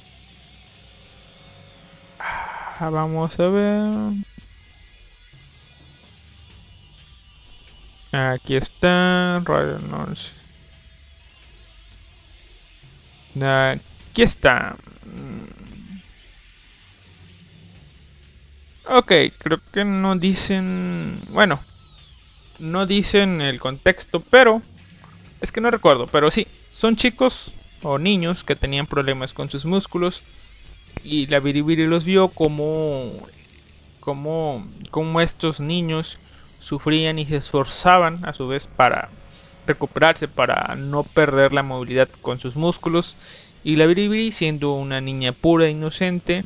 Ah, 2.19 2.90
Vamos 2.90 3.39
a 3.40 3.49
ver. 3.49 4.12
Aquí 8.19 8.57
está. 8.57 9.36
Aquí 13.40 14.23
está. 14.23 14.77
Ok, 18.86 19.12
creo 19.39 19.61
que 19.73 19.85
no 19.85 20.16
dicen... 20.16 21.20
Bueno, 21.28 21.61
no 22.59 22.86
dicen 22.86 23.40
el 23.40 23.61
contexto, 23.61 24.20
pero... 24.20 24.62
Es 25.40 25.53
que 25.53 25.61
no 25.61 25.70
recuerdo, 25.70 26.09
pero 26.09 26.31
sí. 26.32 26.49
Son 26.73 26.97
chicos 26.97 27.53
o 27.82 27.99
niños 27.99 28.43
que 28.43 28.57
tenían 28.57 28.86
problemas 28.86 29.32
con 29.32 29.49
sus 29.49 29.65
músculos. 29.65 30.23
Y 31.05 31.27
la 31.27 31.39
Biribiri 31.39 31.86
los 31.86 32.05
vio 32.05 32.28
como... 32.28 33.12
Como, 34.01 34.66
como 34.90 35.20
estos 35.20 35.61
niños 35.61 36.19
sufrían 36.69 37.19
y 37.19 37.24
se 37.24 37.36
esforzaban 37.36 38.27
a 38.27 38.35
su 38.35 38.47
vez 38.47 38.66
para 38.66 39.09
recuperarse, 39.66 40.28
para 40.28 40.74
no 40.77 41.03
perder 41.03 41.55
la 41.55 41.62
movilidad 41.62 42.09
con 42.20 42.40
sus 42.40 42.57
músculos. 42.57 43.16
Y 43.65 43.77
la 43.77 43.86
Biribiri, 43.86 44.32
siendo 44.32 44.74
una 44.74 45.01
niña 45.01 45.32
pura 45.32 45.65
e 45.65 45.70
inocente, 45.70 46.45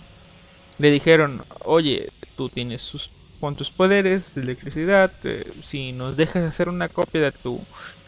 le 0.79 0.91
dijeron, 0.93 1.45
oye, 1.65 2.11
tú 2.37 2.49
tienes 2.49 2.83
sus, 2.83 3.11
con 3.41 3.57
tus 3.57 3.73
poderes 3.73 4.35
de 4.37 4.43
electricidad, 4.43 5.13
eh, 5.25 5.53
si 5.65 5.91
nos 5.91 6.17
dejas 6.17 6.45
hacer 6.45 6.69
una 6.69 6.89
copia 6.89 7.21
de 7.21 7.33
tu 7.33 7.61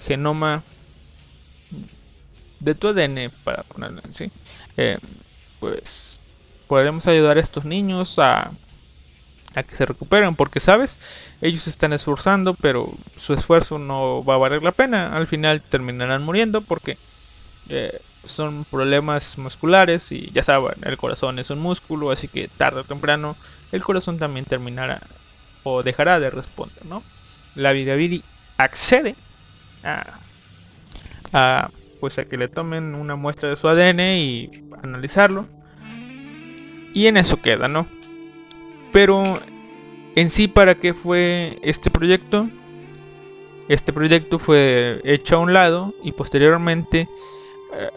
genoma, 0.06 0.62
de 2.60 2.74
tu 2.76 2.88
ADN, 2.88 3.32
para 3.42 3.64
ponerlo 3.64 4.00
así, 4.08 4.30
eh, 4.76 4.98
pues 5.58 6.18
podremos 6.68 7.08
ayudar 7.08 7.38
a 7.38 7.40
estos 7.40 7.64
niños 7.64 8.18
a, 8.20 8.52
a 9.54 9.62
que 9.62 9.76
se 9.76 9.86
recuperen, 9.86 10.36
porque 10.36 10.60
sabes, 10.60 10.98
ellos 11.40 11.66
están 11.66 11.92
esforzando, 11.92 12.54
pero 12.54 12.92
su 13.16 13.34
esfuerzo 13.34 13.78
no 13.78 14.24
va 14.24 14.34
a 14.34 14.38
valer 14.38 14.62
la 14.62 14.72
pena, 14.72 15.16
al 15.16 15.26
final 15.26 15.62
terminarán 15.62 16.22
muriendo 16.22 16.60
porque 16.60 16.98
eh, 17.68 18.00
son 18.24 18.64
problemas 18.64 19.38
musculares 19.38 20.10
y 20.12 20.30
ya 20.32 20.42
saben, 20.42 20.76
el 20.82 20.96
corazón 20.96 21.38
es 21.38 21.50
un 21.50 21.60
músculo, 21.60 22.10
así 22.10 22.28
que 22.28 22.48
tarde 22.48 22.80
o 22.80 22.84
temprano 22.84 23.36
el 23.72 23.82
corazón 23.82 24.18
también 24.18 24.44
terminará 24.44 25.00
o 25.62 25.82
dejará 25.82 26.20
de 26.20 26.30
responder, 26.30 26.84
¿no? 26.86 27.02
La 27.54 27.72
Vidaviri 27.72 28.22
accede 28.56 29.14
a, 29.82 30.18
a, 31.32 31.70
pues 32.00 32.18
a 32.18 32.24
que 32.24 32.36
le 32.36 32.48
tomen 32.48 32.94
una 32.94 33.16
muestra 33.16 33.48
de 33.48 33.56
su 33.56 33.68
ADN 33.68 34.00
y 34.00 34.50
analizarlo. 34.82 35.46
Y 36.92 37.06
en 37.06 37.16
eso 37.16 37.40
queda, 37.40 37.66
¿no? 37.66 37.88
Pero 38.94 39.40
en 40.14 40.30
sí, 40.30 40.46
¿para 40.46 40.76
qué 40.76 40.94
fue 40.94 41.58
este 41.62 41.90
proyecto? 41.90 42.48
Este 43.68 43.92
proyecto 43.92 44.38
fue 44.38 45.00
hecho 45.02 45.34
a 45.34 45.40
un 45.40 45.52
lado 45.52 45.92
y 46.04 46.12
posteriormente 46.12 47.08
eh, 47.72 47.90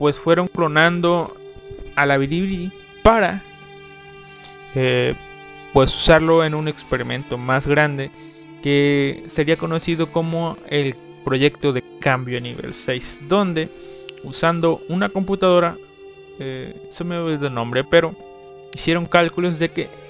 pues 0.00 0.18
fueron 0.18 0.48
clonando 0.48 1.36
a 1.94 2.04
la 2.04 2.18
Biribiri 2.18 2.72
para 3.04 3.44
eh, 4.74 5.14
pues 5.72 5.94
usarlo 5.94 6.44
en 6.44 6.56
un 6.56 6.66
experimento 6.66 7.38
más 7.38 7.68
grande 7.68 8.10
que 8.60 9.22
sería 9.26 9.56
conocido 9.56 10.10
como 10.10 10.56
el 10.68 10.96
proyecto 11.24 11.72
de 11.72 11.84
cambio 12.00 12.38
a 12.38 12.40
nivel 12.40 12.74
6 12.74 13.20
donde 13.28 13.68
usando 14.24 14.80
una 14.88 15.10
computadora 15.10 15.76
eh, 16.40 16.74
se 16.90 17.04
me 17.04 17.18
olvidó 17.18 17.46
el 17.46 17.54
nombre 17.54 17.84
pero 17.84 18.16
hicieron 18.74 19.06
cálculos 19.06 19.60
de 19.60 19.70
que 19.70 20.03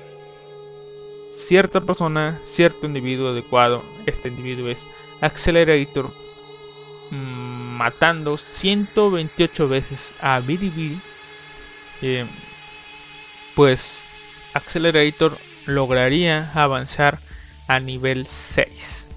cierta 1.35 1.81
persona 1.81 2.41
cierto 2.45 2.87
individuo 2.87 3.31
adecuado 3.31 3.85
este 4.07 4.29
individuo 4.29 4.69
es 4.69 4.87
Accelerator 5.21 6.11
mm, 7.11 7.77
matando 7.77 8.39
128 8.39 9.69
veces 9.69 10.15
a 10.21 10.41
Biribiri 10.41 11.01
eh, 12.03 12.27
pues 13.55 14.05
Accelerator 14.53 15.37
lograría 15.67 16.51
avanzar 16.55 17.19
a 17.69 17.81
nivel 17.81 18.27
6 18.27 19.09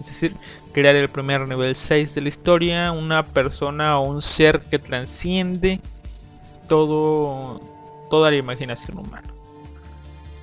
es 0.00 0.06
decir 0.06 0.34
crear 0.72 0.96
el 0.96 1.08
primer 1.08 1.46
nivel 1.48 1.74
6 1.76 2.14
de 2.14 2.20
la 2.20 2.28
historia 2.28 2.92
una 2.92 3.24
persona 3.24 3.98
o 3.98 4.02
un 4.02 4.22
ser 4.22 4.60
que 4.62 4.78
transciende 4.78 5.80
todo 6.68 7.60
toda 8.08 8.30
la 8.30 8.36
imaginación 8.36 8.98
humana. 8.98 9.28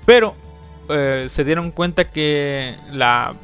Pero 0.04 0.34
eh, 0.88 1.26
se 1.28 1.44
dieron 1.44 1.70
cuenta 1.70 2.10
que 2.10 2.76
la 2.90 3.34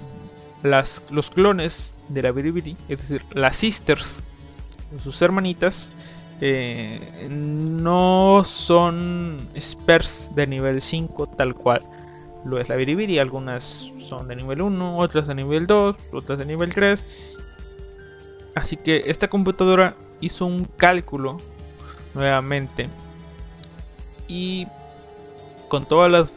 las, 0.62 1.02
los 1.10 1.30
clones 1.30 1.94
de 2.08 2.22
la 2.22 2.32
Biribiri, 2.32 2.76
es 2.88 3.00
decir, 3.00 3.22
las 3.32 3.56
sisters, 3.56 4.22
sus 5.02 5.20
hermanitas, 5.22 5.90
eh, 6.40 7.28
no 7.30 8.42
son 8.44 9.48
spers 9.58 10.30
de 10.34 10.46
nivel 10.46 10.82
5 10.82 11.28
tal 11.28 11.54
cual 11.54 11.82
lo 12.44 12.58
es 12.58 12.68
la 12.68 12.76
Biribiri. 12.76 13.18
Algunas 13.18 13.90
son 13.98 14.28
de 14.28 14.36
nivel 14.36 14.60
1, 14.60 14.98
otras 14.98 15.26
de 15.26 15.34
nivel 15.34 15.66
2, 15.66 15.96
otras 16.12 16.38
de 16.38 16.44
nivel 16.44 16.74
3. 16.74 17.04
Así 18.54 18.76
que 18.76 19.04
esta 19.06 19.28
computadora 19.28 19.94
hizo 20.20 20.46
un 20.46 20.64
cálculo 20.64 21.38
nuevamente 22.14 22.88
y 24.28 24.66
con 25.68 25.86
todas 25.86 26.10
las 26.10 26.32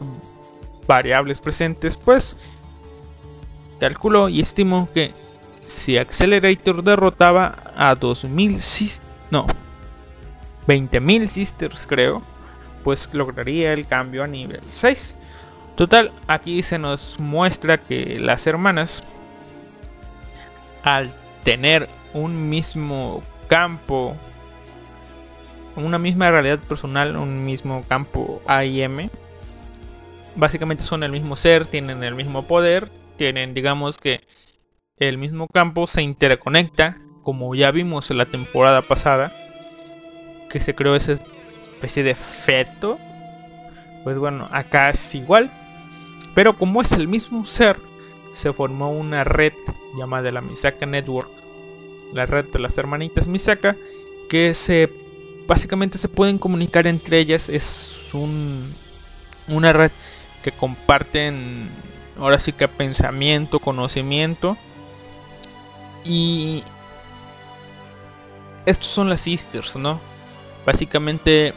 variables 0.86 1.40
presentes 1.40 1.96
pues 1.96 2.36
calculó 3.78 4.28
y 4.28 4.40
estimó 4.40 4.88
que 4.92 5.12
si 5.66 5.98
Accelerator 5.98 6.82
derrotaba 6.82 7.72
a 7.76 7.94
2000 7.94 8.60
sisters, 8.60 9.08
no, 9.30 9.46
20.000 10.66 11.26
sisters 11.26 11.86
creo, 11.86 12.22
pues 12.84 13.08
lograría 13.12 13.72
el 13.72 13.86
cambio 13.86 14.22
a 14.22 14.28
nivel 14.28 14.60
6. 14.68 15.16
Total, 15.74 16.12
aquí 16.26 16.62
se 16.62 16.78
nos 16.78 17.18
muestra 17.18 17.78
que 17.78 18.18
las 18.20 18.46
hermanas, 18.46 19.04
al 20.82 21.12
tener 21.44 21.88
un 22.14 22.48
mismo 22.48 23.22
campo, 23.48 24.16
una 25.74 25.98
misma 25.98 26.30
realidad 26.30 26.60
personal, 26.60 27.16
un 27.16 27.44
mismo 27.44 27.84
campo 27.88 28.40
AIM, 28.46 29.10
básicamente 30.36 30.84
son 30.84 31.02
el 31.02 31.12
mismo 31.12 31.36
ser, 31.36 31.66
tienen 31.66 32.02
el 32.02 32.14
mismo 32.14 32.42
poder, 32.42 32.90
tienen 33.16 33.54
digamos 33.54 33.98
que 33.98 34.26
el 34.98 35.18
mismo 35.18 35.46
campo 35.52 35.86
se 35.86 36.02
interconecta 36.02 36.98
como 37.22 37.54
ya 37.54 37.70
vimos 37.70 38.10
en 38.10 38.18
la 38.18 38.26
temporada 38.26 38.82
pasada 38.82 39.32
que 40.48 40.60
se 40.60 40.74
creó 40.74 40.94
esa 40.94 41.12
especie 41.12 42.02
de 42.02 42.14
feto 42.14 42.98
pues 44.04 44.16
bueno 44.16 44.48
acá 44.52 44.90
es 44.90 45.14
igual 45.14 45.50
pero 46.34 46.56
como 46.56 46.80
es 46.80 46.92
el 46.92 47.08
mismo 47.08 47.44
ser 47.44 47.78
se 48.32 48.52
formó 48.52 48.90
una 48.90 49.24
red 49.24 49.52
llamada 49.98 50.30
la 50.30 50.40
Misaka 50.40 50.86
Network 50.86 51.30
la 52.14 52.26
red 52.26 52.46
de 52.46 52.58
las 52.58 52.78
hermanitas 52.78 53.28
Misaka 53.28 53.76
que 54.28 54.54
se 54.54 54.88
básicamente 55.46 55.98
se 55.98 56.08
pueden 56.08 56.38
comunicar 56.38 56.86
entre 56.86 57.18
ellas. 57.18 57.48
Es 57.48 58.08
un, 58.12 58.72
una 59.48 59.72
red 59.72 59.90
que 60.46 60.52
comparten 60.52 61.68
ahora 62.16 62.38
sí 62.38 62.52
que 62.52 62.68
pensamiento, 62.68 63.58
conocimiento. 63.58 64.56
Y 66.04 66.62
estos 68.64 68.86
son 68.86 69.10
las 69.10 69.22
sisters, 69.22 69.74
¿no? 69.74 69.98
Básicamente 70.64 71.52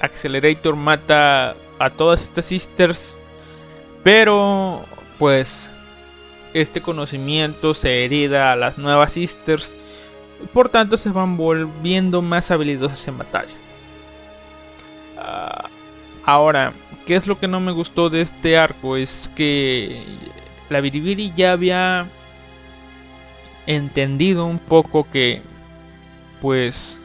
Accelerator 0.00 0.76
mata 0.76 1.56
a 1.80 1.90
todas 1.90 2.22
estas 2.22 2.46
sisters, 2.46 3.16
pero 4.04 4.84
pues 5.18 5.68
este 6.52 6.80
conocimiento 6.80 7.74
se 7.74 8.04
herida 8.04 8.52
a 8.52 8.56
las 8.56 8.78
nuevas 8.78 9.10
sisters 9.10 9.76
por 10.52 10.68
tanto 10.68 10.96
se 10.96 11.10
van 11.10 11.36
volviendo 11.36 12.22
más 12.22 12.52
habilidosas 12.52 13.08
en 13.08 13.18
batalla. 13.18 13.54
Ah, 15.18 15.68
ahora, 16.24 16.72
¿qué 17.06 17.16
es 17.16 17.26
lo 17.26 17.38
que 17.38 17.48
no 17.48 17.60
me 17.60 17.72
gustó 17.72 18.10
de 18.10 18.20
este 18.20 18.56
arco? 18.56 18.96
Es 18.96 19.30
que 19.34 20.02
la 20.70 20.80
Biribiri 20.80 21.32
ya 21.36 21.52
había 21.52 22.06
entendido 23.66 24.46
un 24.46 24.58
poco 24.58 25.08
que 25.10 25.42
pues 26.40 27.00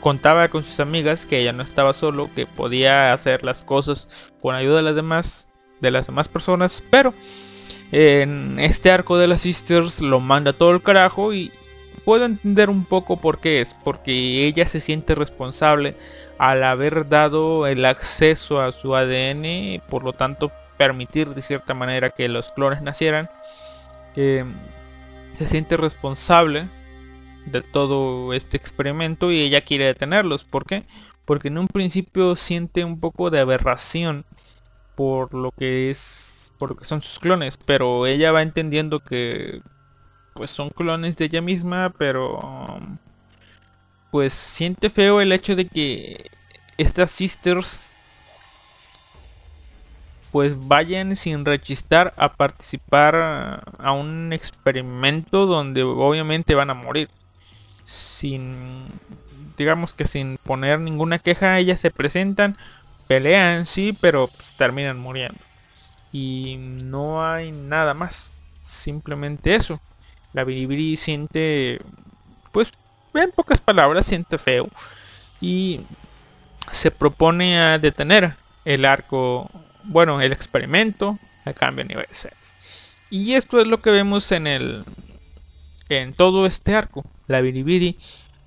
contaba 0.00 0.48
con 0.48 0.64
sus 0.64 0.80
amigas 0.80 1.26
que 1.26 1.40
ella 1.40 1.52
no 1.52 1.62
estaba 1.62 1.92
solo, 1.92 2.30
que 2.34 2.46
podía 2.46 3.12
hacer 3.12 3.44
las 3.44 3.64
cosas 3.64 4.08
con 4.40 4.54
ayuda 4.54 4.76
de 4.76 4.82
las 4.82 4.94
demás, 4.94 5.48
de 5.80 5.90
las 5.90 6.06
demás 6.06 6.28
personas, 6.28 6.82
pero 6.90 7.14
en 7.92 8.58
este 8.58 8.90
arco 8.90 9.18
de 9.18 9.28
las 9.28 9.42
Sisters 9.42 10.00
lo 10.00 10.20
manda 10.20 10.52
todo 10.52 10.72
el 10.72 10.82
carajo 10.82 11.32
y 11.34 11.52
puedo 12.06 12.24
entender 12.24 12.70
un 12.70 12.84
poco 12.84 13.20
por 13.20 13.40
qué 13.40 13.60
es, 13.60 13.74
porque 13.82 14.46
ella 14.46 14.68
se 14.68 14.80
siente 14.80 15.16
responsable 15.16 15.96
al 16.38 16.62
haber 16.62 17.08
dado 17.08 17.66
el 17.66 17.84
acceso 17.84 18.60
a 18.62 18.70
su 18.70 18.94
ADN 18.94 19.82
por 19.90 20.04
lo 20.04 20.12
tanto 20.12 20.52
permitir 20.78 21.34
de 21.34 21.42
cierta 21.42 21.74
manera 21.74 22.10
que 22.10 22.28
los 22.28 22.52
clones 22.52 22.80
nacieran. 22.80 23.28
Se 24.14 24.44
siente 25.48 25.76
responsable 25.76 26.68
de 27.44 27.62
todo 27.62 28.32
este 28.34 28.56
experimento 28.56 29.32
y 29.32 29.40
ella 29.40 29.62
quiere 29.62 29.86
detenerlos. 29.86 30.44
¿Por 30.44 30.64
qué? 30.64 30.86
Porque 31.24 31.48
en 31.48 31.58
un 31.58 31.66
principio 31.66 32.36
siente 32.36 32.84
un 32.84 33.00
poco 33.00 33.30
de 33.30 33.40
aberración 33.40 34.24
por 34.94 35.34
lo 35.34 35.50
que 35.50 35.90
es, 35.90 36.52
por 36.56 36.70
lo 36.70 36.76
que 36.76 36.84
son 36.84 37.02
sus 37.02 37.18
clones, 37.18 37.56
pero 37.56 38.06
ella 38.06 38.30
va 38.30 38.42
entendiendo 38.42 39.00
que 39.00 39.60
pues 40.36 40.50
son 40.50 40.70
clones 40.70 41.16
de 41.16 41.24
ella 41.26 41.40
misma, 41.42 41.92
pero 41.98 42.80
pues 44.10 44.32
siente 44.32 44.90
feo 44.90 45.20
el 45.20 45.32
hecho 45.32 45.56
de 45.56 45.66
que 45.66 46.30
estas 46.78 47.10
sisters 47.10 47.98
pues 50.32 50.52
vayan 50.56 51.16
sin 51.16 51.44
rechistar 51.44 52.12
a 52.16 52.34
participar 52.34 53.14
a 53.78 53.92
un 53.92 54.32
experimento 54.32 55.46
donde 55.46 55.82
obviamente 55.82 56.54
van 56.54 56.70
a 56.70 56.74
morir 56.74 57.08
sin, 57.84 58.86
digamos 59.56 59.94
que 59.94 60.06
sin 60.06 60.38
poner 60.38 60.80
ninguna 60.80 61.18
queja, 61.20 61.58
ellas 61.58 61.80
se 61.80 61.90
presentan, 61.90 62.58
pelean, 63.06 63.64
sí, 63.64 63.96
pero 63.98 64.28
pues, 64.28 64.52
terminan 64.58 64.98
muriendo. 64.98 65.38
Y 66.12 66.56
no 66.58 67.24
hay 67.24 67.52
nada 67.52 67.94
más, 67.94 68.32
simplemente 68.60 69.54
eso. 69.54 69.80
La 70.32 70.44
Biribiri 70.44 70.96
siente, 70.96 71.80
pues, 72.52 72.68
en 73.14 73.30
pocas 73.30 73.60
palabras, 73.60 74.06
siente 74.06 74.38
feo. 74.38 74.68
Y 75.40 75.80
se 76.70 76.90
propone 76.90 77.58
a 77.58 77.78
detener 77.78 78.36
el 78.64 78.84
arco, 78.84 79.50
bueno, 79.84 80.20
el 80.20 80.32
experimento 80.32 81.18
a 81.44 81.52
cambio 81.52 81.84
de 81.84 81.88
nivel 81.88 82.06
6. 82.10 82.32
Y 83.10 83.34
esto 83.34 83.60
es 83.60 83.66
lo 83.66 83.80
que 83.80 83.90
vemos 83.90 84.32
en 84.32 84.46
el 84.46 84.84
en 85.88 86.14
todo 86.14 86.46
este 86.46 86.74
arco 86.74 87.04
la 87.28 87.40
Biribiri, 87.40 87.98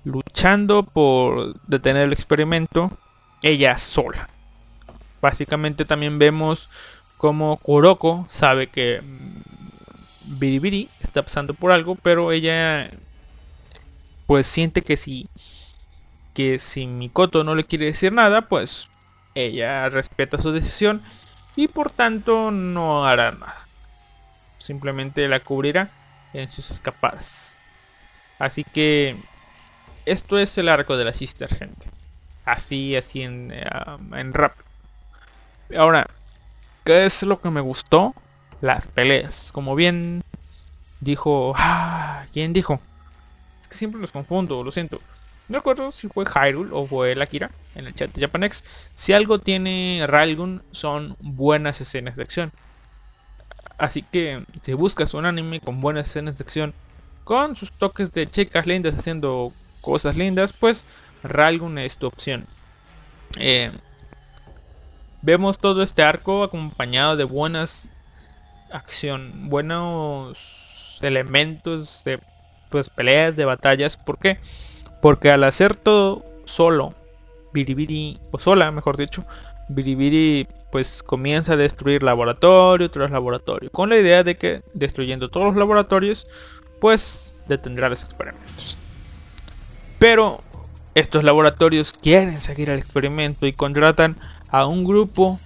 luchando 0.04 0.82
por 0.82 1.60
detener 1.66 2.04
el 2.06 2.12
experimento, 2.12 2.96
ella 3.42 3.76
sola. 3.78 4.28
Básicamente 5.20 5.84
también 5.84 6.18
vemos 6.18 6.68
como 7.18 7.58
Kuroko 7.58 8.26
sabe 8.30 8.68
que 8.68 9.02
Biribiri 10.30 10.88
está 11.00 11.22
pasando 11.22 11.54
por 11.54 11.72
algo, 11.72 11.96
pero 11.96 12.30
ella 12.30 12.88
pues 14.26 14.46
siente 14.46 14.82
que 14.82 14.96
si 14.96 15.28
que 16.34 16.60
si 16.60 16.86
Mikoto 16.86 17.42
no 17.42 17.56
le 17.56 17.64
quiere 17.64 17.86
decir 17.86 18.12
nada, 18.12 18.42
pues 18.42 18.88
ella 19.34 19.88
respeta 19.88 20.38
su 20.38 20.52
decisión 20.52 21.02
y 21.56 21.66
por 21.66 21.90
tanto 21.90 22.52
no 22.52 23.04
hará 23.04 23.32
nada. 23.32 23.66
Simplemente 24.58 25.26
la 25.26 25.40
cubrirá 25.40 25.90
en 26.32 26.50
sus 26.50 26.70
escapadas. 26.70 27.56
Así 28.38 28.62
que 28.62 29.16
esto 30.06 30.38
es 30.38 30.56
el 30.58 30.68
arco 30.68 30.96
de 30.96 31.04
la 31.04 31.12
sister, 31.12 31.52
gente. 31.52 31.90
Así, 32.44 32.96
así 32.96 33.22
en, 33.22 33.52
um, 33.86 34.14
en 34.14 34.32
rap. 34.32 34.56
Ahora, 35.76 36.06
¿qué 36.84 37.04
es 37.04 37.22
lo 37.24 37.40
que 37.40 37.50
me 37.50 37.60
gustó? 37.60 38.14
Las 38.60 38.86
peleas. 38.86 39.50
Como 39.52 39.74
bien 39.74 40.22
dijo... 41.00 41.54
Ah, 41.56 42.26
¿Quién 42.32 42.52
dijo? 42.52 42.80
Es 43.60 43.68
que 43.68 43.74
siempre 43.74 44.00
los 44.00 44.12
confundo, 44.12 44.62
lo 44.62 44.72
siento. 44.72 45.00
No 45.48 45.58
recuerdo 45.58 45.90
si 45.90 46.08
fue 46.08 46.24
Hyrule 46.26 46.70
o 46.72 46.86
fue 46.86 47.12
el 47.12 47.22
Akira 47.22 47.50
en 47.74 47.86
el 47.86 47.94
chat 47.94 48.12
de 48.12 48.20
Japanex. 48.20 48.62
Si 48.94 49.12
algo 49.12 49.40
tiene 49.40 50.04
Railgun 50.06 50.62
son 50.70 51.16
buenas 51.18 51.80
escenas 51.80 52.14
de 52.14 52.22
acción. 52.22 52.52
Así 53.76 54.02
que 54.02 54.44
si 54.62 54.74
buscas 54.74 55.12
un 55.14 55.26
anime 55.26 55.58
con 55.60 55.80
buenas 55.80 56.08
escenas 56.08 56.38
de 56.38 56.44
acción 56.44 56.74
con 57.24 57.56
sus 57.56 57.72
toques 57.72 58.12
de 58.12 58.30
chicas 58.30 58.66
lindas 58.66 58.94
haciendo 58.96 59.52
cosas 59.80 60.16
lindas, 60.16 60.52
pues 60.52 60.84
Ralgun 61.22 61.78
es 61.78 61.96
tu 61.96 62.06
opción. 62.06 62.46
Eh, 63.36 63.72
vemos 65.22 65.58
todo 65.58 65.82
este 65.82 66.02
arco 66.02 66.44
acompañado 66.44 67.16
de 67.16 67.24
buenas 67.24 67.90
acción, 68.72 69.48
buenos 69.48 70.98
elementos 71.02 72.02
de 72.04 72.20
pues 72.70 72.90
peleas, 72.90 73.36
de 73.36 73.44
batallas. 73.44 73.96
¿Por 73.96 74.18
qué? 74.18 74.38
Porque 75.02 75.30
al 75.30 75.44
hacer 75.44 75.74
todo 75.76 76.24
solo, 76.44 76.94
Biribiri, 77.52 78.20
o 78.30 78.38
sola 78.38 78.70
mejor 78.70 78.96
dicho, 78.96 79.24
Biribiri 79.68 80.46
pues 80.70 81.02
comienza 81.02 81.54
a 81.54 81.56
destruir 81.56 82.02
laboratorio 82.02 82.90
tras 82.90 83.10
laboratorio, 83.10 83.70
con 83.70 83.90
la 83.90 83.98
idea 83.98 84.22
de 84.22 84.36
que 84.36 84.62
destruyendo 84.72 85.28
todos 85.28 85.46
los 85.46 85.56
laboratorios 85.56 86.26
pues 86.80 87.34
detendrá 87.48 87.88
los 87.88 88.02
experimentos. 88.04 88.78
Pero 89.98 90.42
estos 90.94 91.24
laboratorios 91.24 91.92
quieren 91.92 92.40
seguir 92.40 92.70
el 92.70 92.78
experimento 92.78 93.46
y 93.46 93.52
contratan 93.52 94.16
a 94.48 94.66
un 94.66 94.84
grupo 94.84 95.38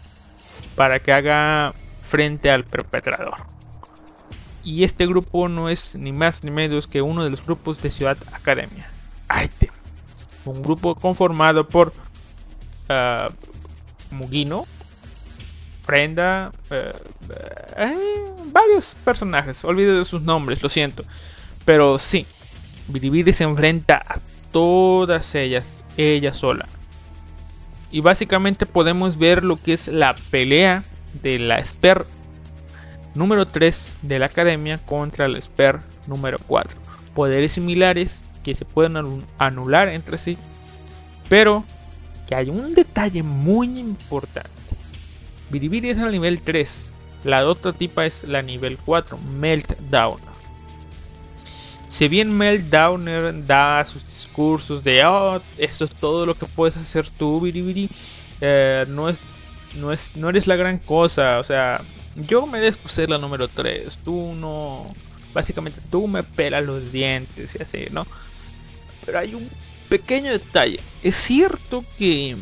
para 0.75 1.01
que 1.01 1.13
haga 1.13 1.75
frente 2.15 2.49
al 2.49 2.63
perpetrador. 2.63 3.35
Y 4.63 4.85
este 4.85 5.05
grupo 5.05 5.49
no 5.49 5.69
es 5.69 5.97
ni 5.97 6.13
más 6.13 6.45
ni 6.45 6.53
menos 6.53 6.87
que 6.87 7.03
uno 7.03 7.25
de 7.25 7.31
los 7.31 7.45
grupos 7.45 7.83
de 7.83 7.91
Ciudad 7.91 8.17
Academia. 8.33 8.89
Item. 9.45 9.71
Un 10.45 10.63
grupo 10.63 10.95
conformado 10.95 11.67
por 11.67 11.89
uh, 12.89 14.15
Mugino, 14.15 14.65
Prenda, 15.85 16.53
eh, 16.71 16.93
eh, 17.79 18.25
varios 18.53 18.95
personajes. 19.05 19.65
Olvido 19.65 19.99
de 19.99 20.05
sus 20.05 20.23
nombres, 20.23 20.63
lo 20.63 20.69
siento. 20.69 21.03
Pero 21.65 21.99
sí, 21.99 22.27
Biribiri 22.87 23.33
se 23.33 23.43
enfrenta 23.43 23.97
a 24.07 24.21
todas 24.53 25.35
ellas, 25.35 25.81
ella 25.97 26.33
sola. 26.33 26.69
Y 27.91 28.03
básicamente 28.03 28.67
podemos 28.67 29.19
ver 29.19 29.43
lo 29.43 29.57
que 29.57 29.73
es 29.73 29.89
la 29.89 30.15
pelea 30.31 30.85
de 31.23 31.39
la 31.39 31.59
Esper 31.59 32.07
número 33.15 33.47
3 33.47 33.99
de 34.03 34.19
la 34.19 34.27
academia 34.27 34.79
contra 34.79 35.29
la 35.29 35.39
Esper 35.39 35.81
número 36.07 36.39
4. 36.47 36.77
Poderes 37.15 37.53
similares 37.53 38.25
que 38.43 38.55
se 38.55 38.65
pueden 38.65 39.25
anular 39.39 39.89
entre 39.89 40.19
sí. 40.19 40.37
Pero 41.29 41.65
que 42.29 42.35
hay 42.35 42.51
un 42.51 42.75
detalle 42.75 43.23
muy 43.23 43.79
importante. 43.79 44.51
Biribiri 45.51 45.91
es 45.91 45.99
el 45.99 46.11
nivel 46.11 46.41
3. 46.41 46.93
La 47.25 47.47
otra 47.47 47.73
tipa 47.73 48.05
es 48.05 48.25
la 48.25 48.43
nivel 48.43 48.79
4, 48.79 49.19
Meltdown. 49.19 50.21
Si 51.89 52.09
bien 52.09 52.37
Meltdowner 52.37 53.47
da 53.47 53.85
sus 53.85 54.05
discursos 54.05 54.83
de 54.83 55.05
oh, 55.05 55.41
eso 55.57 55.85
es 55.85 55.95
todo 55.95 56.27
lo 56.27 56.35
que 56.35 56.47
puedes 56.47 56.77
hacer 56.77 57.09
tú, 57.09 57.41
Biribiri, 57.41 57.89
eh, 58.41 58.85
no 58.89 59.09
es 59.09 59.19
no 59.77 59.93
es 59.93 60.17
no 60.17 60.29
eres 60.29 60.47
la 60.47 60.57
gran 60.57 60.79
cosa, 60.79 61.39
o 61.41 61.45
sea, 61.45 61.83
yo 62.17 62.47
merezco 62.47 62.89
ser 62.89 63.11
la 63.11 63.19
número 63.19 63.49
3, 63.49 63.99
tú 64.05 64.35
no 64.35 64.95
básicamente 65.33 65.81
tú 65.91 66.07
me 66.07 66.23
pelas 66.23 66.65
los 66.65 66.93
dientes 66.93 67.57
y 67.59 67.63
así, 67.63 67.87
¿no? 67.91 68.07
Pero 69.05 69.19
hay 69.19 69.35
un 69.35 69.49
pequeño 69.89 70.31
detalle. 70.31 70.81
Es 71.03 71.17
cierto 71.17 71.85
que 71.99 72.37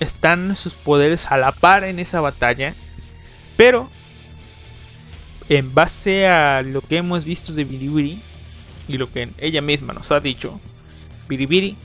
están 0.00 0.56
sus 0.56 0.72
poderes 0.72 1.26
a 1.26 1.36
la 1.36 1.52
par 1.52 1.84
en 1.84 1.98
esa 1.98 2.20
batalla. 2.20 2.74
Pero 3.56 3.90
en 5.48 5.74
base 5.74 6.26
a 6.26 6.62
lo 6.62 6.80
que 6.80 6.96
hemos 6.96 7.24
visto 7.24 7.52
de 7.52 7.64
Biribiri 7.64 8.20
y 8.88 8.96
lo 8.96 9.12
que 9.12 9.28
ella 9.38 9.60
misma 9.60 9.92
nos 9.92 10.10
ha 10.10 10.20
dicho, 10.20 10.58
Biribiri 11.28 11.76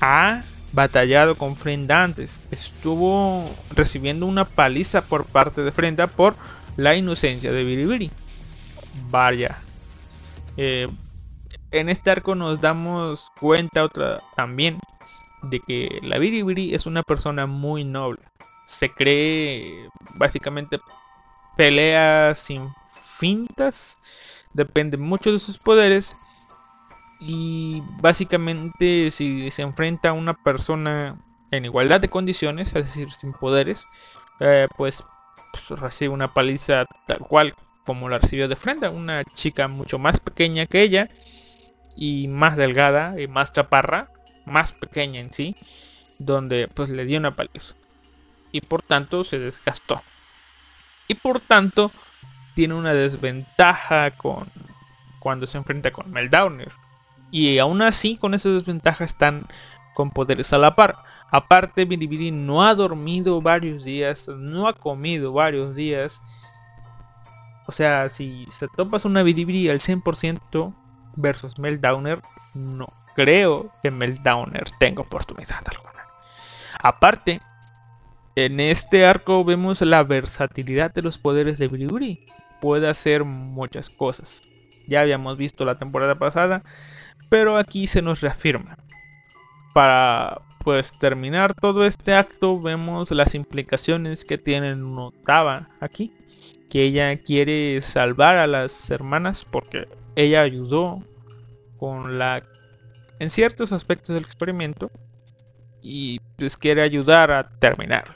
ha 0.00 0.44
batallado 0.72 1.36
con 1.36 1.56
Frenda 1.56 2.02
antes. 2.02 2.40
Estuvo 2.50 3.50
recibiendo 3.70 4.26
una 4.26 4.44
paliza 4.44 5.04
por 5.04 5.24
parte 5.26 5.62
de 5.62 5.72
Frenda 5.72 6.06
por 6.06 6.36
la 6.76 6.94
inocencia 6.94 7.52
de 7.52 7.64
Biribiri. 7.64 8.10
Vaya. 9.10 9.58
Eh, 10.56 10.88
en 11.70 11.88
este 11.88 12.10
arco 12.10 12.34
nos 12.34 12.60
damos 12.60 13.30
cuenta 13.38 13.84
otra 13.84 14.22
también 14.36 14.78
de 15.42 15.60
que 15.60 16.00
la 16.02 16.18
Biribiri 16.18 16.74
es 16.74 16.86
una 16.86 17.02
persona 17.02 17.46
muy 17.46 17.84
noble. 17.84 18.20
Se 18.64 18.90
cree 18.90 19.88
básicamente 20.14 20.80
pelea 21.56 22.34
sin 22.34 22.68
fintas. 23.18 23.98
Depende 24.52 24.96
mucho 24.96 25.32
de 25.32 25.38
sus 25.38 25.58
poderes. 25.58 26.16
Y 27.18 27.82
básicamente 28.00 29.10
si 29.10 29.50
se 29.50 29.62
enfrenta 29.62 30.10
a 30.10 30.12
una 30.12 30.34
persona 30.34 31.18
en 31.50 31.64
igualdad 31.64 32.00
de 32.00 32.08
condiciones, 32.08 32.68
es 32.68 32.86
decir, 32.86 33.10
sin 33.10 33.32
poderes, 33.32 33.86
eh, 34.40 34.68
pues, 34.76 35.02
pues, 35.52 35.80
recibe 35.80 36.12
una 36.12 36.32
paliza 36.32 36.84
tal 37.06 37.18
cual 37.18 37.54
como 37.84 38.08
la 38.08 38.18
recibió 38.18 38.48
de 38.48 38.56
frente. 38.56 38.88
Una 38.88 39.24
chica 39.24 39.68
mucho 39.68 39.98
más 39.98 40.20
pequeña 40.20 40.66
que 40.66 40.82
ella 40.82 41.08
y 41.96 42.28
más 42.28 42.56
delgada 42.56 43.18
y 43.20 43.28
más 43.28 43.52
chaparra, 43.52 44.10
más 44.44 44.72
pequeña 44.72 45.20
en 45.20 45.32
sí, 45.32 45.56
donde 46.18 46.68
pues 46.68 46.90
le 46.90 47.04
dio 47.06 47.18
una 47.18 47.34
paliza. 47.34 47.74
Y 48.52 48.60
por 48.60 48.82
tanto 48.82 49.24
se 49.24 49.38
desgastó. 49.38 50.02
Y 51.08 51.14
por 51.14 51.40
tanto 51.40 51.90
tiene 52.54 52.74
una 52.74 52.92
desventaja 52.92 54.10
con 54.12 54.48
cuando 55.18 55.46
se 55.46 55.58
enfrenta 55.58 55.92
con 55.92 56.10
Meldowner. 56.10 56.72
Y 57.36 57.58
aún 57.58 57.82
así 57.82 58.16
con 58.16 58.32
esa 58.32 58.48
desventaja 58.48 59.04
están 59.04 59.44
con 59.94 60.10
poderes 60.10 60.54
a 60.54 60.58
la 60.58 60.74
par. 60.74 60.96
Aparte 61.30 61.84
Biribiri 61.84 62.30
no 62.30 62.64
ha 62.64 62.74
dormido 62.74 63.42
varios 63.42 63.84
días, 63.84 64.26
no 64.26 64.66
ha 64.66 64.72
comido 64.72 65.34
varios 65.34 65.76
días. 65.76 66.22
O 67.66 67.72
sea, 67.72 68.08
si 68.08 68.48
se 68.52 68.68
topas 68.68 69.04
una 69.04 69.22
Biribiri 69.22 69.68
al 69.68 69.80
100% 69.80 70.74
versus 71.16 71.58
Meldowner, 71.58 72.22
no 72.54 72.88
creo 73.14 73.70
que 73.82 73.90
Meldowner 73.90 74.70
tenga 74.78 75.02
oportunidad 75.02 75.62
alguna. 75.66 76.06
Aparte, 76.82 77.42
en 78.34 78.60
este 78.60 79.04
arco 79.04 79.44
vemos 79.44 79.82
la 79.82 80.02
versatilidad 80.04 80.94
de 80.94 81.02
los 81.02 81.18
poderes 81.18 81.58
de 81.58 81.68
Biribiri. 81.68 82.24
Puede 82.62 82.88
hacer 82.88 83.24
muchas 83.24 83.90
cosas. 83.90 84.40
Ya 84.88 85.02
habíamos 85.02 85.36
visto 85.36 85.66
la 85.66 85.74
temporada 85.74 86.14
pasada, 86.14 86.62
pero 87.28 87.56
aquí 87.56 87.86
se 87.86 88.02
nos 88.02 88.20
reafirma. 88.20 88.78
Para 89.74 90.40
pues 90.64 90.92
terminar 90.98 91.54
todo 91.54 91.84
este 91.84 92.14
acto 92.14 92.60
vemos 92.60 93.10
las 93.10 93.34
implicaciones 93.34 94.24
que 94.24 94.38
tiene 94.38 94.74
Notaba 94.76 95.68
aquí. 95.80 96.12
Que 96.70 96.84
ella 96.84 97.16
quiere 97.18 97.80
salvar 97.82 98.36
a 98.36 98.46
las 98.46 98.90
hermanas 98.90 99.46
porque 99.48 99.88
ella 100.16 100.42
ayudó 100.42 101.02
con 101.78 102.18
la 102.18 102.42
en 103.18 103.30
ciertos 103.30 103.72
aspectos 103.72 104.14
del 104.14 104.24
experimento 104.24 104.90
y 105.80 106.20
pues 106.36 106.56
quiere 106.56 106.82
ayudar 106.82 107.30
a 107.30 107.48
terminarlo. 107.58 108.14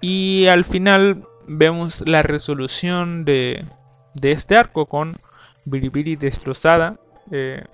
Y 0.00 0.46
al 0.46 0.64
final 0.64 1.24
vemos 1.46 2.06
la 2.06 2.22
resolución 2.22 3.24
de, 3.24 3.64
de 4.14 4.32
este 4.32 4.56
arco 4.56 4.86
con 4.86 5.16
Biribiri 5.64 6.16
destrozada. 6.16 7.00
Eh, 7.32 7.64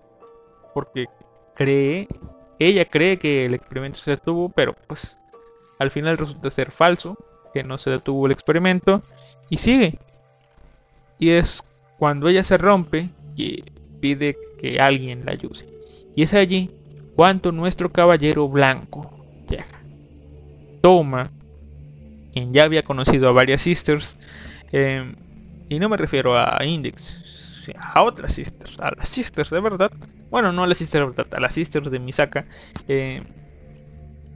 porque 0.75 1.07
cree, 1.55 2.09
ella 2.59 2.85
cree 2.85 3.19
que 3.19 3.47
el 3.47 3.55
experimento 3.55 3.99
se 3.99 4.11
detuvo, 4.13 4.49
pero 4.49 4.75
pues 4.87 5.19
al 5.79 5.91
final 5.91 6.19
resulta 6.19 6.51
ser 6.51 6.71
falso, 6.71 7.17
que 7.53 7.63
no 7.63 7.79
se 7.79 7.91
detuvo 7.91 8.27
el 8.27 8.33
experimento 8.33 9.01
y 9.49 9.59
sigue. 9.59 9.99
Y 11.19 11.31
es 11.31 11.63
cuando 11.99 12.29
ella 12.29 12.45
se 12.45 12.59
rompe 12.59 13.09
que 13.37 13.65
pide 14.01 14.37
que 14.59 14.81
alguien 14.81 15.25
la 15.25 15.33
ayude. 15.33 15.67
Y 16.17 16.23
es 16.23 16.35
allí 16.35 16.71
cuando 17.15 17.53
nuestro 17.53 17.93
caballero 17.93 18.49
blanco 18.49 19.25
llega. 19.49 19.81
Toma 20.83 21.31
quien 22.33 22.53
ya 22.53 22.65
había 22.65 22.83
conocido 22.83 23.29
a 23.29 23.33
varias 23.33 23.63
sisters, 23.63 24.19
em, 24.73 25.15
y 25.69 25.79
no 25.79 25.89
me 25.89 25.97
refiero 25.97 26.37
a 26.37 26.59
Index, 26.65 27.71
a 27.79 28.03
otras 28.03 28.35
sisters, 28.35 28.79
a 28.81 28.93
las 28.97 29.09
sisters 29.09 29.51
de 29.51 29.61
verdad, 29.61 29.93
bueno, 30.35 30.51
no 30.51 30.65
a 30.65 30.67
las 30.67 30.79
sisters 30.79 31.05
de 31.05 31.11
verdad, 31.13 31.39
a 31.39 31.41
las 31.41 31.55
sisters 31.55 31.93
de 31.93 32.01
Misaka, 32.01 32.45
em, 32.89 33.23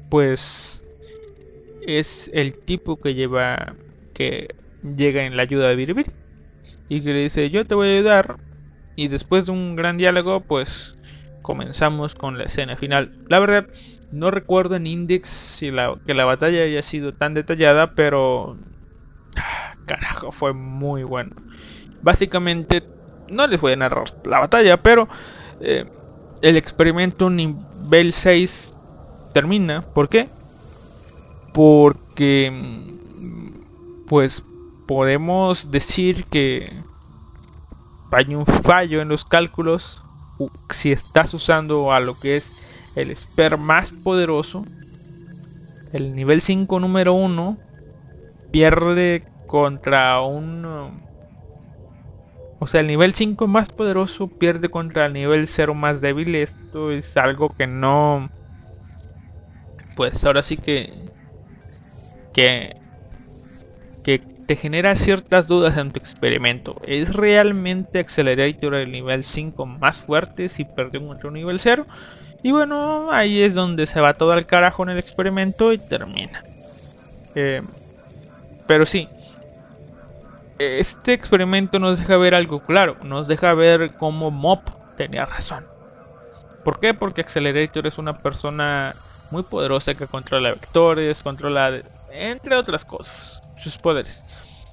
pues 0.08 0.84
es 1.84 2.30
el 2.32 2.56
tipo 2.56 3.00
que 3.00 3.14
lleva, 3.14 3.74
que 4.14 4.54
llega 4.96 5.24
en 5.24 5.36
la 5.36 5.42
ayuda 5.42 5.66
de 5.66 5.74
Biribiri, 5.74 6.12
y 6.88 7.00
que 7.00 7.12
le 7.12 7.22
dice, 7.24 7.50
yo 7.50 7.66
te 7.66 7.74
voy 7.74 7.88
a 7.88 7.96
ayudar, 7.96 8.36
y 8.94 9.08
después 9.08 9.46
de 9.46 9.50
un 9.50 9.74
gran 9.74 9.96
diálogo, 9.96 10.38
pues 10.38 10.96
comenzamos 11.42 12.14
con 12.14 12.38
la 12.38 12.44
escena 12.44 12.76
final. 12.76 13.18
La 13.28 13.40
verdad, 13.40 13.66
no 14.12 14.30
recuerdo 14.30 14.76
en 14.76 14.86
Index 14.86 15.28
si 15.28 15.72
la, 15.72 15.98
que 16.06 16.14
la 16.14 16.26
batalla 16.26 16.62
haya 16.62 16.84
sido 16.84 17.12
tan 17.12 17.34
detallada, 17.34 17.96
pero... 17.96 18.56
Carajo, 19.84 20.30
fue 20.30 20.52
muy 20.52 21.02
bueno. 21.02 21.34
Básicamente, 22.02 22.84
no 23.28 23.48
les 23.48 23.60
voy 23.60 23.72
a 23.72 23.76
narrar 23.76 24.04
la 24.24 24.38
batalla, 24.38 24.76
pero 24.80 25.08
eh, 25.60 25.84
el 26.42 26.56
experimento 26.56 27.30
nivel 27.30 28.12
6 28.12 28.74
termina. 29.32 29.82
¿Por 29.82 30.08
qué? 30.08 30.28
Porque 31.52 32.50
mm, 32.52 34.06
pues 34.06 34.42
podemos 34.86 35.70
decir 35.70 36.24
que 36.24 36.82
hay 38.10 38.34
un 38.34 38.46
fallo 38.46 39.02
en 39.02 39.08
los 39.08 39.24
cálculos 39.24 40.02
si 40.70 40.92
estás 40.92 41.34
usando 41.34 41.92
a 41.92 42.00
lo 42.00 42.18
que 42.18 42.36
es 42.36 42.52
el 42.94 43.10
Esper 43.10 43.58
más 43.58 43.90
poderoso, 43.90 44.64
el 45.92 46.14
nivel 46.14 46.40
5 46.40 46.80
número 46.80 47.12
1, 47.14 47.58
pierde 48.50 49.24
contra 49.46 50.20
un... 50.20 51.07
O 52.60 52.66
sea, 52.66 52.80
el 52.80 52.88
nivel 52.88 53.14
5 53.14 53.46
más 53.46 53.70
poderoso 53.70 54.26
pierde 54.26 54.68
contra 54.68 55.06
el 55.06 55.12
nivel 55.12 55.46
0 55.46 55.74
más 55.74 56.00
débil. 56.00 56.34
Esto 56.34 56.90
es 56.90 57.16
algo 57.16 57.54
que 57.56 57.66
no... 57.66 58.30
Pues 59.96 60.24
ahora 60.24 60.42
sí 60.42 60.56
que... 60.56 60.92
Que... 62.32 62.76
Que 64.02 64.18
te 64.18 64.56
genera 64.56 64.96
ciertas 64.96 65.46
dudas 65.46 65.76
en 65.76 65.92
tu 65.92 65.98
experimento. 65.98 66.80
¿Es 66.86 67.12
realmente 67.12 67.98
Accelerator 67.98 68.74
el 68.74 68.90
nivel 68.90 69.22
5 69.22 69.66
más 69.66 70.02
fuerte 70.02 70.48
si 70.48 70.64
perdió 70.64 71.06
contra 71.06 71.28
un 71.28 71.34
nivel 71.34 71.60
0? 71.60 71.86
Y 72.42 72.52
bueno, 72.52 73.10
ahí 73.10 73.42
es 73.42 73.54
donde 73.54 73.86
se 73.86 74.00
va 74.00 74.14
todo 74.14 74.32
al 74.32 74.46
carajo 74.46 74.82
en 74.82 74.90
el 74.90 74.98
experimento 74.98 75.72
y 75.72 75.78
termina. 75.78 76.44
Eh, 77.34 77.62
pero 78.66 78.86
sí, 78.86 79.08
este 80.58 81.12
experimento 81.12 81.78
nos 81.78 81.98
deja 81.98 82.16
ver 82.16 82.34
algo 82.34 82.64
claro, 82.64 82.96
nos 83.02 83.28
deja 83.28 83.54
ver 83.54 83.94
cómo 83.96 84.30
Mop 84.30 84.68
tenía 84.96 85.24
razón. 85.26 85.66
¿Por 86.64 86.80
qué? 86.80 86.94
Porque 86.94 87.20
Accelerator 87.20 87.86
es 87.86 87.98
una 87.98 88.14
persona 88.14 88.94
muy 89.30 89.42
poderosa 89.42 89.94
que 89.94 90.06
controla 90.06 90.50
vectores, 90.50 91.22
controla, 91.22 91.80
entre 92.12 92.56
otras 92.56 92.84
cosas, 92.84 93.42
sus 93.58 93.78
poderes. 93.78 94.24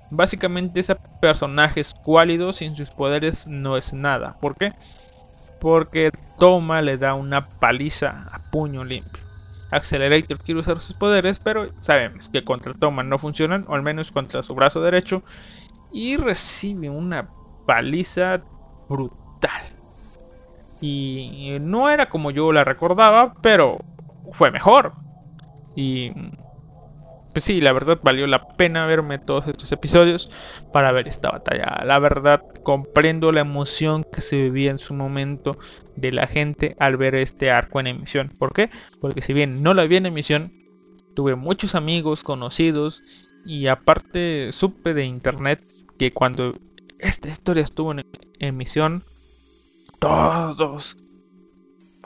Básicamente 0.09 0.79
ese 0.79 0.95
personaje 1.19 1.81
es 1.81 1.93
cuálido, 1.93 2.53
sin 2.53 2.75
sus 2.75 2.89
poderes 2.89 3.47
no 3.47 3.77
es 3.77 3.93
nada. 3.93 4.37
¿Por 4.39 4.55
qué? 4.55 4.73
Porque 5.59 6.11
Toma 6.37 6.81
le 6.81 6.97
da 6.97 7.13
una 7.13 7.45
paliza 7.59 8.25
a 8.31 8.39
puño 8.51 8.83
limpio. 8.83 9.23
Accelerator 9.71 10.37
quiere 10.39 10.61
usar 10.61 10.79
sus 10.79 10.95
poderes, 10.95 11.39
pero 11.39 11.69
sabemos 11.81 12.29
que 12.29 12.43
contra 12.43 12.73
Toma 12.73 13.03
no 13.03 13.19
funcionan, 13.19 13.65
o 13.67 13.75
al 13.75 13.83
menos 13.83 14.11
contra 14.11 14.43
su 14.43 14.53
brazo 14.53 14.81
derecho. 14.81 15.23
Y 15.95 16.17
recibe 16.17 16.89
una 16.89 17.29
paliza 17.65 18.43
brutal. 18.89 19.63
Y 20.81 21.57
no 21.61 21.89
era 21.89 22.07
como 22.09 22.31
yo 22.31 22.51
la 22.51 22.65
recordaba, 22.65 23.33
pero 23.41 23.77
fue 24.33 24.51
mejor. 24.51 24.91
Y 25.73 26.11
pues 27.31 27.45
sí, 27.45 27.61
la 27.61 27.71
verdad 27.71 27.97
valió 28.03 28.27
la 28.27 28.45
pena 28.57 28.85
verme 28.85 29.19
todos 29.19 29.47
estos 29.47 29.71
episodios 29.71 30.29
para 30.73 30.91
ver 30.91 31.07
esta 31.07 31.31
batalla. 31.31 31.81
La 31.85 31.97
verdad 31.99 32.43
comprendo 32.63 33.31
la 33.31 33.39
emoción 33.39 34.03
que 34.03 34.19
se 34.19 34.35
vivía 34.35 34.71
en 34.71 34.79
su 34.79 34.93
momento 34.93 35.57
de 35.95 36.11
la 36.11 36.27
gente 36.27 36.75
al 36.77 36.97
ver 36.97 37.15
este 37.15 37.51
arco 37.51 37.79
en 37.79 37.87
emisión. 37.87 38.33
¿Por 38.37 38.51
qué? 38.51 38.69
Porque 38.99 39.21
si 39.21 39.31
bien 39.31 39.63
no 39.63 39.73
la 39.73 39.85
vi 39.85 39.95
en 39.95 40.07
emisión, 40.07 40.51
tuve 41.15 41.35
muchos 41.35 41.73
amigos 41.73 42.21
conocidos 42.21 43.01
y 43.45 43.67
aparte 43.67 44.51
supe 44.51 44.93
de 44.93 45.05
internet 45.05 45.61
que 45.97 46.11
cuando 46.13 46.57
esta 46.99 47.29
historia 47.29 47.63
estuvo 47.63 47.91
en 47.91 48.05
emisión, 48.39 49.03
todos 49.99 50.97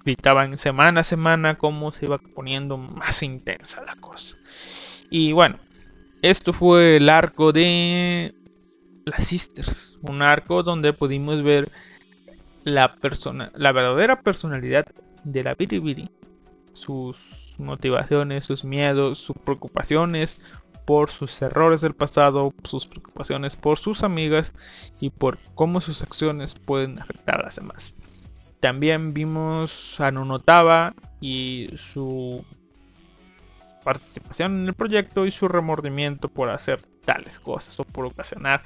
gritaban 0.03 0.57
semana 0.57 1.01
a 1.01 1.03
semana 1.03 1.57
cómo 1.57 1.91
se 1.91 2.05
iba 2.05 2.17
poniendo 2.17 2.77
más 2.77 3.21
intensa 3.23 3.83
la 3.83 3.95
cosa. 3.95 4.37
Y 5.09 5.31
bueno, 5.31 5.57
esto 6.21 6.53
fue 6.53 6.97
el 6.97 7.09
arco 7.09 7.51
de 7.51 8.33
las 9.05 9.25
Sisters. 9.25 9.97
Un 10.01 10.21
arco 10.21 10.63
donde 10.63 10.93
pudimos 10.93 11.43
ver 11.43 11.71
la 12.63 12.95
persona, 12.95 13.51
la 13.55 13.71
verdadera 13.71 14.21
personalidad 14.21 14.85
de 15.23 15.43
la 15.43 15.55
Biribiri. 15.55 16.09
Sus 16.73 17.17
motivaciones, 17.57 18.45
sus 18.45 18.63
miedos, 18.63 19.17
sus 19.19 19.35
preocupaciones 19.37 20.39
por 20.89 21.11
sus 21.11 21.39
errores 21.43 21.81
del 21.81 21.93
pasado, 21.93 22.51
sus 22.63 22.87
preocupaciones 22.87 23.55
por 23.55 23.77
sus 23.77 24.01
amigas 24.01 24.53
y 24.99 25.11
por 25.11 25.37
cómo 25.53 25.81
sus 25.81 26.01
acciones 26.01 26.55
pueden 26.55 26.99
afectar 26.99 27.41
a 27.41 27.43
las 27.43 27.57
demás. 27.57 27.93
También 28.59 29.13
vimos 29.13 29.99
a 29.99 30.09
Nunotaba 30.09 30.95
y 31.21 31.69
su 31.77 32.43
participación 33.83 34.61
en 34.61 34.67
el 34.69 34.73
proyecto 34.73 35.27
y 35.27 35.31
su 35.31 35.47
remordimiento 35.47 36.27
por 36.27 36.49
hacer 36.49 36.81
tales 37.05 37.39
cosas 37.39 37.79
o 37.79 37.83
por 37.83 38.07
ocasionar 38.07 38.63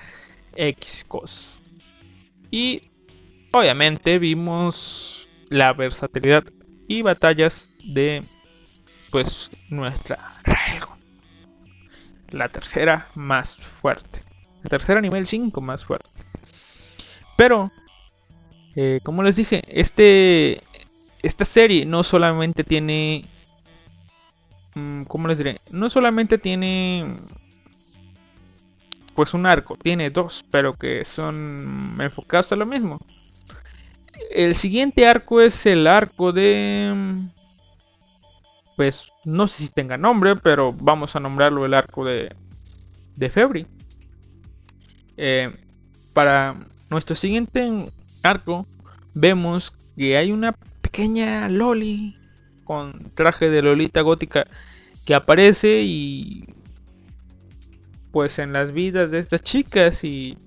X 0.56 1.04
cosas. 1.06 1.62
Y 2.50 2.90
obviamente 3.52 4.18
vimos 4.18 5.28
la 5.50 5.74
versatilidad 5.74 6.46
y 6.88 7.02
batallas 7.02 7.72
de 7.84 8.24
pues 9.12 9.52
nuestra. 9.68 10.42
La 12.34 12.50
tercera 12.50 13.08
más 13.16 13.56
fuerte. 13.56 14.24
La 14.62 14.70
tercera 14.70 15.00
nivel 15.00 15.26
5 15.26 15.62
más 15.62 15.86
fuerte. 15.86 16.10
Pero, 17.38 17.72
eh, 18.76 19.00
como 19.04 19.24
les 19.24 19.38
dije, 19.38 19.64
este, 19.68 20.62
esta 21.22 21.46
serie 21.46 21.86
no 21.86 22.04
solamente 22.04 22.66
tiene 22.66 23.26
Mm, 24.76 25.04
¿cómo 25.04 25.28
les 25.28 25.38
diré? 25.38 25.62
No 25.70 25.90
solamente 25.90 26.38
tiene 26.38 27.18
pues 29.16 29.34
un 29.36 29.46
arco, 29.46 29.78
tiene 29.78 30.10
dos, 30.10 30.44
pero 30.50 30.74
que 30.74 31.06
son 31.06 31.98
enfocados 32.00 32.52
a 32.52 32.56
lo 32.56 32.66
mismo. 32.66 33.00
El 34.32 34.56
siguiente 34.56 35.08
arco 35.08 35.42
es 35.42 35.66
el 35.66 35.86
arco 35.86 36.32
de... 36.32 37.16
Pues 38.76 39.12
no 39.24 39.48
sé 39.48 39.64
si 39.64 39.70
tenga 39.70 39.98
nombre, 39.98 40.36
pero 40.36 40.74
vamos 40.74 41.16
a 41.16 41.20
nombrarlo 41.20 41.66
el 41.66 41.74
arco 41.74 42.06
de, 42.06 42.36
de 43.16 43.30
Febri. 43.30 43.68
Eh, 45.18 45.56
para 46.14 46.56
nuestro 46.90 47.16
siguiente 47.16 47.88
arco 48.24 48.66
vemos 49.14 49.74
que 49.96 50.18
hay 50.18 50.32
una 50.32 50.54
pequeña 50.82 51.50
Loli 51.50 52.18
con 52.64 53.12
traje 53.14 53.50
de 53.50 53.62
Lolita 53.62 54.02
gótica 54.02 54.48
que 55.06 55.14
aparece 55.14 55.82
y 55.84 56.46
pues 58.12 58.40
en 58.40 58.54
las 58.54 58.74
vidas 58.74 59.12
de 59.12 59.20
estas 59.20 59.42
chicas 59.42 60.04
y 60.04 60.38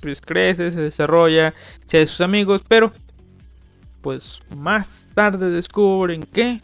pues 0.00 0.20
crece, 0.20 0.70
se 0.70 0.80
desarrolla, 0.80 1.54
se 1.86 1.98
de 1.98 2.06
sus 2.06 2.20
amigos, 2.20 2.62
pero 2.66 2.92
pues 4.02 4.40
más 4.54 5.08
tarde 5.14 5.50
descubren 5.50 6.22
que 6.22 6.60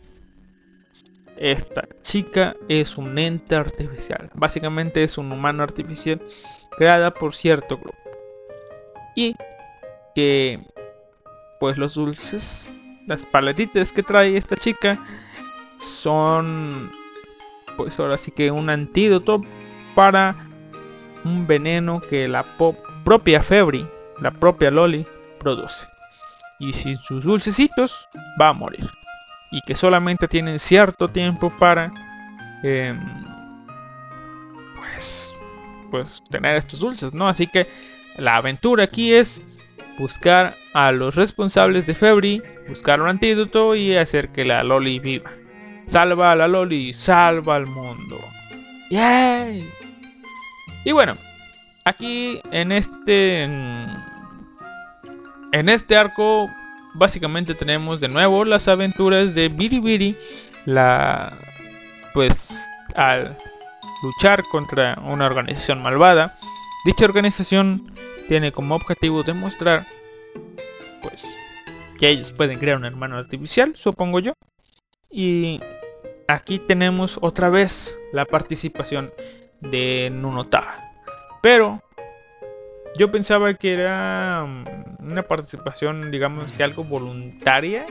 esta 1.42 1.88
chica 2.02 2.54
es 2.68 2.96
un 2.96 3.18
ente 3.18 3.56
artificial. 3.56 4.30
Básicamente 4.32 5.02
es 5.02 5.18
un 5.18 5.32
humano 5.32 5.64
artificial 5.64 6.22
creada 6.76 7.12
por 7.12 7.34
cierto 7.34 7.78
grupo. 7.78 7.98
Y 9.16 9.34
que 10.14 10.60
pues 11.58 11.76
los 11.76 11.94
dulces 11.94 12.70
las 13.08 13.24
paletitas 13.24 13.92
que 13.92 14.04
trae 14.04 14.36
esta 14.36 14.56
chica 14.56 15.04
son 15.80 16.92
pues 17.76 17.98
ahora 17.98 18.18
sí 18.18 18.30
que 18.30 18.52
un 18.52 18.70
antídoto 18.70 19.42
para 19.96 20.46
un 21.24 21.48
veneno 21.48 22.00
que 22.00 22.28
la 22.28 22.44
propia 23.04 23.42
Febri, 23.42 23.84
la 24.20 24.30
propia 24.30 24.70
Loli, 24.70 25.04
produce. 25.40 25.88
Y 26.60 26.72
sin 26.72 26.98
sus 26.98 27.24
dulcecitos 27.24 28.08
va 28.40 28.50
a 28.50 28.52
morir. 28.52 28.88
Y 29.52 29.60
que 29.62 29.74
solamente 29.74 30.26
tienen 30.28 30.58
cierto 30.58 31.08
tiempo 31.08 31.54
para 31.56 31.92
em, 32.62 32.98
pues 34.76 35.36
pues 35.90 36.22
tener 36.30 36.56
estos 36.56 36.80
dulces, 36.80 37.12
¿no? 37.12 37.28
Así 37.28 37.46
que 37.46 37.68
la 38.16 38.36
aventura 38.36 38.84
aquí 38.84 39.12
es 39.12 39.44
buscar 39.98 40.56
a 40.74 40.90
los 40.90 41.14
responsables 41.14 41.86
de 41.86 41.94
Febri, 41.94 42.42
buscar 42.68 43.00
un 43.00 43.08
antídoto 43.08 43.74
y 43.74 43.94
hacer 43.94 44.30
que 44.30 44.44
la 44.44 44.64
Loli 44.64 44.98
viva. 44.98 45.30
Salva 45.86 46.32
a 46.32 46.36
la 46.36 46.48
Loli, 46.48 46.94
salva 46.94 47.56
al 47.56 47.66
mundo. 47.66 48.18
¡Yay! 48.90 49.70
Y 50.84 50.92
bueno, 50.92 51.16
aquí 51.84 52.40
en 52.50 52.72
este 52.72 53.44
en 55.52 55.68
este 55.68 55.96
arco 55.96 56.50
básicamente 56.94 57.54
tenemos 57.54 58.00
de 58.00 58.08
nuevo 58.08 58.44
las 58.44 58.68
aventuras 58.68 59.34
de 59.34 59.48
Biribiri, 59.48 60.16
la 60.66 61.38
pues 62.14 62.68
al 62.94 63.36
luchar 64.02 64.44
contra 64.50 64.98
una 65.04 65.26
organización 65.26 65.82
malvada. 65.82 66.38
Dicha 66.84 67.04
organización 67.04 67.92
tiene 68.28 68.52
como 68.52 68.74
objetivo 68.74 69.22
demostrar 69.22 69.86
pues 71.02 71.24
que 71.98 72.08
ellos 72.08 72.32
pueden 72.32 72.58
crear 72.58 72.76
un 72.76 72.84
hermano 72.84 73.16
artificial, 73.16 73.74
supongo 73.76 74.18
yo. 74.18 74.32
Y 75.10 75.60
aquí 76.28 76.58
tenemos 76.58 77.18
otra 77.20 77.50
vez 77.50 77.98
la 78.12 78.24
participación 78.24 79.12
de 79.60 80.10
Nunota. 80.12 80.92
Pero 81.42 81.82
yo 82.96 83.10
pensaba 83.10 83.54
que 83.54 83.74
era 83.74 84.44
mm, 84.46 85.10
una 85.10 85.22
participación, 85.22 86.10
digamos 86.10 86.52
que 86.52 86.62
algo 86.62 86.84
voluntaria. 86.84 87.86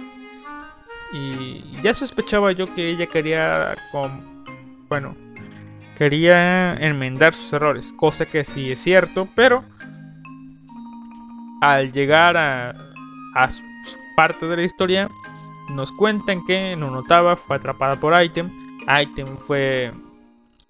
Y 1.13 1.63
ya 1.81 1.93
sospechaba 1.93 2.53
yo 2.53 2.73
que 2.73 2.89
ella 2.89 3.05
quería, 3.05 3.75
con, 3.91 4.45
bueno, 4.87 5.15
quería 5.97 6.73
enmendar 6.75 7.33
sus 7.33 7.51
errores. 7.51 7.93
Cosa 7.97 8.25
que 8.25 8.45
sí 8.45 8.71
es 8.71 8.79
cierto, 8.79 9.27
pero 9.35 9.65
al 11.61 11.91
llegar 11.91 12.37
a, 12.37 12.75
parte 14.15 14.45
de 14.45 14.57
la 14.57 14.63
historia, 14.63 15.09
nos 15.69 15.91
cuentan 15.91 16.45
que 16.45 16.75
Nunotaba 16.77 17.35
fue 17.35 17.57
atrapada 17.57 17.99
por 17.99 18.19
Item. 18.21 18.49
Item 19.01 19.27
fue 19.37 19.91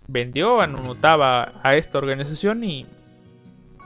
vendió 0.08 0.60
a 0.60 0.68
Nunotaba 0.68 1.53
a 1.64 1.76
esta 1.76 1.98
organización 1.98 2.64
y 2.64 2.86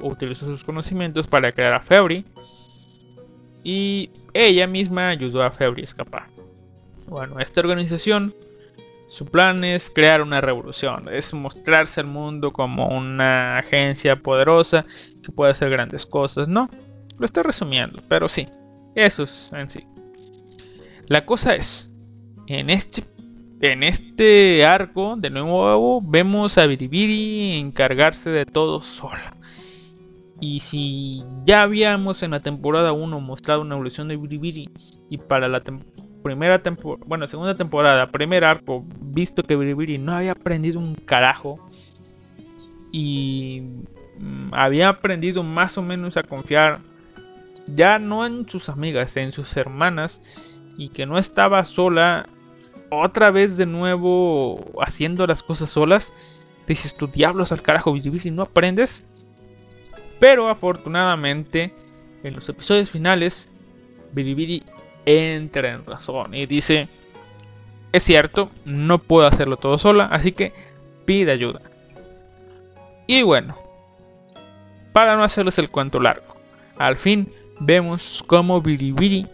utilizó 0.02 0.46
sus 0.46 0.64
conocimientos 0.64 1.28
para 1.28 1.52
crear 1.52 1.74
a 1.74 1.82
Febri. 1.82 2.26
Y 3.64 4.12
ella 4.34 4.68
misma 4.68 5.10
ayudó 5.10 5.44
a 5.44 5.52
Febri 5.52 5.82
a 5.82 5.86
escapar. 5.86 6.28
Bueno, 7.08 7.40
esta 7.40 7.62
organización, 7.62 8.36
su 9.08 9.26
plan 9.26 9.64
es 9.64 9.90
crear 9.90 10.22
una 10.22 10.42
revolución, 10.42 11.08
es 11.12 11.34
mostrarse 11.34 12.02
al 12.02 12.08
mundo 12.08 12.52
como 12.52 12.88
una 12.88 13.60
agencia 13.60 14.16
poderosa 14.22 14.86
que 15.24 15.32
puede 15.32 15.52
hacer 15.52 15.70
grandes 15.70 16.06
cosas, 16.06 16.48
¿no? 16.48 16.70
Lo 17.18 17.26
estoy 17.26 17.44
resumiendo, 17.44 18.02
pero 18.08 18.28
sí, 18.28 18.48
eso 18.96 19.24
es 19.24 19.52
en 19.54 19.70
sí. 19.70 19.88
La 21.08 21.26
cosa 21.26 21.56
es, 21.56 21.92
en 22.48 22.72
este, 22.72 23.04
en 23.62 23.84
este 23.84 24.66
arco, 24.66 25.16
de 25.18 25.30
nuevo, 25.30 26.02
vemos 26.02 26.58
a 26.58 26.66
Biribiri 26.66 27.58
encargarse 27.60 28.32
de 28.32 28.46
todo 28.46 28.82
sola. 28.82 29.35
Y 30.40 30.60
si 30.60 31.24
ya 31.46 31.64
habíamos 31.64 32.22
en 32.24 32.32
la 32.32 32.40
temporada 32.40 32.92
1 32.92 33.20
mostrado 33.22 33.62
una 33.62 33.76
evolución 33.76 34.08
de 34.08 34.18
Biribiri 34.18 34.70
y 35.10 35.18
para 35.18 35.48
la 35.48 35.64
primera 36.24 36.62
temporada, 36.62 37.06
bueno, 37.08 37.28
segunda 37.28 37.56
temporada, 37.56 38.12
primer 38.12 38.44
arco, 38.44 38.86
visto 39.00 39.44
que 39.44 39.56
Biribiri 39.56 39.98
no 39.98 40.14
había 40.14 40.34
aprendido 40.34 40.80
un 40.80 40.96
carajo 40.96 41.60
y 42.92 43.64
mm, 44.20 44.54
había 44.54 44.90
aprendido 44.90 45.44
más 45.44 45.78
o 45.78 45.82
menos 45.82 46.18
a 46.18 46.24
confiar 46.24 46.82
ya 47.68 48.00
no 48.00 48.26
en 48.26 48.48
sus 48.48 48.70
amigas, 48.70 49.18
en 49.18 49.32
sus 49.32 49.56
hermanas, 49.58 50.22
y 50.78 50.90
que 50.90 51.06
no 51.06 51.18
estaba 51.18 51.64
sola, 51.66 52.28
otra 52.92 53.32
vez 53.32 53.58
de 53.58 53.66
nuevo 53.66 54.72
haciendo 54.82 55.26
las 55.28 55.44
cosas 55.44 55.70
solas, 55.70 56.14
dices 56.68 56.96
tu 56.96 57.08
diablos 57.08 57.52
al 57.52 57.62
carajo 57.62 57.94
Bilibili 57.94 58.32
no 58.32 58.44
aprendes. 58.44 59.06
Pero 60.20 60.50
afortunadamente 60.50 61.74
en 62.24 62.34
los 62.34 62.48
episodios 62.50 62.90
finales 62.90 63.50
Bilibili 64.12 64.64
entra 65.06 65.70
en 65.70 65.86
razón 65.86 66.34
y 66.34 66.46
dice, 66.46 66.88
es 67.92 68.04
cierto, 68.04 68.50
no 68.64 69.00
puedo 69.00 69.28
hacerlo 69.28 69.58
todo 69.58 69.78
sola, 69.78 70.06
así 70.06 70.32
que 70.32 70.54
pide 71.06 71.32
ayuda. 71.32 71.62
Y 73.08 73.22
bueno, 73.22 73.58
para 74.94 75.16
no 75.16 75.24
hacerles 75.24 75.60
el 75.60 75.70
cuento 75.70 76.00
largo, 76.00 76.36
al 76.78 76.98
fin 76.98 77.32
vemos 77.60 78.24
cómo 78.26 78.62
Bilibili 78.62 79.28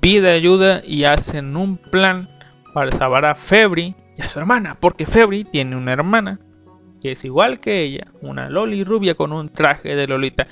pide 0.00 0.30
ayuda 0.30 0.82
y 0.84 1.04
hacen 1.04 1.56
un 1.56 1.76
plan 1.76 2.28
para 2.72 2.92
salvar 2.92 3.24
a 3.24 3.34
Febri 3.34 3.94
y 4.16 4.22
a 4.22 4.28
su 4.28 4.38
hermana, 4.38 4.76
porque 4.78 5.06
Febri 5.06 5.44
tiene 5.44 5.76
una 5.76 5.92
hermana 5.92 6.38
que 7.04 7.12
es 7.12 7.24
igual 7.26 7.60
que 7.60 7.82
ella, 7.82 8.06
una 8.22 8.48
Loli 8.48 8.82
rubia 8.82 9.14
con 9.14 9.30
un 9.34 9.50
traje 9.50 9.94
de 9.94 10.06
Lolita 10.06 10.48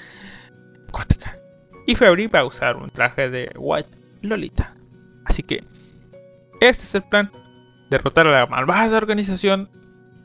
gótica. 0.90 1.34
Y 1.86 1.94
Febri 1.94 2.26
va 2.26 2.40
a 2.40 2.44
usar 2.44 2.76
un 2.76 2.90
traje 2.90 3.30
de 3.30 3.50
White 3.56 3.98
Lolita. 4.20 4.76
Así 5.24 5.42
que 5.42 5.64
este 6.60 6.82
es 6.82 6.94
el 6.94 7.04
plan. 7.04 7.30
Derrotar 7.88 8.26
a 8.26 8.32
la 8.32 8.46
malvada 8.46 8.98
organización 8.98 9.70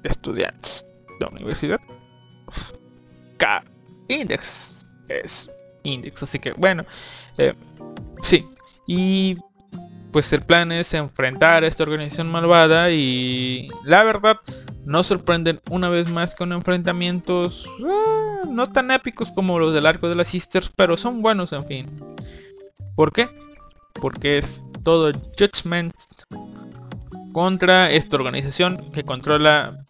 de 0.04 0.10
estudiantes 0.10 0.86
de 1.18 1.26
la 1.26 1.32
universidad. 1.32 1.80
K. 3.38 3.64
Index. 4.10 4.86
Es 5.08 5.50
Index. 5.84 6.24
Así 6.24 6.40
que 6.40 6.52
bueno. 6.52 6.86
Eh, 7.38 7.54
sí. 8.22 8.44
Y 8.86 9.38
pues 10.18 10.34
el 10.34 10.42
plan 10.42 10.72
es 10.72 10.96
enfrentar 10.96 11.64
a 11.64 11.68
esta 11.68 11.84
organización 11.84 12.28
malvada 12.28 12.90
y 12.90 13.68
la 13.84 14.04
verdad 14.04 14.38
no 14.84 15.04
sorprenden 15.04 15.62
una 15.70 15.90
vez 15.90 16.10
más 16.10 16.34
con 16.34 16.54
enfrentamientos 16.54 17.68
eh, 17.82 18.48
no 18.50 18.72
tan 18.72 18.90
épicos 18.90 19.32
como 19.32 19.60
los 19.60 19.76
del 19.76 19.86
arco 19.86 20.10
de 20.10 20.16
las 20.16 20.30
Sisters, 20.30 20.72
pero 20.76 20.98
son 20.98 21.22
buenos 21.22 21.54
en 21.54 21.68
fin. 21.68 21.96
¿Por 22.96 23.12
qué? 23.14 23.30
Porque 23.94 24.40
es 24.40 24.64
todo 24.84 25.12
Judgment 25.38 25.94
contra 27.32 27.92
esta 27.92 28.16
organización 28.16 28.92
que 28.94 29.04
controla 29.04 29.86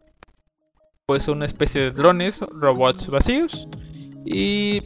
pues 1.06 1.30
una 1.30 1.46
especie 1.46 1.84
de 1.84 1.92
drones, 1.92 2.42
robots 2.52 3.08
vacíos. 3.08 3.66
Y 4.26 4.84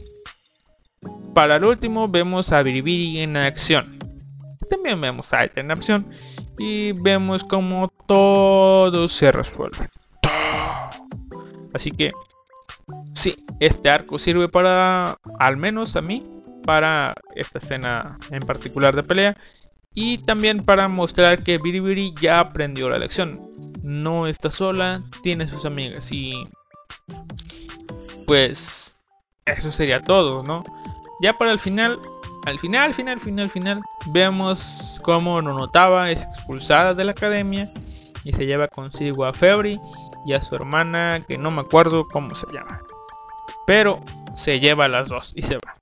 para 1.34 1.56
el 1.56 1.64
último 1.64 2.06
vemos 2.06 2.52
a 2.52 2.62
Biribiri 2.62 3.18
en 3.18 3.36
acción. 3.36 3.98
También 4.68 5.00
vemos 5.00 5.32
a 5.32 5.44
en 5.44 5.70
acción. 5.70 6.08
Y 6.58 6.92
vemos 6.92 7.44
como 7.44 7.88
todo 8.06 9.08
se 9.08 9.32
resuelve. 9.32 9.88
Así 11.72 11.90
que 11.90 12.12
sí, 13.14 13.36
este 13.60 13.90
arco 13.90 14.18
sirve 14.18 14.48
para, 14.48 15.18
al 15.38 15.56
menos 15.56 15.96
a 15.96 16.02
mí, 16.02 16.22
para 16.64 17.14
esta 17.34 17.58
escena 17.58 18.18
en 18.30 18.42
particular 18.42 18.94
de 18.94 19.02
pelea. 19.02 19.36
Y 19.94 20.18
también 20.18 20.64
para 20.64 20.88
mostrar 20.88 21.42
que 21.42 21.58
Biribiri 21.58 22.14
ya 22.20 22.40
aprendió 22.40 22.88
la 22.88 22.98
lección. 22.98 23.40
No 23.82 24.26
está 24.26 24.50
sola, 24.50 25.02
tiene 25.22 25.46
sus 25.48 25.64
amigas 25.64 26.10
y... 26.12 26.48
Pues... 28.26 28.94
Eso 29.44 29.72
sería 29.72 30.00
todo, 30.00 30.44
¿no? 30.44 30.62
Ya 31.20 31.36
para 31.36 31.50
el 31.50 31.58
final, 31.58 31.98
al 32.44 32.58
final, 32.58 32.94
final, 32.94 33.20
final, 33.20 33.50
final, 33.50 33.82
vemos 34.06 35.00
cómo 35.02 35.40
notaba 35.42 36.10
es 36.10 36.22
expulsada 36.24 36.94
de 36.94 37.04
la 37.04 37.12
academia 37.12 37.70
y 38.24 38.32
se 38.32 38.46
lleva 38.46 38.68
consigo 38.68 39.24
a 39.24 39.32
Febri 39.32 39.80
y 40.26 40.32
a 40.32 40.42
su 40.42 40.54
hermana 40.54 41.24
que 41.26 41.38
no 41.38 41.50
me 41.50 41.60
acuerdo 41.60 42.06
cómo 42.08 42.34
se 42.34 42.46
llama. 42.52 42.80
Pero 43.66 44.02
se 44.36 44.60
lleva 44.60 44.86
a 44.86 44.88
las 44.88 45.08
dos 45.08 45.32
y 45.34 45.42
se 45.42 45.56
va. 45.56 45.76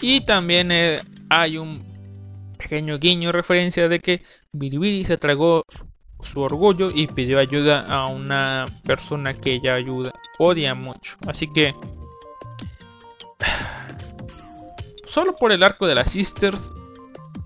Y 0.00 0.22
también 0.22 0.70
eh, 0.72 1.00
hay 1.30 1.58
un 1.58 1.82
pequeño 2.58 2.98
guiño 2.98 3.32
referencia 3.32 3.88
de 3.88 4.00
que 4.00 4.22
Biribiri 4.52 5.04
se 5.04 5.18
tragó 5.18 5.64
su 6.20 6.40
orgullo 6.40 6.90
y 6.92 7.06
pidió 7.06 7.38
ayuda 7.38 7.80
a 7.86 8.06
una 8.06 8.66
persona 8.84 9.34
que 9.34 9.54
ella 9.54 9.74
ayuda, 9.74 10.12
odia 10.38 10.74
mucho. 10.74 11.16
Así 11.26 11.46
que 11.52 11.74
solo 15.16 15.34
por 15.34 15.50
el 15.50 15.62
arco 15.62 15.86
de 15.86 15.94
las 15.94 16.10
Sisters, 16.10 16.74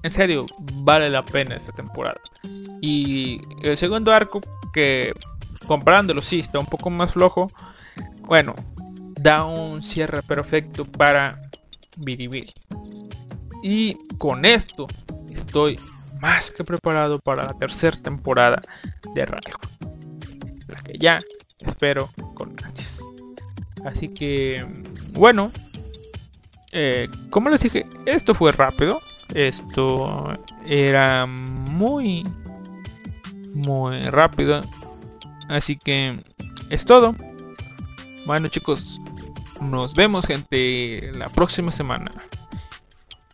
en 0.03 0.11
serio, 0.11 0.45
vale 0.59 1.09
la 1.09 1.25
pena 1.25 1.55
esta 1.55 1.71
temporada. 1.71 2.21
Y 2.81 3.41
el 3.63 3.77
segundo 3.77 4.13
arco 4.13 4.41
que 4.73 5.15
comparándolo 5.69 6.21
sí 6.21 6.41
está 6.41 6.59
un 6.59 6.67
poco 6.67 6.91
más 6.91 7.13
flojo, 7.13 7.49
bueno, 8.23 8.57
da 9.21 9.45
un 9.45 9.85
cierre 9.85 10.21
perfecto 10.25 10.85
para 10.85 11.41
Biribiri. 11.97 12.53
Y 13.63 13.95
con 14.19 14.45
esto 14.45 14.89
estoy 15.31 15.79
más 16.21 16.51
que 16.51 16.65
preparado 16.65 17.21
para 17.21 17.45
la 17.45 17.55
tercera 17.55 17.97
temporada 18.03 18.61
de 19.15 19.27
Radio. 19.27 19.55
La 20.67 20.83
que 20.83 20.99
ya 20.99 21.23
espero 21.61 22.11
con 22.35 22.57
ansias. 22.65 23.01
Así 23.85 24.09
que, 24.09 24.67
bueno, 25.13 25.53
eh, 26.73 27.09
como 27.31 27.51
les 27.51 27.61
dije, 27.61 27.87
esto 28.07 28.35
fue 28.35 28.53
rápido. 28.53 29.01
Esto 29.35 30.37
era 30.67 31.27
muy, 31.27 32.27
muy 33.53 34.03
rápido. 34.05 34.63
Así 35.49 35.77
que 35.77 36.23
es 36.69 36.85
todo. 36.85 37.17
Bueno 38.27 38.49
chicos, 38.49 39.01
nos 39.61 39.95
vemos 39.95 40.27
gente 40.27 41.13
la 41.15 41.29
próxima 41.29 41.71
semana. 41.71 42.11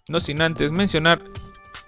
No 0.08 0.20
sin 0.20 0.40
antes 0.40 0.70
mencionar 0.72 1.20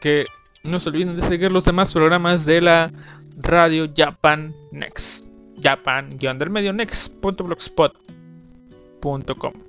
que 0.01 0.27
no 0.65 0.81
se 0.81 0.89
olviden 0.89 1.15
de 1.17 1.25
seguir 1.27 1.53
los 1.53 1.65
demás 1.65 1.93
programas 1.93 2.45
de 2.45 2.61
la 2.61 2.91
radio 3.37 3.89
Japan 3.97 4.53
Next. 4.73 5.29
Japan 5.63 6.19
del 6.19 6.51
medio 6.51 6.73
next.blogspot.com 6.73 9.68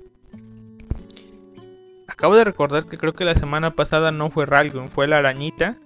Acabo 2.20 2.36
de 2.36 2.44
recordar 2.44 2.84
que 2.84 2.98
creo 2.98 3.14
que 3.14 3.24
la 3.24 3.34
semana 3.34 3.74
pasada 3.74 4.12
no 4.12 4.28
fue 4.28 4.44
Ralgun, 4.44 4.90
fue 4.90 5.08
la 5.08 5.16
arañita. 5.16 5.78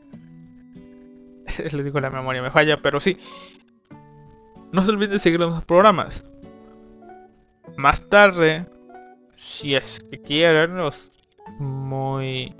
Le 1.70 1.85
digo 1.85 2.01
la 2.01 2.11
memoria 2.11 2.43
me 2.43 2.51
falla, 2.51 2.82
pero 2.82 3.01
sí. 3.01 3.19
No 4.73 4.85
se 4.85 4.90
olviden 4.90 5.12
de 5.12 5.19
seguir 5.20 5.39
los 5.39 5.62
programas. 5.62 6.24
Más 7.77 8.09
tarde, 8.09 8.66
si 9.36 9.77
es 9.77 10.01
que 10.11 10.20
quieren, 10.20 10.77
los 10.77 11.16
muy 11.61 12.52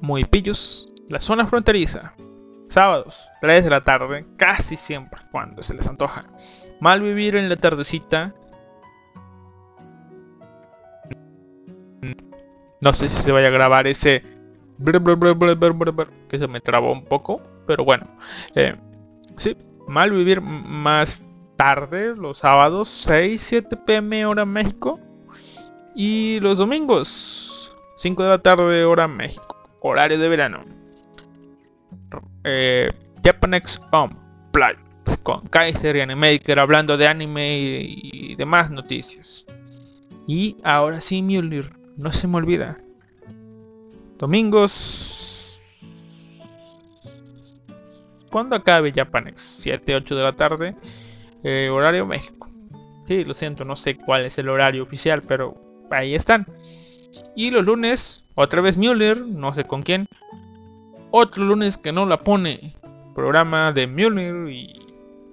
muy 0.00 0.24
pillos, 0.24 0.88
la 1.08 1.20
zona 1.20 1.46
fronteriza. 1.46 2.14
Sábados, 2.68 3.28
3 3.40 3.62
de 3.62 3.70
la 3.70 3.84
tarde, 3.84 4.26
casi 4.36 4.74
siempre, 4.76 5.20
cuando 5.30 5.62
se 5.62 5.74
les 5.74 5.86
antoja. 5.86 6.24
Mal 6.80 7.00
vivir 7.00 7.36
en 7.36 7.48
la 7.48 7.54
tardecita. 7.54 8.34
No 12.84 12.92
sé 12.92 13.08
si 13.08 13.22
se 13.22 13.32
vaya 13.32 13.48
a 13.48 13.50
grabar 13.50 13.86
ese... 13.86 14.22
Que 16.28 16.38
se 16.38 16.48
me 16.48 16.60
trabó 16.60 16.92
un 16.92 17.04
poco, 17.04 17.40
pero 17.66 17.84
bueno. 17.84 18.06
Eh, 18.54 18.76
sí, 19.38 19.56
mal 19.88 20.10
vivir 20.10 20.40
más 20.40 21.22
tarde, 21.56 22.14
los 22.14 22.40
sábados, 22.40 22.88
6, 22.88 23.40
7 23.40 23.76
pm 23.86 24.26
hora 24.26 24.44
México. 24.44 25.00
Y 25.94 26.38
los 26.40 26.58
domingos, 26.58 27.74
5 27.96 28.22
de 28.22 28.28
la 28.28 28.38
tarde 28.38 28.84
hora 28.84 29.08
México 29.08 29.54
horario 29.84 30.18
de 30.18 30.28
verano. 30.28 30.64
Eh, 32.42 32.90
Japanex 33.22 33.80
Unplugged 33.92 34.78
con 35.22 35.46
Kaiser 35.48 35.96
y 35.96 36.00
Animaker 36.00 36.58
hablando 36.58 36.96
de 36.96 37.06
anime 37.06 37.58
y, 37.58 38.34
demás 38.34 38.70
noticias. 38.70 39.44
Y 40.26 40.56
ahora 40.64 41.00
sí, 41.00 41.22
Mjolnir, 41.22 41.72
no 41.96 42.12
se 42.12 42.28
me 42.28 42.36
olvida. 42.36 42.78
Domingos. 44.18 45.60
Cuando 48.30 48.56
acabe 48.56 48.92
Japanex, 48.92 49.40
7, 49.60 49.94
8 49.96 50.16
de 50.16 50.22
la 50.22 50.32
tarde, 50.32 50.76
eh, 51.44 51.68
horario 51.72 52.06
México. 52.06 52.48
Sí, 53.06 53.24
lo 53.24 53.34
siento, 53.34 53.64
no 53.64 53.76
sé 53.76 53.96
cuál 53.96 54.24
es 54.24 54.38
el 54.38 54.48
horario 54.48 54.82
oficial, 54.82 55.22
pero 55.22 55.54
ahí 55.90 56.14
están. 56.14 56.46
Y 57.36 57.50
los 57.50 57.64
lunes, 57.64 58.24
otra 58.34 58.60
vez 58.60 58.76
Müller, 58.76 59.24
no 59.24 59.54
sé 59.54 59.64
con 59.64 59.82
quién. 59.82 60.06
Otro 61.10 61.44
lunes 61.44 61.78
que 61.78 61.92
no 61.92 62.06
la 62.06 62.18
pone. 62.18 62.74
Programa 63.14 63.72
de 63.72 63.86
Müller 63.86 64.48
y 64.48 64.84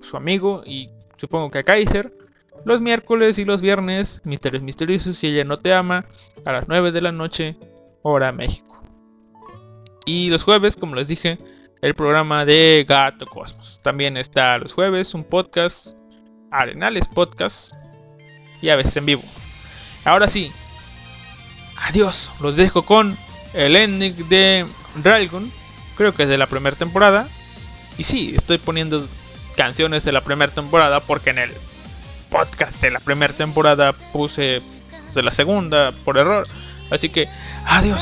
su 0.02 0.18
amigo 0.18 0.62
y 0.66 0.90
supongo 1.18 1.50
que 1.50 1.64
Kaiser. 1.64 2.21
Los 2.66 2.82
miércoles 2.82 3.40
y 3.40 3.46
los 3.46 3.62
viernes, 3.62 4.22
Misterios 4.24 4.64
Misteriosos 4.64 5.18
si 5.18 5.28
ella 5.28 5.44
no 5.44 5.58
te 5.58 5.74
ama, 5.74 6.06
a 6.46 6.52
las 6.52 6.68
9 6.68 6.92
de 6.92 7.02
la 7.02 7.12
noche, 7.12 7.58
hora 8.04 8.32
México. 8.32 8.84
Y 10.06 10.30
los 10.30 10.44
jueves, 10.44 10.76
como 10.76 10.96
les 10.96 11.08
dije, 11.08 11.38
el 11.82 11.96
programa 11.96 12.46
de 12.46 12.86
Gato 12.88 13.26
Cosmos. 13.26 13.80
También 13.84 14.16
está 14.16 14.58
los 14.60 14.74
jueves 14.74 15.14
un 15.14 15.24
podcast, 15.24 15.96
Arenales 16.52 17.08
Podcast, 17.08 17.74
y 18.62 18.70
a 18.70 18.76
veces 18.76 18.98
en 18.98 19.08
vivo. 19.08 19.24
Ahora 20.06 20.30
sí, 20.30 20.52
adiós, 21.78 22.32
los 22.40 22.56
dejo 22.56 22.84
con 22.84 23.18
el 23.54 23.76
ending 23.76 24.30
de 24.30 24.66
Railgun, 25.04 25.52
creo 25.96 26.14
que 26.14 26.24
es 26.24 26.30
de 26.30 26.38
la 26.38 26.48
primera 26.48 26.76
temporada. 26.76 27.28
Y 27.98 28.04
sí, 28.04 28.34
estoy 28.36 28.60
poniendo 28.60 29.08
canciones 29.56 30.04
de 30.04 30.12
la 30.12 30.24
primera 30.24 30.52
temporada 30.52 31.00
porque 31.00 31.32
en 31.32 31.40
el 31.40 31.52
podcast 32.32 32.82
de 32.82 32.90
la 32.90 33.00
primera 33.00 33.34
temporada 33.34 33.94
puse 34.14 34.62
de 35.14 35.24
la 35.24 35.32
segunda 35.32 35.92
por 36.04 36.18
error. 36.18 36.48
Así 36.90 37.10
que, 37.10 37.28
adiós. 37.66 38.02